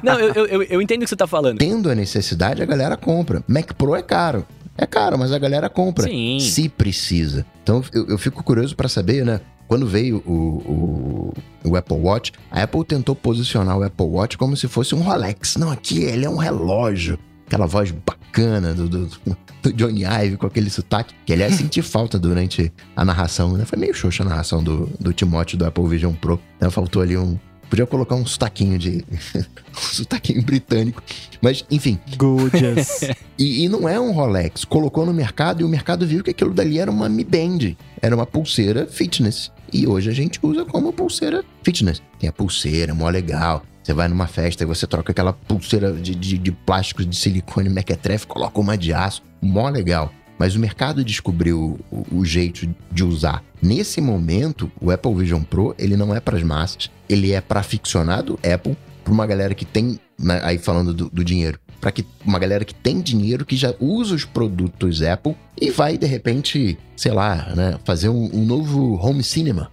Não, 0.03 0.19
eu, 0.21 0.47
eu, 0.47 0.63
eu- 0.63 0.83
entendo 0.83 1.01
o 1.01 1.05
que 1.05 1.11
você 1.11 1.17
tá 1.17 1.27
falando. 1.27 1.59
Tendo 1.59 1.91
a 1.91 1.95
necessidade, 1.95 2.63
a 2.63 2.67
galera 2.67 2.97
compra. 2.97 3.43
Mac 3.47 3.73
Pro 3.75 3.95
é 3.95 4.03
caro. 4.03 4.47
É 4.79 4.87
caro, 4.87 5.19
mas 5.19 5.31
a 5.33 5.39
galera 5.39 5.69
compra. 5.69 6.05
Sim. 6.05 6.39
Se 6.41 6.69
precisa. 6.69 7.45
Então 7.63 7.83
eu, 7.93 8.09
eu 8.09 8.19
fico 8.19 8.43
curioso 8.43 8.75
pra 8.75 8.89
saber, 8.89 9.25
né? 9.27 9.41
Quando 9.71 9.87
veio 9.87 10.21
o, 10.27 10.33
o, 10.33 11.69
o 11.71 11.77
Apple 11.77 11.97
Watch, 11.97 12.33
a 12.51 12.65
Apple 12.65 12.85
tentou 12.85 13.15
posicionar 13.15 13.79
o 13.79 13.85
Apple 13.85 14.05
Watch 14.05 14.37
como 14.37 14.57
se 14.57 14.67
fosse 14.67 14.97
um 14.97 15.01
Rolex. 15.01 15.55
Não, 15.55 15.71
aqui 15.71 16.03
ele 16.03 16.25
é 16.27 16.29
um 16.29 16.39
relógio. 16.39 17.17
Aquela 17.47 17.67
voz 17.67 17.93
bacana 17.93 18.75
do, 18.75 18.89
do, 18.89 19.09
do 19.63 19.73
Johnny 19.73 20.03
Ive 20.05 20.39
com 20.39 20.47
aquele 20.49 20.69
sotaque. 20.71 21.15
Que 21.25 21.33
aliás 21.35 21.55
senti 21.59 21.83
falta 21.83 22.19
durante 22.19 22.73
a 22.97 23.05
narração, 23.05 23.57
né? 23.57 23.65
Foi 23.65 23.79
meio 23.79 23.95
xoxa 23.95 24.25
a 24.25 24.27
narração 24.27 24.61
do, 24.61 24.91
do 24.99 25.13
Timóteo 25.13 25.57
do 25.57 25.65
Apple 25.65 25.87
Vision 25.87 26.15
Pro. 26.15 26.41
Né? 26.61 26.69
Faltou 26.69 27.01
ali 27.01 27.17
um. 27.17 27.39
Podia 27.69 27.87
colocar 27.87 28.17
um 28.17 28.27
sotaquinho 28.27 28.77
de. 28.77 29.05
um 29.73 29.81
sotaquinho 29.81 30.43
britânico. 30.43 31.01
Mas, 31.41 31.65
enfim, 31.71 31.97
Gorgeous. 32.17 33.03
e, 33.39 33.63
e 33.65 33.69
não 33.69 33.89
é 33.89 34.01
um 34.01 34.11
Rolex. 34.11 34.65
Colocou 34.65 35.07
no 35.07 35.15
mercado 35.15 35.61
e 35.61 35.65
o 35.65 35.69
mercado 35.69 36.05
viu 36.05 36.25
que 36.25 36.31
aquilo 36.31 36.53
dali 36.53 36.81
era 36.81 36.91
uma 36.91 37.09
Mi 37.09 37.23
Band. 37.23 37.77
Era 38.03 38.17
uma 38.17 38.27
pulseira 38.27 38.89
fitness. 38.89 39.53
E 39.73 39.87
hoje 39.87 40.11
a 40.11 40.13
gente 40.13 40.39
usa 40.43 40.65
como 40.65 40.93
pulseira 40.93 41.45
fitness. 41.63 42.03
Tem 42.19 42.29
a 42.29 42.33
pulseira, 42.33 42.95
mó 42.95 43.09
legal. 43.09 43.63
Você 43.83 43.95
vai 43.95 44.09
numa 44.09 44.27
festa 44.27 44.63
e 44.63 44.67
você 44.67 44.87
troca 44.87 45.13
aquela 45.13 45.33
pulseira 45.33 45.93
de, 45.93 46.15
de, 46.15 46.39
de 46.39 46.53
plástico 46.53 47.05
de 47.05 47.17
silicone 47.17 47.69
mequetrefe, 47.69 48.27
coloca 48.27 48.61
uma 48.61 48.77
de 48.77 48.93
aço. 48.93 49.23
Mó 49.41 49.69
legal. 49.69 50.13
mas 50.41 50.57
o 50.57 50.59
mercado 50.59 51.05
descobriu 51.05 51.79
o, 51.91 52.07
o 52.19 52.25
jeito 52.25 52.67
de 52.91 53.05
usar. 53.05 53.45
Nesse 53.61 54.01
momento, 54.01 54.73
o 54.81 54.91
Apple 54.91 55.15
Vision 55.15 55.43
Pro, 55.43 55.75
ele 55.79 55.99
não 55.99 56.15
é 56.15 56.19
para 56.19 56.39
as 56.39 56.43
massas, 56.43 56.91
ele 57.07 57.33
é 57.33 57.43
para 57.43 57.61
aficionado 57.61 58.39
Apple, 58.43 58.75
para 59.05 59.13
uma 59.13 59.27
galera 59.27 59.55
que 59.55 59.67
tem, 59.67 60.01
né, 60.19 60.41
aí 60.43 60.57
falando 60.57 60.95
do, 60.95 61.11
do 61.11 61.23
dinheiro, 61.23 61.61
para 61.81 61.91
que 61.91 62.05
uma 62.25 62.39
galera 62.39 62.65
que 62.65 62.75
tem 62.75 63.01
dinheiro, 63.01 63.47
que 63.47 63.57
já 63.57 63.75
usa 63.81 64.15
os 64.15 64.25
produtos 64.25 65.03
Apple 65.03 65.35
e 65.61 65.71
vai 65.71 65.97
de 65.97 66.07
repente, 66.07 66.79
sei 66.97 67.13
lá, 67.13 67.53
né, 67.57 67.79
fazer 67.85 68.09
um, 68.09 68.31
um 68.33 68.45
novo 68.45 68.95
home 68.97 69.23
cinema 69.23 69.71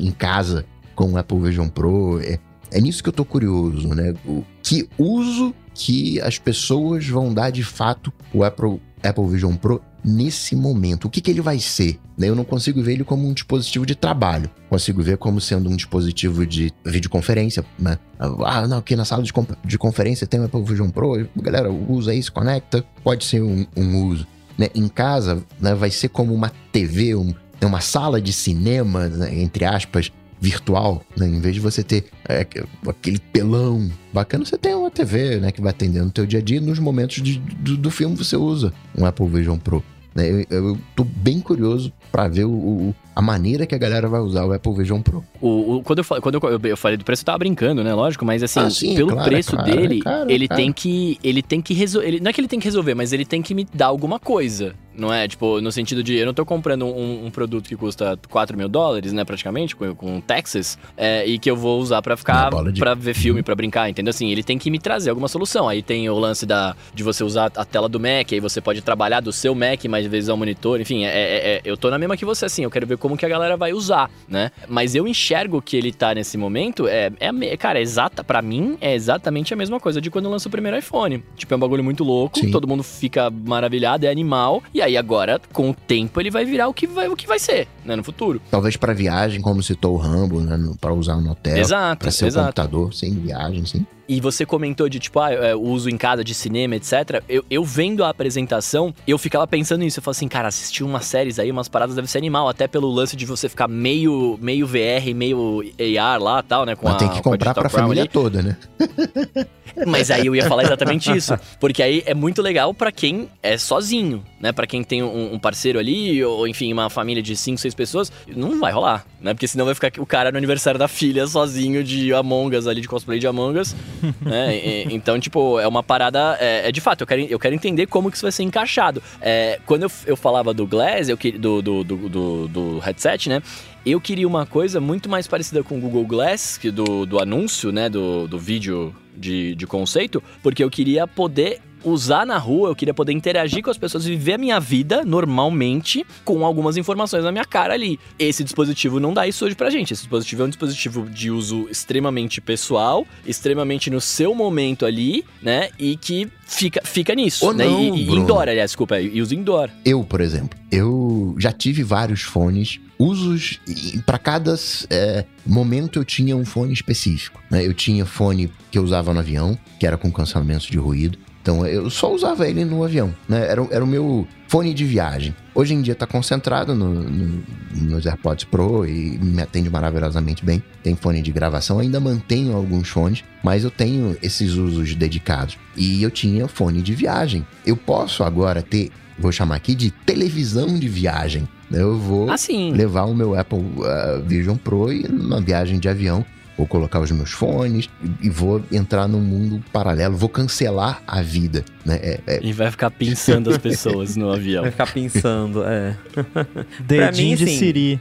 em 0.00 0.10
casa 0.10 0.66
com 0.94 1.12
o 1.12 1.16
Apple 1.16 1.38
Vision 1.38 1.68
Pro. 1.68 2.20
É, 2.20 2.38
é 2.70 2.80
nisso 2.80 3.02
que 3.02 3.08
eu 3.08 3.12
tô 3.12 3.24
curioso, 3.24 3.88
né? 3.88 4.14
O, 4.26 4.44
que 4.62 4.88
uso 4.98 5.54
que 5.74 6.20
as 6.20 6.38
pessoas 6.38 7.06
vão 7.06 7.32
dar 7.32 7.50
de 7.50 7.62
fato 7.62 8.12
o 8.32 8.44
Apple, 8.44 8.80
Apple 9.04 9.26
Vision 9.28 9.54
Pro 9.54 9.80
nesse 10.04 10.56
momento. 10.56 11.06
O 11.06 11.10
que, 11.10 11.20
que 11.20 11.30
ele 11.30 11.40
vai 11.40 11.58
ser? 11.58 11.98
Eu 12.18 12.34
não 12.34 12.44
consigo 12.44 12.82
ver 12.82 12.92
ele 12.92 13.04
como 13.04 13.28
um 13.28 13.32
dispositivo 13.32 13.84
de 13.84 13.94
trabalho. 13.94 14.50
Consigo 14.68 15.02
ver 15.02 15.18
como 15.18 15.40
sendo 15.40 15.68
um 15.68 15.76
dispositivo 15.76 16.46
de 16.46 16.72
videoconferência. 16.84 17.64
Né? 17.78 17.98
Ah, 18.18 18.66
não, 18.66 18.78
aqui 18.78 18.96
na 18.96 19.04
sala 19.04 19.22
de, 19.22 19.32
de 19.64 19.78
conferência 19.78 20.26
tem 20.26 20.40
o 20.40 20.44
Apple 20.44 20.62
Vision 20.62 20.90
Pro, 20.90 21.28
galera 21.36 21.70
usa 21.70 22.12
aí, 22.12 22.22
se 22.22 22.30
conecta. 22.30 22.84
Pode 23.02 23.24
ser 23.24 23.42
um, 23.42 23.66
um 23.76 24.06
uso. 24.06 24.26
Né? 24.56 24.68
Em 24.74 24.88
casa, 24.88 25.42
né, 25.60 25.74
vai 25.74 25.90
ser 25.90 26.08
como 26.08 26.32
uma 26.32 26.52
TV, 26.72 27.14
um, 27.14 27.34
uma 27.62 27.80
sala 27.80 28.20
de 28.20 28.32
cinema, 28.32 29.08
né, 29.08 29.34
entre 29.40 29.64
aspas, 29.64 30.12
virtual, 30.44 31.02
né? 31.16 31.26
Em 31.26 31.40
vez 31.40 31.54
de 31.54 31.60
você 31.60 31.82
ter 31.82 32.04
é, 32.28 32.46
aquele 32.86 33.18
telão 33.18 33.90
bacana, 34.12 34.44
você 34.44 34.58
tem 34.58 34.74
uma 34.74 34.90
TV, 34.90 35.40
né? 35.40 35.50
Que 35.50 35.62
vai 35.62 35.70
atendendo 35.70 36.08
o 36.08 36.12
teu 36.12 36.26
dia 36.26 36.40
a 36.40 36.42
dia. 36.42 36.60
Nos 36.60 36.78
momentos 36.78 37.22
de, 37.22 37.38
do, 37.38 37.78
do 37.78 37.90
filme 37.90 38.14
você 38.14 38.36
usa 38.36 38.72
um 38.96 39.06
Apple 39.06 39.26
Vision 39.26 39.58
Pro. 39.58 39.82
Né? 40.14 40.28
Eu, 40.28 40.46
eu 40.50 40.78
tô 40.94 41.02
bem 41.02 41.40
curioso 41.40 41.90
para 42.14 42.28
ver 42.28 42.44
o, 42.44 42.52
o, 42.52 42.94
a 43.12 43.20
maneira 43.20 43.66
que 43.66 43.74
a 43.74 43.78
galera 43.78 44.08
vai 44.08 44.20
usar 44.20 44.44
o 44.44 44.52
Apple 44.52 44.72
Vision 44.72 45.02
Pro. 45.02 45.24
O, 45.40 45.78
o 45.78 45.82
quando 45.82 45.98
eu, 45.98 46.22
quando 46.22 46.34
eu, 46.40 46.60
eu, 46.70 46.76
falei 46.76 46.96
do 46.96 47.04
preço, 47.04 47.22
eu 47.22 47.26
tava 47.26 47.38
brincando, 47.38 47.82
né? 47.82 47.92
Lógico, 47.92 48.24
mas 48.24 48.40
assim, 48.40 48.60
ah, 48.60 48.70
sim, 48.70 48.94
pelo 48.94 49.10
claro, 49.10 49.28
preço 49.28 49.50
claro, 49.56 49.68
dele, 49.68 50.00
claro, 50.00 50.30
ele 50.30 50.46
tem 50.46 50.72
que. 50.72 51.18
Ele 51.24 51.42
tem 51.42 51.60
que 51.60 51.74
resolver. 51.74 52.20
Não 52.20 52.30
é 52.30 52.32
que 52.32 52.40
ele 52.40 52.46
tem 52.46 52.60
que 52.60 52.66
resolver, 52.66 52.94
mas 52.94 53.12
ele 53.12 53.24
tem 53.24 53.42
que 53.42 53.52
me 53.52 53.66
dar 53.74 53.86
alguma 53.86 54.20
coisa. 54.20 54.76
Não 54.96 55.12
é? 55.12 55.26
Tipo, 55.26 55.60
no 55.60 55.72
sentido 55.72 56.04
de 56.04 56.14
eu 56.14 56.24
não 56.24 56.32
tô 56.32 56.46
comprando 56.46 56.86
um, 56.86 57.26
um 57.26 57.30
produto 57.30 57.68
que 57.68 57.74
custa 57.74 58.16
4 58.30 58.56
mil 58.56 58.68
dólares, 58.68 59.12
né, 59.12 59.24
praticamente, 59.24 59.74
com, 59.74 59.92
com 59.92 60.20
Texas, 60.20 60.78
é, 60.96 61.26
e 61.26 61.36
que 61.36 61.50
eu 61.50 61.56
vou 61.56 61.80
usar 61.80 62.00
para 62.00 62.16
ficar. 62.16 62.50
De... 62.70 62.78
para 62.78 62.94
ver 62.94 63.14
filme, 63.14 63.40
uhum. 63.40 63.44
para 63.44 63.56
brincar, 63.56 63.90
entendeu? 63.90 64.10
Assim, 64.10 64.30
ele 64.30 64.44
tem 64.44 64.56
que 64.56 64.70
me 64.70 64.78
trazer 64.78 65.10
alguma 65.10 65.26
solução. 65.26 65.68
Aí 65.68 65.82
tem 65.82 66.08
o 66.08 66.16
lance 66.16 66.46
da, 66.46 66.76
de 66.94 67.02
você 67.02 67.24
usar 67.24 67.50
a 67.56 67.64
tela 67.64 67.88
do 67.88 67.98
Mac, 67.98 68.32
aí 68.32 68.38
você 68.38 68.60
pode 68.60 68.82
trabalhar 68.82 69.18
do 69.18 69.32
seu 69.32 69.52
Mac, 69.52 69.84
mais 69.86 70.06
vezes 70.06 70.28
ao 70.28 70.36
monitor, 70.36 70.80
enfim, 70.80 71.04
é, 71.04 71.08
é, 71.08 71.56
é, 71.56 71.60
eu 71.64 71.76
tô 71.76 71.90
na 71.90 71.98
mesma 72.04 72.16
que 72.16 72.24
você, 72.24 72.44
assim, 72.44 72.64
eu 72.64 72.70
quero 72.70 72.86
ver 72.86 72.98
como 72.98 73.16
que 73.16 73.24
a 73.24 73.28
galera 73.28 73.56
vai 73.56 73.72
usar, 73.72 74.10
né? 74.28 74.50
Mas 74.68 74.94
eu 74.94 75.06
enxergo 75.08 75.60
que 75.60 75.76
ele 75.76 75.92
tá 75.92 76.14
nesse 76.14 76.36
momento, 76.36 76.86
é, 76.86 77.10
é 77.20 77.56
cara, 77.56 77.78
é 77.78 77.82
exata, 77.82 78.22
para 78.22 78.40
mim, 78.42 78.76
é 78.80 78.94
exatamente 78.94 79.52
a 79.52 79.56
mesma 79.56 79.80
coisa 79.80 80.00
de 80.00 80.10
quando 80.10 80.28
lança 80.28 80.48
o 80.48 80.50
primeiro 80.50 80.78
iPhone. 80.78 81.22
Tipo, 81.36 81.54
é 81.54 81.56
um 81.56 81.60
bagulho 81.60 81.84
muito 81.84 82.04
louco, 82.04 82.38
Sim. 82.38 82.50
todo 82.50 82.68
mundo 82.68 82.82
fica 82.82 83.30
maravilhado, 83.30 84.06
é 84.06 84.10
animal, 84.10 84.62
e 84.72 84.80
aí 84.80 84.96
agora, 84.96 85.40
com 85.52 85.70
o 85.70 85.74
tempo, 85.74 86.20
ele 86.20 86.30
vai 86.30 86.44
virar 86.44 86.68
o 86.68 86.74
que 86.74 86.86
vai, 86.86 87.08
o 87.08 87.16
que 87.16 87.26
vai 87.26 87.38
ser, 87.38 87.68
né, 87.84 87.96
no 87.96 88.04
futuro. 88.04 88.40
Talvez 88.50 88.76
para 88.76 88.92
viagem, 88.92 89.40
como 89.40 89.62
citou 89.62 89.94
o 89.94 89.96
Rambo, 89.96 90.40
né, 90.40 90.58
para 90.80 90.92
usar 90.92 91.16
no 91.16 91.30
hotel. 91.30 91.56
Exato, 91.56 92.00
pra 92.00 92.10
ser 92.10 92.26
exato. 92.26 92.46
computador, 92.46 92.94
sem 92.94 93.12
viagem, 93.14 93.64
sim. 93.64 93.86
E 94.08 94.20
você 94.20 94.44
comentou 94.44 94.88
de, 94.88 94.98
tipo, 94.98 95.18
ah, 95.20 95.32
é, 95.32 95.54
uso 95.54 95.88
em 95.88 95.96
casa 95.96 96.22
de 96.22 96.34
cinema, 96.34 96.76
etc. 96.76 97.22
Eu, 97.28 97.44
eu 97.50 97.64
vendo 97.64 98.04
a 98.04 98.10
apresentação, 98.10 98.94
eu 99.06 99.16
ficava 99.18 99.46
pensando 99.46 99.80
nisso. 99.80 99.98
Eu 99.98 100.02
falei 100.02 100.16
assim, 100.16 100.28
cara, 100.28 100.48
assistir 100.48 100.84
umas 100.84 101.06
séries 101.06 101.38
aí, 101.38 101.50
umas 101.50 101.68
paradas 101.68 101.94
deve 101.94 102.08
ser 102.08 102.18
animal. 102.18 102.48
Até 102.48 102.68
pelo 102.68 102.90
lance 102.90 103.16
de 103.16 103.24
você 103.24 103.48
ficar 103.48 103.68
meio, 103.68 104.38
meio 104.40 104.66
VR, 104.66 105.14
meio 105.14 105.62
AR 106.00 106.22
lá 106.22 106.42
tal, 106.42 106.66
né? 106.66 106.76
Com 106.76 106.86
Mas 106.86 106.96
a, 106.96 106.98
tem 106.98 107.08
que 107.08 107.22
comprar 107.22 107.54
pra 107.54 107.68
família 107.68 108.02
ali. 108.02 108.10
toda, 108.10 108.42
né? 108.42 108.56
Mas 109.86 110.10
aí 110.10 110.26
eu 110.26 110.36
ia 110.36 110.46
falar 110.46 110.62
exatamente 110.64 111.10
isso. 111.10 111.36
Porque 111.58 111.82
aí 111.82 112.02
é 112.06 112.14
muito 112.14 112.40
legal 112.40 112.72
para 112.72 112.92
quem 112.92 113.28
é 113.42 113.58
sozinho, 113.58 114.22
né? 114.40 114.52
Para 114.52 114.66
quem 114.66 114.84
tem 114.84 115.02
um, 115.02 115.34
um, 115.34 115.38
parceiro 115.38 115.78
ali, 115.78 116.22
ou 116.22 116.46
enfim, 116.46 116.72
uma 116.72 116.88
família 116.88 117.22
de 117.22 117.36
5, 117.36 117.58
6 117.58 117.74
pessoas. 117.74 118.12
Não 118.28 118.60
vai 118.60 118.72
rolar, 118.72 119.04
né? 119.20 119.34
Porque 119.34 119.48
senão 119.48 119.64
vai 119.64 119.74
ficar 119.74 119.90
o 119.98 120.06
cara 120.06 120.30
no 120.30 120.38
aniversário 120.38 120.78
da 120.78 120.86
filha 120.86 121.26
sozinho 121.26 121.82
de 121.82 122.12
Among 122.12 122.56
Us 122.56 122.66
ali, 122.66 122.80
de 122.80 122.88
cosplay 122.88 123.18
de 123.18 123.26
Among 123.26 123.58
Us 123.58 123.74
né? 124.20 124.56
E, 124.56 124.94
então, 124.94 125.18
tipo, 125.18 125.58
é 125.58 125.66
uma 125.66 125.82
parada. 125.82 126.36
É, 126.40 126.68
é, 126.68 126.72
de 126.72 126.80
fato, 126.80 127.02
eu 127.02 127.06
quero, 127.06 127.22
eu 127.22 127.38
quero 127.38 127.54
entender 127.54 127.86
como 127.86 128.10
que 128.10 128.16
isso 128.16 128.24
vai 128.24 128.32
ser 128.32 128.42
encaixado. 128.42 129.02
É, 129.20 129.58
quando 129.66 129.84
eu, 129.84 129.90
eu 130.06 130.16
falava 130.16 130.52
do 130.52 130.66
Glass, 130.66 131.08
eu, 131.08 131.16
do, 131.38 131.62
do, 131.62 131.84
do, 131.84 132.08
do, 132.08 132.48
do 132.48 132.78
headset, 132.78 133.28
né? 133.28 133.42
Eu 133.84 134.00
queria 134.00 134.26
uma 134.26 134.46
coisa 134.46 134.80
muito 134.80 135.08
mais 135.08 135.26
parecida 135.26 135.62
com 135.62 135.76
o 135.76 135.80
Google 135.80 136.06
Glass, 136.06 136.56
que 136.56 136.70
do, 136.70 137.04
do 137.04 137.20
anúncio, 137.20 137.70
né? 137.70 137.88
Do, 137.88 138.26
do 138.26 138.38
vídeo 138.38 138.94
de, 139.16 139.54
de 139.54 139.66
conceito, 139.66 140.22
porque 140.42 140.64
eu 140.64 140.70
queria 140.70 141.06
poder 141.06 141.60
usar 141.84 142.26
na 142.26 142.38
rua, 142.38 142.68
eu 142.70 142.76
queria 142.76 142.94
poder 142.94 143.12
interagir 143.12 143.62
com 143.62 143.70
as 143.70 143.78
pessoas, 143.78 144.04
viver 144.04 144.34
a 144.34 144.38
minha 144.38 144.58
vida 144.58 145.04
normalmente 145.04 146.04
com 146.24 146.44
algumas 146.44 146.76
informações 146.76 147.24
na 147.24 147.32
minha 147.32 147.44
cara 147.44 147.74
ali. 147.74 147.98
Esse 148.18 148.42
dispositivo 148.42 148.98
não 148.98 149.12
dá 149.12 149.26
isso 149.26 149.44
hoje 149.44 149.54
pra 149.54 149.70
gente. 149.70 149.92
Esse 149.92 150.02
dispositivo 150.02 150.42
é 150.42 150.46
um 150.46 150.48
dispositivo 150.48 151.08
de 151.08 151.30
uso 151.30 151.68
extremamente 151.70 152.40
pessoal, 152.40 153.06
extremamente 153.26 153.90
no 153.90 154.00
seu 154.00 154.34
momento 154.34 154.86
ali, 154.86 155.24
né? 155.42 155.70
E 155.78 155.96
que 155.96 156.28
fica, 156.46 156.80
fica 156.84 157.14
nisso, 157.14 157.46
Ou 157.46 157.52
né? 157.52 157.64
Não, 157.64 157.80
e, 157.80 158.04
e 158.04 158.14
indoor, 158.14 158.48
aliás, 158.48 158.70
desculpa, 158.70 159.00
e 159.00 159.20
usa 159.20 159.34
indoor. 159.34 159.70
Eu, 159.84 160.04
por 160.04 160.20
exemplo, 160.20 160.58
eu 160.70 161.34
já 161.38 161.52
tive 161.52 161.82
vários 161.82 162.22
fones 162.22 162.80
usos 162.98 163.60
para 164.06 164.18
cada 164.18 164.54
é, 164.90 165.24
momento 165.44 165.98
eu 165.98 166.04
tinha 166.04 166.36
um 166.36 166.44
fone 166.44 166.72
específico. 166.72 167.42
Né? 167.50 167.66
Eu 167.66 167.74
tinha 167.74 168.04
fone 168.06 168.50
que 168.70 168.78
eu 168.78 168.82
usava 168.82 169.12
no 169.12 169.20
avião, 169.20 169.58
que 169.78 169.86
era 169.86 169.96
com 169.96 170.10
cancelamento 170.10 170.70
de 170.70 170.78
ruído. 170.78 171.18
Então 171.44 171.66
eu 171.66 171.90
só 171.90 172.10
usava 172.10 172.48
ele 172.48 172.64
no 172.64 172.82
avião, 172.82 173.14
né? 173.28 173.46
Era, 173.46 173.68
era 173.70 173.84
o 173.84 173.86
meu 173.86 174.26
fone 174.48 174.72
de 174.72 174.82
viagem. 174.82 175.36
Hoje 175.54 175.74
em 175.74 175.82
dia 175.82 175.92
está 175.92 176.06
concentrado 176.06 176.74
no, 176.74 176.88
no, 176.88 177.42
nos 177.74 178.06
AirPods 178.06 178.44
Pro 178.44 178.86
e 178.86 179.18
me 179.18 179.42
atende 179.42 179.68
maravilhosamente 179.68 180.42
bem. 180.42 180.62
Tem 180.82 180.96
fone 180.96 181.20
de 181.20 181.30
gravação, 181.30 181.78
ainda 181.78 182.00
mantenho 182.00 182.56
alguns 182.56 182.88
fones, 182.88 183.22
mas 183.42 183.62
eu 183.62 183.70
tenho 183.70 184.16
esses 184.22 184.54
usos 184.54 184.94
dedicados. 184.94 185.58
E 185.76 186.02
eu 186.02 186.10
tinha 186.10 186.48
fone 186.48 186.80
de 186.80 186.94
viagem. 186.94 187.46
Eu 187.66 187.76
posso 187.76 188.24
agora 188.24 188.62
ter, 188.62 188.90
vou 189.18 189.30
chamar 189.30 189.56
aqui 189.56 189.74
de 189.74 189.90
televisão 189.90 190.78
de 190.78 190.88
viagem. 190.88 191.46
Eu 191.70 191.98
vou 191.98 192.30
ah, 192.30 192.36
levar 192.72 193.04
o 193.04 193.14
meu 193.14 193.38
Apple 193.38 193.58
uh, 193.58 194.22
Vision 194.24 194.56
Pro 194.56 194.90
e 194.90 195.06
numa 195.06 195.42
viagem 195.42 195.78
de 195.78 195.90
avião 195.90 196.24
vou 196.56 196.66
colocar 196.66 197.00
os 197.00 197.10
meus 197.10 197.32
fones 197.32 197.88
e 198.20 198.30
vou 198.30 198.62
entrar 198.70 199.08
num 199.08 199.20
mundo 199.20 199.62
paralelo, 199.72 200.16
vou 200.16 200.28
cancelar 200.28 201.02
a 201.06 201.22
vida, 201.22 201.64
né? 201.84 201.98
É, 202.02 202.20
é... 202.26 202.40
E 202.42 202.52
vai 202.52 202.70
ficar 202.70 202.90
pensando 202.90 203.50
as 203.50 203.58
pessoas 203.58 204.16
no 204.16 204.32
avião. 204.32 204.62
Vai 204.62 204.70
ficar 204.70 204.92
pensando, 204.92 205.62
é. 205.64 205.96
Dedinho 206.80 207.30
mim, 207.30 207.36
de 207.36 207.46
Siri. 207.50 208.00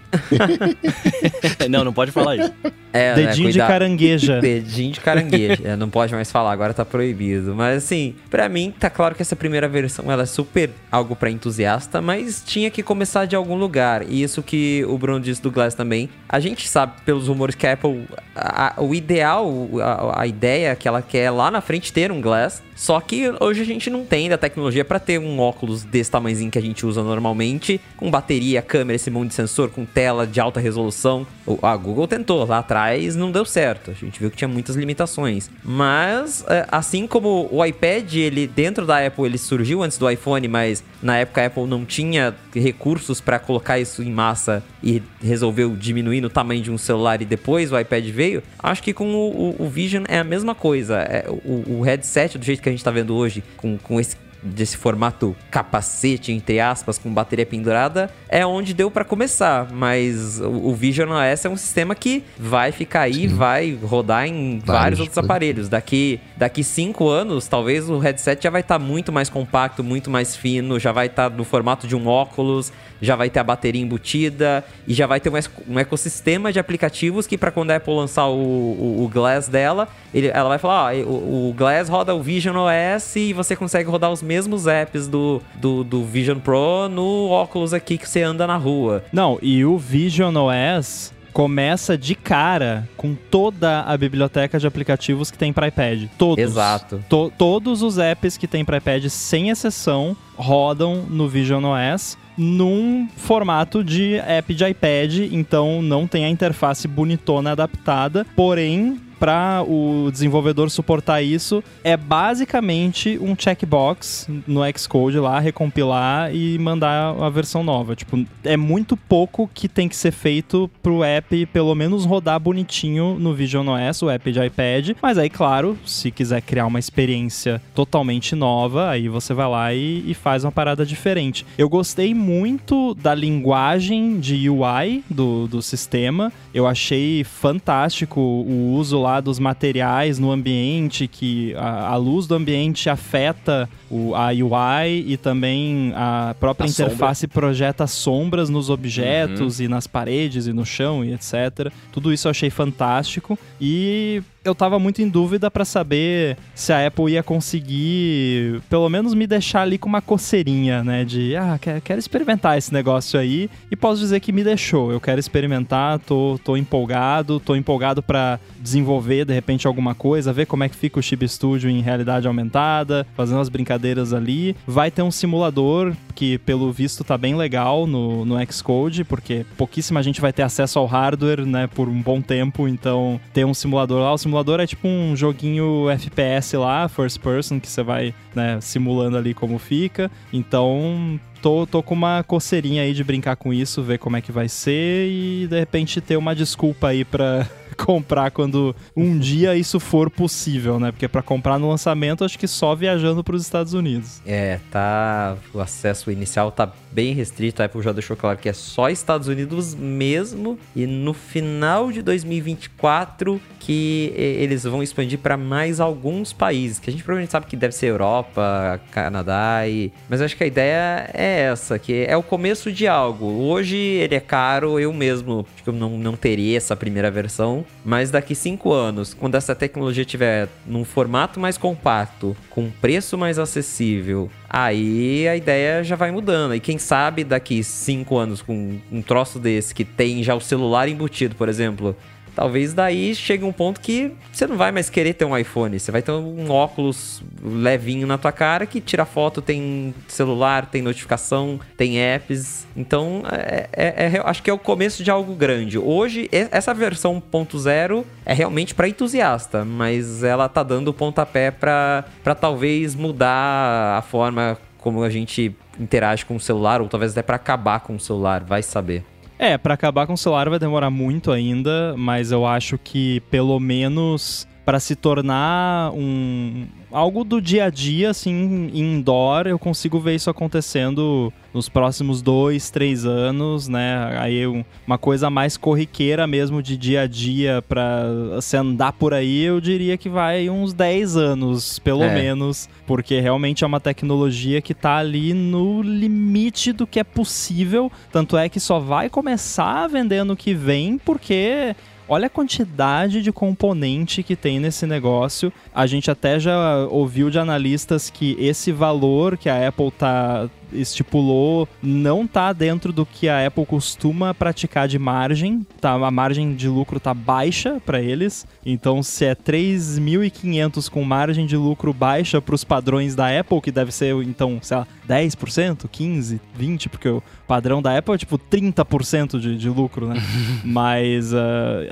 não, 1.69 1.83
não 1.83 1.93
pode 1.93 2.11
falar 2.11 2.37
isso. 2.37 2.53
É, 2.93 3.15
Dedinho 3.15 3.47
né, 3.47 3.51
de 3.51 3.59
carangueja. 3.59 4.39
Dedinho 4.39 4.93
de 4.93 4.99
carangueja. 4.99 5.61
é, 5.67 5.75
não 5.75 5.89
pode 5.89 6.13
mais 6.13 6.31
falar, 6.31 6.51
agora 6.51 6.73
tá 6.73 6.85
proibido. 6.85 7.53
Mas 7.55 7.83
assim, 7.83 8.15
para 8.29 8.47
mim, 8.47 8.73
tá 8.77 8.89
claro 8.89 9.15
que 9.15 9.21
essa 9.21 9.35
primeira 9.35 9.67
versão 9.67 10.11
ela 10.11 10.23
é 10.23 10.27
super 10.27 10.69
algo 10.91 11.15
para 11.15 11.29
entusiasta, 11.29 12.01
mas 12.01 12.41
tinha 12.45 12.69
que 12.69 12.83
começar 12.83 13.25
de 13.25 13.35
algum 13.35 13.55
lugar. 13.55 14.03
E 14.07 14.21
isso 14.21 14.41
que 14.41 14.85
o 14.87 14.97
Bruno 14.97 15.19
disse 15.19 15.41
do 15.41 15.51
Glass 15.51 15.73
também. 15.73 16.09
A 16.29 16.39
gente 16.39 16.67
sabe 16.67 16.93
pelos 17.05 17.27
rumores 17.27 17.55
que 17.55 17.67
a 17.67 17.73
Apple 17.73 18.07
a, 18.35 18.75
o 18.77 18.93
ideal, 18.93 19.69
a, 19.81 20.21
a, 20.21 20.27
ideia 20.27 20.75
que 20.75 20.87
ela 20.87 21.01
quer 21.01 21.29
lá 21.29 21.51
na 21.51 21.61
frente 21.61 21.91
ter 21.91 22.11
um 22.11 22.21
Glass. 22.21 22.61
Só 22.75 22.99
que 22.99 23.31
hoje 23.39 23.61
a 23.61 23.65
gente 23.65 23.89
não 23.89 24.05
tem 24.05 24.29
da 24.29 24.37
tecnologia 24.37 24.83
para 24.83 24.99
ter 24.99 25.19
um 25.19 25.39
óculos 25.39 25.83
desse 25.83 26.11
tamanhozinho 26.11 26.51
que 26.51 26.57
a 26.57 26.61
gente 26.61 26.85
usa 26.85 27.03
normalmente, 27.03 27.79
com 27.97 28.09
bateria, 28.09 28.61
câmera, 28.61 28.95
esse 28.95 29.09
monte 29.09 29.29
de 29.29 29.35
sensor, 29.35 29.69
com 29.69 29.85
tela 29.85 30.25
de 30.25 30.39
alta 30.39 30.59
resolução. 30.59 31.25
A 31.61 31.75
Google 31.75 32.07
tentou 32.07 32.45
lá 32.45 32.59
atrás, 32.59 33.15
não 33.15 33.31
deu 33.31 33.45
certo. 33.45 33.91
A 33.91 33.93
gente 33.93 34.19
viu 34.19 34.31
que 34.31 34.37
tinha 34.37 34.47
muitas 34.47 34.75
limitações. 34.75 35.49
Mas, 35.63 36.43
é, 36.47 36.65
assim 36.71 37.05
como 37.05 37.47
o 37.51 37.63
iPad, 37.63 38.13
ele 38.15 38.47
dentro 38.47 38.85
da 38.85 39.05
Apple, 39.05 39.25
ele 39.25 39.37
surgiu 39.37 39.83
antes 39.83 39.97
do 39.97 40.09
iPhone, 40.09 40.47
mas 40.47 40.83
na 41.01 41.17
época 41.17 41.41
a 41.41 41.45
Apple 41.45 41.65
não 41.65 41.85
tinha 41.85 42.33
recursos 42.53 43.19
para 43.19 43.39
colocar 43.39 43.79
isso 43.79 44.01
em 44.01 44.11
massa 44.11 44.63
e 44.81 45.01
resolveu 45.21 45.75
diminuir 45.75 46.21
no 46.21 46.29
tamanho 46.29 46.61
de 46.61 46.71
um 46.71 46.77
celular 46.77 47.21
e 47.21 47.25
depois 47.25 47.71
o 47.71 47.79
iPad 47.79 48.05
veio. 48.07 48.43
Acho 48.59 48.83
que 48.83 48.93
com 48.93 49.13
o, 49.13 49.55
o, 49.59 49.65
o 49.65 49.69
Vision 49.69 50.03
é 50.07 50.19
a 50.19 50.23
mesma 50.23 50.53
coisa. 50.55 50.97
É, 50.99 51.25
o, 51.29 51.79
o 51.79 51.81
headset, 51.81 52.37
do 52.37 52.45
jeito 52.45 52.61
que 52.63 52.69
a 52.69 52.71
gente 52.71 52.83
tá 52.83 52.91
vendo 52.91 53.15
hoje, 53.15 53.43
com, 53.57 53.77
com 53.77 53.99
esse 53.99 54.15
desse 54.43 54.75
formato 54.75 55.35
capacete, 55.49 56.31
entre 56.31 56.59
aspas, 56.59 56.97
com 56.97 57.11
bateria 57.13 57.45
pendurada, 57.45 58.09
é 58.27 58.45
onde 58.45 58.73
deu 58.73 58.91
para 58.91 59.05
começar. 59.05 59.71
Mas 59.71 60.39
o, 60.39 60.49
o 60.49 60.75
Vision 60.75 61.09
OS 61.09 61.45
é 61.45 61.49
um 61.49 61.55
sistema 61.55 61.95
que 61.95 62.23
vai 62.37 62.71
ficar 62.71 63.01
aí, 63.01 63.29
Sim. 63.29 63.35
vai 63.35 63.79
rodar 63.81 64.27
em 64.27 64.59
vários, 64.59 64.65
vários 64.65 64.99
outros 64.99 65.17
aparelhos. 65.17 65.69
Daqui, 65.69 66.19
daqui 66.43 66.61
cinco 66.61 67.07
anos, 67.07 67.47
talvez 67.47 67.89
o 67.89 67.97
headset 67.99 68.43
já 68.43 68.49
vai 68.49 68.59
estar 68.59 68.77
tá 68.77 68.85
muito 68.85 69.13
mais 69.13 69.29
compacto, 69.29 69.81
muito 69.81 70.11
mais 70.11 70.35
fino, 70.35 70.77
já 70.77 70.91
vai 70.91 71.05
estar 71.05 71.29
tá 71.29 71.35
no 71.35 71.45
formato 71.45 71.87
de 71.87 71.95
um 71.95 72.05
óculos, 72.05 72.69
já 73.01 73.15
vai 73.15 73.29
ter 73.29 73.39
a 73.39 73.43
bateria 73.45 73.81
embutida 73.81 74.61
e 74.85 74.93
já 74.93 75.07
vai 75.07 75.21
ter 75.21 75.31
um, 75.69 75.79
ecossistema 75.79 76.51
de 76.51 76.59
aplicativos 76.59 77.25
que 77.25 77.37
para 77.37 77.49
quando 77.49 77.71
a 77.71 77.77
Apple 77.77 77.93
lançar 77.93 78.27
o, 78.27 78.33
o, 78.35 79.05
o 79.05 79.07
Glass 79.07 79.47
dela, 79.47 79.87
ele, 80.13 80.27
ela 80.27 80.49
vai 80.49 80.57
falar, 80.57 80.93
o, 80.95 81.49
o, 81.49 81.53
Glass 81.53 81.87
roda 81.87 82.13
o 82.13 82.21
Vision 82.21 82.57
OS 82.57 83.15
e 83.15 83.31
você 83.31 83.55
consegue 83.55 83.89
rodar 83.89 84.11
os 84.11 84.21
mesmos 84.21 84.67
apps 84.67 85.07
do, 85.07 85.41
do, 85.55 85.81
do 85.85 86.03
Vision 86.03 86.39
Pro 86.39 86.89
no 86.89 87.29
óculos 87.29 87.73
aqui 87.73 87.97
que 87.97 88.07
você 88.07 88.21
anda 88.21 88.45
na 88.45 88.57
rua. 88.57 89.01
Não, 89.13 89.39
e 89.41 89.63
o 89.63 89.77
Vision 89.77 90.35
OS 90.35 91.12
começa 91.33 91.97
de 91.97 92.13
cara 92.13 92.87
com 92.95 93.15
toda 93.15 93.81
a 93.81 93.97
biblioteca 93.97 94.59
de 94.59 94.67
aplicativos 94.67 95.31
que 95.31 95.37
tem 95.37 95.51
para 95.51 95.67
iPad. 95.67 96.07
Todos. 96.17 96.43
Exato. 96.43 97.03
To 97.09 97.31
todos 97.37 97.81
os 97.81 97.97
apps 97.97 98.37
que 98.37 98.47
tem 98.47 98.63
para 98.63 98.77
iPad, 98.77 99.07
sem 99.07 99.49
exceção, 99.49 100.15
rodam 100.35 101.03
no 101.09 101.27
Vision 101.27 101.63
OS 101.65 102.17
num 102.37 103.07
formato 103.15 103.83
de 103.83 104.15
app 104.15 104.53
de 104.53 104.65
iPad, 104.65 105.31
então 105.31 105.81
não 105.81 106.07
tem 106.07 106.25
a 106.25 106.29
interface 106.29 106.87
bonitona 106.87 107.51
adaptada, 107.51 108.25
porém 108.35 108.99
para 109.23 109.63
o 109.63 110.11
desenvolvedor 110.11 110.69
suportar 110.69 111.21
isso 111.21 111.63
é 111.81 111.95
basicamente 111.95 113.17
um 113.21 113.33
checkbox 113.39 114.27
no 114.45 114.59
Xcode 114.77 115.17
lá, 115.17 115.39
recompilar 115.39 116.35
e 116.35 116.59
mandar 116.59 117.15
a 117.17 117.29
versão 117.29 117.63
nova. 117.63 117.95
Tipo, 117.95 118.25
é 118.43 118.57
muito 118.57 118.97
pouco 118.97 119.49
que 119.53 119.69
tem 119.69 119.87
que 119.87 119.95
ser 119.95 120.11
feito 120.11 120.69
pro 120.81 121.05
app 121.05 121.45
pelo 121.45 121.73
menos 121.73 122.03
rodar 122.03 122.37
bonitinho 122.37 123.17
no 123.17 123.33
Vision 123.33 123.65
OS, 123.69 124.01
o 124.01 124.09
app 124.09 124.29
de 124.29 124.45
iPad. 124.45 124.89
Mas 125.01 125.17
aí, 125.17 125.29
claro, 125.29 125.77
se 125.85 126.11
quiser 126.11 126.41
criar 126.41 126.65
uma 126.65 126.79
experiência 126.79 127.61
totalmente 127.73 128.35
nova, 128.35 128.89
aí 128.89 129.07
você 129.07 129.33
vai 129.33 129.47
lá 129.47 129.73
e, 129.73 130.03
e 130.05 130.13
faz 130.13 130.43
uma 130.43 130.51
parada 130.51 130.85
diferente. 130.85 131.45
Eu 131.57 131.69
gostei 131.69 132.13
muito 132.13 132.93
da 132.95 133.15
linguagem 133.15 134.19
de 134.19 134.49
UI 134.49 135.01
do, 135.09 135.47
do 135.47 135.61
sistema. 135.61 136.29
Eu 136.53 136.67
achei 136.67 137.23
fantástico 137.23 138.19
o 138.19 138.73
uso 138.73 138.99
lá 138.99 139.12
dos 139.21 139.39
materiais 139.39 140.19
no 140.19 140.31
ambiente, 140.31 141.07
que 141.07 141.53
a, 141.55 141.89
a 141.89 141.95
luz 141.95 142.27
do 142.27 142.35
ambiente 142.35 142.89
afeta 142.89 143.69
o, 143.89 144.13
a 144.15 144.29
UI 144.29 145.05
e 145.07 145.17
também 145.17 145.93
a 145.95 146.35
própria 146.39 146.67
a 146.67 146.69
interface 146.69 147.21
sombra. 147.21 147.33
projeta 147.33 147.87
sombras 147.87 148.49
nos 148.49 148.69
objetos 148.69 149.59
uhum. 149.59 149.65
e 149.65 149.67
nas 149.67 149.87
paredes 149.87 150.47
e 150.47 150.53
no 150.53 150.65
chão 150.65 151.03
e 151.03 151.13
etc. 151.13 151.71
Tudo 151.91 152.11
isso 152.13 152.27
eu 152.27 152.31
achei 152.31 152.49
fantástico. 152.49 153.37
E 153.59 154.21
eu 154.43 154.53
tava 154.53 154.77
muito 154.77 155.01
em 155.01 155.07
dúvida 155.07 155.49
para 155.49 155.63
saber 155.63 156.37
se 156.53 156.73
a 156.73 156.85
Apple 156.85 157.13
ia 157.13 157.23
conseguir, 157.23 158.61
pelo 158.69 158.89
menos, 158.89 159.13
me 159.13 159.25
deixar 159.25 159.61
ali 159.61 159.77
com 159.77 159.87
uma 159.87 160.01
coceirinha, 160.01 160.83
né? 160.83 161.05
De, 161.05 161.35
ah, 161.35 161.59
quero 161.83 161.99
experimentar 161.99 162.57
esse 162.57 162.73
negócio 162.73 163.19
aí. 163.19 163.49
E 163.71 163.75
posso 163.75 164.01
dizer 164.01 164.19
que 164.19 164.31
me 164.31 164.43
deixou. 164.43 164.91
Eu 164.91 164.99
quero 164.99 165.19
experimentar, 165.19 165.99
tô, 165.99 166.39
tô 166.43 166.57
empolgado, 166.57 167.39
tô 167.39 167.55
empolgado 167.55 168.03
para 168.03 168.39
desenvolver, 168.59 169.25
de 169.25 169.33
repente, 169.33 169.65
alguma 169.65 169.95
coisa, 169.95 170.33
ver 170.33 170.45
como 170.45 170.63
é 170.63 170.69
que 170.69 170.75
fica 170.75 170.99
o 170.99 171.03
Chip 171.03 171.27
Studio 171.27 171.69
em 171.69 171.81
realidade 171.81 172.27
aumentada, 172.27 173.07
fazendo 173.15 173.39
as 173.39 173.49
brincadeiras 173.49 174.13
ali. 174.13 174.55
Vai 174.67 174.91
ter 174.91 175.03
um 175.03 175.11
simulador 175.11 175.93
que, 176.13 176.37
pelo 176.39 176.71
visto, 176.71 177.03
tá 177.03 177.17
bem 177.17 177.35
legal 177.35 177.87
no, 177.87 178.25
no 178.25 178.35
Xcode, 178.51 179.03
porque 179.03 179.45
pouquíssima 179.57 180.03
gente 180.03 180.19
vai 180.19 180.33
ter 180.33 180.43
acesso 180.43 180.79
ao 180.79 180.85
hardware, 180.85 181.45
né, 181.45 181.67
por 181.67 181.87
um 181.87 182.01
bom 182.01 182.21
tempo. 182.21 182.67
Então, 182.67 183.19
ter 183.33 183.45
um 183.45 183.53
simulador 183.53 184.01
lá, 184.01 184.13
o 184.13 184.17
simulador 184.17 184.32
simulador 184.33 184.59
é 184.59 184.65
tipo 184.65 184.87
um 184.87 185.15
joguinho 185.15 185.89
FPS 185.91 186.57
lá, 186.57 186.89
first 186.89 187.19
person, 187.19 187.59
que 187.59 187.67
você 187.67 187.83
vai 187.83 188.15
né, 188.33 188.59
simulando 188.59 189.15
ali 189.15 189.33
como 189.33 189.59
fica. 189.59 190.09
Então, 190.31 191.19
tô, 191.39 191.67
tô 191.67 191.83
com 191.83 191.93
uma 191.93 192.23
coceirinha 192.23 192.81
aí 192.81 192.93
de 192.93 193.03
brincar 193.03 193.35
com 193.35 193.53
isso, 193.53 193.83
ver 193.83 193.99
como 193.99 194.17
é 194.17 194.21
que 194.21 194.31
vai 194.31 194.49
ser 194.49 195.07
e 195.07 195.47
de 195.47 195.59
repente 195.59 196.01
ter 196.01 196.17
uma 196.17 196.35
desculpa 196.35 196.87
aí 196.87 197.05
pra 197.05 197.47
comprar 197.77 198.31
quando 198.31 198.75
um 198.95 199.17
dia 199.19 199.55
isso 199.55 199.79
for 199.79 200.09
possível, 200.09 200.79
né? 200.79 200.91
Porque 200.91 201.07
para 201.07 201.21
comprar 201.21 201.59
no 201.59 201.69
lançamento, 201.69 202.25
acho 202.25 202.39
que 202.39 202.47
só 202.47 202.73
viajando 202.73 203.23
para 203.23 203.35
os 203.35 203.43
Estados 203.43 203.73
Unidos. 203.73 204.19
É, 204.25 204.59
tá. 204.71 205.37
O 205.53 205.59
acesso 205.59 206.09
inicial 206.09 206.51
tá 206.51 206.71
bem 206.93 207.13
restrito. 207.13 207.61
A 207.61 207.65
Apple 207.65 207.81
já 207.81 207.91
deixou 207.91 208.15
claro 208.15 208.37
que 208.37 208.47
é 208.47 208.53
só 208.53 208.89
Estados 208.89 209.27
Unidos 209.27 209.73
mesmo. 209.75 210.59
E 210.75 210.85
no 210.85 211.13
final 211.13 211.91
de 211.91 212.01
2024 212.01 213.41
que 213.63 214.11
eles 214.15 214.65
vão 214.65 214.83
expandir 214.83 215.17
para 215.17 215.37
mais 215.37 215.79
alguns 215.79 216.33
países, 216.33 216.79
que 216.79 216.89
a 216.89 216.91
gente 216.91 217.01
provavelmente 217.01 217.31
sabe 217.31 217.45
que 217.45 217.55
deve 217.55 217.73
ser 217.73 217.87
Europa, 217.87 218.81
Canadá 218.91 219.65
e, 219.65 219.89
mas 220.09 220.19
eu 220.19 220.25
acho 220.25 220.35
que 220.35 220.43
a 220.43 220.47
ideia 220.47 221.09
é 221.13 221.43
essa, 221.43 221.79
que 221.79 222.05
é 222.05 222.17
o 222.17 222.21
começo 222.21 222.73
de 222.73 222.87
algo. 222.87 223.25
Hoje 223.25 223.77
ele 223.77 224.15
é 224.15 224.19
caro, 224.19 224.77
eu 224.81 224.91
mesmo 224.91 225.45
acho 225.53 225.63
que 225.63 225.69
eu 225.69 225.73
não, 225.73 225.97
não 225.97 226.13
teria 226.13 226.57
essa 226.57 226.75
primeira 226.75 227.09
versão, 227.09 227.65
mas 227.85 228.11
daqui 228.11 228.35
cinco 228.35 228.73
anos, 228.73 229.13
quando 229.13 229.35
essa 229.35 229.55
tecnologia 229.55 230.03
tiver 230.03 230.49
num 230.67 230.83
formato 230.83 231.39
mais 231.39 231.57
compacto, 231.57 232.35
com 232.49 232.69
preço 232.69 233.17
mais 233.17 233.39
acessível, 233.39 234.29
aí 234.53 235.27
a 235.27 235.35
ideia 235.35 235.83
já 235.83 235.95
vai 235.95 236.11
mudando. 236.11 236.53
E 236.53 236.59
quem 236.59 236.77
sabe 236.77 237.23
daqui 237.23 237.63
cinco 237.63 238.17
anos 238.19 238.43
com 238.43 238.79
um 238.91 239.01
troço 239.01 239.39
desse 239.39 239.73
que 239.73 239.83
tem 239.83 240.21
já 240.21 240.35
o 240.35 240.39
celular 240.39 240.87
embutido, 240.87 241.35
por 241.35 241.49
exemplo, 241.49 241.95
talvez 242.35 242.73
daí 242.73 243.15
chegue 243.15 243.43
um 243.43 243.51
ponto 243.51 243.79
que 243.79 244.11
você 244.31 244.47
não 244.47 244.57
vai 244.57 244.71
mais 244.71 244.89
querer 244.89 245.13
ter 245.13 245.25
um 245.25 245.37
iPhone. 245.37 245.79
Você 245.79 245.91
vai 245.91 246.01
ter 246.01 246.11
um 246.11 246.49
óculos 246.49 247.21
levinho 247.41 248.07
na 248.07 248.17
tua 248.17 248.31
cara 248.31 248.65
que 248.65 248.81
tira 248.81 249.05
foto, 249.05 249.41
tem 249.41 249.93
celular, 250.07 250.65
tem 250.65 250.81
notificação, 250.81 251.59
tem 251.77 251.99
apps. 251.99 252.67
Então, 252.75 253.23
é, 253.31 253.69
é, 253.73 254.05
é, 254.05 254.21
acho 254.25 254.41
que 254.41 254.49
é 254.49 254.53
o 254.53 254.59
começo 254.59 255.03
de 255.03 255.11
algo 255.11 255.35
grande. 255.35 255.77
Hoje, 255.77 256.29
essa 256.31 256.73
versão 256.73 257.21
1.0 257.31 258.03
é 258.25 258.33
realmente 258.33 258.73
para 258.73 258.87
entusiasta, 258.87 259.63
mas 259.63 260.23
ela 260.23 260.49
tá 260.49 260.63
dando 260.63 260.89
o 260.89 260.93
pontapé 260.93 261.51
para 261.51 262.05
talvez 262.39 262.95
mudar 262.95 263.97
a 263.97 264.01
forma 264.01 264.57
como 264.77 265.01
a 265.01 265.09
gente 265.09 265.55
interage 265.79 266.25
com 266.25 266.35
o 266.35 266.39
celular, 266.39 266.81
ou 266.81 266.89
talvez 266.89 267.13
até 267.13 267.21
para 267.21 267.37
acabar 267.37 267.79
com 267.79 267.95
o 267.95 267.99
celular, 267.99 268.43
vai 268.43 268.61
saber. 268.61 269.12
É, 269.43 269.57
para 269.57 269.73
acabar 269.73 270.07
com 270.07 270.13
o 270.13 270.17
celular 270.17 270.49
vai 270.49 270.57
demorar 270.57 270.89
muito 270.89 271.29
ainda, 271.29 271.93
mas 271.97 272.31
eu 272.31 272.45
acho 272.45 272.77
que 272.77 273.19
pelo 273.29 273.59
menos 273.59 274.47
para 274.65 274.79
se 274.79 274.95
tornar 274.95 275.91
um 275.93 276.65
algo 276.91 277.23
do 277.23 277.41
dia 277.41 277.65
a 277.65 277.69
dia, 277.69 278.11
assim, 278.11 278.69
indoor, 278.71 279.47
eu 279.47 279.57
consigo 279.57 279.99
ver 279.99 280.15
isso 280.15 280.29
acontecendo 280.29 281.33
nos 281.51 281.67
próximos 281.67 282.21
dois, 282.21 282.69
três 282.69 283.05
anos, 283.05 283.67
né? 283.67 284.15
Aí 284.19 284.45
uma 284.87 284.97
coisa 284.97 285.29
mais 285.29 285.57
corriqueira 285.57 286.27
mesmo 286.27 286.61
de 286.61 286.77
dia 286.77 287.01
a 287.01 287.07
dia 287.07 287.63
para 287.67 288.39
se 288.41 288.55
andar 288.55 288.93
por 288.93 289.13
aí, 289.13 289.41
eu 289.41 289.59
diria 289.59 289.97
que 289.97 290.07
vai 290.07 290.49
uns 290.49 290.73
10 290.73 291.17
anos, 291.17 291.79
pelo 291.79 292.03
é. 292.03 292.13
menos, 292.13 292.69
porque 292.85 293.19
realmente 293.19 293.63
é 293.63 293.67
uma 293.67 293.79
tecnologia 293.79 294.61
que 294.61 294.73
tá 294.73 294.97
ali 294.97 295.33
no 295.33 295.81
limite 295.81 296.71
do 296.71 296.85
que 296.85 296.99
é 296.99 297.03
possível, 297.03 297.91
tanto 298.11 298.37
é 298.37 298.47
que 298.47 298.59
só 298.59 298.79
vai 298.79 299.09
começar 299.09 299.83
a 299.83 299.87
vender 299.87 300.23
no 300.23 300.35
que 300.35 300.53
vem, 300.53 300.97
porque 300.97 301.75
Olha 302.07 302.27
a 302.27 302.29
quantidade 302.29 303.21
de 303.21 303.31
componente 303.31 304.23
que 304.23 304.35
tem 304.35 304.59
nesse 304.59 304.85
negócio. 304.85 305.51
A 305.73 305.87
gente 305.87 306.11
até 306.11 306.39
já 306.39 306.85
ouviu 306.89 307.29
de 307.29 307.39
analistas 307.39 308.09
que 308.09 308.35
esse 308.39 308.71
valor 308.71 309.37
que 309.37 309.49
a 309.49 309.67
Apple 309.67 309.91
tá 309.91 310.49
estipulou 310.73 311.67
não 311.81 312.25
tá 312.27 312.53
dentro 312.53 312.91
do 312.91 313.05
que 313.05 313.29
a 313.29 313.45
Apple 313.45 313.65
costuma 313.65 314.33
praticar 314.33 314.87
de 314.87 314.97
margem, 314.99 315.65
tá? 315.79 315.93
A 315.93 316.11
margem 316.11 316.55
de 316.55 316.67
lucro 316.67 316.99
tá 316.99 317.13
baixa 317.13 317.81
para 317.85 318.01
eles. 318.01 318.45
Então, 318.65 319.03
se 319.03 319.25
é 319.25 319.35
3.500 319.35 320.89
com 320.89 321.03
margem 321.03 321.45
de 321.45 321.57
lucro 321.57 321.93
baixa 321.93 322.41
para 322.41 322.55
os 322.55 322.63
padrões 322.63 323.15
da 323.15 323.39
Apple, 323.39 323.61
que 323.61 323.71
deve 323.71 323.91
ser 323.91 324.15
então, 324.23 324.59
sei 324.61 324.77
lá, 324.77 324.87
10%, 325.07 325.87
15, 325.91 326.41
20, 326.55 326.89
porque 326.89 327.09
o 327.09 327.21
padrão 327.47 327.81
da 327.81 327.97
Apple 327.97 328.15
é 328.15 328.17
tipo 328.17 328.39
30% 328.39 329.39
de, 329.39 329.57
de 329.57 329.69
lucro, 329.69 330.07
né? 330.07 330.15
Mas 330.63 331.33
uh, 331.33 331.37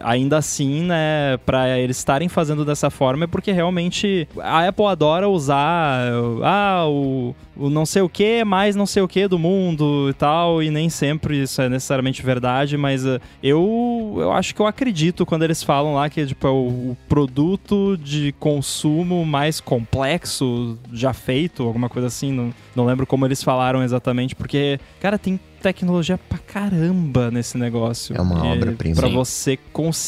ainda 0.01 0.37
assim, 0.37 0.83
né, 0.83 1.37
para 1.45 1.77
eles 1.79 1.97
estarem 1.97 2.29
fazendo 2.29 2.63
dessa 2.63 2.89
forma 2.89 3.25
é 3.25 3.27
porque 3.27 3.51
realmente 3.51 4.27
a 4.39 4.67
Apple 4.67 4.85
adora 4.85 5.27
usar 5.29 6.11
ah, 6.43 6.85
o, 6.87 7.35
o 7.55 7.69
não 7.69 7.85
sei 7.85 8.01
o 8.01 8.09
que 8.09 8.43
mais 8.43 8.75
não 8.75 8.85
sei 8.85 9.01
o 9.01 9.07
que 9.07 9.27
do 9.27 9.37
mundo 9.37 10.07
e 10.09 10.13
tal, 10.13 10.61
e 10.61 10.69
nem 10.69 10.89
sempre 10.89 11.41
isso 11.41 11.61
é 11.61 11.69
necessariamente 11.69 12.21
verdade, 12.21 12.77
mas 12.77 13.05
uh, 13.05 13.19
eu, 13.43 14.15
eu 14.17 14.31
acho 14.31 14.55
que 14.55 14.61
eu 14.61 14.67
acredito 14.67 15.25
quando 15.25 15.43
eles 15.43 15.63
falam 15.63 15.95
lá 15.95 16.09
que 16.09 16.25
tipo, 16.25 16.47
é 16.47 16.49
o, 16.49 16.53
o 16.91 16.97
produto 17.07 17.97
de 17.97 18.33
consumo 18.39 19.25
mais 19.25 19.59
complexo 19.59 20.77
já 20.91 21.13
feito, 21.13 21.63
alguma 21.63 21.89
coisa 21.89 22.07
assim, 22.07 22.31
não, 22.31 22.53
não 22.75 22.85
lembro 22.85 23.05
como 23.05 23.25
eles 23.25 23.43
falaram 23.43 23.83
exatamente, 23.83 24.35
porque, 24.35 24.79
cara, 24.99 25.17
tem 25.17 25.39
tecnologia 25.61 26.17
pra 26.17 26.37
caramba 26.37 27.31
nesse 27.31 27.57
negócio. 27.57 28.15
É 28.17 28.21
uma 28.21 28.45
obra-prima. 28.45 28.95
Pra 28.95 29.07
você 29.07 29.57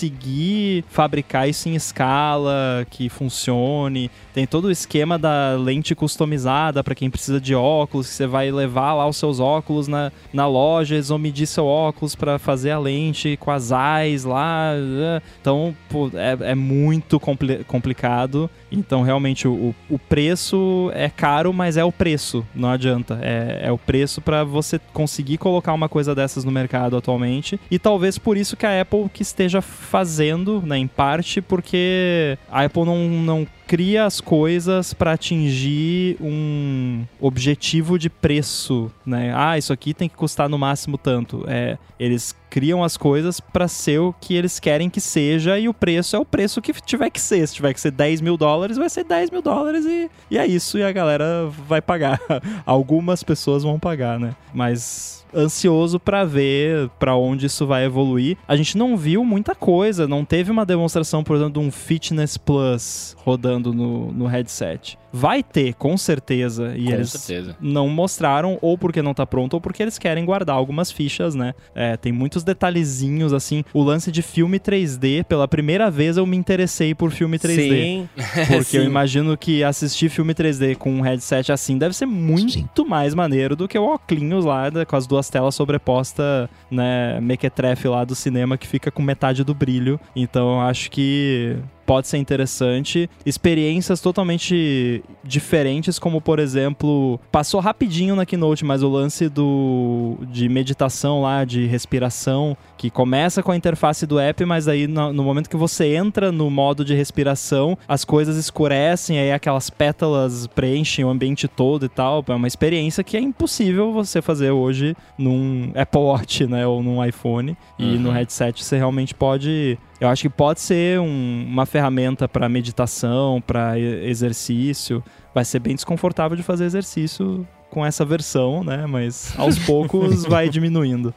conseguir 0.03 0.83
fabricar 0.89 1.47
isso 1.47 1.69
em 1.69 1.75
escala, 1.75 2.85
que 2.89 3.09
funcione. 3.09 4.09
Tem 4.33 4.45
todo 4.47 4.65
o 4.65 4.71
esquema 4.71 5.17
da 5.19 5.55
lente 5.57 5.93
customizada 5.95 6.83
pra 6.83 6.95
quem 6.95 7.09
precisa 7.09 7.39
de 7.39 7.53
óculos, 7.53 8.07
que 8.07 8.13
você 8.13 8.25
vai 8.27 8.51
levar 8.51 8.93
lá 8.93 9.07
os 9.07 9.17
seus 9.17 9.39
óculos 9.39 9.87
na, 9.87 10.11
na 10.33 10.47
loja, 10.47 10.95
eles 10.95 11.09
vão 11.09 11.17
medir 11.17 11.45
seu 11.45 11.65
óculos 11.65 12.15
pra 12.15 12.39
fazer 12.39 12.71
a 12.71 12.79
lente 12.79 13.37
com 13.37 13.51
as 13.51 13.69
eyes 13.71 14.23
lá. 14.23 14.73
né? 14.75 15.21
Então, 15.39 15.75
pô, 15.89 16.09
é, 16.13 16.51
é 16.51 16.55
muito 16.55 17.19
compli- 17.19 17.63
complicado. 17.65 18.49
Então, 18.71 19.03
realmente, 19.03 19.47
o, 19.47 19.73
o 19.89 19.99
preço 19.99 20.89
é 20.95 21.09
caro, 21.09 21.53
mas 21.53 21.77
é 21.77 21.83
o 21.83 21.91
preço, 21.91 22.43
não 22.55 22.69
adianta. 22.69 23.19
É, 23.21 23.61
é 23.67 23.71
o 23.71 23.77
preço 23.77 24.19
pra 24.19 24.43
você 24.43 24.79
conseguir 24.91 25.37
colocar 25.43 25.73
uma 25.73 25.89
coisa 25.89 26.15
dessas 26.15 26.45
no 26.45 26.51
mercado 26.51 26.95
atualmente. 26.95 27.59
E 27.69 27.77
talvez 27.77 28.17
por 28.17 28.37
isso 28.37 28.55
que 28.55 28.65
a 28.65 28.81
Apple 28.81 29.09
que 29.13 29.21
esteja 29.21 29.61
fazendo, 29.61 30.63
né, 30.65 30.77
em 30.77 30.87
parte, 30.87 31.41
porque 31.41 32.37
a 32.49 32.63
Apple 32.63 32.85
não, 32.85 33.09
não 33.09 33.47
cria 33.67 34.05
as 34.05 34.21
coisas 34.21 34.93
para 34.93 35.13
atingir 35.13 36.17
um 36.21 37.05
objetivo 37.19 37.97
de 37.97 38.09
preço, 38.09 38.91
né? 39.05 39.33
Ah, 39.35 39.57
isso 39.57 39.73
aqui 39.73 39.93
tem 39.93 40.09
que 40.09 40.15
custar 40.15 40.49
no 40.49 40.57
máximo 40.57 40.97
tanto. 40.97 41.43
É, 41.47 41.77
eles 41.99 42.35
criam 42.49 42.83
as 42.83 42.97
coisas 42.97 43.39
para 43.39 43.67
ser 43.67 43.99
o 43.99 44.13
que 44.13 44.35
eles 44.35 44.59
querem 44.59 44.87
que 44.87 45.01
seja 45.01 45.57
e 45.57 45.67
o 45.67 45.73
preço 45.73 46.15
é 46.15 46.19
o 46.19 46.25
preço 46.25 46.61
que 46.61 46.71
tiver 46.73 47.09
que 47.09 47.19
ser. 47.19 47.47
Se 47.47 47.55
tiver 47.55 47.73
que 47.73 47.81
ser 47.81 47.91
10 47.91 48.21
mil 48.21 48.37
dólares, 48.37 48.77
vai 48.77 48.89
ser 48.89 49.03
10 49.03 49.31
mil 49.31 49.41
dólares 49.41 49.85
e, 49.85 50.09
e 50.29 50.37
é 50.37 50.45
isso. 50.45 50.77
E 50.77 50.83
a 50.83 50.91
galera 50.91 51.47
vai 51.67 51.81
pagar. 51.81 52.19
Algumas 52.65 53.23
pessoas 53.23 53.63
vão 53.63 53.79
pagar, 53.79 54.19
né? 54.19 54.35
Mas 54.53 55.23
ansioso 55.35 55.99
para 55.99 56.23
ver 56.23 56.89
para 56.99 57.15
onde 57.15 57.47
isso 57.47 57.65
vai 57.65 57.85
evoluir. 57.85 58.37
A 58.47 58.55
gente 58.55 58.77
não 58.77 58.95
viu 58.95 59.23
muita 59.23 59.55
coisa, 59.55 60.07
não 60.07 60.23
teve 60.23 60.51
uma 60.51 60.65
demonstração, 60.65 61.23
por 61.23 61.35
exemplo, 61.35 61.53
de 61.53 61.59
um 61.67 61.71
Fitness 61.71 62.37
Plus 62.37 63.15
rodando 63.19 63.52
no, 63.59 64.11
no 64.11 64.27
headset. 64.27 64.95
Vai 65.15 65.43
ter, 65.43 65.75
com 65.75 65.95
certeza. 65.95 66.73
E 66.75 66.85
Com 66.85 66.91
eles 66.91 67.11
certeza. 67.11 67.55
não 67.61 67.87
mostraram, 67.87 68.57
ou 68.61 68.77
porque 68.77 69.01
não 69.01 69.13
tá 69.13 69.25
pronto, 69.27 69.53
ou 69.53 69.61
porque 69.61 69.83
eles 69.83 69.99
querem 69.99 70.25
guardar 70.25 70.55
algumas 70.55 70.91
fichas, 70.91 71.35
né? 71.35 71.53
É, 71.75 71.95
tem 71.95 72.11
muitos 72.11 72.43
detalhezinhos, 72.43 73.31
assim. 73.31 73.63
O 73.73 73.83
lance 73.83 74.11
de 74.11 74.23
filme 74.23 74.59
3D, 74.59 75.23
pela 75.23 75.47
primeira 75.47 75.91
vez 75.91 76.17
eu 76.17 76.25
me 76.25 76.35
interessei 76.35 76.95
por 76.95 77.11
filme 77.11 77.37
3D. 77.37 77.69
Sim. 77.69 78.09
Porque 78.47 78.77
eu 78.77 78.81
Sim. 78.81 78.87
imagino 78.87 79.37
que 79.37 79.63
assistir 79.63 80.09
filme 80.09 80.33
3D 80.33 80.75
com 80.75 80.91
um 80.91 81.01
headset 81.01 81.51
assim 81.51 81.77
deve 81.77 81.95
ser 81.95 82.05
muito 82.05 82.85
mais 82.85 83.13
maneiro 83.13 83.55
do 83.55 83.67
que 83.67 83.77
o 83.77 83.83
óculos 83.83 84.45
lá, 84.45 84.71
né, 84.71 84.85
com 84.85 84.95
as 84.95 85.05
duas 85.05 85.29
telas 85.29 85.53
sobrepostas, 85.55 86.49
né, 86.71 87.19
mequetrefe 87.21 87.87
lá 87.87 88.03
do 88.03 88.15
cinema 88.15 88.57
que 88.57 88.67
fica 88.67 88.89
com 88.89 89.01
metade 89.01 89.43
do 89.43 89.53
brilho. 89.53 89.99
Então 90.15 90.53
eu 90.53 90.61
acho 90.61 90.89
que 90.89 91.57
pode 91.85 92.07
ser 92.07 92.17
interessante. 92.17 93.09
Experiências 93.25 93.99
totalmente 93.99 95.02
diferentes, 95.23 95.97
como 95.97 96.19
por 96.19 96.39
exemplo, 96.39 97.19
passou 97.31 97.59
rapidinho 97.59 98.15
na 98.15 98.25
Keynote, 98.25 98.65
mas 98.65 98.83
o 98.83 98.89
lance 98.89 99.29
do 99.29 100.17
de 100.29 100.49
meditação 100.49 101.21
lá, 101.21 101.45
de 101.45 101.65
respiração, 101.65 102.57
que 102.77 102.89
começa 102.89 103.41
com 103.41 103.51
a 103.51 103.55
interface 103.55 104.05
do 104.05 104.19
app, 104.19 104.43
mas 104.45 104.67
aí 104.67 104.87
no, 104.87 105.13
no 105.13 105.23
momento 105.23 105.49
que 105.49 105.55
você 105.55 105.95
entra 105.95 106.31
no 106.31 106.49
modo 106.49 106.83
de 106.83 106.93
respiração, 106.93 107.77
as 107.87 108.03
coisas 108.03 108.35
escurecem, 108.37 109.17
aí 109.17 109.31
aquelas 109.31 109.69
pétalas 109.69 110.47
preenchem 110.47 111.05
o 111.05 111.09
ambiente 111.09 111.47
todo 111.47 111.85
e 111.85 111.89
tal. 111.89 112.23
É 112.27 112.33
uma 112.33 112.47
experiência 112.47 113.03
que 113.03 113.15
é 113.15 113.19
impossível 113.19 113.93
você 113.93 114.21
fazer 114.21 114.51
hoje 114.51 114.95
num 115.17 115.71
Apple 115.75 116.01
Watch, 116.01 116.45
né, 116.47 116.67
ou 116.67 116.83
num 116.83 117.03
iPhone. 117.03 117.55
E 117.79 117.83
Uhum. 117.83 117.99
no 117.99 118.11
headset 118.11 118.63
você 118.63 118.77
realmente 118.77 119.13
pode 119.13 119.77
eu 120.05 120.09
acho 120.09 120.21
que 120.23 120.29
pode 120.29 120.59
ser 120.61 120.99
um- 120.99 121.45
uma 121.47 121.65
ferramenta 121.65 122.27
para 122.27 122.47
meditação, 122.49 123.41
para 123.45 123.77
exercício. 123.79 125.03
Vai 125.33 125.45
ser 125.45 125.59
bem 125.59 125.75
desconfortável 125.75 126.35
de 126.37 126.43
fazer 126.43 126.65
exercício 126.65 127.47
com 127.69 127.85
essa 127.85 128.05
versão, 128.05 128.63
né? 128.63 128.85
Mas 128.85 129.33
aos 129.37 129.57
poucos 129.65 130.25
vai 130.25 130.49
diminuindo. 130.49 131.13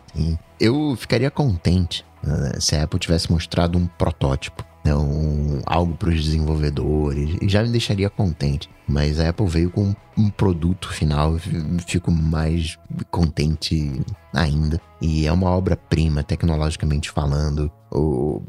Eu 0.59 0.97
ficaria 0.97 1.31
contente 1.31 2.05
né, 2.23 2.53
se 2.61 2.75
a 2.75 2.83
Apple 2.85 2.99
tivesse 2.99 3.31
mostrado 3.31 3.77
um 3.79 3.87
protótipo, 3.87 4.65
um- 4.95 5.61
algo 5.67 5.95
para 5.95 6.11
os 6.11 6.23
desenvolvedores, 6.25 7.37
e 7.41 7.49
já 7.49 7.63
me 7.63 7.71
deixaria 7.71 8.11
contente. 8.11 8.69
Mas 8.89 9.19
a 9.19 9.29
Apple 9.29 9.47
veio 9.47 9.71
com 9.71 9.95
um 10.17 10.31
produto 10.31 10.89
final, 10.89 11.37
fico 11.87 12.11
mais 12.11 12.79
contente 13.11 14.01
ainda. 14.33 14.81
E 15.01 15.27
é 15.27 15.33
uma 15.33 15.51
obra-prima, 15.51 16.23
tecnologicamente 16.23 17.11
falando. 17.11 17.71
O- 17.91 18.43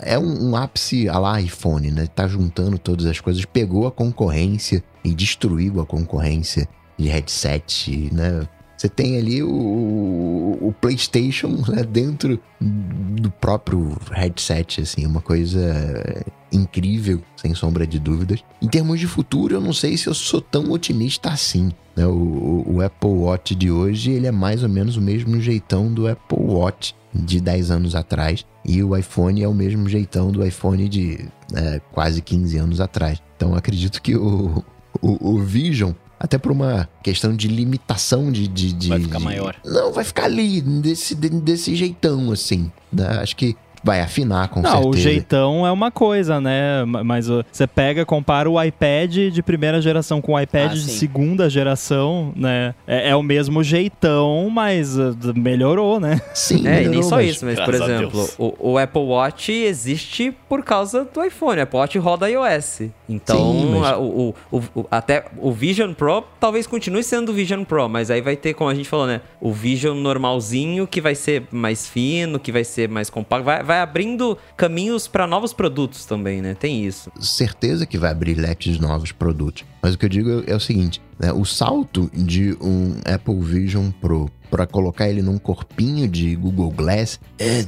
é 0.00 0.18
um, 0.18 0.50
um 0.50 0.56
ápice 0.56 1.08
a 1.08 1.18
lá 1.18 1.40
iPhone, 1.40 1.90
né? 1.90 2.06
Tá 2.06 2.26
juntando 2.26 2.78
todas 2.78 3.06
as 3.06 3.20
coisas, 3.20 3.44
pegou 3.44 3.86
a 3.86 3.92
concorrência 3.92 4.82
e 5.04 5.14
destruiu 5.14 5.80
a 5.80 5.86
concorrência 5.86 6.68
de 6.98 7.08
headset, 7.08 8.10
né? 8.12 8.46
Você 8.82 8.88
tem 8.88 9.16
ali 9.16 9.40
o, 9.44 10.58
o 10.60 10.74
PlayStation 10.80 11.50
né, 11.68 11.84
dentro 11.84 12.36
do 12.60 13.30
próprio 13.30 13.96
headset, 14.10 14.80
assim, 14.80 15.06
uma 15.06 15.20
coisa 15.20 16.24
incrível, 16.50 17.22
sem 17.36 17.54
sombra 17.54 17.86
de 17.86 18.00
dúvidas. 18.00 18.42
Em 18.60 18.66
termos 18.66 18.98
de 18.98 19.06
futuro, 19.06 19.54
eu 19.54 19.60
não 19.60 19.72
sei 19.72 19.96
se 19.96 20.08
eu 20.08 20.14
sou 20.14 20.40
tão 20.40 20.72
otimista 20.72 21.28
assim. 21.28 21.70
né? 21.94 22.04
O, 22.08 22.64
o- 22.66 22.80
Apple 22.82 23.08
Watch 23.10 23.54
de 23.54 23.70
hoje, 23.70 24.10
ele 24.10 24.26
é 24.26 24.32
mais 24.32 24.64
ou 24.64 24.68
menos 24.68 24.96
o 24.96 25.00
mesmo 25.00 25.40
jeitão 25.40 25.92
do 25.94 26.08
Apple 26.08 26.40
Watch 26.40 26.92
de 27.14 27.40
10 27.40 27.70
anos 27.70 27.94
atrás. 27.94 28.44
E 28.64 28.82
o 28.82 28.96
iPhone 28.96 29.40
é 29.44 29.46
o 29.46 29.54
mesmo 29.54 29.88
jeitão 29.88 30.32
do 30.32 30.44
iPhone 30.44 30.88
de 30.88 31.20
é, 31.54 31.80
quase 31.92 32.20
15 32.20 32.58
anos 32.58 32.80
atrás. 32.80 33.22
Então, 33.36 33.54
acredito 33.54 34.02
que 34.02 34.16
o, 34.16 34.64
o, 35.00 35.34
o 35.34 35.38
Vision 35.38 35.92
até 36.22 36.38
por 36.38 36.52
uma 36.52 36.88
questão 37.02 37.34
de 37.34 37.48
limitação 37.48 38.30
de. 38.30 38.46
de, 38.46 38.72
de 38.72 38.88
Vai 38.88 39.00
ficar 39.00 39.18
de- 39.18 39.24
maior. 39.24 39.56
Não, 39.64 39.92
vai 39.92 40.04
ficar 40.04 40.24
ali, 40.26 40.60
desse, 40.60 41.16
de- 41.16 41.28
desse 41.28 41.74
jeitão, 41.74 42.30
assim. 42.30 42.70
né? 42.92 43.18
Acho 43.20 43.34
que 43.34 43.56
vai 43.84 44.00
afinar, 44.00 44.48
com 44.48 44.60
Não, 44.60 44.70
certeza. 44.70 44.88
o 44.88 44.96
jeitão 44.96 45.66
é 45.66 45.72
uma 45.72 45.90
coisa, 45.90 46.40
né? 46.40 46.84
Ma- 46.84 47.02
Mas 47.04 47.28
uh, 47.28 47.44
você 47.50 47.66
pega, 47.66 48.04
compara 48.06 48.48
o 48.48 48.62
iPad 48.62 49.14
de 49.32 49.42
primeira 49.42 49.80
geração 49.80 50.20
com 50.20 50.32
o 50.34 50.40
iPad 50.40 50.70
Ah, 50.70 50.74
de 50.74 50.80
sim. 50.82 50.98
segunda 50.98 51.48
geração, 51.50 52.32
né? 52.36 52.74
É, 52.86 53.10
é 53.10 53.16
o 53.16 53.22
mesmo 53.22 53.62
jeitão, 53.62 54.48
mas 54.50 54.96
uh, 54.98 55.16
melhorou, 55.34 55.98
né? 56.00 56.20
Sim, 56.34 56.66
É, 56.66 56.82
e 56.84 56.88
nem 56.88 57.02
só 57.02 57.16
mas- 57.16 57.30
isso, 57.30 57.44
mas 57.44 57.58
por 57.58 57.66
Graças 57.74 57.88
a 57.88 57.94
exemplo, 57.94 58.28
o, 58.38 58.72
o 58.72 58.78
Apple 58.78 59.02
Watch 59.02 59.50
existe 59.52 60.32
por 60.48 60.62
causa 60.62 61.04
do 61.04 61.24
iPhone. 61.24 61.60
O 61.60 61.62
Apple 61.62 61.78
Watch 61.78 61.98
roda 61.98 62.28
iOS. 62.30 62.82
Então, 63.08 63.36
Sim, 63.36 63.70
mas- 63.80 63.90
a- 63.92 63.98
o, 63.98 64.34
o- 64.50 64.62
o- 64.74 64.86
até 64.90 65.24
o 65.38 65.50
Vision 65.52 65.92
Pro 65.92 66.24
talvez 66.40 66.66
continue 66.66 67.02
sendo 67.02 67.30
o 67.30 67.34
Vision 67.34 67.64
Pro, 67.64 67.88
mas 67.88 68.10
aí 68.10 68.20
vai 68.20 68.36
ter, 68.36 68.54
como 68.54 68.70
a 68.70 68.74
gente 68.74 68.88
falou, 68.88 69.06
né? 69.06 69.20
O 69.40 69.52
Vision 69.52 69.96
normalzinho, 69.96 70.86
que 70.86 71.00
vai 71.00 71.14
ser 71.14 71.44
mais 71.50 71.86
fino, 71.86 72.38
que 72.38 72.50
vai 72.52 72.64
ser 72.64 72.88
mais 72.88 73.10
compacto. 73.10 73.44
Vai, 73.44 73.62
vai 73.62 73.71
abrindo 73.80 74.36
caminhos 74.56 75.06
para 75.08 75.26
novos 75.26 75.52
produtos 75.52 76.04
também, 76.04 76.42
né? 76.42 76.54
Tem 76.54 76.84
isso. 76.84 77.10
certeza 77.20 77.86
que 77.86 77.98
vai 77.98 78.10
abrir 78.10 78.34
leques 78.34 78.74
de 78.74 78.80
novos 78.80 79.12
produtos. 79.12 79.64
Mas 79.80 79.94
o 79.94 79.98
que 79.98 80.04
eu 80.04 80.10
digo 80.10 80.44
é 80.46 80.54
o 80.54 80.60
seguinte: 80.60 81.00
né, 81.18 81.32
o 81.32 81.44
salto 81.44 82.10
de 82.12 82.56
um 82.60 82.94
Apple 83.04 83.40
Vision 83.40 83.90
Pro 83.90 84.30
para 84.50 84.66
colocar 84.66 85.08
ele 85.08 85.22
num 85.22 85.38
corpinho 85.38 86.06
de 86.06 86.36
Google 86.36 86.70
Glass 86.70 87.18
é, 87.38 87.62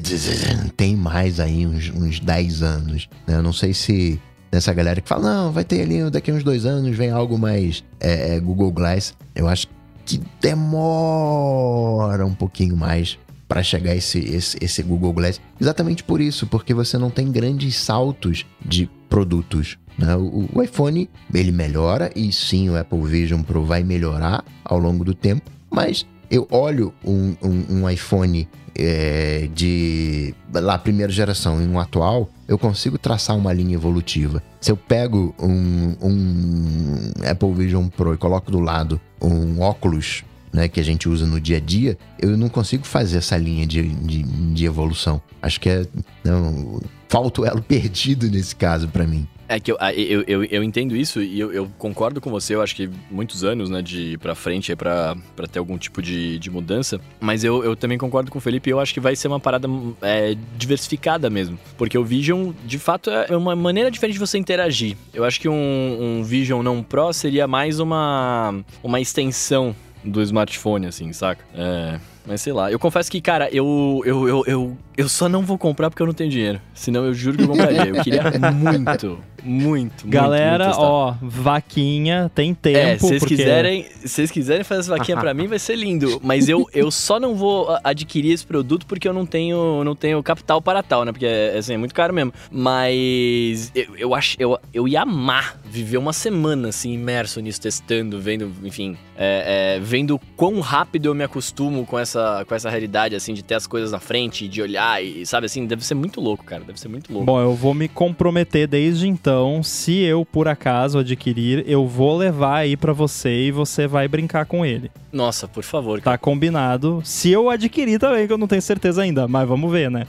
tem 0.76 0.94
mais 0.94 1.40
aí 1.40 1.66
uns, 1.66 1.90
uns 1.90 2.20
10 2.20 2.62
anos. 2.62 3.08
né? 3.26 3.36
Eu 3.36 3.42
não 3.42 3.54
sei 3.54 3.72
se 3.72 4.20
nessa 4.52 4.72
galera 4.72 5.00
que 5.00 5.08
fala, 5.08 5.22
não, 5.34 5.52
vai 5.52 5.64
ter 5.64 5.82
ali 5.82 6.08
daqui 6.10 6.30
uns 6.30 6.44
dois 6.44 6.64
anos, 6.64 6.96
vem 6.96 7.10
algo 7.10 7.36
mais 7.38 7.82
é, 7.98 8.36
é, 8.36 8.40
Google 8.40 8.70
Glass. 8.70 9.14
Eu 9.34 9.48
acho 9.48 9.66
que 10.04 10.20
demora 10.40 12.24
um 12.24 12.34
pouquinho 12.34 12.76
mais 12.76 13.18
para 13.54 13.62
chegar 13.62 13.94
esse, 13.94 14.18
esse, 14.18 14.58
esse 14.60 14.82
Google 14.82 15.12
Glass. 15.12 15.40
Exatamente 15.60 16.02
por 16.02 16.20
isso, 16.20 16.44
porque 16.44 16.74
você 16.74 16.98
não 16.98 17.08
tem 17.08 17.30
grandes 17.30 17.76
saltos 17.76 18.44
de 18.60 18.90
produtos. 19.08 19.78
né? 19.96 20.16
O, 20.16 20.48
o 20.52 20.60
iPhone 20.60 21.08
ele 21.32 21.52
melhora 21.52 22.10
e 22.16 22.32
sim 22.32 22.68
o 22.68 22.76
Apple 22.76 23.00
Vision 23.02 23.42
Pro 23.42 23.64
vai 23.64 23.84
melhorar 23.84 24.44
ao 24.64 24.76
longo 24.76 25.04
do 25.04 25.14
tempo, 25.14 25.48
mas 25.70 26.04
eu 26.28 26.48
olho 26.50 26.92
um, 27.04 27.36
um- 27.40 27.64
um 27.82 27.88
iPhone 27.88 28.48
é, 28.76 29.48
de 29.54 30.34
lá 30.52 30.76
primeira 30.76 31.12
geração 31.12 31.62
e 31.62 31.64
um 31.64 31.78
atual, 31.78 32.28
eu 32.48 32.58
consigo 32.58 32.98
traçar 32.98 33.36
uma 33.36 33.52
linha 33.52 33.74
evolutiva. 33.74 34.42
Se 34.60 34.72
eu 34.72 34.76
pego 34.76 35.32
um, 35.40 35.94
um 36.02 36.96
Apple 37.30 37.52
Vision 37.54 37.86
Pro 37.86 38.14
e 38.14 38.16
coloco 38.16 38.50
do 38.50 38.58
lado 38.58 39.00
um 39.22 39.60
óculos 39.60 40.24
né, 40.54 40.68
que 40.68 40.78
a 40.78 40.84
gente 40.84 41.08
usa 41.08 41.26
no 41.26 41.40
dia 41.40 41.56
a 41.56 41.60
dia, 41.60 41.98
eu 42.16 42.36
não 42.36 42.48
consigo 42.48 42.86
fazer 42.86 43.18
essa 43.18 43.36
linha 43.36 43.66
de, 43.66 43.82
de, 43.82 44.22
de 44.22 44.64
evolução. 44.64 45.20
Acho 45.42 45.60
que 45.60 45.68
é. 45.68 45.84
Não, 46.22 46.80
falta 47.08 47.40
o 47.40 47.44
elo 47.44 47.60
perdido 47.66 48.30
nesse 48.30 48.54
caso 48.54 48.88
para 48.88 49.04
mim. 49.04 49.26
É 49.46 49.60
que 49.60 49.70
eu, 49.70 49.76
eu, 49.94 50.24
eu, 50.26 50.44
eu, 50.44 50.64
entendo 50.64 50.96
isso 50.96 51.20
e 51.20 51.38
eu, 51.38 51.52
eu, 51.52 51.70
concordo 51.76 52.18
com 52.18 52.30
você. 52.30 52.54
Eu 52.54 52.62
acho 52.62 52.74
que 52.74 52.88
muitos 53.10 53.44
anos, 53.44 53.68
né, 53.68 53.82
de 53.82 54.12
ir 54.12 54.18
pra 54.18 54.34
frente 54.34 54.72
aí 54.72 54.76
pra, 54.76 55.14
pra 55.36 55.46
ter 55.46 55.58
algum 55.58 55.76
tipo 55.76 56.00
de, 56.00 56.38
de 56.38 56.50
mudança. 56.50 56.98
Mas 57.20 57.44
eu, 57.44 57.62
eu 57.62 57.76
também 57.76 57.98
concordo 57.98 58.30
com 58.30 58.38
o 58.38 58.40
Felipe. 58.40 58.70
Eu 58.70 58.80
acho 58.80 58.94
que 58.94 59.00
vai 59.00 59.14
ser 59.14 59.28
uma 59.28 59.38
parada 59.38 59.68
é, 60.00 60.34
diversificada 60.56 61.28
mesmo. 61.28 61.58
Porque 61.76 61.98
o 61.98 62.04
Vision, 62.04 62.52
de 62.64 62.78
fato, 62.78 63.10
é 63.10 63.36
uma 63.36 63.54
maneira 63.54 63.90
diferente 63.90 64.14
de 64.14 64.20
você 64.20 64.38
interagir. 64.38 64.96
Eu 65.12 65.24
acho 65.24 65.38
que 65.38 65.48
um, 65.48 66.20
um 66.20 66.24
Vision 66.24 66.62
não 66.62 66.82
Pro 66.82 67.12
seria 67.12 67.46
mais 67.46 67.80
uma, 67.80 68.64
uma 68.82 68.98
extensão 68.98 69.76
do 70.04 70.22
smartphone, 70.22 70.86
assim, 70.86 71.12
saca? 71.12 71.44
É. 71.54 71.98
Mas 72.26 72.40
sei 72.40 72.52
lá. 72.52 72.70
Eu 72.70 72.78
confesso 72.78 73.10
que, 73.10 73.20
cara, 73.20 73.48
eu, 73.52 74.02
eu, 74.04 74.28
eu, 74.28 74.44
eu, 74.46 74.76
eu 74.96 75.08
só 75.08 75.28
não 75.28 75.42
vou 75.42 75.58
comprar 75.58 75.90
porque 75.90 76.02
eu 76.02 76.06
não 76.06 76.14
tenho 76.14 76.30
dinheiro. 76.30 76.60
Senão 76.72 77.04
eu 77.04 77.14
juro 77.14 77.36
que 77.36 77.42
eu 77.44 77.48
compraria. 77.48 77.86
Eu 77.86 78.02
queria 78.02 78.22
muito, 78.52 79.18
muito, 79.42 80.06
Galera, 80.06 80.66
muito, 80.66 80.78
muito 80.78 80.90
ó, 80.90 81.14
vaquinha, 81.20 82.30
tem 82.34 82.54
tempo. 82.54 82.78
É, 82.78 82.98
se 82.98 83.00
vocês 83.00 83.20
porque... 83.20 83.36
quiserem, 83.36 83.86
se 84.00 84.08
vocês 84.08 84.30
quiserem 84.30 84.64
fazer 84.64 84.80
essa 84.80 84.96
vaquinha 84.96 85.16
pra 85.18 85.32
mim, 85.34 85.46
vai 85.46 85.58
ser 85.58 85.76
lindo. 85.76 86.20
Mas 86.22 86.48
eu, 86.48 86.68
eu 86.72 86.90
só 86.90 87.18
não 87.18 87.34
vou 87.34 87.76
adquirir 87.82 88.32
esse 88.32 88.46
produto 88.46 88.86
porque 88.86 89.08
eu 89.08 89.12
não 89.12 89.26
tenho, 89.26 89.82
não 89.82 89.96
tenho 89.96 90.22
capital 90.22 90.62
para 90.62 90.82
tal, 90.82 91.04
né? 91.04 91.12
Porque 91.12 91.26
assim, 91.26 91.74
é 91.74 91.78
muito 91.78 91.94
caro 91.94 92.14
mesmo. 92.14 92.32
Mas 92.50 93.72
eu, 93.74 93.96
eu 93.96 94.14
acho, 94.14 94.36
eu, 94.38 94.58
eu 94.72 94.86
ia 94.86 95.02
amar 95.02 95.60
viver 95.64 95.98
uma 95.98 96.12
semana 96.12 96.68
assim, 96.68 96.92
imerso 96.92 97.40
nisso, 97.40 97.60
testando, 97.60 98.20
vendo, 98.20 98.52
enfim, 98.62 98.96
é, 99.16 99.76
é, 99.76 99.80
vendo 99.80 100.20
quão 100.36 100.60
rápido 100.60 101.06
eu 101.06 101.14
me 101.14 101.24
acostumo 101.24 101.84
com 101.84 101.98
essa, 101.98 102.44
com 102.46 102.54
essa 102.54 102.70
realidade, 102.70 103.16
assim, 103.16 103.34
de 103.34 103.42
ter 103.42 103.54
as 103.54 103.66
coisas 103.66 103.90
na 103.90 103.98
frente, 103.98 104.46
de 104.46 104.62
olhar 104.62 104.83
e, 105.00 105.24
sabe, 105.26 105.46
assim, 105.46 105.66
deve 105.66 105.84
ser 105.84 105.94
muito 105.94 106.20
louco, 106.20 106.44
cara, 106.44 106.62
deve 106.64 106.78
ser 106.78 106.88
muito 106.88 107.12
louco. 107.12 107.26
Bom, 107.26 107.40
eu 107.40 107.54
vou 107.54 107.74
me 107.74 107.88
comprometer 107.88 108.66
desde 108.66 109.08
então, 109.08 109.62
se 109.62 110.00
eu, 110.02 110.24
por 110.24 110.48
acaso, 110.48 110.98
adquirir, 110.98 111.64
eu 111.66 111.86
vou 111.86 112.16
levar 112.16 112.56
aí 112.56 112.76
para 112.76 112.92
você 112.92 113.46
e 113.46 113.50
você 113.50 113.86
vai 113.86 114.08
brincar 114.08 114.46
com 114.46 114.64
ele. 114.64 114.90
Nossa, 115.12 115.46
por 115.46 115.62
favor. 115.62 116.00
Cara. 116.00 116.16
Tá 116.16 116.18
combinado. 116.18 117.00
Se 117.04 117.30
eu 117.30 117.48
adquirir 117.48 118.00
também, 118.00 118.26
que 118.26 118.32
eu 118.32 118.38
não 118.38 118.48
tenho 118.48 118.60
certeza 118.60 119.02
ainda, 119.02 119.28
mas 119.28 119.46
vamos 119.46 119.70
ver, 119.70 119.88
né? 119.88 120.06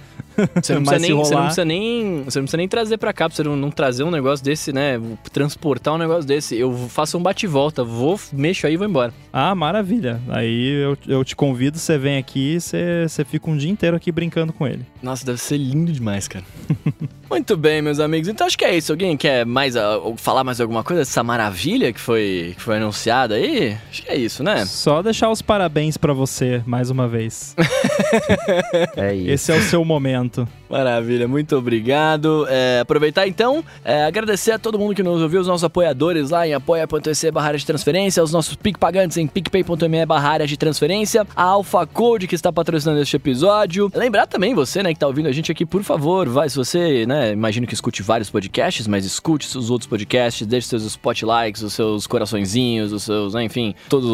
Você 0.55 0.73
não, 0.73 0.81
precisa 0.83 0.99
nem, 0.99 1.11
rolar... 1.11 1.25
você 1.25 1.35
não 1.35 1.43
precisa 1.43 1.65
nem. 1.65 2.23
Você 2.23 2.39
não 2.39 2.43
precisa 2.43 2.57
nem 2.57 2.67
trazer 2.67 2.97
pra 2.97 3.13
cá, 3.13 3.29
pra 3.29 3.35
você 3.35 3.43
não, 3.43 3.55
não 3.55 3.69
trazer 3.69 4.03
um 4.03 4.09
negócio 4.09 4.43
desse, 4.43 4.73
né? 4.73 4.99
Transportar 5.31 5.93
um 5.93 5.97
negócio 5.99 6.25
desse. 6.25 6.57
Eu 6.57 6.73
faço 6.89 7.17
um 7.17 7.21
bate-volta, 7.21 7.83
vou, 7.83 8.19
mexo 8.33 8.65
aí 8.65 8.73
e 8.73 8.77
vou 8.77 8.87
embora. 8.87 9.13
Ah, 9.31 9.53
maravilha. 9.53 10.19
Aí 10.27 10.69
eu, 10.83 10.97
eu 11.07 11.23
te 11.23 11.35
convido, 11.35 11.77
você 11.77 11.97
vem 11.99 12.17
aqui 12.17 12.55
e 12.55 12.61
você, 12.61 13.07
você 13.07 13.23
fica 13.23 13.49
um 13.49 13.55
dia 13.55 13.69
inteiro 13.69 13.95
aqui 13.95 14.11
brincando 14.11 14.51
com 14.51 14.64
ele. 14.67 14.85
Nossa, 15.01 15.25
deve 15.25 15.39
ser 15.39 15.57
lindo 15.57 15.91
demais, 15.91 16.27
cara. 16.27 16.45
Muito 17.29 17.57
bem, 17.57 17.81
meus 17.81 17.99
amigos. 17.99 18.27
Então 18.27 18.45
acho 18.45 18.57
que 18.57 18.65
é 18.65 18.75
isso. 18.75 18.91
Alguém 18.91 19.17
quer 19.17 19.45
mais 19.45 19.75
uh, 19.75 20.15
falar 20.17 20.43
mais 20.43 20.61
alguma 20.61 20.83
coisa 20.83 21.01
dessa 21.01 21.23
maravilha 21.23 21.91
que 21.91 21.99
foi, 21.99 22.53
que 22.55 22.61
foi 22.61 22.77
anunciada 22.77 23.35
aí? 23.35 23.77
Acho 23.89 24.03
que 24.03 24.11
é 24.11 24.15
isso, 24.15 24.43
né? 24.43 24.65
Só 24.65 25.01
deixar 25.01 25.29
os 25.29 25.41
parabéns 25.41 25.97
para 25.97 26.13
você 26.13 26.61
mais 26.65 26.89
uma 26.89 27.07
vez. 27.07 27.55
é 28.95 29.13
isso. 29.13 29.31
Esse 29.31 29.51
é 29.51 29.57
o 29.57 29.61
seu 29.61 29.83
momento. 29.83 30.47
Maravilha, 30.69 31.27
muito 31.27 31.55
obrigado. 31.55 32.45
É, 32.49 32.79
aproveitar 32.79 33.27
então, 33.27 33.63
é, 33.83 34.05
agradecer 34.05 34.51
a 34.51 34.59
todo 34.59 34.79
mundo 34.79 34.95
que 34.95 35.03
nos 35.03 35.21
ouviu, 35.21 35.41
os 35.41 35.47
nossos 35.47 35.63
apoiadores 35.63 36.29
lá 36.29 36.47
em 36.47 36.53
apoia.se 36.53 37.31
barra 37.31 37.53
de 37.53 37.65
transferência, 37.65 38.23
os 38.23 38.31
nossos 38.31 38.57
pagantes 38.79 39.17
em 39.17 39.27
picpay.me 39.27 40.05
barra 40.05 40.45
de 40.45 40.57
transferência, 40.57 41.25
a 41.35 41.43
Alpha 41.43 41.85
Code 41.85 42.27
que 42.27 42.35
está 42.35 42.51
patrocinando 42.51 42.99
este 42.99 43.15
episódio. 43.15 43.91
Lembrar 43.93 44.27
também 44.27 44.54
você, 44.55 44.81
né, 44.81 44.89
que 44.89 44.97
está 44.97 45.07
ouvindo 45.07 45.27
a 45.27 45.31
gente 45.31 45.51
aqui, 45.51 45.65
por 45.65 45.83
favor, 45.83 46.27
vai, 46.27 46.49
se 46.49 46.55
você, 46.55 47.05
né, 47.05 47.31
imagino 47.31 47.67
que 47.67 47.73
escute 47.73 48.01
vários 48.01 48.29
podcasts, 48.29 48.87
mas 48.87 49.05
escute 49.05 49.45
os 49.57 49.69
outros 49.69 49.87
podcasts, 49.87 50.45
deixe 50.47 50.67
seus 50.67 50.83
spot 50.83 51.23
likes, 51.23 51.61
os 51.61 51.73
seus 51.73 52.07
coraçõezinhos, 52.07 52.91
os 52.91 53.03
seus, 53.03 53.33
né, 53.33 53.43
enfim, 53.43 53.75
todas 53.89 54.09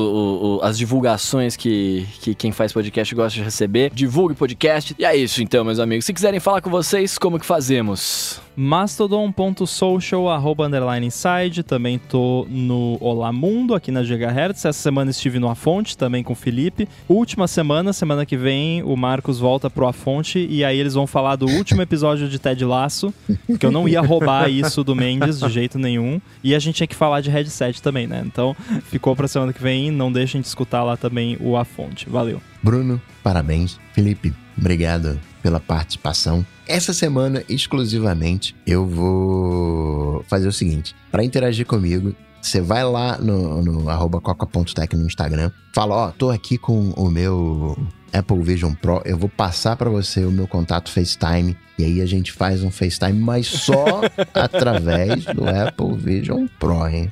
as 0.63 0.77
divulgações 0.77 1.55
que, 1.55 2.05
que 2.19 2.35
quem 2.35 2.51
faz 2.51 2.73
podcast 2.73 3.13
gosta 3.15 3.37
de 3.37 3.43
receber. 3.43 3.91
Divulgue 3.93 4.35
podcast. 4.35 4.95
E 4.97 5.05
é 5.05 5.15
isso 5.15 5.41
então, 5.41 5.63
meus 5.63 5.79
amigos. 5.79 6.05
Se 6.05 6.13
quiserem 6.13 6.39
falar 6.39 6.61
com 6.61 6.69
vocês, 6.69 7.17
como 7.17 7.39
que 7.39 7.45
fazemos? 7.45 8.41
Mastodon.social, 8.55 10.29
arroba 10.29 10.65
underline 10.65 11.07
inside. 11.07 11.63
Também 11.63 11.97
tô 11.97 12.45
no 12.49 12.97
Olá 12.99 13.31
Mundo, 13.31 13.73
aqui 13.73 13.91
na 13.91 14.03
Gigahertz. 14.03 14.65
Essa 14.65 14.79
semana 14.79 15.11
estive 15.11 15.39
no 15.39 15.49
A 15.49 15.55
Fonte, 15.55 15.97
também 15.97 16.23
com 16.23 16.33
o 16.33 16.35
Felipe. 16.35 16.87
Última 17.07 17.47
semana, 17.47 17.93
semana 17.93 18.25
que 18.25 18.35
vem, 18.35 18.83
o 18.83 18.95
Marcos 18.95 19.39
volta 19.39 19.69
pro 19.69 19.87
A 19.87 19.93
Fonte 19.93 20.45
e 20.49 20.63
aí 20.63 20.77
eles 20.77 20.93
vão 20.93 21.07
falar 21.07 21.35
do 21.35 21.47
último 21.47 21.81
episódio 21.81 22.27
de 22.27 22.37
Ted 22.39 22.63
Laço, 22.65 23.13
que 23.59 23.65
eu 23.65 23.71
não 23.71 23.87
ia 23.87 24.01
roubar 24.01 24.49
isso 24.49 24.83
do 24.83 24.95
Mendes 24.95 25.39
de 25.39 25.49
jeito 25.49 25.79
nenhum. 25.79 26.19
E 26.43 26.53
a 26.53 26.59
gente 26.59 26.75
tinha 26.75 26.87
que 26.87 26.95
falar 26.95 27.21
de 27.21 27.29
headset 27.29 27.81
também, 27.81 28.05
né? 28.07 28.21
Então 28.25 28.55
ficou 28.83 29.15
pra 29.15 29.27
semana 29.27 29.53
que 29.53 29.61
vem. 29.61 29.91
Não 29.91 30.11
deixem 30.11 30.41
de 30.41 30.47
escutar 30.47 30.83
lá 30.83 30.97
também 30.97 31.37
o 31.39 31.55
A 31.55 31.63
Fonte. 31.63 32.09
Valeu. 32.09 32.41
Bruno, 32.61 33.01
parabéns. 33.23 33.79
Felipe, 33.93 34.33
obrigado 34.57 35.30
pela 35.41 35.59
participação. 35.59 36.45
Essa 36.67 36.93
semana, 36.93 37.43
exclusivamente, 37.49 38.55
eu 38.65 38.85
vou 38.85 40.23
fazer 40.27 40.47
o 40.47 40.53
seguinte: 40.53 40.95
para 41.11 41.23
interagir 41.23 41.65
comigo, 41.65 42.15
você 42.41 42.59
vai 42.59 42.83
lá 42.83 43.17
no, 43.17 43.61
no 43.61 44.21
coca.tech 44.21 44.95
no 44.95 45.05
Instagram, 45.05 45.51
fala: 45.73 45.95
Ó, 45.95 46.07
oh, 46.07 46.11
tô 46.11 46.29
aqui 46.29 46.57
com 46.57 46.91
o 46.91 47.09
meu 47.09 47.77
Apple 48.13 48.41
Vision 48.41 48.73
Pro, 48.73 49.01
eu 49.05 49.17
vou 49.17 49.29
passar 49.29 49.75
para 49.75 49.89
você 49.89 50.25
o 50.25 50.31
meu 50.31 50.47
contato 50.47 50.91
FaceTime 50.91 51.57
e 51.77 51.85
aí 51.85 52.01
a 52.01 52.05
gente 52.05 52.31
faz 52.31 52.63
um 52.63 52.71
FaceTime, 52.71 53.19
mas 53.19 53.47
só 53.47 54.01
através 54.33 55.25
do 55.25 55.47
Apple 55.47 55.97
Vision 55.97 56.45
Pro, 56.59 56.87
hein? 56.87 57.11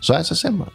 Só 0.00 0.14
essa 0.14 0.34
semana. 0.34 0.72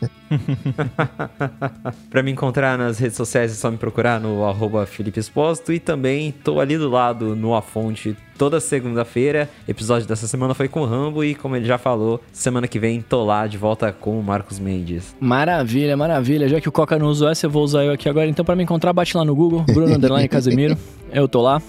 para 2.10 2.22
me 2.22 2.30
encontrar 2.30 2.78
nas 2.78 2.98
redes 2.98 3.16
sociais 3.16 3.52
é 3.52 3.54
só 3.54 3.70
me 3.70 3.76
procurar 3.76 4.20
no 4.20 4.44
arroba 4.44 4.86
Felipe 4.86 5.20
Espósito 5.20 5.72
e 5.72 5.78
também 5.78 6.32
tô 6.32 6.60
ali 6.60 6.76
do 6.78 6.88
lado 6.88 7.34
no 7.36 7.54
A 7.54 7.62
Fonte 7.62 8.16
toda 8.40 8.58
segunda-feira. 8.58 9.50
Episódio 9.68 10.08
dessa 10.08 10.26
semana 10.26 10.54
foi 10.54 10.66
com 10.66 10.80
o 10.80 10.86
Rambo 10.86 11.22
e 11.22 11.34
como 11.34 11.56
ele 11.56 11.66
já 11.66 11.76
falou, 11.76 12.22
semana 12.32 12.66
que 12.66 12.78
vem 12.78 13.02
tô 13.02 13.22
lá 13.22 13.46
de 13.46 13.58
volta 13.58 13.92
com 13.92 14.18
o 14.18 14.22
Marcos 14.22 14.58
Mendes. 14.58 15.14
Maravilha, 15.20 15.94
maravilha. 15.94 16.48
Já 16.48 16.58
que 16.58 16.66
o 16.66 16.72
Coca 16.72 16.98
não 16.98 17.08
usou 17.08 17.28
essa, 17.28 17.44
eu 17.44 17.50
vou 17.50 17.62
usar 17.62 17.84
eu 17.84 17.92
aqui 17.92 18.08
agora. 18.08 18.26
Então 18.28 18.42
para 18.42 18.56
me 18.56 18.62
encontrar, 18.62 18.94
bate 18.94 19.14
lá 19.14 19.26
no 19.26 19.34
Google, 19.34 19.62
Bruno 19.64 19.94
Underline 19.94 20.26
Casemiro. 20.30 20.74
Eu 21.12 21.28
tô 21.28 21.42
lá. 21.42 21.60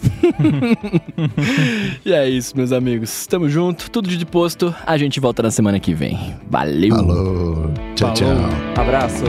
e 2.06 2.14
é 2.14 2.30
isso, 2.30 2.56
meus 2.56 2.72
amigos. 2.72 3.28
Tamo 3.28 3.50
junto, 3.50 3.92
tudo 3.92 4.08
de 4.08 4.26
posto. 4.26 4.74
A 4.86 4.98
gente 4.98 5.20
volta 5.20 5.44
na 5.44 5.52
semana 5.52 5.78
que 5.78 5.94
vem. 5.94 6.36
Valeu. 6.50 6.96
Falou. 6.96 7.72
Tchau, 7.96 8.16
Falou. 8.16 8.36
tchau. 8.36 8.51
Abraço. 8.76 9.26